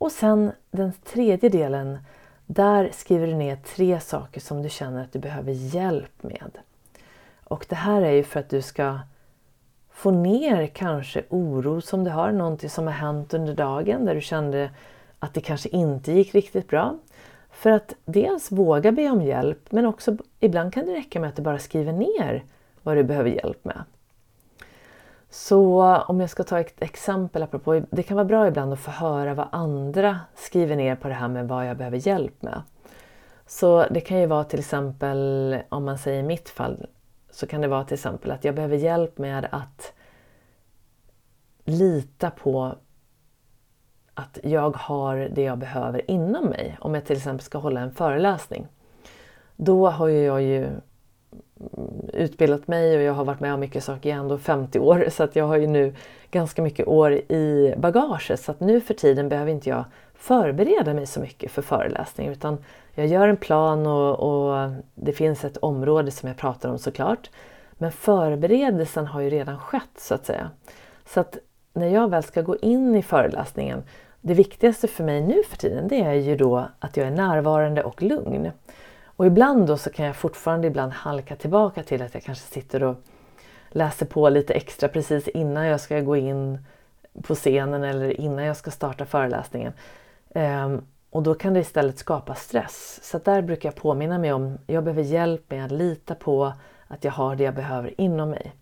Och 0.00 0.12
sen 0.12 0.52
den 0.70 0.92
tredje 1.04 1.48
delen, 1.48 1.98
där 2.46 2.90
skriver 2.92 3.26
du 3.26 3.34
ner 3.34 3.56
tre 3.56 4.00
saker 4.00 4.40
som 4.40 4.62
du 4.62 4.68
känner 4.68 5.02
att 5.02 5.12
du 5.12 5.18
behöver 5.18 5.52
hjälp 5.52 6.22
med. 6.22 6.58
Och 7.44 7.66
det 7.68 7.74
här 7.74 8.02
är 8.02 8.10
ju 8.10 8.22
för 8.22 8.40
att 8.40 8.48
du 8.48 8.62
ska 8.62 8.98
få 9.90 10.10
ner 10.10 10.66
kanske 10.66 11.22
oro 11.28 11.80
som 11.80 12.04
du 12.04 12.10
har, 12.10 12.32
någonting 12.32 12.70
som 12.70 12.86
har 12.86 12.94
hänt 12.94 13.34
under 13.34 13.54
dagen 13.54 14.04
där 14.04 14.14
du 14.14 14.20
kände 14.20 14.70
att 15.18 15.34
det 15.34 15.40
kanske 15.40 15.68
inte 15.68 16.12
gick 16.12 16.34
riktigt 16.34 16.68
bra. 16.68 16.98
För 17.50 17.70
att 17.70 17.94
dels 18.04 18.52
våga 18.52 18.92
be 18.92 19.10
om 19.10 19.22
hjälp 19.22 19.72
men 19.72 19.86
också 19.86 20.16
ibland 20.40 20.72
kan 20.72 20.86
det 20.86 20.94
räcka 20.94 21.20
med 21.20 21.28
att 21.28 21.36
du 21.36 21.42
bara 21.42 21.58
skriver 21.58 21.92
ner 21.92 22.44
vad 22.82 22.96
du 22.96 23.04
behöver 23.04 23.30
hjälp 23.30 23.64
med. 23.64 23.84
Så 25.30 25.96
om 25.96 26.20
jag 26.20 26.30
ska 26.30 26.42
ta 26.44 26.60
ett 26.60 26.82
exempel 26.82 27.42
apropå, 27.42 27.82
det 27.90 28.02
kan 28.02 28.16
vara 28.16 28.24
bra 28.24 28.48
ibland 28.48 28.72
att 28.72 28.80
få 28.80 28.90
höra 28.90 29.34
vad 29.34 29.48
andra 29.52 30.20
skriver 30.34 30.76
ner 30.76 30.96
på 30.96 31.08
det 31.08 31.14
här 31.14 31.28
med 31.28 31.48
vad 31.48 31.68
jag 31.68 31.76
behöver 31.76 32.06
hjälp 32.08 32.42
med. 32.42 32.62
Så 33.46 33.86
det 33.90 34.00
kan 34.00 34.20
ju 34.20 34.26
vara 34.26 34.44
till 34.44 34.58
exempel, 34.58 35.58
om 35.68 35.84
man 35.84 35.98
säger 35.98 36.20
i 36.20 36.26
mitt 36.26 36.48
fall, 36.48 36.86
så 37.30 37.46
kan 37.46 37.60
det 37.60 37.68
vara 37.68 37.84
till 37.84 37.94
exempel 37.94 38.30
att 38.30 38.44
jag 38.44 38.54
behöver 38.54 38.76
hjälp 38.76 39.18
med 39.18 39.48
att 39.52 39.92
lita 41.64 42.30
på 42.30 42.74
att 44.14 44.38
jag 44.42 44.76
har 44.76 45.16
det 45.16 45.42
jag 45.42 45.58
behöver 45.58 46.10
inom 46.10 46.44
mig. 46.44 46.78
Om 46.80 46.94
jag 46.94 47.04
till 47.04 47.16
exempel 47.16 47.44
ska 47.44 47.58
hålla 47.58 47.80
en 47.80 47.92
föreläsning. 47.92 48.66
Då 49.56 49.90
har 49.90 50.08
jag 50.08 50.42
ju 50.42 50.68
utbildat 52.12 52.68
mig 52.68 52.96
och 52.96 53.02
jag 53.02 53.12
har 53.12 53.24
varit 53.24 53.40
med 53.40 53.54
om 53.54 53.60
mycket 53.60 53.84
saker. 53.84 54.10
Jag 54.10 54.16
är 54.16 54.20
ändå 54.20 54.38
50 54.38 54.78
år 54.78 55.06
så 55.08 55.22
att 55.22 55.36
jag 55.36 55.44
har 55.44 55.56
ju 55.56 55.66
nu 55.66 55.94
ganska 56.30 56.62
mycket 56.62 56.88
år 56.88 57.12
i 57.12 57.74
bagaget. 57.78 58.40
Så 58.40 58.50
att 58.50 58.60
nu 58.60 58.80
för 58.80 58.94
tiden 58.94 59.28
behöver 59.28 59.52
inte 59.52 59.68
jag 59.68 59.84
förbereda 60.14 60.94
mig 60.94 61.06
så 61.06 61.20
mycket 61.20 61.50
för 61.50 61.62
föreläsning 61.62 62.28
utan 62.28 62.58
jag 62.94 63.06
gör 63.06 63.28
en 63.28 63.36
plan 63.36 63.86
och, 63.86 64.20
och 64.20 64.70
det 64.94 65.12
finns 65.12 65.44
ett 65.44 65.56
område 65.56 66.10
som 66.10 66.28
jag 66.28 66.36
pratar 66.36 66.68
om 66.68 66.78
såklart. 66.78 67.30
Men 67.72 67.92
förberedelsen 67.92 69.06
har 69.06 69.20
ju 69.20 69.30
redan 69.30 69.58
skett 69.58 69.98
så 69.98 70.14
att 70.14 70.26
säga. 70.26 70.50
Så 71.06 71.20
att 71.20 71.38
när 71.72 71.88
jag 71.88 72.10
väl 72.10 72.22
ska 72.22 72.42
gå 72.42 72.56
in 72.56 72.96
i 72.96 73.02
föreläsningen, 73.02 73.82
det 74.20 74.34
viktigaste 74.34 74.88
för 74.88 75.04
mig 75.04 75.20
nu 75.20 75.42
för 75.42 75.56
tiden 75.56 75.88
det 75.88 76.00
är 76.00 76.12
ju 76.12 76.36
då 76.36 76.68
att 76.78 76.96
jag 76.96 77.06
är 77.06 77.10
närvarande 77.10 77.82
och 77.82 78.02
lugn. 78.02 78.50
Och 79.20 79.26
ibland 79.26 79.66
då 79.66 79.76
så 79.76 79.90
kan 79.90 80.06
jag 80.06 80.16
fortfarande 80.16 80.66
ibland 80.66 80.92
halka 80.92 81.36
tillbaka 81.36 81.82
till 81.82 82.02
att 82.02 82.14
jag 82.14 82.22
kanske 82.22 82.44
sitter 82.44 82.82
och 82.82 82.96
läser 83.68 84.06
på 84.06 84.28
lite 84.28 84.54
extra 84.54 84.88
precis 84.88 85.28
innan 85.28 85.66
jag 85.66 85.80
ska 85.80 86.00
gå 86.00 86.16
in 86.16 86.58
på 87.22 87.34
scenen 87.34 87.84
eller 87.84 88.20
innan 88.20 88.44
jag 88.44 88.56
ska 88.56 88.70
starta 88.70 89.04
föreläsningen. 89.04 89.72
Um, 90.34 90.86
och 91.10 91.22
då 91.22 91.34
kan 91.34 91.54
det 91.54 91.60
istället 91.60 91.98
skapa 91.98 92.34
stress. 92.34 93.00
Så 93.02 93.18
där 93.18 93.42
brukar 93.42 93.68
jag 93.68 93.76
påminna 93.76 94.18
mig 94.18 94.32
om 94.32 94.54
att 94.54 94.60
jag 94.66 94.84
behöver 94.84 95.02
hjälp 95.02 95.50
med 95.50 95.64
att 95.64 95.72
lita 95.72 96.14
på 96.14 96.52
att 96.88 97.04
jag 97.04 97.12
har 97.12 97.36
det 97.36 97.44
jag 97.44 97.54
behöver 97.54 98.00
inom 98.00 98.30
mig. 98.30 98.52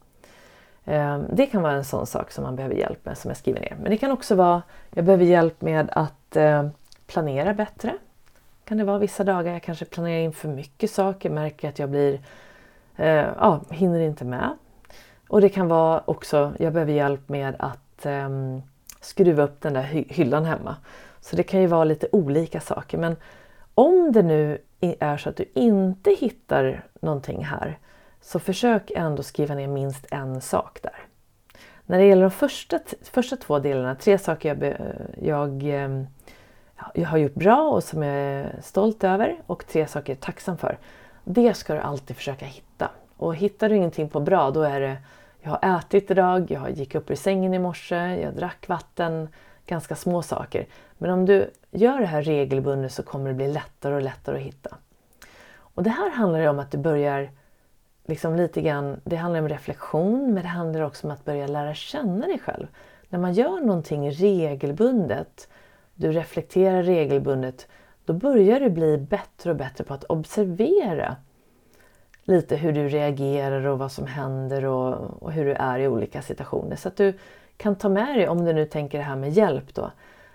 Um, 0.84 1.26
det 1.32 1.46
kan 1.46 1.62
vara 1.62 1.72
en 1.72 1.84
sån 1.84 2.06
sak 2.06 2.30
som 2.30 2.44
man 2.44 2.56
behöver 2.56 2.74
hjälp 2.74 3.04
med 3.04 3.18
som 3.18 3.30
jag 3.30 3.38
skriver 3.38 3.60
ner. 3.60 3.76
Men 3.82 3.90
det 3.90 3.96
kan 3.96 4.10
också 4.10 4.34
vara 4.34 4.62
jag 4.90 5.04
behöver 5.04 5.24
hjälp 5.24 5.60
med 5.60 5.88
att 5.92 6.36
uh, 6.36 6.68
planera 7.06 7.54
bättre 7.54 7.98
kan 8.68 8.78
det 8.78 8.84
vara 8.84 8.98
vissa 8.98 9.24
dagar 9.24 9.52
jag 9.52 9.62
kanske 9.62 9.84
planerar 9.84 10.20
in 10.20 10.32
för 10.32 10.48
mycket 10.48 10.90
saker, 10.90 11.30
märker 11.30 11.68
att 11.68 11.78
jag 11.78 11.90
blir, 11.90 12.20
eh, 12.96 13.26
ja, 13.38 13.60
hinner 13.70 14.00
inte 14.00 14.24
med. 14.24 14.56
Och 15.28 15.40
det 15.40 15.48
kan 15.48 15.68
vara 15.68 16.02
också, 16.04 16.52
jag 16.58 16.72
behöver 16.72 16.92
hjälp 16.92 17.28
med 17.28 17.56
att 17.58 18.06
eh, 18.06 18.28
skruva 19.00 19.42
upp 19.42 19.60
den 19.60 19.74
där 19.74 19.82
hy 19.82 20.04
hyllan 20.08 20.44
hemma. 20.44 20.76
Så 21.20 21.36
det 21.36 21.42
kan 21.42 21.60
ju 21.60 21.66
vara 21.66 21.84
lite 21.84 22.08
olika 22.12 22.60
saker. 22.60 22.98
Men 22.98 23.16
om 23.74 24.12
det 24.12 24.22
nu 24.22 24.58
är 24.80 25.16
så 25.16 25.28
att 25.28 25.36
du 25.36 25.44
inte 25.54 26.10
hittar 26.10 26.84
någonting 27.00 27.44
här 27.44 27.78
så 28.20 28.38
försök 28.38 28.90
ändå 28.94 29.22
skriva 29.22 29.54
ner 29.54 29.68
minst 29.68 30.06
en 30.10 30.40
sak 30.40 30.78
där. 30.82 30.96
När 31.86 31.98
det 31.98 32.04
gäller 32.04 32.22
de 32.22 32.30
första, 32.30 32.78
första 33.02 33.36
två 33.36 33.58
delarna, 33.58 33.94
tre 33.94 34.18
saker 34.18 34.48
jag, 34.48 34.74
jag 35.22 35.62
ehm, 35.62 36.06
jag 36.94 37.08
har 37.08 37.18
gjort 37.18 37.34
bra 37.34 37.70
och 37.70 37.84
som 37.84 38.02
jag 38.02 38.16
är 38.16 38.58
stolt 38.62 39.04
över 39.04 39.36
och 39.46 39.66
tre 39.66 39.86
saker 39.86 40.12
jag 40.12 40.16
är 40.16 40.22
tacksam 40.22 40.58
för. 40.58 40.78
Det 41.24 41.54
ska 41.54 41.74
du 41.74 41.80
alltid 41.80 42.16
försöka 42.16 42.46
hitta. 42.46 42.90
Och 43.16 43.36
hittar 43.36 43.68
du 43.68 43.76
ingenting 43.76 44.08
på 44.08 44.20
bra 44.20 44.50
då 44.50 44.62
är 44.62 44.80
det 44.80 44.96
jag 45.40 45.50
har 45.50 45.78
ätit 45.78 46.10
idag, 46.10 46.50
jag 46.50 46.70
gick 46.70 46.94
upp 46.94 47.10
ur 47.10 47.14
sängen 47.14 47.54
i 47.54 47.58
morse, 47.58 48.20
jag 48.20 48.34
drack 48.34 48.68
vatten, 48.68 49.28
ganska 49.66 49.96
små 49.96 50.22
saker. 50.22 50.66
Men 50.98 51.10
om 51.10 51.26
du 51.26 51.50
gör 51.70 52.00
det 52.00 52.06
här 52.06 52.22
regelbundet 52.22 52.92
så 52.92 53.02
kommer 53.02 53.28
det 53.28 53.34
bli 53.34 53.52
lättare 53.52 53.94
och 53.94 54.02
lättare 54.02 54.36
att 54.36 54.42
hitta. 54.42 54.76
Och 55.58 55.82
det 55.82 55.90
här 55.90 56.10
handlar 56.10 56.46
om 56.46 56.58
att 56.58 56.70
du 56.70 56.78
börjar 56.78 57.30
liksom 58.06 58.36
lite 58.36 58.62
grann, 58.62 59.00
det 59.04 59.16
handlar 59.16 59.40
om 59.40 59.48
reflektion 59.48 60.34
men 60.34 60.42
det 60.42 60.48
handlar 60.48 60.80
också 60.80 61.06
om 61.06 61.10
att 61.10 61.24
börja 61.24 61.46
lära 61.46 61.74
känna 61.74 62.26
dig 62.26 62.38
själv. 62.38 62.66
När 63.08 63.18
man 63.18 63.32
gör 63.32 63.60
någonting 63.60 64.10
regelbundet 64.10 65.48
du 65.98 66.12
reflekterar 66.12 66.82
regelbundet, 66.82 67.66
då 68.04 68.12
börjar 68.12 68.60
du 68.60 68.70
bli 68.70 68.98
bättre 68.98 69.50
och 69.50 69.56
bättre 69.56 69.84
på 69.84 69.94
att 69.94 70.04
observera 70.04 71.16
lite 72.24 72.56
hur 72.56 72.72
du 72.72 72.88
reagerar 72.88 73.66
och 73.66 73.78
vad 73.78 73.92
som 73.92 74.06
händer 74.06 74.64
och, 74.64 75.22
och 75.22 75.32
hur 75.32 75.44
du 75.44 75.52
är 75.52 75.78
i 75.78 75.88
olika 75.88 76.22
situationer. 76.22 76.76
Så 76.76 76.88
att 76.88 76.96
du 76.96 77.18
kan 77.56 77.76
ta 77.76 77.88
med 77.88 78.16
dig, 78.16 78.28
om 78.28 78.44
du 78.44 78.52
nu 78.52 78.64
tänker 78.64 78.98
det 78.98 79.04
här 79.04 79.16
med 79.16 79.30
hjälp 79.30 79.74
då, 79.74 79.90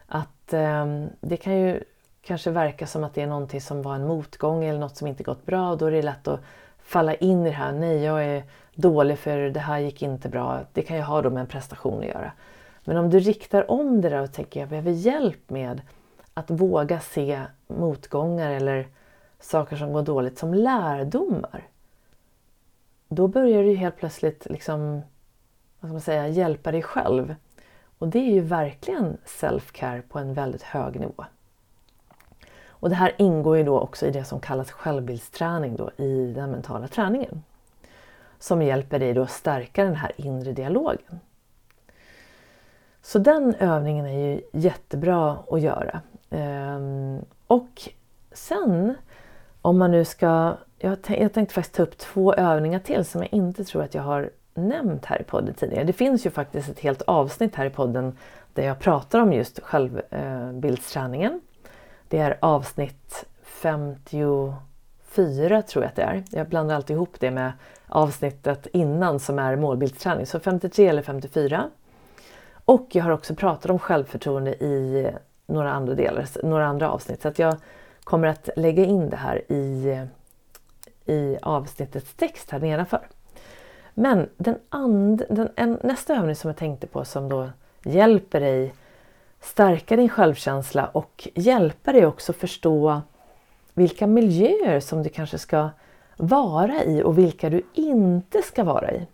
att 0.07 0.53
eh, 0.53 1.05
det 1.21 1.37
kan 1.37 1.59
ju 1.59 1.83
kanske 2.21 2.51
verka 2.51 2.87
som 2.87 3.03
att 3.03 3.13
det 3.13 3.21
är 3.21 3.27
någonting 3.27 3.61
som 3.61 3.81
var 3.81 3.95
en 3.95 4.07
motgång 4.07 4.63
eller 4.63 4.79
något 4.79 4.97
som 4.97 5.07
inte 5.07 5.23
gått 5.23 5.45
bra 5.45 5.71
och 5.71 5.77
då 5.77 5.85
är 5.85 5.91
det 5.91 6.01
lätt 6.01 6.27
att 6.27 6.39
falla 6.83 7.15
in 7.15 7.45
i 7.45 7.49
det 7.49 7.55
här. 7.55 7.71
Nej, 7.71 8.03
jag 8.03 8.25
är 8.25 8.43
dålig 8.75 9.19
för 9.19 9.49
det 9.49 9.59
här 9.59 9.79
gick 9.79 10.01
inte 10.01 10.29
bra. 10.29 10.59
Det 10.73 10.81
kan 10.81 10.97
ju 10.97 11.03
ha 11.03 11.21
då 11.21 11.29
med 11.29 11.41
en 11.41 11.47
prestation 11.47 11.99
att 11.99 12.05
göra. 12.05 12.31
Men 12.83 12.97
om 12.97 13.09
du 13.09 13.19
riktar 13.19 13.71
om 13.71 14.01
det 14.01 14.09
där 14.09 14.21
och 14.21 14.33
tänker 14.33 14.59
jag 14.59 14.69
behöver 14.69 14.91
hjälp 14.91 15.49
med 15.49 15.81
att 16.33 16.51
våga 16.51 16.99
se 16.99 17.41
motgångar 17.67 18.51
eller 18.51 18.87
saker 19.39 19.75
som 19.75 19.93
går 19.93 20.01
dåligt 20.01 20.37
som 20.37 20.53
lärdomar. 20.53 21.67
Då 23.07 23.27
börjar 23.27 23.63
du 23.63 23.75
helt 23.75 23.97
plötsligt 23.97 24.47
liksom, 24.49 25.01
vad 25.79 25.89
ska 25.89 25.93
man 25.93 26.01
säga, 26.01 26.27
hjälpa 26.27 26.71
dig 26.71 26.81
själv. 26.81 27.35
Och 27.97 28.07
det 28.07 28.19
är 28.19 28.31
ju 28.31 28.41
verkligen 28.41 29.17
self-care 29.25 30.01
på 30.01 30.19
en 30.19 30.33
väldigt 30.33 30.61
hög 30.61 30.99
nivå. 30.99 31.25
Och 32.67 32.89
det 32.89 32.95
här 32.95 33.15
ingår 33.17 33.57
ju 33.57 33.63
då 33.63 33.79
också 33.79 34.05
i 34.05 34.11
det 34.11 34.23
som 34.23 34.39
kallas 34.39 34.71
självbildsträning 34.71 35.75
då, 35.75 35.91
i 35.97 36.33
den 36.35 36.51
mentala 36.51 36.87
träningen. 36.87 37.43
Som 38.39 38.61
hjälper 38.61 38.99
dig 38.99 39.13
då 39.13 39.21
att 39.21 39.31
stärka 39.31 39.83
den 39.83 39.95
här 39.95 40.11
inre 40.17 40.51
dialogen. 40.51 41.19
Så 43.05 43.19
den 43.19 43.55
övningen 43.55 44.05
är 44.05 44.27
ju 44.27 44.41
jättebra 44.51 45.37
att 45.51 45.61
göra. 45.61 46.01
Ehm, 46.29 47.25
och 47.47 47.89
sen 48.31 48.95
om 49.61 49.77
man 49.77 49.91
nu 49.91 50.05
ska... 50.05 50.53
Jag, 50.77 50.97
jag 51.07 51.33
tänkte 51.33 51.53
faktiskt 51.53 51.75
ta 51.75 51.83
upp 51.83 51.97
två 51.97 52.33
övningar 52.33 52.79
till 52.79 53.05
som 53.05 53.21
jag 53.21 53.33
inte 53.33 53.63
tror 53.63 53.83
att 53.83 53.93
jag 53.93 54.03
har 54.03 54.29
nämnt 54.53 55.05
här 55.05 55.21
i 55.21 55.23
podden 55.23 55.53
tidigare. 55.53 55.83
Det 55.83 55.93
finns 55.93 56.25
ju 56.25 56.29
faktiskt 56.29 56.69
ett 56.69 56.79
helt 56.79 57.01
avsnitt 57.01 57.55
här 57.55 57.65
i 57.65 57.69
podden 57.69 58.17
där 58.53 58.63
jag 58.63 58.79
pratar 58.79 59.19
om 59.19 59.33
just 59.33 59.59
självbildsträningen. 59.59 61.31
Eh, 61.31 61.39
det 62.07 62.17
är 62.17 62.37
avsnitt 62.41 63.25
54 63.43 65.61
tror 65.61 65.83
jag 65.83 65.89
att 65.89 65.95
det 65.95 66.01
är. 66.01 66.23
Jag 66.31 66.49
blandar 66.49 66.75
alltid 66.75 66.95
ihop 66.95 67.15
det 67.19 67.31
med 67.31 67.51
avsnittet 67.87 68.67
innan 68.73 69.19
som 69.19 69.39
är 69.39 69.55
målbildsträning. 69.55 70.25
Så 70.25 70.39
53 70.39 70.87
eller 70.87 71.01
54. 71.01 71.69
Och 72.65 72.87
jag 72.91 73.03
har 73.03 73.11
också 73.11 73.35
pratat 73.35 73.71
om 73.71 73.79
självförtroende 73.79 74.51
i 74.51 75.11
några 75.45 75.71
andra 75.71 75.95
delar, 75.95 76.27
några 76.43 76.65
andra 76.65 76.91
avsnitt. 76.91 77.21
Så 77.21 77.27
att 77.27 77.39
jag 77.39 77.55
kommer 78.03 78.27
att 78.27 78.49
lägga 78.55 78.85
in 78.85 79.09
det 79.09 79.17
här 79.17 79.51
i, 79.51 79.97
i 81.05 81.37
avsnittets 81.41 82.13
text 82.13 82.51
här 82.51 82.59
nedanför. 82.59 83.07
Men 83.93 84.29
den 84.37 84.57
and, 84.69 85.23
den, 85.29 85.49
en, 85.55 85.79
nästa 85.83 86.15
övning 86.15 86.35
som 86.35 86.47
jag 86.47 86.57
tänkte 86.57 86.87
på 86.87 87.05
som 87.05 87.29
då 87.29 87.49
hjälper 87.83 88.39
dig 88.39 88.73
stärka 89.41 89.95
din 89.95 90.09
självkänsla 90.09 90.85
och 90.85 91.27
hjälpa 91.35 91.91
dig 91.91 92.05
också 92.05 92.33
förstå 92.33 93.01
vilka 93.73 94.07
miljöer 94.07 94.79
som 94.79 95.03
du 95.03 95.09
kanske 95.09 95.37
ska 95.37 95.69
vara 96.17 96.83
i 96.83 97.03
och 97.03 97.17
vilka 97.17 97.49
du 97.49 97.61
inte 97.73 98.41
ska 98.41 98.63
vara 98.63 98.91
i. 98.91 99.07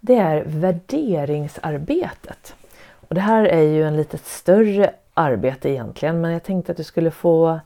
Det 0.00 0.16
är 0.16 0.44
värderingsarbetet. 0.46 2.54
Och 3.12 3.16
det 3.16 3.20
här 3.20 3.44
är 3.44 3.62
ju 3.62 3.84
en 3.84 3.96
lite 3.96 4.18
större 4.18 4.90
arbete 5.14 5.68
egentligen 5.68 6.20
men 6.20 6.32
jag 6.32 6.42
tänkte 6.42 6.72
att 6.72 6.78
du 6.78 6.84
skulle 6.84 7.10
få 7.10 7.60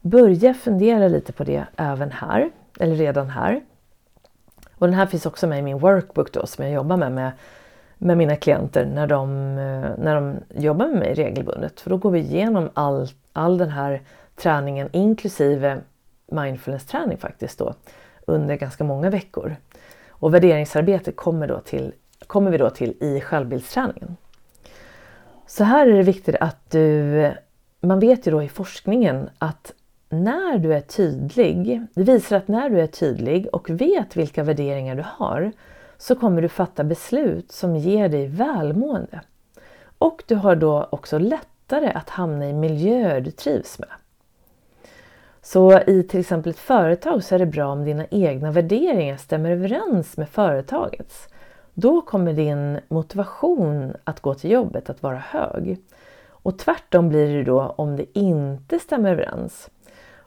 börja 0.00 0.54
fundera 0.54 1.08
lite 1.08 1.32
på 1.32 1.44
det 1.44 1.64
även 1.76 2.10
här, 2.10 2.50
eller 2.80 2.94
redan 2.94 3.30
här. 3.30 3.60
Och 4.74 4.86
den 4.86 4.94
här 4.94 5.06
finns 5.06 5.26
också 5.26 5.46
med 5.46 5.58
i 5.58 5.62
min 5.62 5.78
workbook 5.78 6.32
då 6.32 6.46
som 6.46 6.64
jag 6.64 6.74
jobbar 6.74 6.96
med, 6.96 7.12
med 7.12 7.32
med 7.98 8.16
mina 8.18 8.36
klienter 8.36 8.86
när 8.86 9.06
de, 9.06 9.48
eh, 9.58 9.90
när 9.98 10.14
de 10.14 10.36
jobbar 10.54 10.86
med 10.86 10.98
mig 10.98 11.14
regelbundet. 11.14 11.80
För 11.80 11.90
då 11.90 11.96
går 11.96 12.10
vi 12.10 12.18
igenom 12.18 12.70
all, 12.74 13.08
all 13.32 13.58
den 13.58 13.70
här 13.70 14.02
träningen 14.36 14.88
inklusive 14.92 15.78
mindfulness-träning 16.26 17.18
faktiskt 17.18 17.58
då 17.58 17.74
under 18.26 18.56
ganska 18.56 18.84
många 18.84 19.10
veckor. 19.10 19.56
Och 20.08 20.34
värderingsarbete 20.34 21.12
kommer, 21.12 21.48
då 21.48 21.60
till, 21.60 21.92
kommer 22.26 22.50
vi 22.50 22.58
då 22.58 22.70
till 22.70 22.94
i 23.00 23.20
självbildsträningen. 23.20 24.16
Så 25.56 25.64
här 25.64 25.86
är 25.86 25.96
det 25.96 26.02
viktigt 26.02 26.36
att 26.40 26.70
du, 26.70 27.32
man 27.80 28.00
vet 28.00 28.26
ju 28.26 28.30
då 28.30 28.42
i 28.42 28.48
forskningen 28.48 29.30
att 29.38 29.72
när 30.08 30.58
du 30.58 30.74
är 30.74 30.80
tydlig, 30.80 31.86
det 31.94 32.02
visar 32.02 32.36
att 32.36 32.48
när 32.48 32.70
du 32.70 32.80
är 32.80 32.86
tydlig 32.86 33.48
och 33.52 33.70
vet 33.70 34.16
vilka 34.16 34.42
värderingar 34.42 34.94
du 34.94 35.04
har 35.06 35.52
så 35.98 36.14
kommer 36.14 36.42
du 36.42 36.48
fatta 36.48 36.84
beslut 36.84 37.52
som 37.52 37.76
ger 37.76 38.08
dig 38.08 38.26
välmående. 38.26 39.20
Och 39.98 40.24
du 40.26 40.34
har 40.34 40.56
då 40.56 40.88
också 40.90 41.18
lättare 41.18 41.88
att 41.88 42.10
hamna 42.10 42.48
i 42.48 42.52
miljöer 42.52 43.20
du 43.20 43.30
trivs 43.30 43.78
med. 43.78 43.88
Så 45.42 45.80
i 45.80 46.02
till 46.02 46.20
exempel 46.20 46.50
ett 46.50 46.58
företag 46.58 47.24
så 47.24 47.34
är 47.34 47.38
det 47.38 47.46
bra 47.46 47.66
om 47.66 47.84
dina 47.84 48.06
egna 48.10 48.50
värderingar 48.50 49.16
stämmer 49.16 49.50
överens 49.50 50.16
med 50.16 50.28
företagets. 50.28 51.28
Då 51.74 52.00
kommer 52.00 52.32
din 52.32 52.80
motivation 52.88 53.92
att 54.04 54.20
gå 54.20 54.34
till 54.34 54.50
jobbet 54.50 54.90
att 54.90 55.02
vara 55.02 55.18
hög. 55.18 55.76
Och 56.28 56.58
tvärtom 56.58 57.08
blir 57.08 57.36
det 57.36 57.44
då 57.44 57.60
om 57.60 57.96
det 57.96 58.18
inte 58.18 58.78
stämmer 58.78 59.12
överens. 59.12 59.70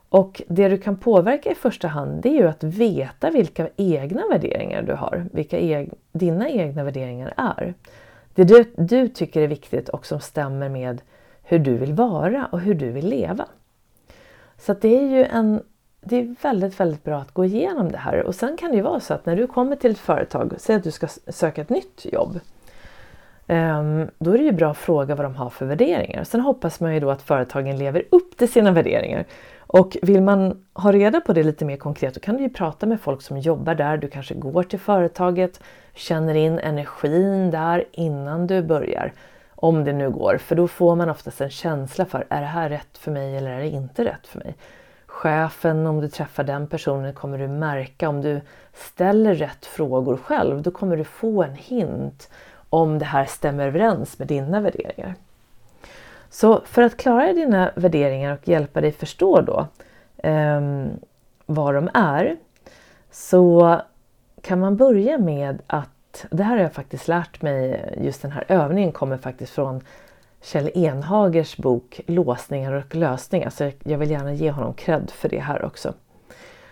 Och 0.10 0.42
det 0.48 0.70
du 0.70 0.78
kan 0.78 0.98
påverka 0.98 1.52
i 1.52 1.56
första 1.56 1.88
hand 1.88 2.22
det 2.22 2.30
är 2.30 2.34
ju 2.34 2.48
att 2.48 2.64
veta 2.64 3.30
vilka 3.30 3.70
egna 3.76 4.22
värderingar 4.32 4.82
du 4.82 4.94
har, 4.94 5.26
vilka 5.34 5.60
eg 5.60 5.94
dina 6.12 6.50
egna 6.50 6.84
värderingar 6.84 7.34
är. 7.38 7.74
Det 8.34 8.44
du, 8.44 8.74
du 8.78 9.08
tycker 9.08 9.42
är 9.42 9.48
viktigt 9.48 9.90
och 9.90 10.06
som 10.06 10.20
stämmer 10.20 10.70
med 10.70 11.02
hur 11.44 11.60
du 11.60 11.78
vill 11.78 11.94
vara 11.94 12.48
och 12.52 12.60
hur 12.60 12.74
du 12.74 12.92
vill 12.92 13.10
leva. 13.10 13.46
Så 14.58 14.74
det 14.74 14.98
är 14.98 15.10
ju 15.10 15.24
en, 15.24 15.64
det 16.08 16.16
är 16.16 16.36
väldigt, 16.42 16.80
väldigt 16.80 17.04
bra 17.04 17.18
att 17.18 17.32
gå 17.32 17.46
igenom 17.46 17.92
det 17.92 17.98
här. 17.98 18.24
Och 18.24 18.36
sen 18.36 18.58
kan 18.58 18.72
det 18.72 18.76
ju 18.76 18.84
vara 18.84 19.00
så 19.00 19.14
att 19.14 19.26
när 19.26 19.36
du 19.36 19.48
kommer 19.48 19.76
till 19.76 19.92
ett 19.92 20.00
företag, 20.00 20.54
säg 20.58 20.76
att 20.76 20.84
du 20.84 20.92
ska 20.92 21.08
söka 21.28 21.62
ett 21.62 21.70
nytt 21.70 22.06
jobb. 22.12 22.40
Ehm, 23.48 24.08
då 24.20 24.32
är 24.32 24.38
det 24.38 24.44
ju 24.44 24.52
bra 24.52 24.72
att 24.72 24.78
fråga 24.78 25.16
vad 25.16 25.26
de 25.26 25.36
har 25.36 25.50
för 25.50 25.66
värderingar. 25.66 26.24
Sen 26.24 26.42
hoppas 26.42 26.80
man 26.80 26.94
ju 26.94 27.00
då 27.00 27.12
att 27.12 27.22
företagen 27.22 27.78
lever 27.78 28.04
upp 28.10 28.38
till 28.38 28.52
sina 28.52 28.72
värderingar. 28.72 29.26
Och 29.60 29.98
vill 30.02 30.22
man 30.22 30.66
ha 30.74 30.92
reda 30.92 31.22
på 31.22 31.34
det 31.34 31.44
lite 31.44 31.66
mer 31.66 31.78
konkret 31.78 32.14
då 32.14 32.20
kan 32.20 32.38
du 32.38 32.44
ju 32.44 32.50
prata 32.50 32.86
med 32.86 33.02
folk 33.02 33.22
som 33.22 33.38
jobbar 33.38 33.76
där. 33.76 33.98
Du 33.98 34.08
kanske 34.08 34.34
går 34.34 34.64
till 34.64 34.80
företaget, 34.80 35.60
känner 35.94 36.36
in 36.36 36.60
energin 36.60 37.52
där 37.52 37.86
innan 37.92 38.48
du 38.48 38.62
börjar. 38.64 39.14
Om 39.56 39.84
det 39.84 39.94
nu 39.94 40.10
går, 40.10 40.38
för 40.38 40.56
då 40.56 40.68
får 40.68 40.96
man 40.96 41.10
oftast 41.10 41.42
en 41.42 41.50
känsla 41.50 42.06
för 42.06 42.26
är 42.30 42.42
det 42.42 42.48
här 42.48 42.70
rätt 42.70 42.98
för 42.98 43.12
mig 43.12 43.38
eller 43.38 43.52
är 43.52 43.60
det 43.60 43.68
inte 43.68 44.06
rätt 44.06 44.28
för 44.28 44.40
mig? 44.40 44.56
Chefen, 45.18 45.88
om 45.88 46.02
du 46.02 46.08
träffar 46.08 46.44
den 46.44 46.68
personen 46.68 47.14
kommer 47.14 47.38
du 47.38 47.48
märka 47.48 48.10
om 48.10 48.22
du 48.22 48.42
ställer 48.74 49.36
rätt 49.36 49.66
frågor 49.66 50.18
själv, 50.18 50.62
då 50.62 50.72
kommer 50.72 50.98
du 50.98 51.04
få 51.04 51.44
en 51.44 51.56
hint 51.56 52.30
om 52.70 53.00
det 53.00 53.06
här 53.06 53.26
stämmer 53.26 53.68
överens 53.68 54.20
med 54.20 54.28
dina 54.28 54.62
värderingar. 54.62 55.16
Så 56.30 56.62
för 56.66 56.82
att 56.82 56.98
klara 56.98 57.34
dina 57.34 57.72
värderingar 57.76 58.34
och 58.34 58.48
hjälpa 58.48 58.82
dig 58.82 58.92
förstå 58.92 59.42
då 59.42 59.68
eh, 60.18 60.62
vad 61.46 61.74
de 61.74 61.90
är 61.94 62.38
så 63.12 63.82
kan 64.42 64.60
man 64.60 64.78
börja 64.78 65.18
med 65.18 65.62
att, 65.68 66.26
det 66.32 66.44
här 66.44 66.56
har 66.56 66.64
jag 66.64 66.74
faktiskt 66.74 67.08
lärt 67.08 67.42
mig, 67.42 67.94
just 68.02 68.22
den 68.22 68.32
här 68.32 68.46
övningen 68.48 68.92
kommer 68.92 69.18
faktiskt 69.18 69.54
från 69.54 69.82
Kjell 70.48 70.72
Enhagers 70.74 71.58
bok 71.58 72.02
Låsningar 72.06 72.74
och 72.74 72.96
lösningar, 72.96 73.50
så 73.50 73.72
jag 73.84 73.98
vill 73.98 74.12
gärna 74.12 74.34
ge 74.34 74.52
honom 74.52 74.74
cred 74.74 75.12
för 75.12 75.30
det 75.30 75.40
här 75.40 75.66
också. 75.66 75.94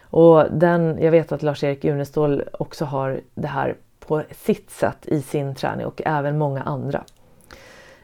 Och 0.02 0.46
den, 0.52 0.98
jag 1.02 1.12
vet 1.12 1.32
att 1.32 1.44
Lars-Erik 1.44 1.86
Unestål 1.86 2.44
också 2.52 2.86
har 2.86 3.22
det 3.34 3.48
här 3.48 3.76
på 4.00 4.24
sitt 4.32 4.72
sätt 4.72 4.98
i 5.06 5.22
sin 5.22 5.56
träning 5.56 5.86
och 5.86 6.02
även 6.06 6.38
många 6.38 6.64
andra. 6.64 7.04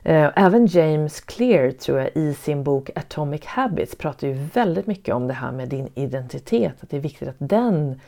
Eh, 0.03 0.29
även 0.35 0.65
James 0.65 1.21
Clear 1.21 1.71
tror 1.71 1.99
jag 1.99 2.09
i 2.13 2.33
sin 2.33 2.63
bok 2.63 2.89
Atomic 2.95 3.45
Habits 3.45 3.95
pratar 3.95 4.27
ju 4.27 4.33
väldigt 4.33 4.87
mycket 4.87 5.15
om 5.15 5.27
det 5.27 5.33
här 5.33 5.51
med 5.51 5.69
din 5.69 5.89
identitet. 5.95 6.73
Att 6.79 6.89
det 6.89 6.97
är 6.97 7.01
viktigt 7.01 7.29
att 7.29 7.35
den 7.39 7.99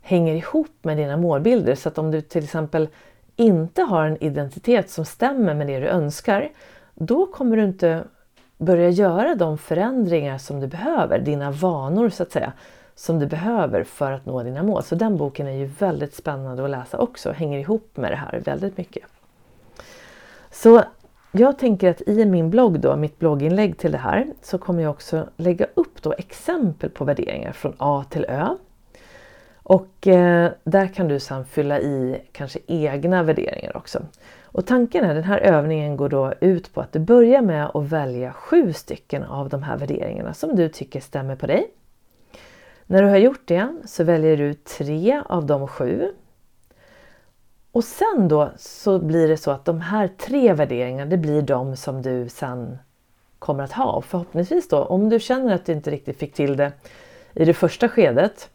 hänger 0.00 0.34
ihop 0.34 0.76
med 0.82 0.96
dina 0.96 1.16
målbilder. 1.16 1.74
Så 1.74 1.88
att 1.88 1.98
om 1.98 2.10
du 2.10 2.20
till 2.20 2.44
exempel 2.44 2.88
inte 3.36 3.82
har 3.82 4.06
en 4.06 4.24
identitet 4.24 4.90
som 4.90 5.04
stämmer 5.04 5.54
med 5.54 5.66
det 5.66 5.80
du 5.80 5.86
önskar, 5.86 6.50
då 6.94 7.26
kommer 7.26 7.56
du 7.56 7.64
inte 7.64 8.04
börja 8.58 8.90
göra 8.90 9.34
de 9.34 9.58
förändringar 9.58 10.38
som 10.38 10.60
du 10.60 10.66
behöver, 10.66 11.18
dina 11.18 11.50
vanor 11.50 12.08
så 12.08 12.22
att 12.22 12.32
säga, 12.32 12.52
som 12.94 13.18
du 13.18 13.26
behöver 13.26 13.84
för 13.84 14.12
att 14.12 14.26
nå 14.26 14.42
dina 14.42 14.62
mål. 14.62 14.82
Så 14.82 14.94
den 14.94 15.16
boken 15.16 15.46
är 15.46 15.52
ju 15.52 15.66
väldigt 15.66 16.14
spännande 16.14 16.64
att 16.64 16.70
läsa 16.70 16.98
också, 16.98 17.32
hänger 17.32 17.58
ihop 17.58 17.96
med 17.96 18.12
det 18.12 18.16
här 18.16 18.40
väldigt 18.44 18.78
mycket. 18.78 19.04
Så 20.50 20.82
jag 21.32 21.58
tänker 21.58 21.90
att 21.90 22.00
i 22.00 22.24
min 22.24 22.50
blogg 22.50 22.80
då, 22.80 22.96
mitt 22.96 23.18
blogginlägg 23.18 23.78
till 23.78 23.92
det 23.92 23.98
här, 23.98 24.26
så 24.42 24.58
kommer 24.58 24.82
jag 24.82 24.90
också 24.90 25.28
lägga 25.36 25.66
upp 25.74 26.02
då 26.02 26.14
exempel 26.18 26.90
på 26.90 27.04
värderingar 27.04 27.52
från 27.52 27.74
A 27.78 28.04
till 28.10 28.24
Ö. 28.28 28.48
Och 29.54 30.06
eh, 30.06 30.52
där 30.64 30.86
kan 30.86 31.08
du 31.08 31.20
sedan 31.20 31.44
fylla 31.44 31.80
i 31.80 32.22
kanske 32.32 32.58
egna 32.66 33.22
värderingar 33.22 33.76
också. 33.76 34.02
Och 34.54 34.66
tanken 34.66 35.04
är, 35.04 35.14
den 35.14 35.24
här 35.24 35.38
övningen 35.38 35.96
går 35.96 36.08
då 36.08 36.32
ut 36.40 36.74
på 36.74 36.80
att 36.80 36.92
du 36.92 36.98
börjar 36.98 37.42
med 37.42 37.70
att 37.74 37.84
välja 37.84 38.32
sju 38.32 38.72
stycken 38.72 39.22
av 39.24 39.48
de 39.48 39.62
här 39.62 39.76
värderingarna 39.76 40.34
som 40.34 40.56
du 40.56 40.68
tycker 40.68 41.00
stämmer 41.00 41.36
på 41.36 41.46
dig. 41.46 41.70
När 42.86 43.02
du 43.02 43.08
har 43.08 43.16
gjort 43.16 43.42
det 43.44 43.76
så 43.84 44.04
väljer 44.04 44.36
du 44.36 44.54
tre 44.54 45.22
av 45.26 45.46
de 45.46 45.68
sju 45.68 46.12
och 47.72 47.84
sen 47.84 48.28
då 48.28 48.50
så 48.56 48.98
blir 48.98 49.28
det 49.28 49.36
så 49.36 49.50
att 49.50 49.64
de 49.64 49.80
här 49.80 50.08
tre 50.08 50.52
värderingarna 50.52 51.10
det 51.10 51.18
blir 51.18 51.42
de 51.42 51.76
som 51.76 52.02
du 52.02 52.28
sen 52.28 52.78
kommer 53.38 53.64
att 53.64 53.72
ha. 53.72 53.92
Och 53.92 54.04
förhoppningsvis 54.04 54.68
då 54.68 54.84
om 54.84 55.08
du 55.08 55.20
känner 55.20 55.54
att 55.54 55.66
du 55.66 55.72
inte 55.72 55.90
riktigt 55.90 56.18
fick 56.18 56.34
till 56.34 56.56
det 56.56 56.72
i 57.32 57.44
det 57.44 57.54
första 57.54 57.88
skedet 57.88 58.50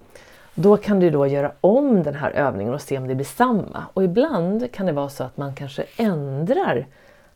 då 0.61 0.77
kan 0.77 0.99
du 0.99 1.09
då 1.09 1.27
göra 1.27 1.51
om 1.61 2.03
den 2.03 2.15
här 2.15 2.31
övningen 2.31 2.73
och 2.73 2.81
se 2.81 2.97
om 2.97 3.07
det 3.07 3.15
blir 3.15 3.25
samma. 3.25 3.85
Och 3.93 4.03
ibland 4.03 4.71
kan 4.71 4.85
det 4.85 4.91
vara 4.91 5.09
så 5.09 5.23
att 5.23 5.37
man 5.37 5.55
kanske 5.55 5.85
ändrar 5.97 6.87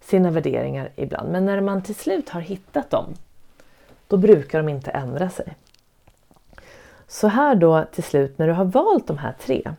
sina 0.02 0.32
värderingar 0.32 0.90
ibland. 0.96 1.32
Men 1.32 1.46
när 1.46 1.62
man 1.62 1.84
till 1.84 1.96
slut 1.96 2.30
har 2.30 2.42
hittat 2.42 2.90
dem 2.90 3.06
då 4.08 4.18
brukar 4.18 4.60
de 4.60 4.70
inte 4.70 4.92
ändra 4.92 5.30
sig. 5.30 5.56
Så 7.08 7.28
här 7.28 7.56
då 7.56 7.86
till 7.92 8.04
slut 8.04 8.38
när 8.38 8.48
du 8.48 8.54
har 8.54 8.66
valt 8.66 9.08
de 9.08 9.18
här 9.18 9.36
tre 9.40 9.72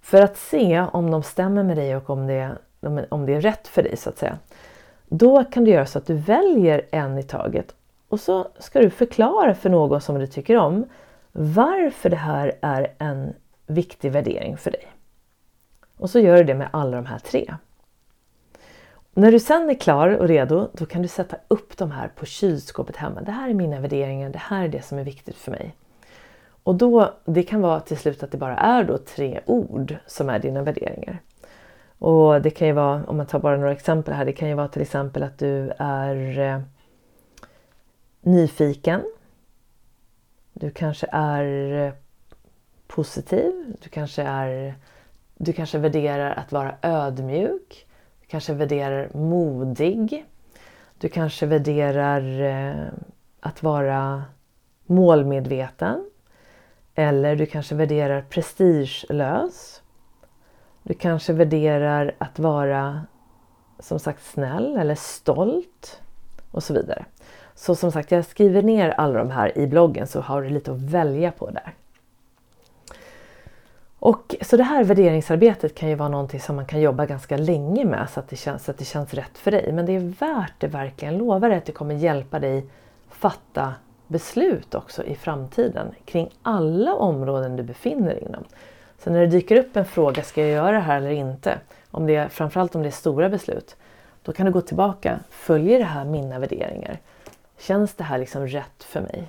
för 0.00 0.22
att 0.22 0.36
se 0.36 0.84
om 0.92 1.10
de 1.10 1.22
stämmer 1.22 1.62
med 1.62 1.76
dig 1.76 1.96
och 1.96 2.10
om 2.10 2.26
det, 2.26 2.56
om 3.08 3.26
det 3.26 3.34
är 3.34 3.40
rätt 3.40 3.68
för 3.68 3.82
dig 3.82 3.96
så 3.96 4.10
att 4.10 4.18
säga. 4.18 4.38
Då 5.08 5.44
kan 5.44 5.64
du 5.64 5.70
göra 5.70 5.86
så 5.86 5.98
att 5.98 6.06
du 6.06 6.14
väljer 6.14 6.86
en 6.90 7.18
i 7.18 7.22
taget 7.22 7.74
och 8.08 8.20
så 8.20 8.48
ska 8.58 8.80
du 8.80 8.90
förklara 8.90 9.54
för 9.54 9.70
någon 9.70 10.00
som 10.00 10.18
du 10.18 10.26
tycker 10.26 10.56
om 10.56 10.84
varför 11.32 12.10
det 12.10 12.16
här 12.16 12.52
är 12.60 12.92
en 12.98 13.34
viktig 13.66 14.12
värdering 14.12 14.56
för 14.56 14.70
dig. 14.70 14.86
Och 15.96 16.10
så 16.10 16.18
gör 16.18 16.36
du 16.36 16.44
det 16.44 16.54
med 16.54 16.68
alla 16.72 16.96
de 16.96 17.06
här 17.06 17.18
tre. 17.18 17.54
När 19.14 19.32
du 19.32 19.40
sen 19.40 19.70
är 19.70 19.74
klar 19.74 20.08
och 20.08 20.28
redo, 20.28 20.68
då 20.72 20.86
kan 20.86 21.02
du 21.02 21.08
sätta 21.08 21.36
upp 21.48 21.76
de 21.76 21.90
här 21.90 22.08
på 22.08 22.26
kylskåpet 22.26 22.96
hemma. 22.96 23.20
Det 23.20 23.32
här 23.32 23.50
är 23.50 23.54
mina 23.54 23.80
värderingar, 23.80 24.30
det 24.30 24.38
här 24.38 24.64
är 24.64 24.68
det 24.68 24.82
som 24.82 24.98
är 24.98 25.04
viktigt 25.04 25.36
för 25.36 25.50
mig. 25.50 25.74
Och 26.62 26.74
då, 26.74 27.14
det 27.24 27.42
kan 27.42 27.60
vara 27.60 27.80
till 27.80 27.96
slut 27.96 28.22
att 28.22 28.30
det 28.30 28.38
bara 28.38 28.56
är 28.56 28.84
då 28.84 28.98
tre 28.98 29.40
ord 29.46 29.96
som 30.06 30.30
är 30.30 30.38
dina 30.38 30.62
värderingar. 30.62 31.18
Och 31.98 32.42
det 32.42 32.50
kan 32.50 32.68
ju 32.68 32.74
vara, 32.74 33.04
om 33.06 33.16
man 33.16 33.26
tar 33.26 33.38
bara 33.38 33.56
några 33.56 33.72
exempel 33.72 34.14
här, 34.14 34.24
det 34.24 34.32
kan 34.32 34.48
ju 34.48 34.54
vara 34.54 34.68
till 34.68 34.82
exempel 34.82 35.22
att 35.22 35.38
du 35.38 35.72
är 35.78 36.38
eh, 36.38 36.60
nyfiken. 38.20 39.02
Du 40.60 40.70
kanske 40.70 41.06
är 41.12 41.72
eh, 41.86 41.92
positiv. 42.86 43.76
Du 43.82 43.88
kanske, 43.88 44.22
är, 44.22 44.74
du 45.34 45.52
kanske 45.52 45.78
värderar 45.78 46.30
att 46.30 46.52
vara 46.52 46.74
ödmjuk. 46.82 47.86
Du 48.20 48.26
kanske 48.26 48.54
värderar 48.54 49.10
modig. 49.14 50.26
Du 50.98 51.08
kanske 51.08 51.46
värderar 51.46 52.40
eh, 52.40 52.86
att 53.40 53.62
vara 53.62 54.24
målmedveten. 54.86 56.10
Eller 56.94 57.36
du 57.36 57.46
kanske 57.46 57.74
värderar 57.74 58.22
prestigelös. 58.22 59.82
Du 60.82 60.94
kanske 60.94 61.32
värderar 61.32 62.14
att 62.18 62.38
vara 62.38 63.06
som 63.78 63.98
sagt 63.98 64.24
snäll 64.24 64.76
eller 64.76 64.94
stolt 64.94 66.00
och 66.50 66.62
så 66.62 66.74
vidare. 66.74 67.04
Så 67.60 67.74
som 67.74 67.92
sagt, 67.92 68.10
jag 68.10 68.24
skriver 68.24 68.62
ner 68.62 68.90
alla 68.90 69.18
de 69.18 69.30
här 69.30 69.58
i 69.58 69.66
bloggen 69.66 70.06
så 70.06 70.20
har 70.20 70.42
du 70.42 70.48
lite 70.48 70.72
att 70.72 70.80
välja 70.80 71.32
på 71.32 71.50
där. 71.50 71.74
Och, 73.98 74.34
så 74.42 74.56
det 74.56 74.62
här 74.62 74.84
värderingsarbetet 74.84 75.74
kan 75.74 75.88
ju 75.88 75.94
vara 75.94 76.08
någonting 76.08 76.40
som 76.40 76.56
man 76.56 76.66
kan 76.66 76.80
jobba 76.80 77.06
ganska 77.06 77.36
länge 77.36 77.84
med 77.84 78.10
så 78.10 78.20
att 78.20 78.28
det 78.28 78.36
känns, 78.36 78.64
så 78.64 78.70
att 78.70 78.78
det 78.78 78.84
känns 78.84 79.14
rätt 79.14 79.38
för 79.38 79.50
dig. 79.50 79.72
Men 79.72 79.86
det 79.86 79.92
är 79.92 80.00
värt 80.00 80.52
det 80.58 80.66
verkligen. 80.66 81.18
Lovar 81.18 81.48
dig 81.48 81.58
att 81.58 81.64
det 81.64 81.72
kommer 81.72 81.94
hjälpa 81.94 82.38
dig 82.38 82.66
fatta 83.10 83.74
beslut 84.06 84.74
också 84.74 85.04
i 85.04 85.14
framtiden 85.14 85.94
kring 86.04 86.30
alla 86.42 86.94
områden 86.94 87.56
du 87.56 87.62
befinner 87.62 88.14
dig 88.14 88.24
inom. 88.28 88.44
Så 88.98 89.10
när 89.10 89.20
det 89.20 89.26
dyker 89.26 89.56
upp 89.56 89.76
en 89.76 89.84
fråga, 89.84 90.22
ska 90.22 90.40
jag 90.40 90.50
göra 90.50 90.72
det 90.72 90.80
här 90.80 90.96
eller 90.96 91.10
inte? 91.10 91.58
Om 91.90 92.06
det 92.06 92.16
är, 92.16 92.28
framförallt 92.28 92.74
om 92.74 92.82
det 92.82 92.88
är 92.88 92.90
stora 92.90 93.28
beslut. 93.28 93.76
Då 94.22 94.32
kan 94.32 94.46
du 94.46 94.52
gå 94.52 94.60
tillbaka. 94.60 95.20
Följer 95.30 95.78
det 95.78 95.84
här 95.84 96.04
mina 96.04 96.38
värderingar? 96.38 96.98
Känns 97.60 97.94
det 97.94 98.04
här 98.04 98.18
liksom 98.18 98.46
rätt 98.46 98.84
för 98.84 99.00
mig? 99.00 99.28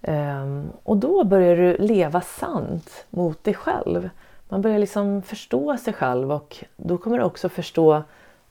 Um, 0.00 0.72
och 0.82 0.96
då 0.96 1.24
börjar 1.24 1.56
du 1.56 1.76
leva 1.76 2.20
sant 2.20 3.06
mot 3.10 3.44
dig 3.44 3.54
själv. 3.54 4.10
Man 4.48 4.62
börjar 4.62 4.78
liksom 4.78 5.22
förstå 5.22 5.76
sig 5.76 5.92
själv 5.92 6.32
och 6.32 6.64
då 6.76 6.98
kommer 6.98 7.18
du 7.18 7.24
också 7.24 7.48
förstå 7.48 8.02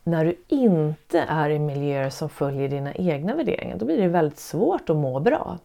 när 0.03 0.25
du 0.25 0.35
inte 0.47 1.19
är 1.19 1.49
i 1.49 1.59
miljöer 1.59 2.09
som 2.09 2.29
följer 2.29 2.69
dina 2.69 2.93
egna 2.93 3.35
värderingar. 3.35 3.77
Då 3.77 3.85
blir 3.85 3.97
det 4.01 4.07
väldigt 4.07 4.39
svårt 4.39 4.89
att 4.89 4.95
må 4.95 5.19
bra. 5.19 5.57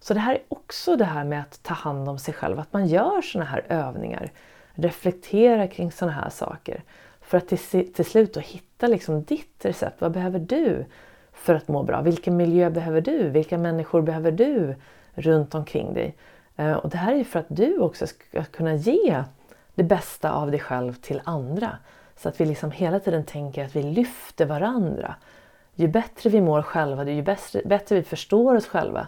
Så 0.00 0.14
det 0.14 0.20
här 0.20 0.34
är 0.34 0.42
också 0.48 0.96
det 0.96 1.04
här 1.04 1.24
med 1.24 1.40
att 1.40 1.62
ta 1.62 1.74
hand 1.74 2.08
om 2.08 2.18
sig 2.18 2.34
själv, 2.34 2.60
att 2.60 2.72
man 2.72 2.86
gör 2.86 3.22
sådana 3.22 3.50
här 3.50 3.64
övningar. 3.68 4.30
Reflektera 4.74 5.66
kring 5.66 5.92
sådana 5.92 6.12
här 6.12 6.30
saker. 6.30 6.82
För 7.20 7.38
att 7.38 7.48
till, 7.48 7.92
till 7.92 8.04
slut 8.04 8.34
då 8.34 8.40
hitta 8.40 8.86
liksom 8.86 9.22
ditt 9.22 9.64
recept. 9.64 10.00
Vad 10.00 10.12
behöver 10.12 10.38
du 10.38 10.84
för 11.38 11.54
att 11.54 11.68
må 11.68 11.82
bra? 11.82 12.00
Vilken 12.00 12.36
miljö 12.36 12.70
behöver 12.70 13.00
du? 13.00 13.28
Vilka 13.28 13.58
människor 13.58 14.02
behöver 14.02 14.32
du 14.32 14.74
runt 15.14 15.54
omkring 15.54 15.94
dig? 15.94 16.16
Eh, 16.56 16.72
och 16.72 16.90
det 16.90 16.98
här 16.98 17.14
är 17.14 17.24
för 17.24 17.38
att 17.38 17.46
du 17.48 17.78
också 17.78 18.06
ska 18.06 18.44
kunna 18.44 18.74
ge 18.74 19.24
det 19.74 19.82
bästa 19.82 20.32
av 20.32 20.50
dig 20.50 20.60
själv 20.60 20.92
till 20.92 21.20
andra. 21.24 21.78
Så 22.16 22.28
att 22.28 22.40
vi 22.40 22.44
liksom 22.44 22.70
hela 22.70 23.00
tiden 23.00 23.24
tänker 23.24 23.64
att 23.64 23.76
vi 23.76 23.82
lyfter 23.82 24.46
varandra. 24.46 25.14
Ju 25.74 25.88
bättre 25.88 26.30
vi 26.30 26.40
mår 26.40 26.62
själva, 26.62 27.04
ju 27.04 27.22
bättre, 27.22 27.62
bättre 27.64 27.96
vi 27.96 28.02
förstår 28.02 28.54
oss 28.54 28.66
själva, 28.66 29.06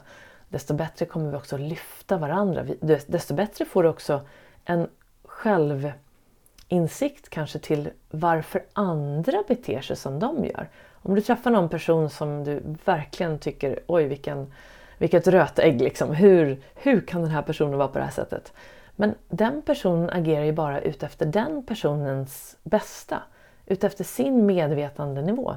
desto 0.48 0.74
bättre 0.74 1.07
kommer 1.07 1.31
vi 1.31 1.36
också 1.36 1.57
lyfta 1.57 2.19
varandra. 2.19 2.66
Desto 3.07 3.35
bättre 3.35 3.65
får 3.65 3.82
du 3.82 3.89
också 3.89 4.20
en 4.65 4.89
självinsikt 5.24 7.28
kanske 7.28 7.59
till 7.59 7.90
varför 8.11 8.62
andra 8.73 9.43
beter 9.48 9.81
sig 9.81 9.97
som 9.97 10.19
de 10.19 10.44
gör. 10.44 10.69
Om 11.02 11.14
du 11.14 11.20
träffar 11.20 11.51
någon 11.51 11.68
person 11.68 12.10
som 12.10 12.44
du 12.44 12.62
verkligen 12.85 13.39
tycker, 13.39 13.81
oj 13.86 14.05
vilken, 14.05 14.52
vilket 14.98 15.27
rötägg 15.27 15.81
liksom. 15.81 16.14
Hur, 16.14 16.60
hur 16.74 17.01
kan 17.01 17.22
den 17.22 17.31
här 17.31 17.43
personen 17.43 17.78
vara 17.78 17.89
på 17.89 17.98
det 17.98 18.05
här 18.05 18.10
sättet? 18.10 18.52
Men 18.97 19.14
den 19.28 19.62
personen 19.62 20.10
agerar 20.10 20.44
ju 20.44 20.52
bara 20.52 20.81
utefter 20.81 21.27
den 21.27 21.62
personens 21.62 22.56
bästa. 22.62 23.22
Utefter 23.66 24.05
sin 24.05 24.47
medvetandenivå. 24.47 25.56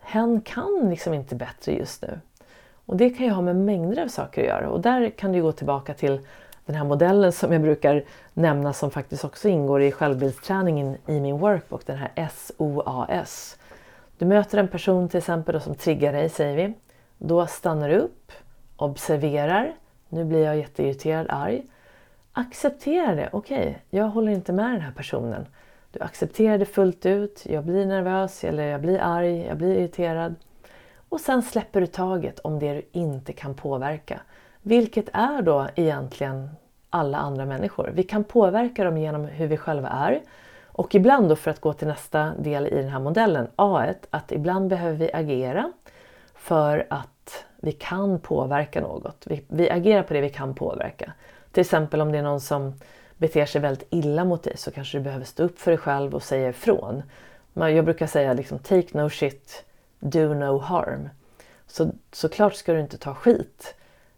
Hen 0.00 0.40
kan 0.40 0.90
liksom 0.90 1.14
inte 1.14 1.34
bättre 1.34 1.72
just 1.72 2.02
nu. 2.02 2.20
Och 2.86 2.96
det 2.96 3.10
kan 3.10 3.26
ju 3.26 3.32
ha 3.32 3.42
med 3.42 3.56
mängder 3.56 4.02
av 4.02 4.08
saker 4.08 4.42
att 4.42 4.48
göra 4.48 4.68
och 4.70 4.80
där 4.80 5.10
kan 5.10 5.32
du 5.32 5.42
gå 5.42 5.52
tillbaka 5.52 5.94
till 5.94 6.20
den 6.66 6.76
här 6.76 6.84
modellen 6.84 7.32
som 7.32 7.52
jag 7.52 7.62
brukar 7.62 8.04
nämna 8.34 8.72
som 8.72 8.90
faktiskt 8.90 9.24
också 9.24 9.48
ingår 9.48 9.82
i 9.82 9.92
självbildsträningen 9.92 10.96
i 11.06 11.20
min 11.20 11.38
workbook, 11.38 11.86
den 11.86 11.96
här 11.96 12.28
SOAS. 12.28 13.56
Du 14.20 14.26
möter 14.26 14.58
en 14.58 14.68
person 14.68 15.08
till 15.08 15.18
exempel 15.18 15.60
som 15.60 15.74
triggar 15.74 16.12
dig, 16.12 16.28
säger 16.28 16.56
vi. 16.56 16.74
Då 17.18 17.46
stannar 17.46 17.88
du 17.88 17.96
upp, 17.96 18.32
observerar. 18.76 19.72
Nu 20.08 20.24
blir 20.24 20.44
jag 20.44 20.56
jätteirriterad, 20.56 21.26
arg. 21.30 21.62
Acceptera 22.32 23.14
det. 23.14 23.28
Okej, 23.32 23.60
okay, 23.60 23.74
jag 23.90 24.08
håller 24.08 24.32
inte 24.32 24.52
med 24.52 24.70
den 24.70 24.80
här 24.80 24.92
personen. 24.92 25.46
Du 25.92 26.00
accepterar 26.00 26.58
det 26.58 26.64
fullt 26.64 27.06
ut. 27.06 27.46
Jag 27.46 27.64
blir 27.64 27.86
nervös, 27.86 28.44
eller 28.44 28.64
jag 28.66 28.80
blir 28.80 28.98
arg, 28.98 29.46
jag 29.46 29.56
blir 29.56 29.78
irriterad. 29.78 30.34
Och 31.08 31.20
sen 31.20 31.42
släpper 31.42 31.80
du 31.80 31.86
taget 31.86 32.38
om 32.38 32.58
det 32.58 32.74
du 32.74 32.82
inte 32.92 33.32
kan 33.32 33.54
påverka. 33.54 34.20
Vilket 34.62 35.08
är 35.12 35.42
då 35.42 35.68
egentligen 35.74 36.50
alla 36.90 37.18
andra 37.18 37.46
människor. 37.46 37.90
Vi 37.94 38.02
kan 38.02 38.24
påverka 38.24 38.84
dem 38.84 38.98
genom 38.98 39.24
hur 39.24 39.46
vi 39.46 39.56
själva 39.56 39.88
är. 39.88 40.20
Och 40.72 40.94
ibland 40.94 41.28
då 41.28 41.36
för 41.36 41.50
att 41.50 41.60
gå 41.60 41.72
till 41.72 41.88
nästa 41.88 42.34
del 42.38 42.66
i 42.66 42.74
den 42.74 42.88
här 42.88 43.00
modellen, 43.00 43.48
A1, 43.56 43.94
att 44.10 44.32
ibland 44.32 44.68
behöver 44.68 44.96
vi 44.96 45.10
agera 45.12 45.72
för 46.34 46.86
att 46.90 47.44
vi 47.56 47.72
kan 47.72 48.20
påverka 48.20 48.80
något. 48.80 49.24
Vi, 49.26 49.44
vi 49.48 49.70
agerar 49.70 50.02
på 50.02 50.14
det 50.14 50.20
vi 50.20 50.30
kan 50.30 50.54
påverka. 50.54 51.12
Till 51.52 51.60
exempel 51.60 52.00
om 52.00 52.12
det 52.12 52.18
är 52.18 52.22
någon 52.22 52.40
som 52.40 52.74
beter 53.16 53.46
sig 53.46 53.60
väldigt 53.60 53.88
illa 53.90 54.24
mot 54.24 54.42
dig 54.42 54.56
så 54.56 54.70
kanske 54.70 54.98
du 54.98 55.04
behöver 55.04 55.24
stå 55.24 55.42
upp 55.42 55.58
för 55.58 55.70
dig 55.70 55.78
själv 55.78 56.14
och 56.14 56.22
säga 56.22 56.48
ifrån. 56.48 57.02
Jag 57.54 57.84
brukar 57.84 58.06
säga 58.06 58.32
liksom 58.32 58.58
take 58.58 58.98
no 58.98 59.10
shit, 59.10 59.64
do 59.98 60.34
no 60.34 60.58
harm. 60.58 61.08
Så 61.66 61.90
såklart 62.12 62.54
ska 62.54 62.72
du 62.72 62.80
inte 62.80 62.98
ta 62.98 63.14
skit. 63.14 63.74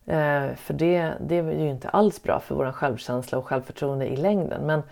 Eh, 0.06 0.54
för 0.54 0.74
det, 0.74 1.12
det 1.20 1.38
är 1.38 1.52
ju 1.52 1.70
inte 1.70 1.88
alls 1.88 2.22
bra 2.22 2.40
för 2.40 2.54
vår 2.54 2.72
självkänsla 2.72 3.38
och 3.38 3.46
självförtroende 3.46 4.06
i 4.06 4.16
längden. 4.16 4.66
Men 4.66 4.82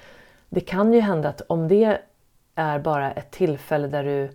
det 0.50 0.60
kan 0.60 0.92
ju 0.92 1.00
hända 1.00 1.28
att 1.28 1.40
om 1.46 1.68
det 1.68 1.98
är 2.54 2.78
bara 2.78 3.12
ett 3.12 3.30
tillfälle 3.30 3.88
där 3.88 4.04
du, 4.04 4.30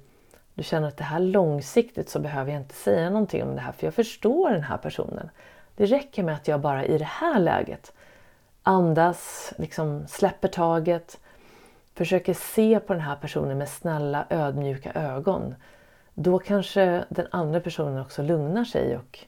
du 0.54 0.64
känner 0.64 0.88
att 0.88 0.98
det 0.98 1.04
här 1.04 1.20
långsiktigt 1.20 2.10
så 2.10 2.20
behöver 2.20 2.52
jag 2.52 2.62
inte 2.62 2.76
säga 2.76 3.10
någonting 3.10 3.44
om 3.44 3.56
det 3.56 3.62
här 3.62 3.72
för 3.72 3.88
jag 3.88 3.94
förstår 3.94 4.50
den 4.50 4.64
här 4.64 4.78
personen. 4.78 5.30
Det 5.76 5.86
räcker 5.86 6.24
med 6.24 6.36
att 6.36 6.48
jag 6.48 6.60
bara 6.60 6.86
i 6.86 6.98
det 6.98 7.06
här 7.06 7.40
läget 7.40 7.94
andas, 8.64 9.54
liksom 9.58 10.08
släpper 10.08 10.48
taget, 10.48 11.20
försöker 11.94 12.34
se 12.34 12.80
på 12.80 12.94
den 12.94 13.02
här 13.02 13.16
personen 13.16 13.58
med 13.58 13.70
snälla 13.70 14.26
ödmjuka 14.30 14.92
ögon. 14.94 15.56
Då 16.14 16.40
kanske 16.40 17.06
den 17.10 17.28
andra 17.32 17.60
personen 17.60 18.02
också 18.02 18.22
lugnar 18.24 18.64
sig 18.64 18.98
och 18.98 19.20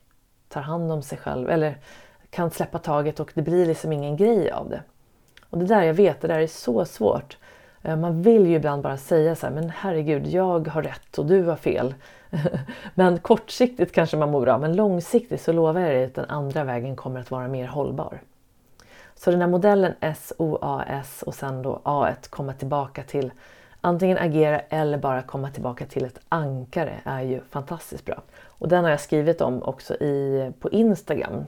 tar 0.47 0.61
hand 0.61 0.91
om 0.91 1.01
sig 1.01 1.17
själv 1.17 1.49
eller 1.49 1.77
kan 2.29 2.51
släppa 2.51 2.79
taget 2.79 3.19
och 3.19 3.31
det 3.33 3.41
blir 3.41 3.65
liksom 3.65 3.93
ingen 3.93 4.17
grej 4.17 4.51
av 4.51 4.69
det. 4.69 4.81
Och 5.49 5.57
det 5.57 5.65
där, 5.65 5.83
jag 5.83 5.93
vet, 5.93 6.21
det 6.21 6.27
där 6.27 6.39
är 6.39 6.47
så 6.47 6.85
svårt. 6.85 7.37
Eh, 7.81 7.95
man 7.95 8.21
vill 8.21 8.47
ju 8.47 8.55
ibland 8.55 8.83
bara 8.83 8.97
säga 8.97 9.35
så 9.35 9.47
här, 9.47 9.53
men 9.53 9.69
herregud, 9.69 10.27
jag 10.27 10.67
har 10.67 10.81
rätt 10.81 11.17
och 11.17 11.25
du 11.25 11.43
har 11.43 11.55
fel. 11.55 11.93
men 12.95 13.19
kortsiktigt 13.19 13.91
kanske 13.91 14.17
man 14.17 14.31
mår 14.31 14.41
bra, 14.41 14.57
men 14.57 14.75
långsiktigt 14.75 15.41
så 15.41 15.51
lovar 15.51 15.81
jag 15.81 15.89
dig 15.89 16.05
att 16.05 16.15
den 16.15 16.29
andra 16.29 16.63
vägen 16.63 16.95
kommer 16.95 17.19
att 17.19 17.31
vara 17.31 17.47
mer 17.47 17.67
hållbar. 17.67 18.19
Så 19.15 19.31
den 19.31 19.41
här 19.41 19.47
modellen 19.47 19.93
SOAS 20.15 21.23
och 21.23 21.35
sen 21.35 21.61
då 21.61 21.81
A1, 21.83 22.29
komma 22.29 22.53
tillbaka 22.53 23.03
till 23.03 23.31
antingen 23.81 24.17
agera 24.17 24.59
eller 24.59 24.97
bara 24.97 25.21
komma 25.21 25.49
tillbaka 25.49 25.85
till 25.85 26.05
ett 26.05 26.19
ankare 26.29 26.93
är 27.03 27.21
ju 27.21 27.41
fantastiskt 27.49 28.05
bra. 28.05 28.21
Och 28.45 28.67
den 28.67 28.83
har 28.83 28.91
jag 28.91 28.99
skrivit 28.99 29.41
om 29.41 29.63
också 29.63 29.93
i, 29.93 30.51
på 30.59 30.69
Instagram 30.69 31.45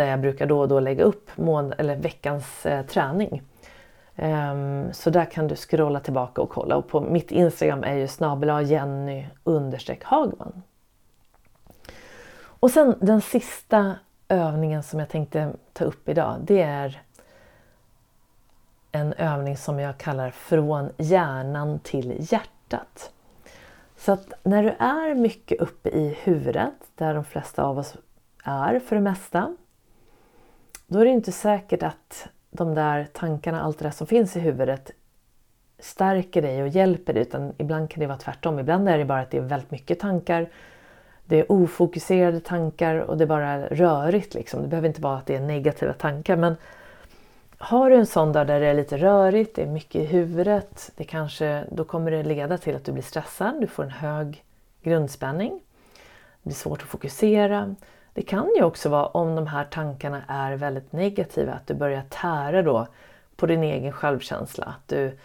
där 0.00 0.10
jag 0.10 0.20
brukar 0.20 0.46
då 0.46 0.60
och 0.60 0.68
då 0.68 0.80
lägga 0.80 1.04
upp 1.04 1.36
mån, 1.36 1.72
eller 1.78 1.96
veckans 1.96 2.66
eh, 2.66 2.86
träning. 2.86 3.42
Um, 4.16 4.92
så 4.92 5.10
där 5.10 5.24
kan 5.24 5.48
du 5.48 5.56
scrolla 5.56 6.00
tillbaka 6.00 6.42
och 6.42 6.50
kolla 6.50 6.76
och 6.76 6.88
på 6.88 7.00
mitt 7.00 7.30
Instagram 7.30 7.84
är 7.84 7.94
ju 7.94 8.08
snabel 8.08 8.70
Jenny 8.70 9.26
Hagman. 10.02 10.62
Och 12.42 12.70
sen 12.70 12.94
den 13.00 13.20
sista 13.20 13.94
övningen 14.28 14.82
som 14.82 14.98
jag 14.98 15.08
tänkte 15.08 15.52
ta 15.72 15.84
upp 15.84 16.08
idag 16.08 16.36
det 16.40 16.62
är 16.62 17.02
en 18.92 19.12
övning 19.12 19.56
som 19.56 19.78
jag 19.78 19.98
kallar 19.98 20.30
från 20.30 20.90
hjärnan 20.96 21.78
till 21.78 22.32
hjärtat. 22.32 23.12
Så 23.96 24.12
att 24.12 24.32
när 24.42 24.62
du 24.62 24.70
är 24.78 25.14
mycket 25.14 25.60
uppe 25.60 25.88
i 25.88 26.16
huvudet, 26.22 26.74
där 26.94 27.14
de 27.14 27.24
flesta 27.24 27.62
av 27.62 27.78
oss 27.78 27.96
är 28.44 28.78
för 28.78 28.96
det 28.96 29.02
mesta, 29.02 29.56
då 30.90 30.98
är 30.98 31.04
det 31.04 31.10
inte 31.10 31.32
säkert 31.32 31.82
att 31.82 32.28
de 32.50 32.74
där 32.74 33.08
tankarna, 33.12 33.62
allt 33.62 33.78
det 33.78 33.84
där 33.84 33.90
som 33.90 34.06
finns 34.06 34.36
i 34.36 34.40
huvudet 34.40 34.90
stärker 35.78 36.42
dig 36.42 36.62
och 36.62 36.68
hjälper 36.68 37.12
dig 37.12 37.22
utan 37.22 37.52
ibland 37.58 37.90
kan 37.90 38.00
det 38.00 38.06
vara 38.06 38.18
tvärtom. 38.18 38.58
Ibland 38.58 38.88
är 38.88 38.98
det 38.98 39.04
bara 39.04 39.20
att 39.20 39.30
det 39.30 39.36
är 39.36 39.42
väldigt 39.42 39.70
mycket 39.70 40.00
tankar. 40.00 40.48
Det 41.24 41.38
är 41.38 41.52
ofokuserade 41.52 42.40
tankar 42.40 42.96
och 42.96 43.16
det 43.16 43.24
är 43.24 43.26
bara 43.26 43.66
rörigt. 43.66 44.34
Liksom. 44.34 44.62
Det 44.62 44.68
behöver 44.68 44.88
inte 44.88 45.00
vara 45.00 45.18
att 45.18 45.26
det 45.26 45.36
är 45.36 45.40
negativa 45.40 45.92
tankar 45.92 46.36
men 46.36 46.56
har 47.58 47.90
du 47.90 47.96
en 47.96 48.06
sån 48.06 48.32
dag 48.32 48.46
där 48.46 48.60
det 48.60 48.66
är 48.66 48.74
lite 48.74 48.96
rörigt, 48.96 49.56
det 49.56 49.62
är 49.62 49.66
mycket 49.66 50.02
i 50.02 50.04
huvudet, 50.04 50.92
det 50.96 51.04
kanske, 51.04 51.64
då 51.70 51.84
kommer 51.84 52.10
det 52.10 52.22
leda 52.22 52.58
till 52.58 52.76
att 52.76 52.84
du 52.84 52.92
blir 52.92 53.02
stressad, 53.02 53.60
du 53.60 53.66
får 53.66 53.82
en 53.82 53.90
hög 53.90 54.44
grundspänning. 54.82 55.60
Det 56.42 56.48
blir 56.48 56.54
svårt 56.54 56.82
att 56.82 56.88
fokusera. 56.88 57.74
Det 58.14 58.22
kan 58.22 58.54
ju 58.56 58.64
också 58.64 58.88
vara 58.88 59.06
om 59.06 59.36
de 59.36 59.46
här 59.46 59.64
tankarna 59.64 60.22
är 60.28 60.56
väldigt 60.56 60.92
negativa, 60.92 61.52
att 61.52 61.66
du 61.66 61.74
börjar 61.74 62.02
tära 62.08 62.62
då 62.62 62.86
på 63.36 63.46
din 63.46 63.62
egen 63.62 63.92
självkänsla. 63.92 64.64
Att 64.64 64.88
du 64.88 65.18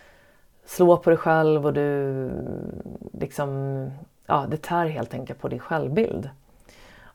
slår 0.66 0.98
på 0.98 1.10
dig 1.10 1.18
själv 1.18 1.66
och 1.66 1.74
du 1.74 2.30
liksom, 3.14 3.90
ja 4.26 4.46
det 4.50 4.58
tär 4.58 4.86
helt 4.86 5.14
enkelt 5.14 5.42
på 5.42 5.48
din 5.48 5.60
självbild. 5.60 6.30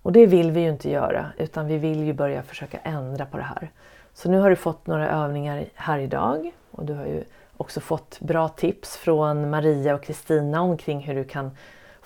Och 0.02 0.12
det 0.12 0.26
vill 0.26 0.51
vi 0.51 0.60
ju 0.60 0.68
inte 0.68 0.90
göra 0.90 1.26
utan 1.38 1.66
vi 1.66 1.78
vill 1.78 2.05
ju 2.05 2.12
börja 2.12 2.42
försöka 2.42 2.78
ändra 2.78 3.26
på 3.26 3.36
det 3.36 3.42
här. 3.42 3.70
Så 4.14 4.30
nu 4.30 4.38
har 4.38 4.51
du 4.51 4.56
fått 4.56 4.86
några 4.86 5.10
övningar 5.10 5.64
här 5.74 5.98
idag 5.98 6.52
och 6.70 6.84
du 6.84 6.94
har 6.94 7.06
ju 7.06 7.24
också 7.56 7.80
fått 7.80 8.20
bra 8.20 8.48
tips 8.48 8.97
från 8.97 9.51
Maria 9.51 9.94
och 9.94 10.02
Kristina 10.02 10.60
omkring 10.60 11.01
hur 11.01 11.14
du 11.14 11.24
kan 11.24 11.51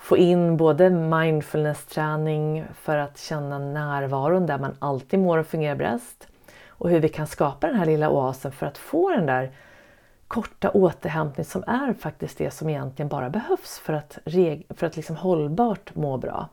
få 0.05 0.17
in 0.17 0.57
både 0.57 0.89
mindfulness-träning 0.89 2.65
för 2.75 2.97
att 2.97 3.17
känna 3.17 3.59
närvaron 3.59 4.45
där 4.45 4.57
man 4.57 4.75
alltid 4.79 5.19
mår 5.19 5.37
och 5.37 5.47
fungerar 5.47 5.75
bäst 5.75 6.27
och 6.67 6.89
hur 6.89 6.99
vi 6.99 7.09
kan 7.09 7.27
skapa 7.27 7.67
den 7.67 7.75
här 7.75 7.85
lilla 7.85 8.09
oasen 8.09 8.51
för 8.51 8.65
att 8.65 8.77
få 8.77 9.09
den 9.09 9.25
där 9.25 9.51
korta 10.27 10.69
återhämtning 10.69 11.45
som 11.45 11.63
är 11.67 11.93
faktiskt 11.93 12.37
det 12.37 12.51
som 12.51 12.69
egentligen 12.69 13.09
bara 13.09 13.29
behövs 13.29 13.79
för 13.79 13.93
att, 13.93 14.17
för 14.69 14.87
att 14.87 14.95
liksom 14.95 15.15
hållbart 15.15 15.95
må 15.95 16.17
bra. 16.17 16.49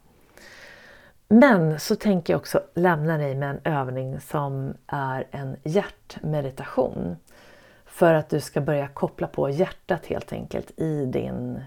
Men 1.28 1.80
så 1.80 1.96
tänker 1.96 2.32
jag 2.32 2.40
också 2.40 2.60
lämna 2.74 3.16
dig 3.16 3.34
med 3.34 3.50
en 3.50 3.72
övning 3.72 4.20
som 4.20 4.74
är 4.86 5.26
en 5.30 5.56
hjärtmeditation. 5.62 7.16
För 7.86 8.14
att 8.14 8.28
du 8.28 8.40
ska 8.40 8.60
börja 8.60 8.88
koppla 8.88 9.26
på 9.26 9.50
hjärtat 9.50 10.06
helt 10.06 10.32
enkelt 10.32 10.80
i 10.80 11.04
din, 11.06 11.60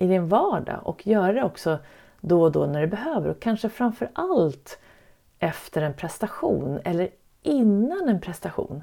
i 0.00 0.06
din 0.06 0.28
vardag 0.28 0.80
och 0.82 1.06
göra 1.06 1.32
det 1.32 1.42
också 1.42 1.78
då 2.20 2.42
och 2.42 2.52
då 2.52 2.66
när 2.66 2.80
du 2.80 2.86
behöver 2.86 3.30
och 3.30 3.40
kanske 3.40 3.68
framför 3.68 4.10
allt 4.12 4.78
efter 5.38 5.82
en 5.82 5.94
prestation 5.94 6.80
eller 6.84 7.08
innan 7.42 8.08
en 8.08 8.20
prestation. 8.20 8.82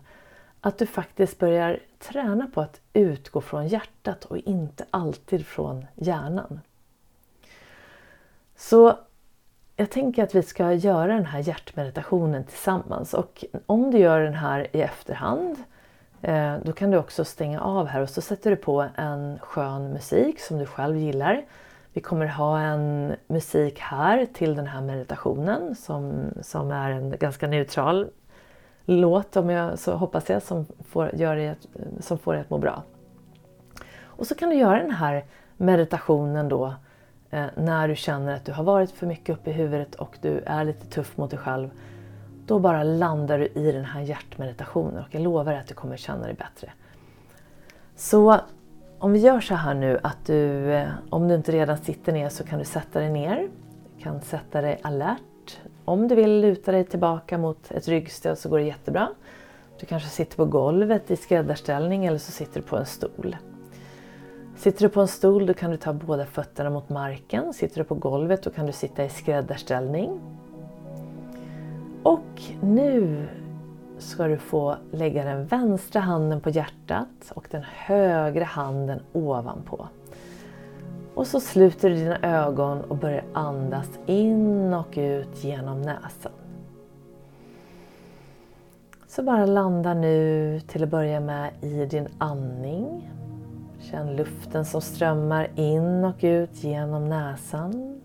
Att 0.62 0.78
du 0.78 0.86
faktiskt 0.86 1.40
börjar 1.40 1.80
träna 2.00 2.48
på 2.48 2.62
att 2.62 2.82
utgå 2.94 3.42
från 3.42 3.68
hjärtat 3.68 4.26
och 4.26 4.38
inte 4.38 4.86
alltid 4.90 5.46
från 5.46 5.86
hjärnan. 5.96 6.60
Så 8.56 8.98
jag 9.76 9.90
tänker 9.90 10.24
att 10.24 10.36
vi 10.36 10.44
ska 10.44 10.74
göra 10.74 11.14
den 11.14 11.26
här 11.26 11.40
hjärtmeditationen 11.40 12.44
tillsammans 12.44 13.14
och 13.14 13.46
om 13.66 13.92
du 13.92 13.98
gör 13.98 14.20
den 14.20 14.34
här 14.34 14.68
i 14.76 14.82
efterhand 14.82 15.58
Eh, 16.22 16.56
då 16.64 16.72
kan 16.72 16.92
du 16.92 16.98
också 16.98 17.26
stänga 17.26 17.62
av 17.62 17.88
här 17.88 18.02
och 18.02 18.10
så 18.10 18.22
sätter 18.22 18.50
du 18.50 18.56
på 18.56 18.86
en 18.96 19.40
skön 19.40 19.94
musik 19.94 20.40
som 20.40 20.58
du 20.58 20.66
själv 20.66 20.98
gillar. 20.98 21.46
Vi 21.94 22.02
kommer 22.02 22.28
ha 22.28 22.60
en 22.60 23.16
musik 23.28 23.80
här 23.80 24.26
till 24.34 24.56
den 24.56 24.68
här 24.68 24.82
meditationen 24.82 25.76
som, 25.76 26.14
som 26.42 26.72
är 26.72 26.92
en 26.92 27.16
ganska 27.20 27.48
neutral 27.48 28.08
låt, 28.86 29.38
om 29.38 29.50
jag, 29.50 29.80
så 29.80 29.96
hoppas 29.96 30.30
jag, 30.30 30.44
som 30.44 30.66
får, 30.90 31.16
gör 31.16 31.36
det, 31.36 31.56
som 32.00 32.18
får 32.18 32.34
dig 32.34 32.42
att 32.42 32.50
må 32.50 32.58
bra. 32.58 32.84
Och 34.04 34.28
så 34.28 34.36
kan 34.36 34.50
du 34.50 34.56
göra 34.56 34.80
den 34.80 34.92
här 34.92 35.26
meditationen 35.58 36.50
då 36.50 36.74
eh, 37.30 37.46
när 37.56 37.88
du 37.88 37.96
känner 37.96 38.36
att 38.36 38.46
du 38.46 38.52
har 38.52 38.64
varit 38.64 38.92
för 38.92 39.08
mycket 39.08 39.38
uppe 39.38 39.50
i 39.50 39.54
huvudet 39.54 39.96
och 39.96 40.18
du 40.22 40.44
är 40.46 40.64
lite 40.64 40.86
tuff 40.88 41.18
mot 41.18 41.30
dig 41.30 41.40
själv. 41.40 41.70
Då 42.48 42.60
bara 42.60 42.84
landar 42.84 43.40
du 43.40 43.46
i 43.46 43.72
den 43.72 43.86
här 43.86 44.02
hjärtmeditationen 44.02 45.04
och 45.04 45.16
jag 45.16 45.22
lovar 45.22 45.54
att 45.54 45.68
du 45.68 45.74
kommer 45.74 45.98
känna 45.98 46.26
dig 46.26 46.34
bättre. 46.34 46.72
Så 47.96 48.40
om 49.00 49.12
vi 49.12 49.20
gör 49.20 49.40
så 49.40 49.56
här 49.56 49.74
nu 49.74 50.00
att 50.04 50.26
du, 50.26 50.74
eh, 50.74 50.90
om 51.10 51.28
du 51.28 51.36
inte 51.36 51.52
redan 51.52 51.78
sitter 51.78 52.14
ner 52.14 52.30
så 52.30 52.44
kan 52.44 52.60
du 52.60 52.66
sätta 52.66 53.00
dig 53.00 53.10
ner. 53.10 53.50
Du 53.98 54.04
kan 54.04 54.22
sätta 54.22 54.62
dig 54.62 54.80
alert 54.84 55.22
om 55.86 56.08
du 56.08 56.16
vill 56.16 56.42
luta 56.42 56.72
dig 56.72 56.84
tillbaka 56.84 57.38
mot 57.38 57.72
ett 57.72 57.88
ryggstöd 57.88 58.38
så 58.38 58.50
går 58.50 58.58
det 58.58 58.66
jättebra. 58.66 59.10
Du 59.80 59.86
kanske 59.86 60.10
sitter 60.10 60.38
på 60.38 60.46
golvet 60.46 61.12
i 61.12 61.16
skräddarställning 61.16 62.06
eller 62.06 62.18
så 62.18 62.32
sitter 62.32 62.62
du 62.62 62.68
på 62.68 62.78
en 62.78 62.86
stol. 62.86 63.36
Sitter 64.56 64.82
du 64.82 64.90
på 64.90 65.02
en 65.02 65.08
stol 65.08 65.46
då 65.46 65.54
kan 65.54 65.72
du 65.72 65.78
ta 65.78 65.94
båda 65.94 66.26
fötterna 66.26 66.70
mot 66.70 66.90
marken. 66.90 67.54
Sitter 67.54 67.78
du 67.78 67.84
på 67.84 67.96
golvet 67.96 68.44
då 68.44 68.50
kan 68.50 68.66
du 68.66 68.72
sitta 68.72 69.06
i 69.06 69.10
skräddarställning. 69.10 70.20
Och 72.08 72.42
nu 72.62 73.28
ska 73.98 74.28
du 74.28 74.38
få 74.38 74.76
lägga 74.92 75.24
den 75.24 75.46
vänstra 75.46 76.02
handen 76.02 76.42
på 76.42 76.50
hjärtat 76.50 77.32
och 77.36 77.48
den 77.52 77.64
högra 77.64 78.44
handen 78.44 79.00
ovanpå. 79.14 79.88
Och 81.14 81.28
så 81.28 81.40
sluter 81.40 81.90
du 81.90 81.96
dina 81.96 82.18
ögon 82.22 82.82
och 82.82 82.98
börjar 82.98 83.24
andas 83.34 83.90
in 84.06 84.74
och 84.74 84.94
ut 84.98 85.44
genom 85.44 85.82
näsan. 85.82 86.32
Så 89.08 89.24
bara 89.24 89.46
landa 89.46 89.94
nu 89.94 90.60
till 90.68 90.84
att 90.84 90.90
börja 90.90 91.20
med 91.20 91.52
i 91.62 91.86
din 91.86 92.08
andning. 92.18 93.12
Känn 93.80 94.16
luften 94.16 94.66
som 94.66 94.82
strömmar 94.82 95.48
in 95.56 96.06
och 96.06 96.24
ut 96.24 96.64
genom 96.64 97.10
näsan. 97.10 98.02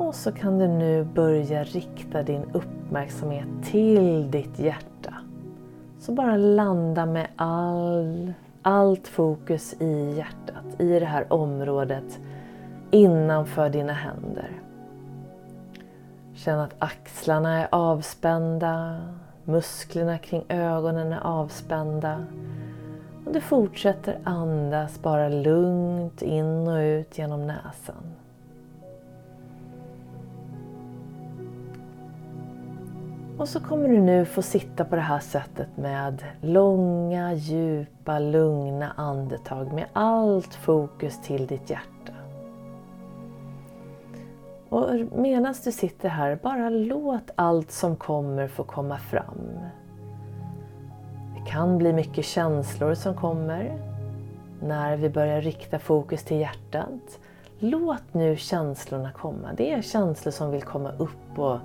Och 0.00 0.14
så 0.14 0.32
kan 0.32 0.58
du 0.58 0.68
nu 0.68 1.04
börja 1.04 1.64
rikta 1.64 2.22
din 2.22 2.42
uppmärksamhet 2.52 3.48
till 3.64 4.30
ditt 4.30 4.58
hjärta. 4.58 5.14
Så 5.98 6.12
bara 6.12 6.36
landa 6.36 7.06
med 7.06 7.28
all 7.36 8.32
allt 8.62 9.08
fokus 9.08 9.74
i 9.80 10.14
hjärtat, 10.16 10.80
i 10.80 10.98
det 10.98 11.06
här 11.06 11.32
området 11.32 12.20
innanför 12.90 13.70
dina 13.70 13.92
händer. 13.92 14.50
Känn 16.34 16.58
att 16.58 16.74
axlarna 16.78 17.58
är 17.58 17.68
avspända, 17.72 19.00
musklerna 19.44 20.18
kring 20.18 20.44
ögonen 20.48 21.12
är 21.12 21.20
avspända. 21.20 22.24
Och 23.26 23.32
du 23.32 23.40
fortsätter 23.40 24.18
andas 24.24 25.02
bara 25.02 25.28
lugnt 25.28 26.22
in 26.22 26.68
och 26.68 26.78
ut 26.78 27.18
genom 27.18 27.46
näsan. 27.46 28.19
Och 33.40 33.48
så 33.48 33.60
kommer 33.60 33.88
du 33.88 34.00
nu 34.00 34.24
få 34.24 34.42
sitta 34.42 34.84
på 34.84 34.96
det 34.96 35.02
här 35.02 35.18
sättet 35.18 35.76
med 35.76 36.24
långa, 36.40 37.34
djupa, 37.34 38.18
lugna 38.18 38.92
andetag 38.96 39.72
med 39.72 39.86
allt 39.92 40.54
fokus 40.54 41.20
till 41.22 41.46
ditt 41.46 41.70
hjärta. 41.70 42.12
Och 44.68 44.88
medan 45.12 45.54
du 45.64 45.72
sitter 45.72 46.08
här, 46.08 46.38
bara 46.42 46.68
låt 46.68 47.30
allt 47.34 47.70
som 47.70 47.96
kommer 47.96 48.48
få 48.48 48.64
komma 48.64 48.98
fram. 48.98 49.58
Det 51.34 51.50
kan 51.50 51.78
bli 51.78 51.92
mycket 51.92 52.24
känslor 52.24 52.94
som 52.94 53.14
kommer 53.14 53.78
när 54.62 54.96
vi 54.96 55.10
börjar 55.10 55.40
rikta 55.40 55.78
fokus 55.78 56.24
till 56.24 56.40
hjärtat. 56.40 57.18
Låt 57.58 58.14
nu 58.14 58.36
känslorna 58.36 59.12
komma. 59.12 59.48
Det 59.56 59.72
är 59.72 59.82
känslor 59.82 60.32
som 60.32 60.50
vill 60.50 60.62
komma 60.62 60.92
upp 60.98 61.38
och 61.38 61.58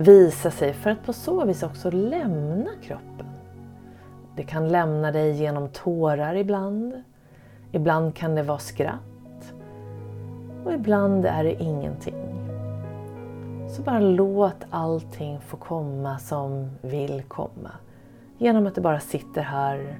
visa 0.00 0.50
sig 0.50 0.72
för 0.72 0.90
att 0.90 1.06
på 1.06 1.12
så 1.12 1.44
vis 1.44 1.62
också 1.62 1.90
lämna 1.90 2.70
kroppen. 2.82 3.26
Det 4.36 4.42
kan 4.42 4.68
lämna 4.68 5.12
dig 5.12 5.32
genom 5.32 5.68
tårar 5.68 6.34
ibland. 6.34 7.02
Ibland 7.72 8.14
kan 8.14 8.34
det 8.34 8.42
vara 8.42 8.58
skratt. 8.58 9.52
Och 10.64 10.72
ibland 10.72 11.26
är 11.26 11.44
det 11.44 11.62
ingenting. 11.62 12.14
Så 13.68 13.82
bara 13.82 14.00
låt 14.00 14.66
allting 14.70 15.40
få 15.40 15.56
komma 15.56 16.18
som 16.18 16.70
vill 16.82 17.22
komma. 17.28 17.70
Genom 18.38 18.66
att 18.66 18.74
du 18.74 18.80
bara 18.80 19.00
sitter 19.00 19.42
här, 19.42 19.98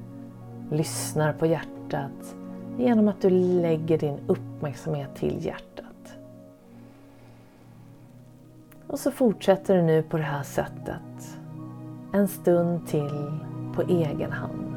lyssnar 0.71 1.33
på 1.33 1.47
hjärtat. 1.47 2.37
Genom 2.79 3.09
att 3.09 3.23
du 3.23 3.31
lägger 3.31 3.99
din 3.99 4.19
uppmärksamhet 4.27 5.15
till 5.15 5.45
hjärtat. 5.45 5.80
Och 8.91 8.99
så 8.99 9.11
fortsätter 9.11 9.77
du 9.77 9.83
nu 9.83 10.03
på 10.03 10.17
det 10.17 10.23
här 10.23 10.43
sättet 10.43 11.39
en 12.13 12.29
stund 12.29 12.87
till 12.87 13.41
på 13.75 13.83
egen 13.83 14.33
hand. 14.33 14.70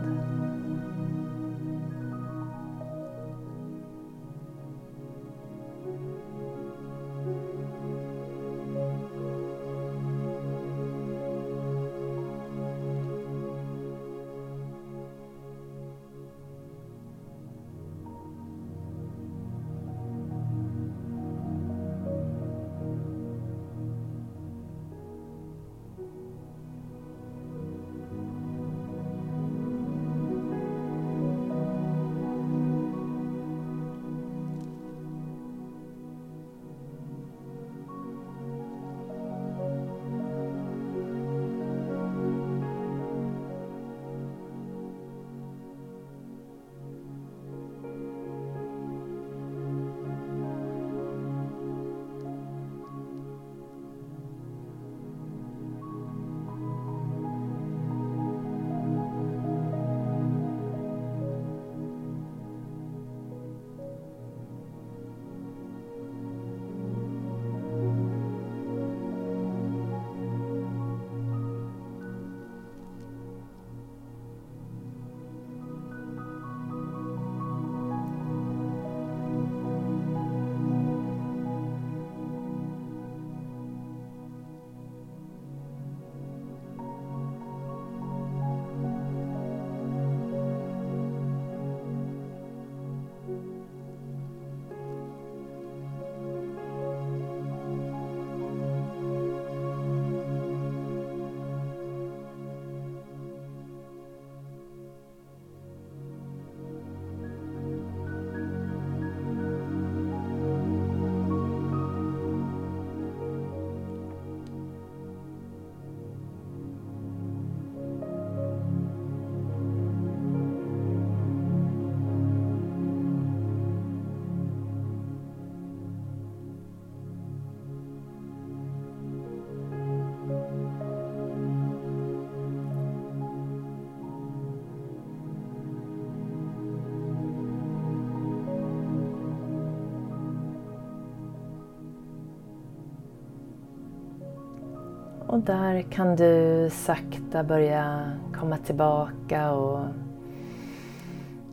Där 145.45 145.81
kan 145.81 146.15
du 146.15 146.69
sakta 146.71 147.43
börja 147.43 148.11
komma 148.39 148.57
tillbaka 148.57 149.51
och 149.51 149.85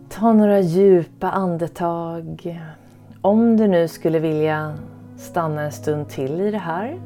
ta 0.08 0.32
några 0.32 0.60
djupa 0.60 1.30
andetag. 1.30 2.60
Om 3.20 3.56
du 3.56 3.68
nu 3.68 3.88
skulle 3.88 4.18
vilja 4.18 4.74
stanna 5.16 5.62
en 5.62 5.72
stund 5.72 6.08
till 6.08 6.40
i 6.40 6.50
det 6.50 6.58
här 6.58 7.00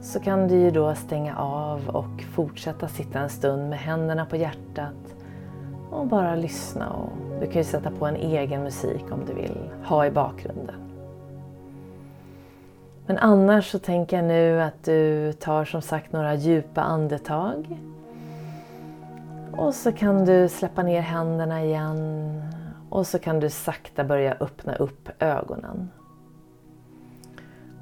så 0.00 0.20
kan 0.20 0.48
du 0.48 0.54
ju 0.54 0.70
då 0.70 0.94
stänga 0.94 1.36
av 1.36 1.88
och 1.88 2.22
fortsätta 2.22 2.88
sitta 2.88 3.18
en 3.18 3.28
stund 3.28 3.70
med 3.70 3.78
händerna 3.78 4.26
på 4.26 4.36
hjärtat 4.36 5.14
och 5.90 6.06
bara 6.06 6.34
lyssna. 6.34 6.90
Och 6.90 7.12
du 7.40 7.46
kan 7.46 7.56
ju 7.56 7.64
sätta 7.64 7.90
på 7.90 8.06
en 8.06 8.16
egen 8.16 8.62
musik 8.62 9.04
om 9.10 9.20
du 9.26 9.34
vill 9.34 9.70
ha 9.84 10.06
i 10.06 10.10
bakgrunden. 10.10 10.89
Men 13.10 13.18
annars 13.18 13.70
så 13.70 13.78
tänker 13.78 14.16
jag 14.16 14.24
nu 14.24 14.62
att 14.62 14.84
du 14.84 15.32
tar 15.32 15.64
som 15.64 15.82
sagt 15.82 16.12
några 16.12 16.34
djupa 16.34 16.80
andetag. 16.80 17.78
Och 19.52 19.74
så 19.74 19.92
kan 19.92 20.24
du 20.24 20.48
släppa 20.48 20.82
ner 20.82 21.00
händerna 21.00 21.64
igen 21.64 22.42
och 22.90 23.06
så 23.06 23.18
kan 23.18 23.40
du 23.40 23.50
sakta 23.50 24.04
börja 24.04 24.36
öppna 24.40 24.74
upp 24.74 25.08
ögonen. 25.18 25.90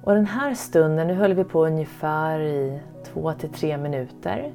Och 0.03 0.15
den 0.15 0.27
här 0.27 0.55
stunden, 0.55 1.07
nu 1.07 1.15
höll 1.15 1.35
vi 1.35 1.45
på 1.45 1.67
ungefär 1.67 2.41
i 2.41 2.81
två 3.05 3.33
till 3.33 3.53
tre 3.53 3.77
minuter. 3.77 4.53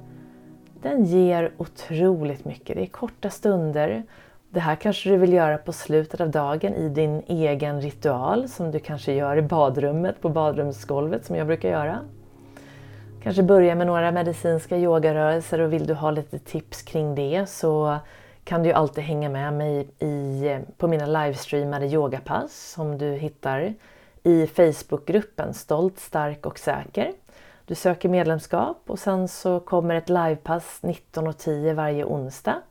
Den 0.82 1.06
ger 1.06 1.52
otroligt 1.58 2.46
mycket. 2.46 2.76
Det 2.76 2.84
är 2.84 2.88
korta 2.88 3.30
stunder. 3.30 4.04
Det 4.54 4.60
här 4.60 4.76
kanske 4.76 5.10
du 5.10 5.18
vill 5.18 5.34
göra 5.34 5.58
på 5.58 5.74
slutet 5.74 6.22
av 6.22 6.30
dagen 6.30 6.74
i 6.74 6.90
din 6.90 7.24
egen 7.28 7.82
ritual 7.82 8.50
som 8.50 8.72
du 8.72 8.80
kanske 8.80 9.14
gör 9.14 9.38
i 9.38 9.42
badrummet, 9.42 10.22
på 10.22 10.30
badrumsgolvet 10.30 11.26
som 11.26 11.36
jag 11.36 11.48
brukar 11.48 11.70
göra. 11.70 12.00
Kanske 13.24 13.44
börja 13.44 13.76
med 13.76 13.88
några 13.88 14.12
medicinska 14.12 14.78
yogarörelser 14.78 15.62
och 15.62 15.74
vill 15.74 15.88
du 15.88 15.94
ha 15.94 16.12
lite 16.12 16.40
tips 16.40 16.82
kring 16.82 17.16
det 17.16 17.50
så 17.50 17.98
kan 18.44 18.64
du 18.64 18.70
ju 18.70 18.76
alltid 18.76 19.04
hänga 19.04 19.30
med 19.30 19.54
mig 19.54 19.88
i, 20.00 20.60
på 20.78 20.88
mina 20.88 21.06
livestreamade 21.06 21.86
yogapass 21.86 22.72
som 22.72 22.98
du 22.98 23.12
hittar 23.12 23.74
i 24.24 24.48
Facebookgruppen 24.48 25.54
Stolt, 25.54 26.00
stark 26.00 26.46
och 26.46 26.60
säker. 26.60 27.12
Du 27.66 27.76
söker 27.76 28.10
medlemskap 28.10 28.84
och 28.88 29.00
sen 29.00 29.28
så 29.28 29.60
kommer 29.60 29.96
ett 29.96 30.10
livepass 30.10 30.80
19.10 30.82 31.74
varje 31.74 32.06
onsdag 32.06 32.62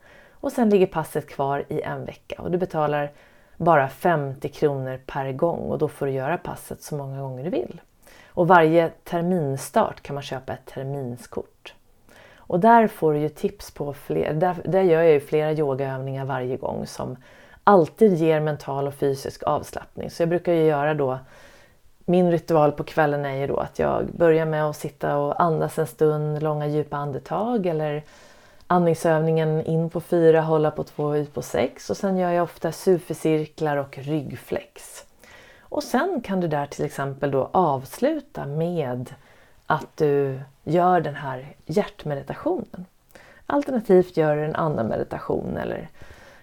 och 0.43 0.53
sen 0.53 0.71
ligger 0.71 0.87
passet 0.87 1.29
kvar 1.29 1.65
i 1.69 1.81
en 1.81 2.05
vecka 2.05 2.43
och 2.43 2.51
du 2.51 2.59
betalar 2.59 3.11
bara 3.57 3.89
50 3.89 4.49
kronor 4.49 5.01
per 5.07 5.33
gång 5.33 5.59
och 5.59 5.79
då 5.79 5.89
får 5.89 6.07
du 6.07 6.13
göra 6.13 6.39
passet 6.39 6.83
så 6.83 6.97
många 6.97 7.21
gånger 7.21 7.45
du 7.45 7.51
vill. 7.51 7.81
Och 8.27 8.49
varje 8.49 8.91
terminstart 9.05 10.01
kan 10.01 10.15
man 10.15 10.23
köpa 10.23 10.53
ett 10.53 10.67
terminskort. 10.67 11.75
Och 12.37 12.61
där 12.61 12.87
får 12.87 13.13
du 13.13 13.19
ju 13.19 13.29
tips 13.29 13.71
på 13.71 13.93
fler, 13.93 14.33
där, 14.33 14.57
där 14.65 14.83
gör 14.83 15.03
jag 15.03 15.13
ju 15.13 15.21
flera 15.21 15.53
yogaövningar 15.53 16.25
varje 16.25 16.57
gång 16.57 16.87
som 16.87 17.17
alltid 17.65 18.15
ger 18.15 18.41
mental 18.41 18.87
och 18.87 18.95
fysisk 18.95 19.43
avslappning. 19.43 20.11
Så 20.11 20.23
jag 20.23 20.29
brukar 20.29 20.53
ju 20.53 20.65
göra 20.65 20.95
då 20.95 21.19
min 22.05 22.31
ritual 22.31 22.73
på 22.73 22.85
kvällen 22.85 23.25
är 23.25 23.37
ju 23.37 23.47
då 23.47 23.57
att 23.57 23.79
jag 23.79 24.07
börjar 24.07 24.47
med 24.47 24.65
att 24.65 24.77
sitta 24.77 25.17
och 25.17 25.43
andas 25.43 25.79
en 25.79 25.87
stund, 25.87 26.43
långa 26.43 26.67
djupa 26.67 26.97
andetag 26.97 27.67
eller 27.67 28.03
andningsövningen 28.73 29.63
in 29.63 29.91
på 29.91 30.01
fyra, 30.01 30.41
hålla 30.41 30.71
på 30.71 30.85
två 30.85 31.17
ut 31.17 31.35
på 31.35 31.43
sex 31.43 31.91
och 31.91 31.97
sen 31.97 32.17
gör 32.17 32.31
jag 32.31 32.45
ofta 32.45 32.73
sufecirklar 32.73 33.77
och 33.77 33.99
ryggflex. 33.99 35.05
Och 35.61 35.83
sen 35.83 36.21
kan 36.25 36.41
du 36.41 36.49
där 36.49 36.67
till 36.67 36.85
exempel 36.85 37.31
då 37.31 37.51
avsluta 37.53 38.47
med 38.47 39.15
att 39.67 39.97
du 39.97 40.41
gör 40.65 41.01
den 41.01 41.15
här 41.15 41.55
hjärtmeditationen. 41.67 42.87
Alternativt 43.47 44.17
gör 44.17 44.37
du 44.37 44.45
en 44.45 44.57
annan 44.57 44.87
meditation 44.87 45.57
eller 45.57 45.89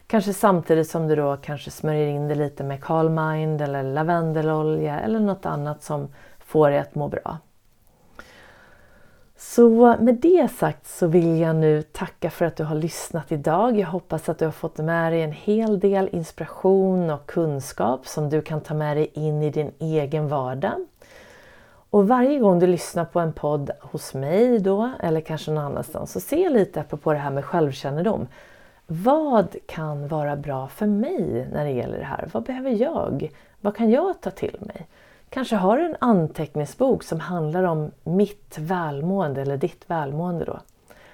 kanske 0.08 0.34
samtidigt 0.34 0.90
som 0.90 1.08
du 1.08 1.16
då 1.16 1.38
kanske 1.38 1.72
smörjer 1.72 2.08
in 2.08 2.28
det 2.28 2.36
lite 2.36 2.64
med 2.64 2.84
Calm 2.84 3.16
Mind 3.16 3.62
eller 3.62 3.84
lavendelolja 3.84 5.00
eller 5.00 5.20
något 5.20 5.46
annat 5.46 5.84
som 5.84 6.08
får 6.40 6.70
dig 6.70 6.80
att 6.80 6.96
må 6.96 7.08
bra. 7.08 7.38
Så 9.42 9.96
med 10.00 10.16
det 10.16 10.52
sagt 10.52 10.88
så 10.88 11.08
vill 11.08 11.40
jag 11.40 11.56
nu 11.56 11.82
tacka 11.82 12.30
för 12.30 12.46
att 12.46 12.56
du 12.56 12.64
har 12.64 12.76
lyssnat 12.76 13.32
idag. 13.32 13.80
Jag 13.80 13.88
hoppas 13.88 14.30
att 14.30 14.40
du 14.40 14.46
har 14.46 14.52
fått 14.52 14.78
med 14.78 15.14
dig 15.14 15.22
en 15.22 15.32
hel 15.32 15.80
del 15.80 16.10
inspiration 16.12 17.10
och 17.10 17.26
kunskap 17.26 18.08
som 18.08 18.30
du 18.30 18.42
kan 18.42 18.62
ta 18.62 18.74
med 18.74 18.98
dig 18.98 19.12
in 19.14 19.44
i 19.44 19.50
din 19.50 19.72
egen 19.80 20.28
vardag. 20.28 20.86
Och 21.90 22.08
varje 22.08 22.40
gång 22.40 22.60
du 22.60 22.68
lyssnar 22.68 23.06
på 23.06 23.20
en 23.20 23.34
podd 23.34 23.72
hos 23.80 24.14
mig 24.14 24.60
då, 24.60 24.92
eller 25.00 25.22
kanske 25.22 25.52
någon 25.52 25.66
annanstans, 25.66 26.12
så 26.12 26.20
se 26.20 26.50
lite 26.50 26.84
på 26.84 27.14
det 27.14 27.20
här 27.20 27.32
med 27.32 27.46
självkännedom. 27.46 28.28
Vad 28.88 29.56
kan 29.66 30.08
vara 30.08 30.36
bra 30.36 30.68
för 30.68 30.86
mig 30.86 31.48
när 31.54 31.66
det 31.66 31.72
gäller 31.72 31.98
det 31.98 32.06
här? 32.06 32.30
Vad 32.32 32.44
behöver 32.44 32.72
jag? 32.72 33.32
Vad 33.62 33.76
kan 33.76 33.90
jag 33.90 34.22
ta 34.22 34.32
till 34.32 34.58
mig? 34.60 34.88
Kanske 35.30 35.56
har 35.56 35.78
du 35.78 35.86
en 35.86 35.96
anteckningsbok 36.00 37.04
som 37.04 37.20
handlar 37.20 37.64
om 37.64 37.92
mitt 38.04 38.58
välmående 38.60 39.42
eller 39.42 39.58
ditt 39.58 39.90
välmående 39.90 40.46
då. 40.46 40.60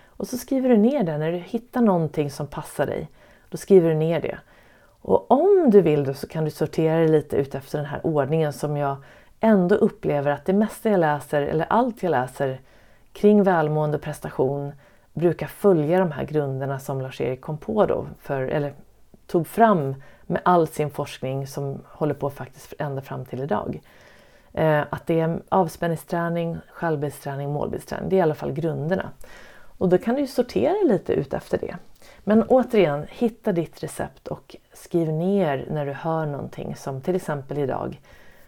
Och 0.07 0.27
så 0.27 0.37
skriver 0.37 0.69
du 0.69 0.77
ner 0.77 1.03
det 1.03 1.17
när 1.17 1.31
du 1.31 1.37
hittar 1.37 1.81
någonting 1.81 2.31
som 2.31 2.47
passar 2.47 2.85
dig. 2.85 3.09
Då 3.49 3.57
skriver 3.57 3.89
du 3.89 3.95
ner 3.95 4.21
det. 4.21 4.39
Och 5.01 5.31
om 5.31 5.69
du 5.71 5.81
vill 5.81 6.03
då 6.03 6.13
så 6.13 6.27
kan 6.27 6.45
du 6.45 6.51
sortera 6.51 6.99
det 6.99 7.07
lite 7.07 7.35
utefter 7.35 7.77
den 7.77 7.87
här 7.87 8.05
ordningen 8.05 8.53
som 8.53 8.77
jag 8.77 8.97
ändå 9.39 9.75
upplever 9.75 10.31
att 10.31 10.45
det 10.45 10.53
mesta 10.53 10.89
jag 10.89 10.99
läser, 10.99 11.41
eller 11.41 11.65
allt 11.69 12.03
jag 12.03 12.09
läser 12.09 12.59
kring 13.13 13.43
välmående 13.43 13.97
och 13.97 14.03
prestation 14.03 14.71
brukar 15.13 15.47
följa 15.47 15.99
de 15.99 16.11
här 16.11 16.25
grunderna 16.25 16.79
som 16.79 17.01
Lars-Erik 17.01 17.41
kom 17.41 17.57
på 17.57 17.85
då, 17.85 18.07
för, 18.19 18.41
eller 18.41 18.73
tog 19.27 19.47
fram 19.47 19.95
med 20.25 20.41
all 20.45 20.67
sin 20.67 20.89
forskning 20.89 21.47
som 21.47 21.81
håller 21.85 22.13
på 22.13 22.29
faktiskt 22.29 22.73
ända 22.79 23.01
fram 23.01 23.25
till 23.25 23.41
idag. 23.41 23.81
Eh, 24.55 24.83
att 24.89 25.07
det 25.07 25.19
är 25.19 25.41
avspänningsträning, 25.49 26.57
självbildsträning, 26.71 27.53
målbildsträning. 27.53 28.09
Det 28.09 28.15
är 28.15 28.17
i 28.17 28.21
alla 28.21 28.35
fall 28.35 28.51
grunderna. 28.51 29.09
Och 29.77 29.89
då 29.89 29.97
kan 29.97 30.15
du 30.15 30.27
sortera 30.27 30.73
lite 30.85 31.13
ut 31.13 31.33
efter 31.33 31.57
det. 31.57 31.75
Men 32.23 32.43
återigen, 32.43 33.05
hitta 33.09 33.51
ditt 33.51 33.83
recept 33.83 34.27
och 34.27 34.55
skriv 34.73 35.09
ner 35.09 35.65
när 35.71 35.85
du 35.85 35.91
hör 35.91 36.25
någonting 36.25 36.75
som 36.75 37.01
till 37.01 37.15
exempel 37.15 37.57
idag, 37.57 38.01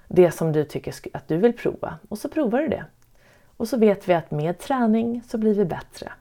det 0.07 0.31
som 0.31 0.51
du 0.51 0.63
tycker 0.63 0.93
att 1.13 1.27
du 1.27 1.37
vill 1.37 1.57
prova. 1.57 1.93
Och 2.09 2.17
så 2.17 2.29
provar 2.29 2.59
du 2.61 2.67
det. 2.67 2.85
Och 3.57 3.67
så 3.67 3.77
vet 3.77 4.09
vi 4.09 4.13
att 4.13 4.31
med 4.31 4.59
träning 4.59 5.21
så 5.27 5.37
blir 5.37 5.53
vi 5.53 5.65
bättre. 5.65 6.11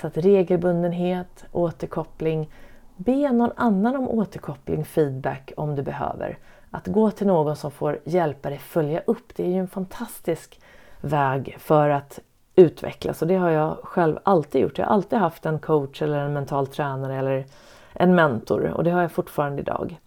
Så 0.00 0.06
att 0.06 0.16
regelbundenhet, 0.16 1.44
återkoppling, 1.52 2.50
be 2.96 3.32
någon 3.32 3.52
annan 3.56 3.96
om 3.96 4.08
återkoppling, 4.08 4.84
feedback 4.84 5.52
om 5.56 5.76
du 5.76 5.82
behöver. 5.82 6.38
Att 6.70 6.86
gå 6.86 7.10
till 7.10 7.26
någon 7.26 7.56
som 7.56 7.70
får 7.70 8.00
hjälpa 8.04 8.50
dig 8.50 8.58
följa 8.58 9.00
upp, 9.06 9.36
det 9.36 9.42
är 9.42 9.48
ju 9.48 9.58
en 9.58 9.68
fantastisk 9.68 10.60
väg 11.00 11.56
för 11.58 11.90
att 11.90 12.20
utvecklas 12.56 13.22
och 13.22 13.28
det 13.28 13.36
har 13.36 13.50
jag 13.50 13.76
själv 13.82 14.18
alltid 14.22 14.62
gjort. 14.62 14.78
Jag 14.78 14.86
har 14.86 14.94
alltid 14.94 15.18
haft 15.18 15.46
en 15.46 15.58
coach 15.58 16.02
eller 16.02 16.18
en 16.18 16.32
mental 16.32 16.66
tränare 16.66 17.16
eller 17.16 17.46
en 17.92 18.14
mentor 18.14 18.64
och 18.64 18.84
det 18.84 18.90
har 18.90 19.00
jag 19.00 19.12
fortfarande 19.12 19.62
idag. 19.62 19.98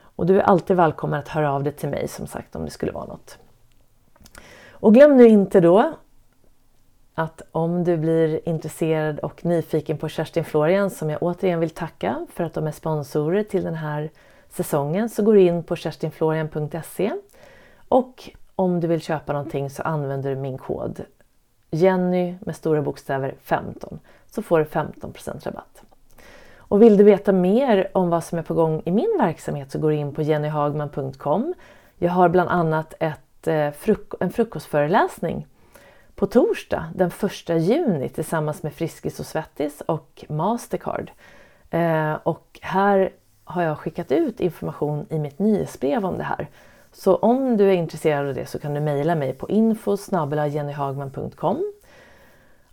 Och 0.00 0.26
du 0.26 0.38
är 0.38 0.42
alltid 0.42 0.76
välkommen 0.76 1.18
att 1.18 1.28
höra 1.28 1.52
av 1.52 1.62
dig 1.62 1.72
till 1.72 1.88
mig 1.88 2.08
som 2.08 2.26
sagt 2.26 2.56
om 2.56 2.64
det 2.64 2.70
skulle 2.70 2.92
vara 2.92 3.04
något. 3.04 3.38
Och 4.70 4.94
glöm 4.94 5.16
nu 5.16 5.28
inte 5.28 5.60
då 5.60 5.92
att 7.14 7.42
om 7.52 7.84
du 7.84 7.96
blir 7.96 8.48
intresserad 8.48 9.18
och 9.18 9.44
nyfiken 9.44 9.98
på 9.98 10.08
Kerstin 10.08 10.44
Florian 10.44 10.90
som 10.90 11.10
jag 11.10 11.22
återigen 11.22 11.60
vill 11.60 11.70
tacka 11.70 12.26
för 12.32 12.44
att 12.44 12.54
de 12.54 12.66
är 12.66 12.72
sponsorer 12.72 13.42
till 13.42 13.64
den 13.64 13.74
här 13.74 14.10
säsongen 14.56 15.08
så 15.08 15.22
går 15.22 15.34
du 15.34 15.40
in 15.40 15.62
på 15.62 15.76
kerstinflorian.se 15.76 17.12
och 17.88 18.30
om 18.56 18.80
du 18.80 18.86
vill 18.86 19.00
köpa 19.00 19.32
någonting 19.32 19.70
så 19.70 19.82
använder 19.82 20.30
du 20.30 20.36
min 20.36 20.58
kod 20.58 21.04
Jenny 21.70 22.34
med 22.40 22.56
stora 22.56 22.82
bokstäver 22.82 23.34
15 23.42 23.98
så 24.26 24.42
får 24.42 24.58
du 24.58 24.64
15 24.64 25.12
rabatt. 25.42 25.82
Och 26.56 26.82
vill 26.82 26.96
du 26.96 27.04
veta 27.04 27.32
mer 27.32 27.90
om 27.92 28.10
vad 28.10 28.24
som 28.24 28.38
är 28.38 28.42
på 28.42 28.54
gång 28.54 28.82
i 28.84 28.90
min 28.90 29.16
verksamhet 29.18 29.70
så 29.70 29.78
går 29.78 29.90
du 29.90 29.96
in 29.96 30.14
på 30.14 30.22
jennyhagman.com. 30.22 31.54
Jag 31.98 32.10
har 32.10 32.28
bland 32.28 32.50
annat 32.50 32.94
ett, 33.00 33.46
eh, 33.46 33.72
en 34.20 34.30
frukostföreläsning 34.30 35.46
på 36.14 36.26
torsdag 36.26 36.84
den 36.94 37.10
1 37.10 37.58
juni 37.58 38.08
tillsammans 38.08 38.62
med 38.62 38.74
Friskis 38.74 39.20
och 39.20 39.26
Svettis 39.26 39.82
och 39.86 40.24
Mastercard. 40.28 41.10
Eh, 41.70 42.14
och 42.22 42.58
här 42.62 43.10
har 43.48 43.62
jag 43.62 43.78
skickat 43.78 44.12
ut 44.12 44.40
information 44.40 45.06
i 45.10 45.18
mitt 45.18 45.38
nyhetsbrev 45.38 46.06
om 46.06 46.18
det 46.18 46.24
här. 46.24 46.48
Så 46.92 47.16
om 47.16 47.56
du 47.56 47.68
är 47.68 47.72
intresserad 47.72 48.28
av 48.28 48.34
det 48.34 48.46
så 48.46 48.58
kan 48.58 48.74
du 48.74 48.80
mejla 48.80 49.14
mig 49.14 49.32
på 49.32 49.50
info 49.50 49.96
jennyhagman.com 50.48 51.72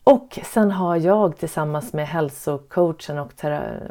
och 0.04 0.40
sen 0.44 0.72
har 0.72 0.98
jag 0.98 1.38
tillsammans 1.38 1.94
med 1.94 2.08
hälsocoachen 2.08 3.20
och 3.20 3.32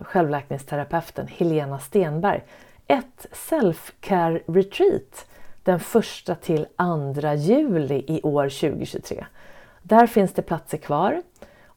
självläkningsterapeuten 0.02 1.26
Helena 1.26 1.78
Stenberg 1.78 2.42
ett 2.86 3.26
self-care 3.32 4.42
retreat 4.46 5.26
den 5.62 5.80
1 6.26 6.42
till 6.42 6.66
2 7.20 7.34
juli 7.34 8.04
i 8.06 8.22
år 8.22 8.48
2023 8.48 9.24
Där 9.82 10.06
finns 10.06 10.32
det 10.32 10.42
platser 10.42 10.78
kvar. 10.78 11.22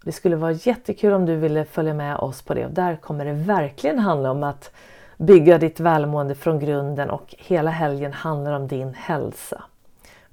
Det 0.04 0.12
skulle 0.12 0.36
vara 0.36 0.52
jättekul 0.52 1.14
om 1.14 1.26
du 1.26 1.36
ville 1.36 1.66
följa 1.66 1.94
med 1.94 2.18
oss 2.18 2.42
på 2.42 2.54
det 2.54 2.66
och 2.66 2.72
där 2.72 2.96
kommer 2.96 3.26
det 3.26 3.34
verkligen 3.34 4.00
handla 4.00 4.32
om 4.32 4.44
att 4.44 4.72
bygga 5.18 5.58
ditt 5.58 5.80
välmående 5.80 6.36
från 6.36 6.60
grunden 6.60 7.10
och 7.10 7.36
hela 7.38 7.72
helgen 7.72 8.14
handlar 8.14 8.54
om 8.54 8.68
din 8.68 8.94
hälsa. 8.94 9.64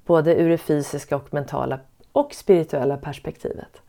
Både 0.05 0.35
ur 0.35 0.49
det 0.49 0.57
fysiska 0.57 1.15
och 1.15 1.33
mentala 1.33 1.79
och 2.11 2.33
spirituella 2.33 2.97
perspektivet. 2.97 3.81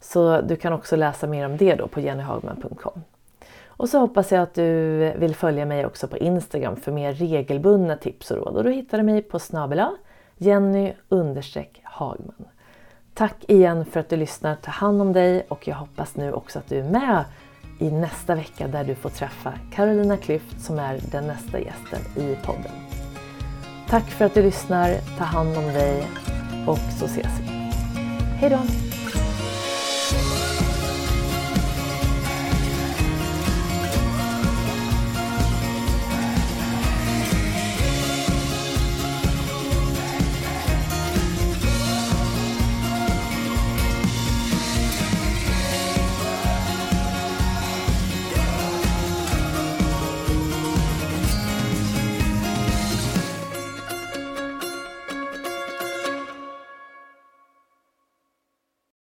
Så 0.00 0.40
du 0.40 0.56
kan 0.56 0.72
också 0.72 0.96
läsa 0.96 1.26
mer 1.26 1.46
om 1.46 1.56
det 1.56 1.74
då 1.74 1.86
på 1.86 2.00
jennyhagman.com. 2.00 3.02
Och 3.66 3.88
så 3.88 3.98
hoppas 3.98 4.32
jag 4.32 4.42
att 4.42 4.54
du 4.54 4.98
vill 5.16 5.34
följa 5.34 5.66
mig 5.66 5.86
också 5.86 6.08
på 6.08 6.18
Instagram 6.18 6.76
för 6.76 6.92
mer 6.92 7.12
regelbundna 7.12 7.96
tips 7.96 8.30
och 8.30 8.36
råd. 8.36 8.56
Och 8.56 8.64
då 8.64 8.70
hittar 8.70 8.98
du 8.98 9.04
mig 9.04 9.22
på 9.22 9.38
snabela 9.38 9.92
Jenny 10.36 10.92
Hagman. 11.82 12.44
Tack 13.14 13.44
igen 13.48 13.84
för 13.84 14.00
att 14.00 14.08
du 14.08 14.16
lyssnar. 14.16 14.54
Ta 14.54 14.70
hand 14.70 15.02
om 15.02 15.12
dig 15.12 15.46
och 15.48 15.68
jag 15.68 15.74
hoppas 15.74 16.16
nu 16.16 16.32
också 16.32 16.58
att 16.58 16.68
du 16.68 16.78
är 16.78 16.90
med 16.90 17.24
i 17.80 17.90
nästa 17.90 18.34
vecka 18.34 18.68
där 18.68 18.84
du 18.84 18.94
får 18.94 19.10
träffa 19.10 19.52
Carolina 19.72 20.16
Klyft 20.16 20.60
som 20.60 20.78
är 20.78 21.00
den 21.10 21.26
nästa 21.26 21.60
gästen 21.60 22.00
i 22.16 22.36
podden. 22.44 22.72
Tack 23.88 24.10
för 24.10 24.24
att 24.24 24.34
du 24.34 24.42
lyssnar. 24.42 24.94
Ta 25.18 25.24
hand 25.24 25.56
om 25.56 25.64
dig 25.64 26.06
och 26.66 26.78
så 26.98 27.04
ses 27.04 27.40
vi. 27.40 27.46
Hej 28.40 28.50
då! 28.50 28.58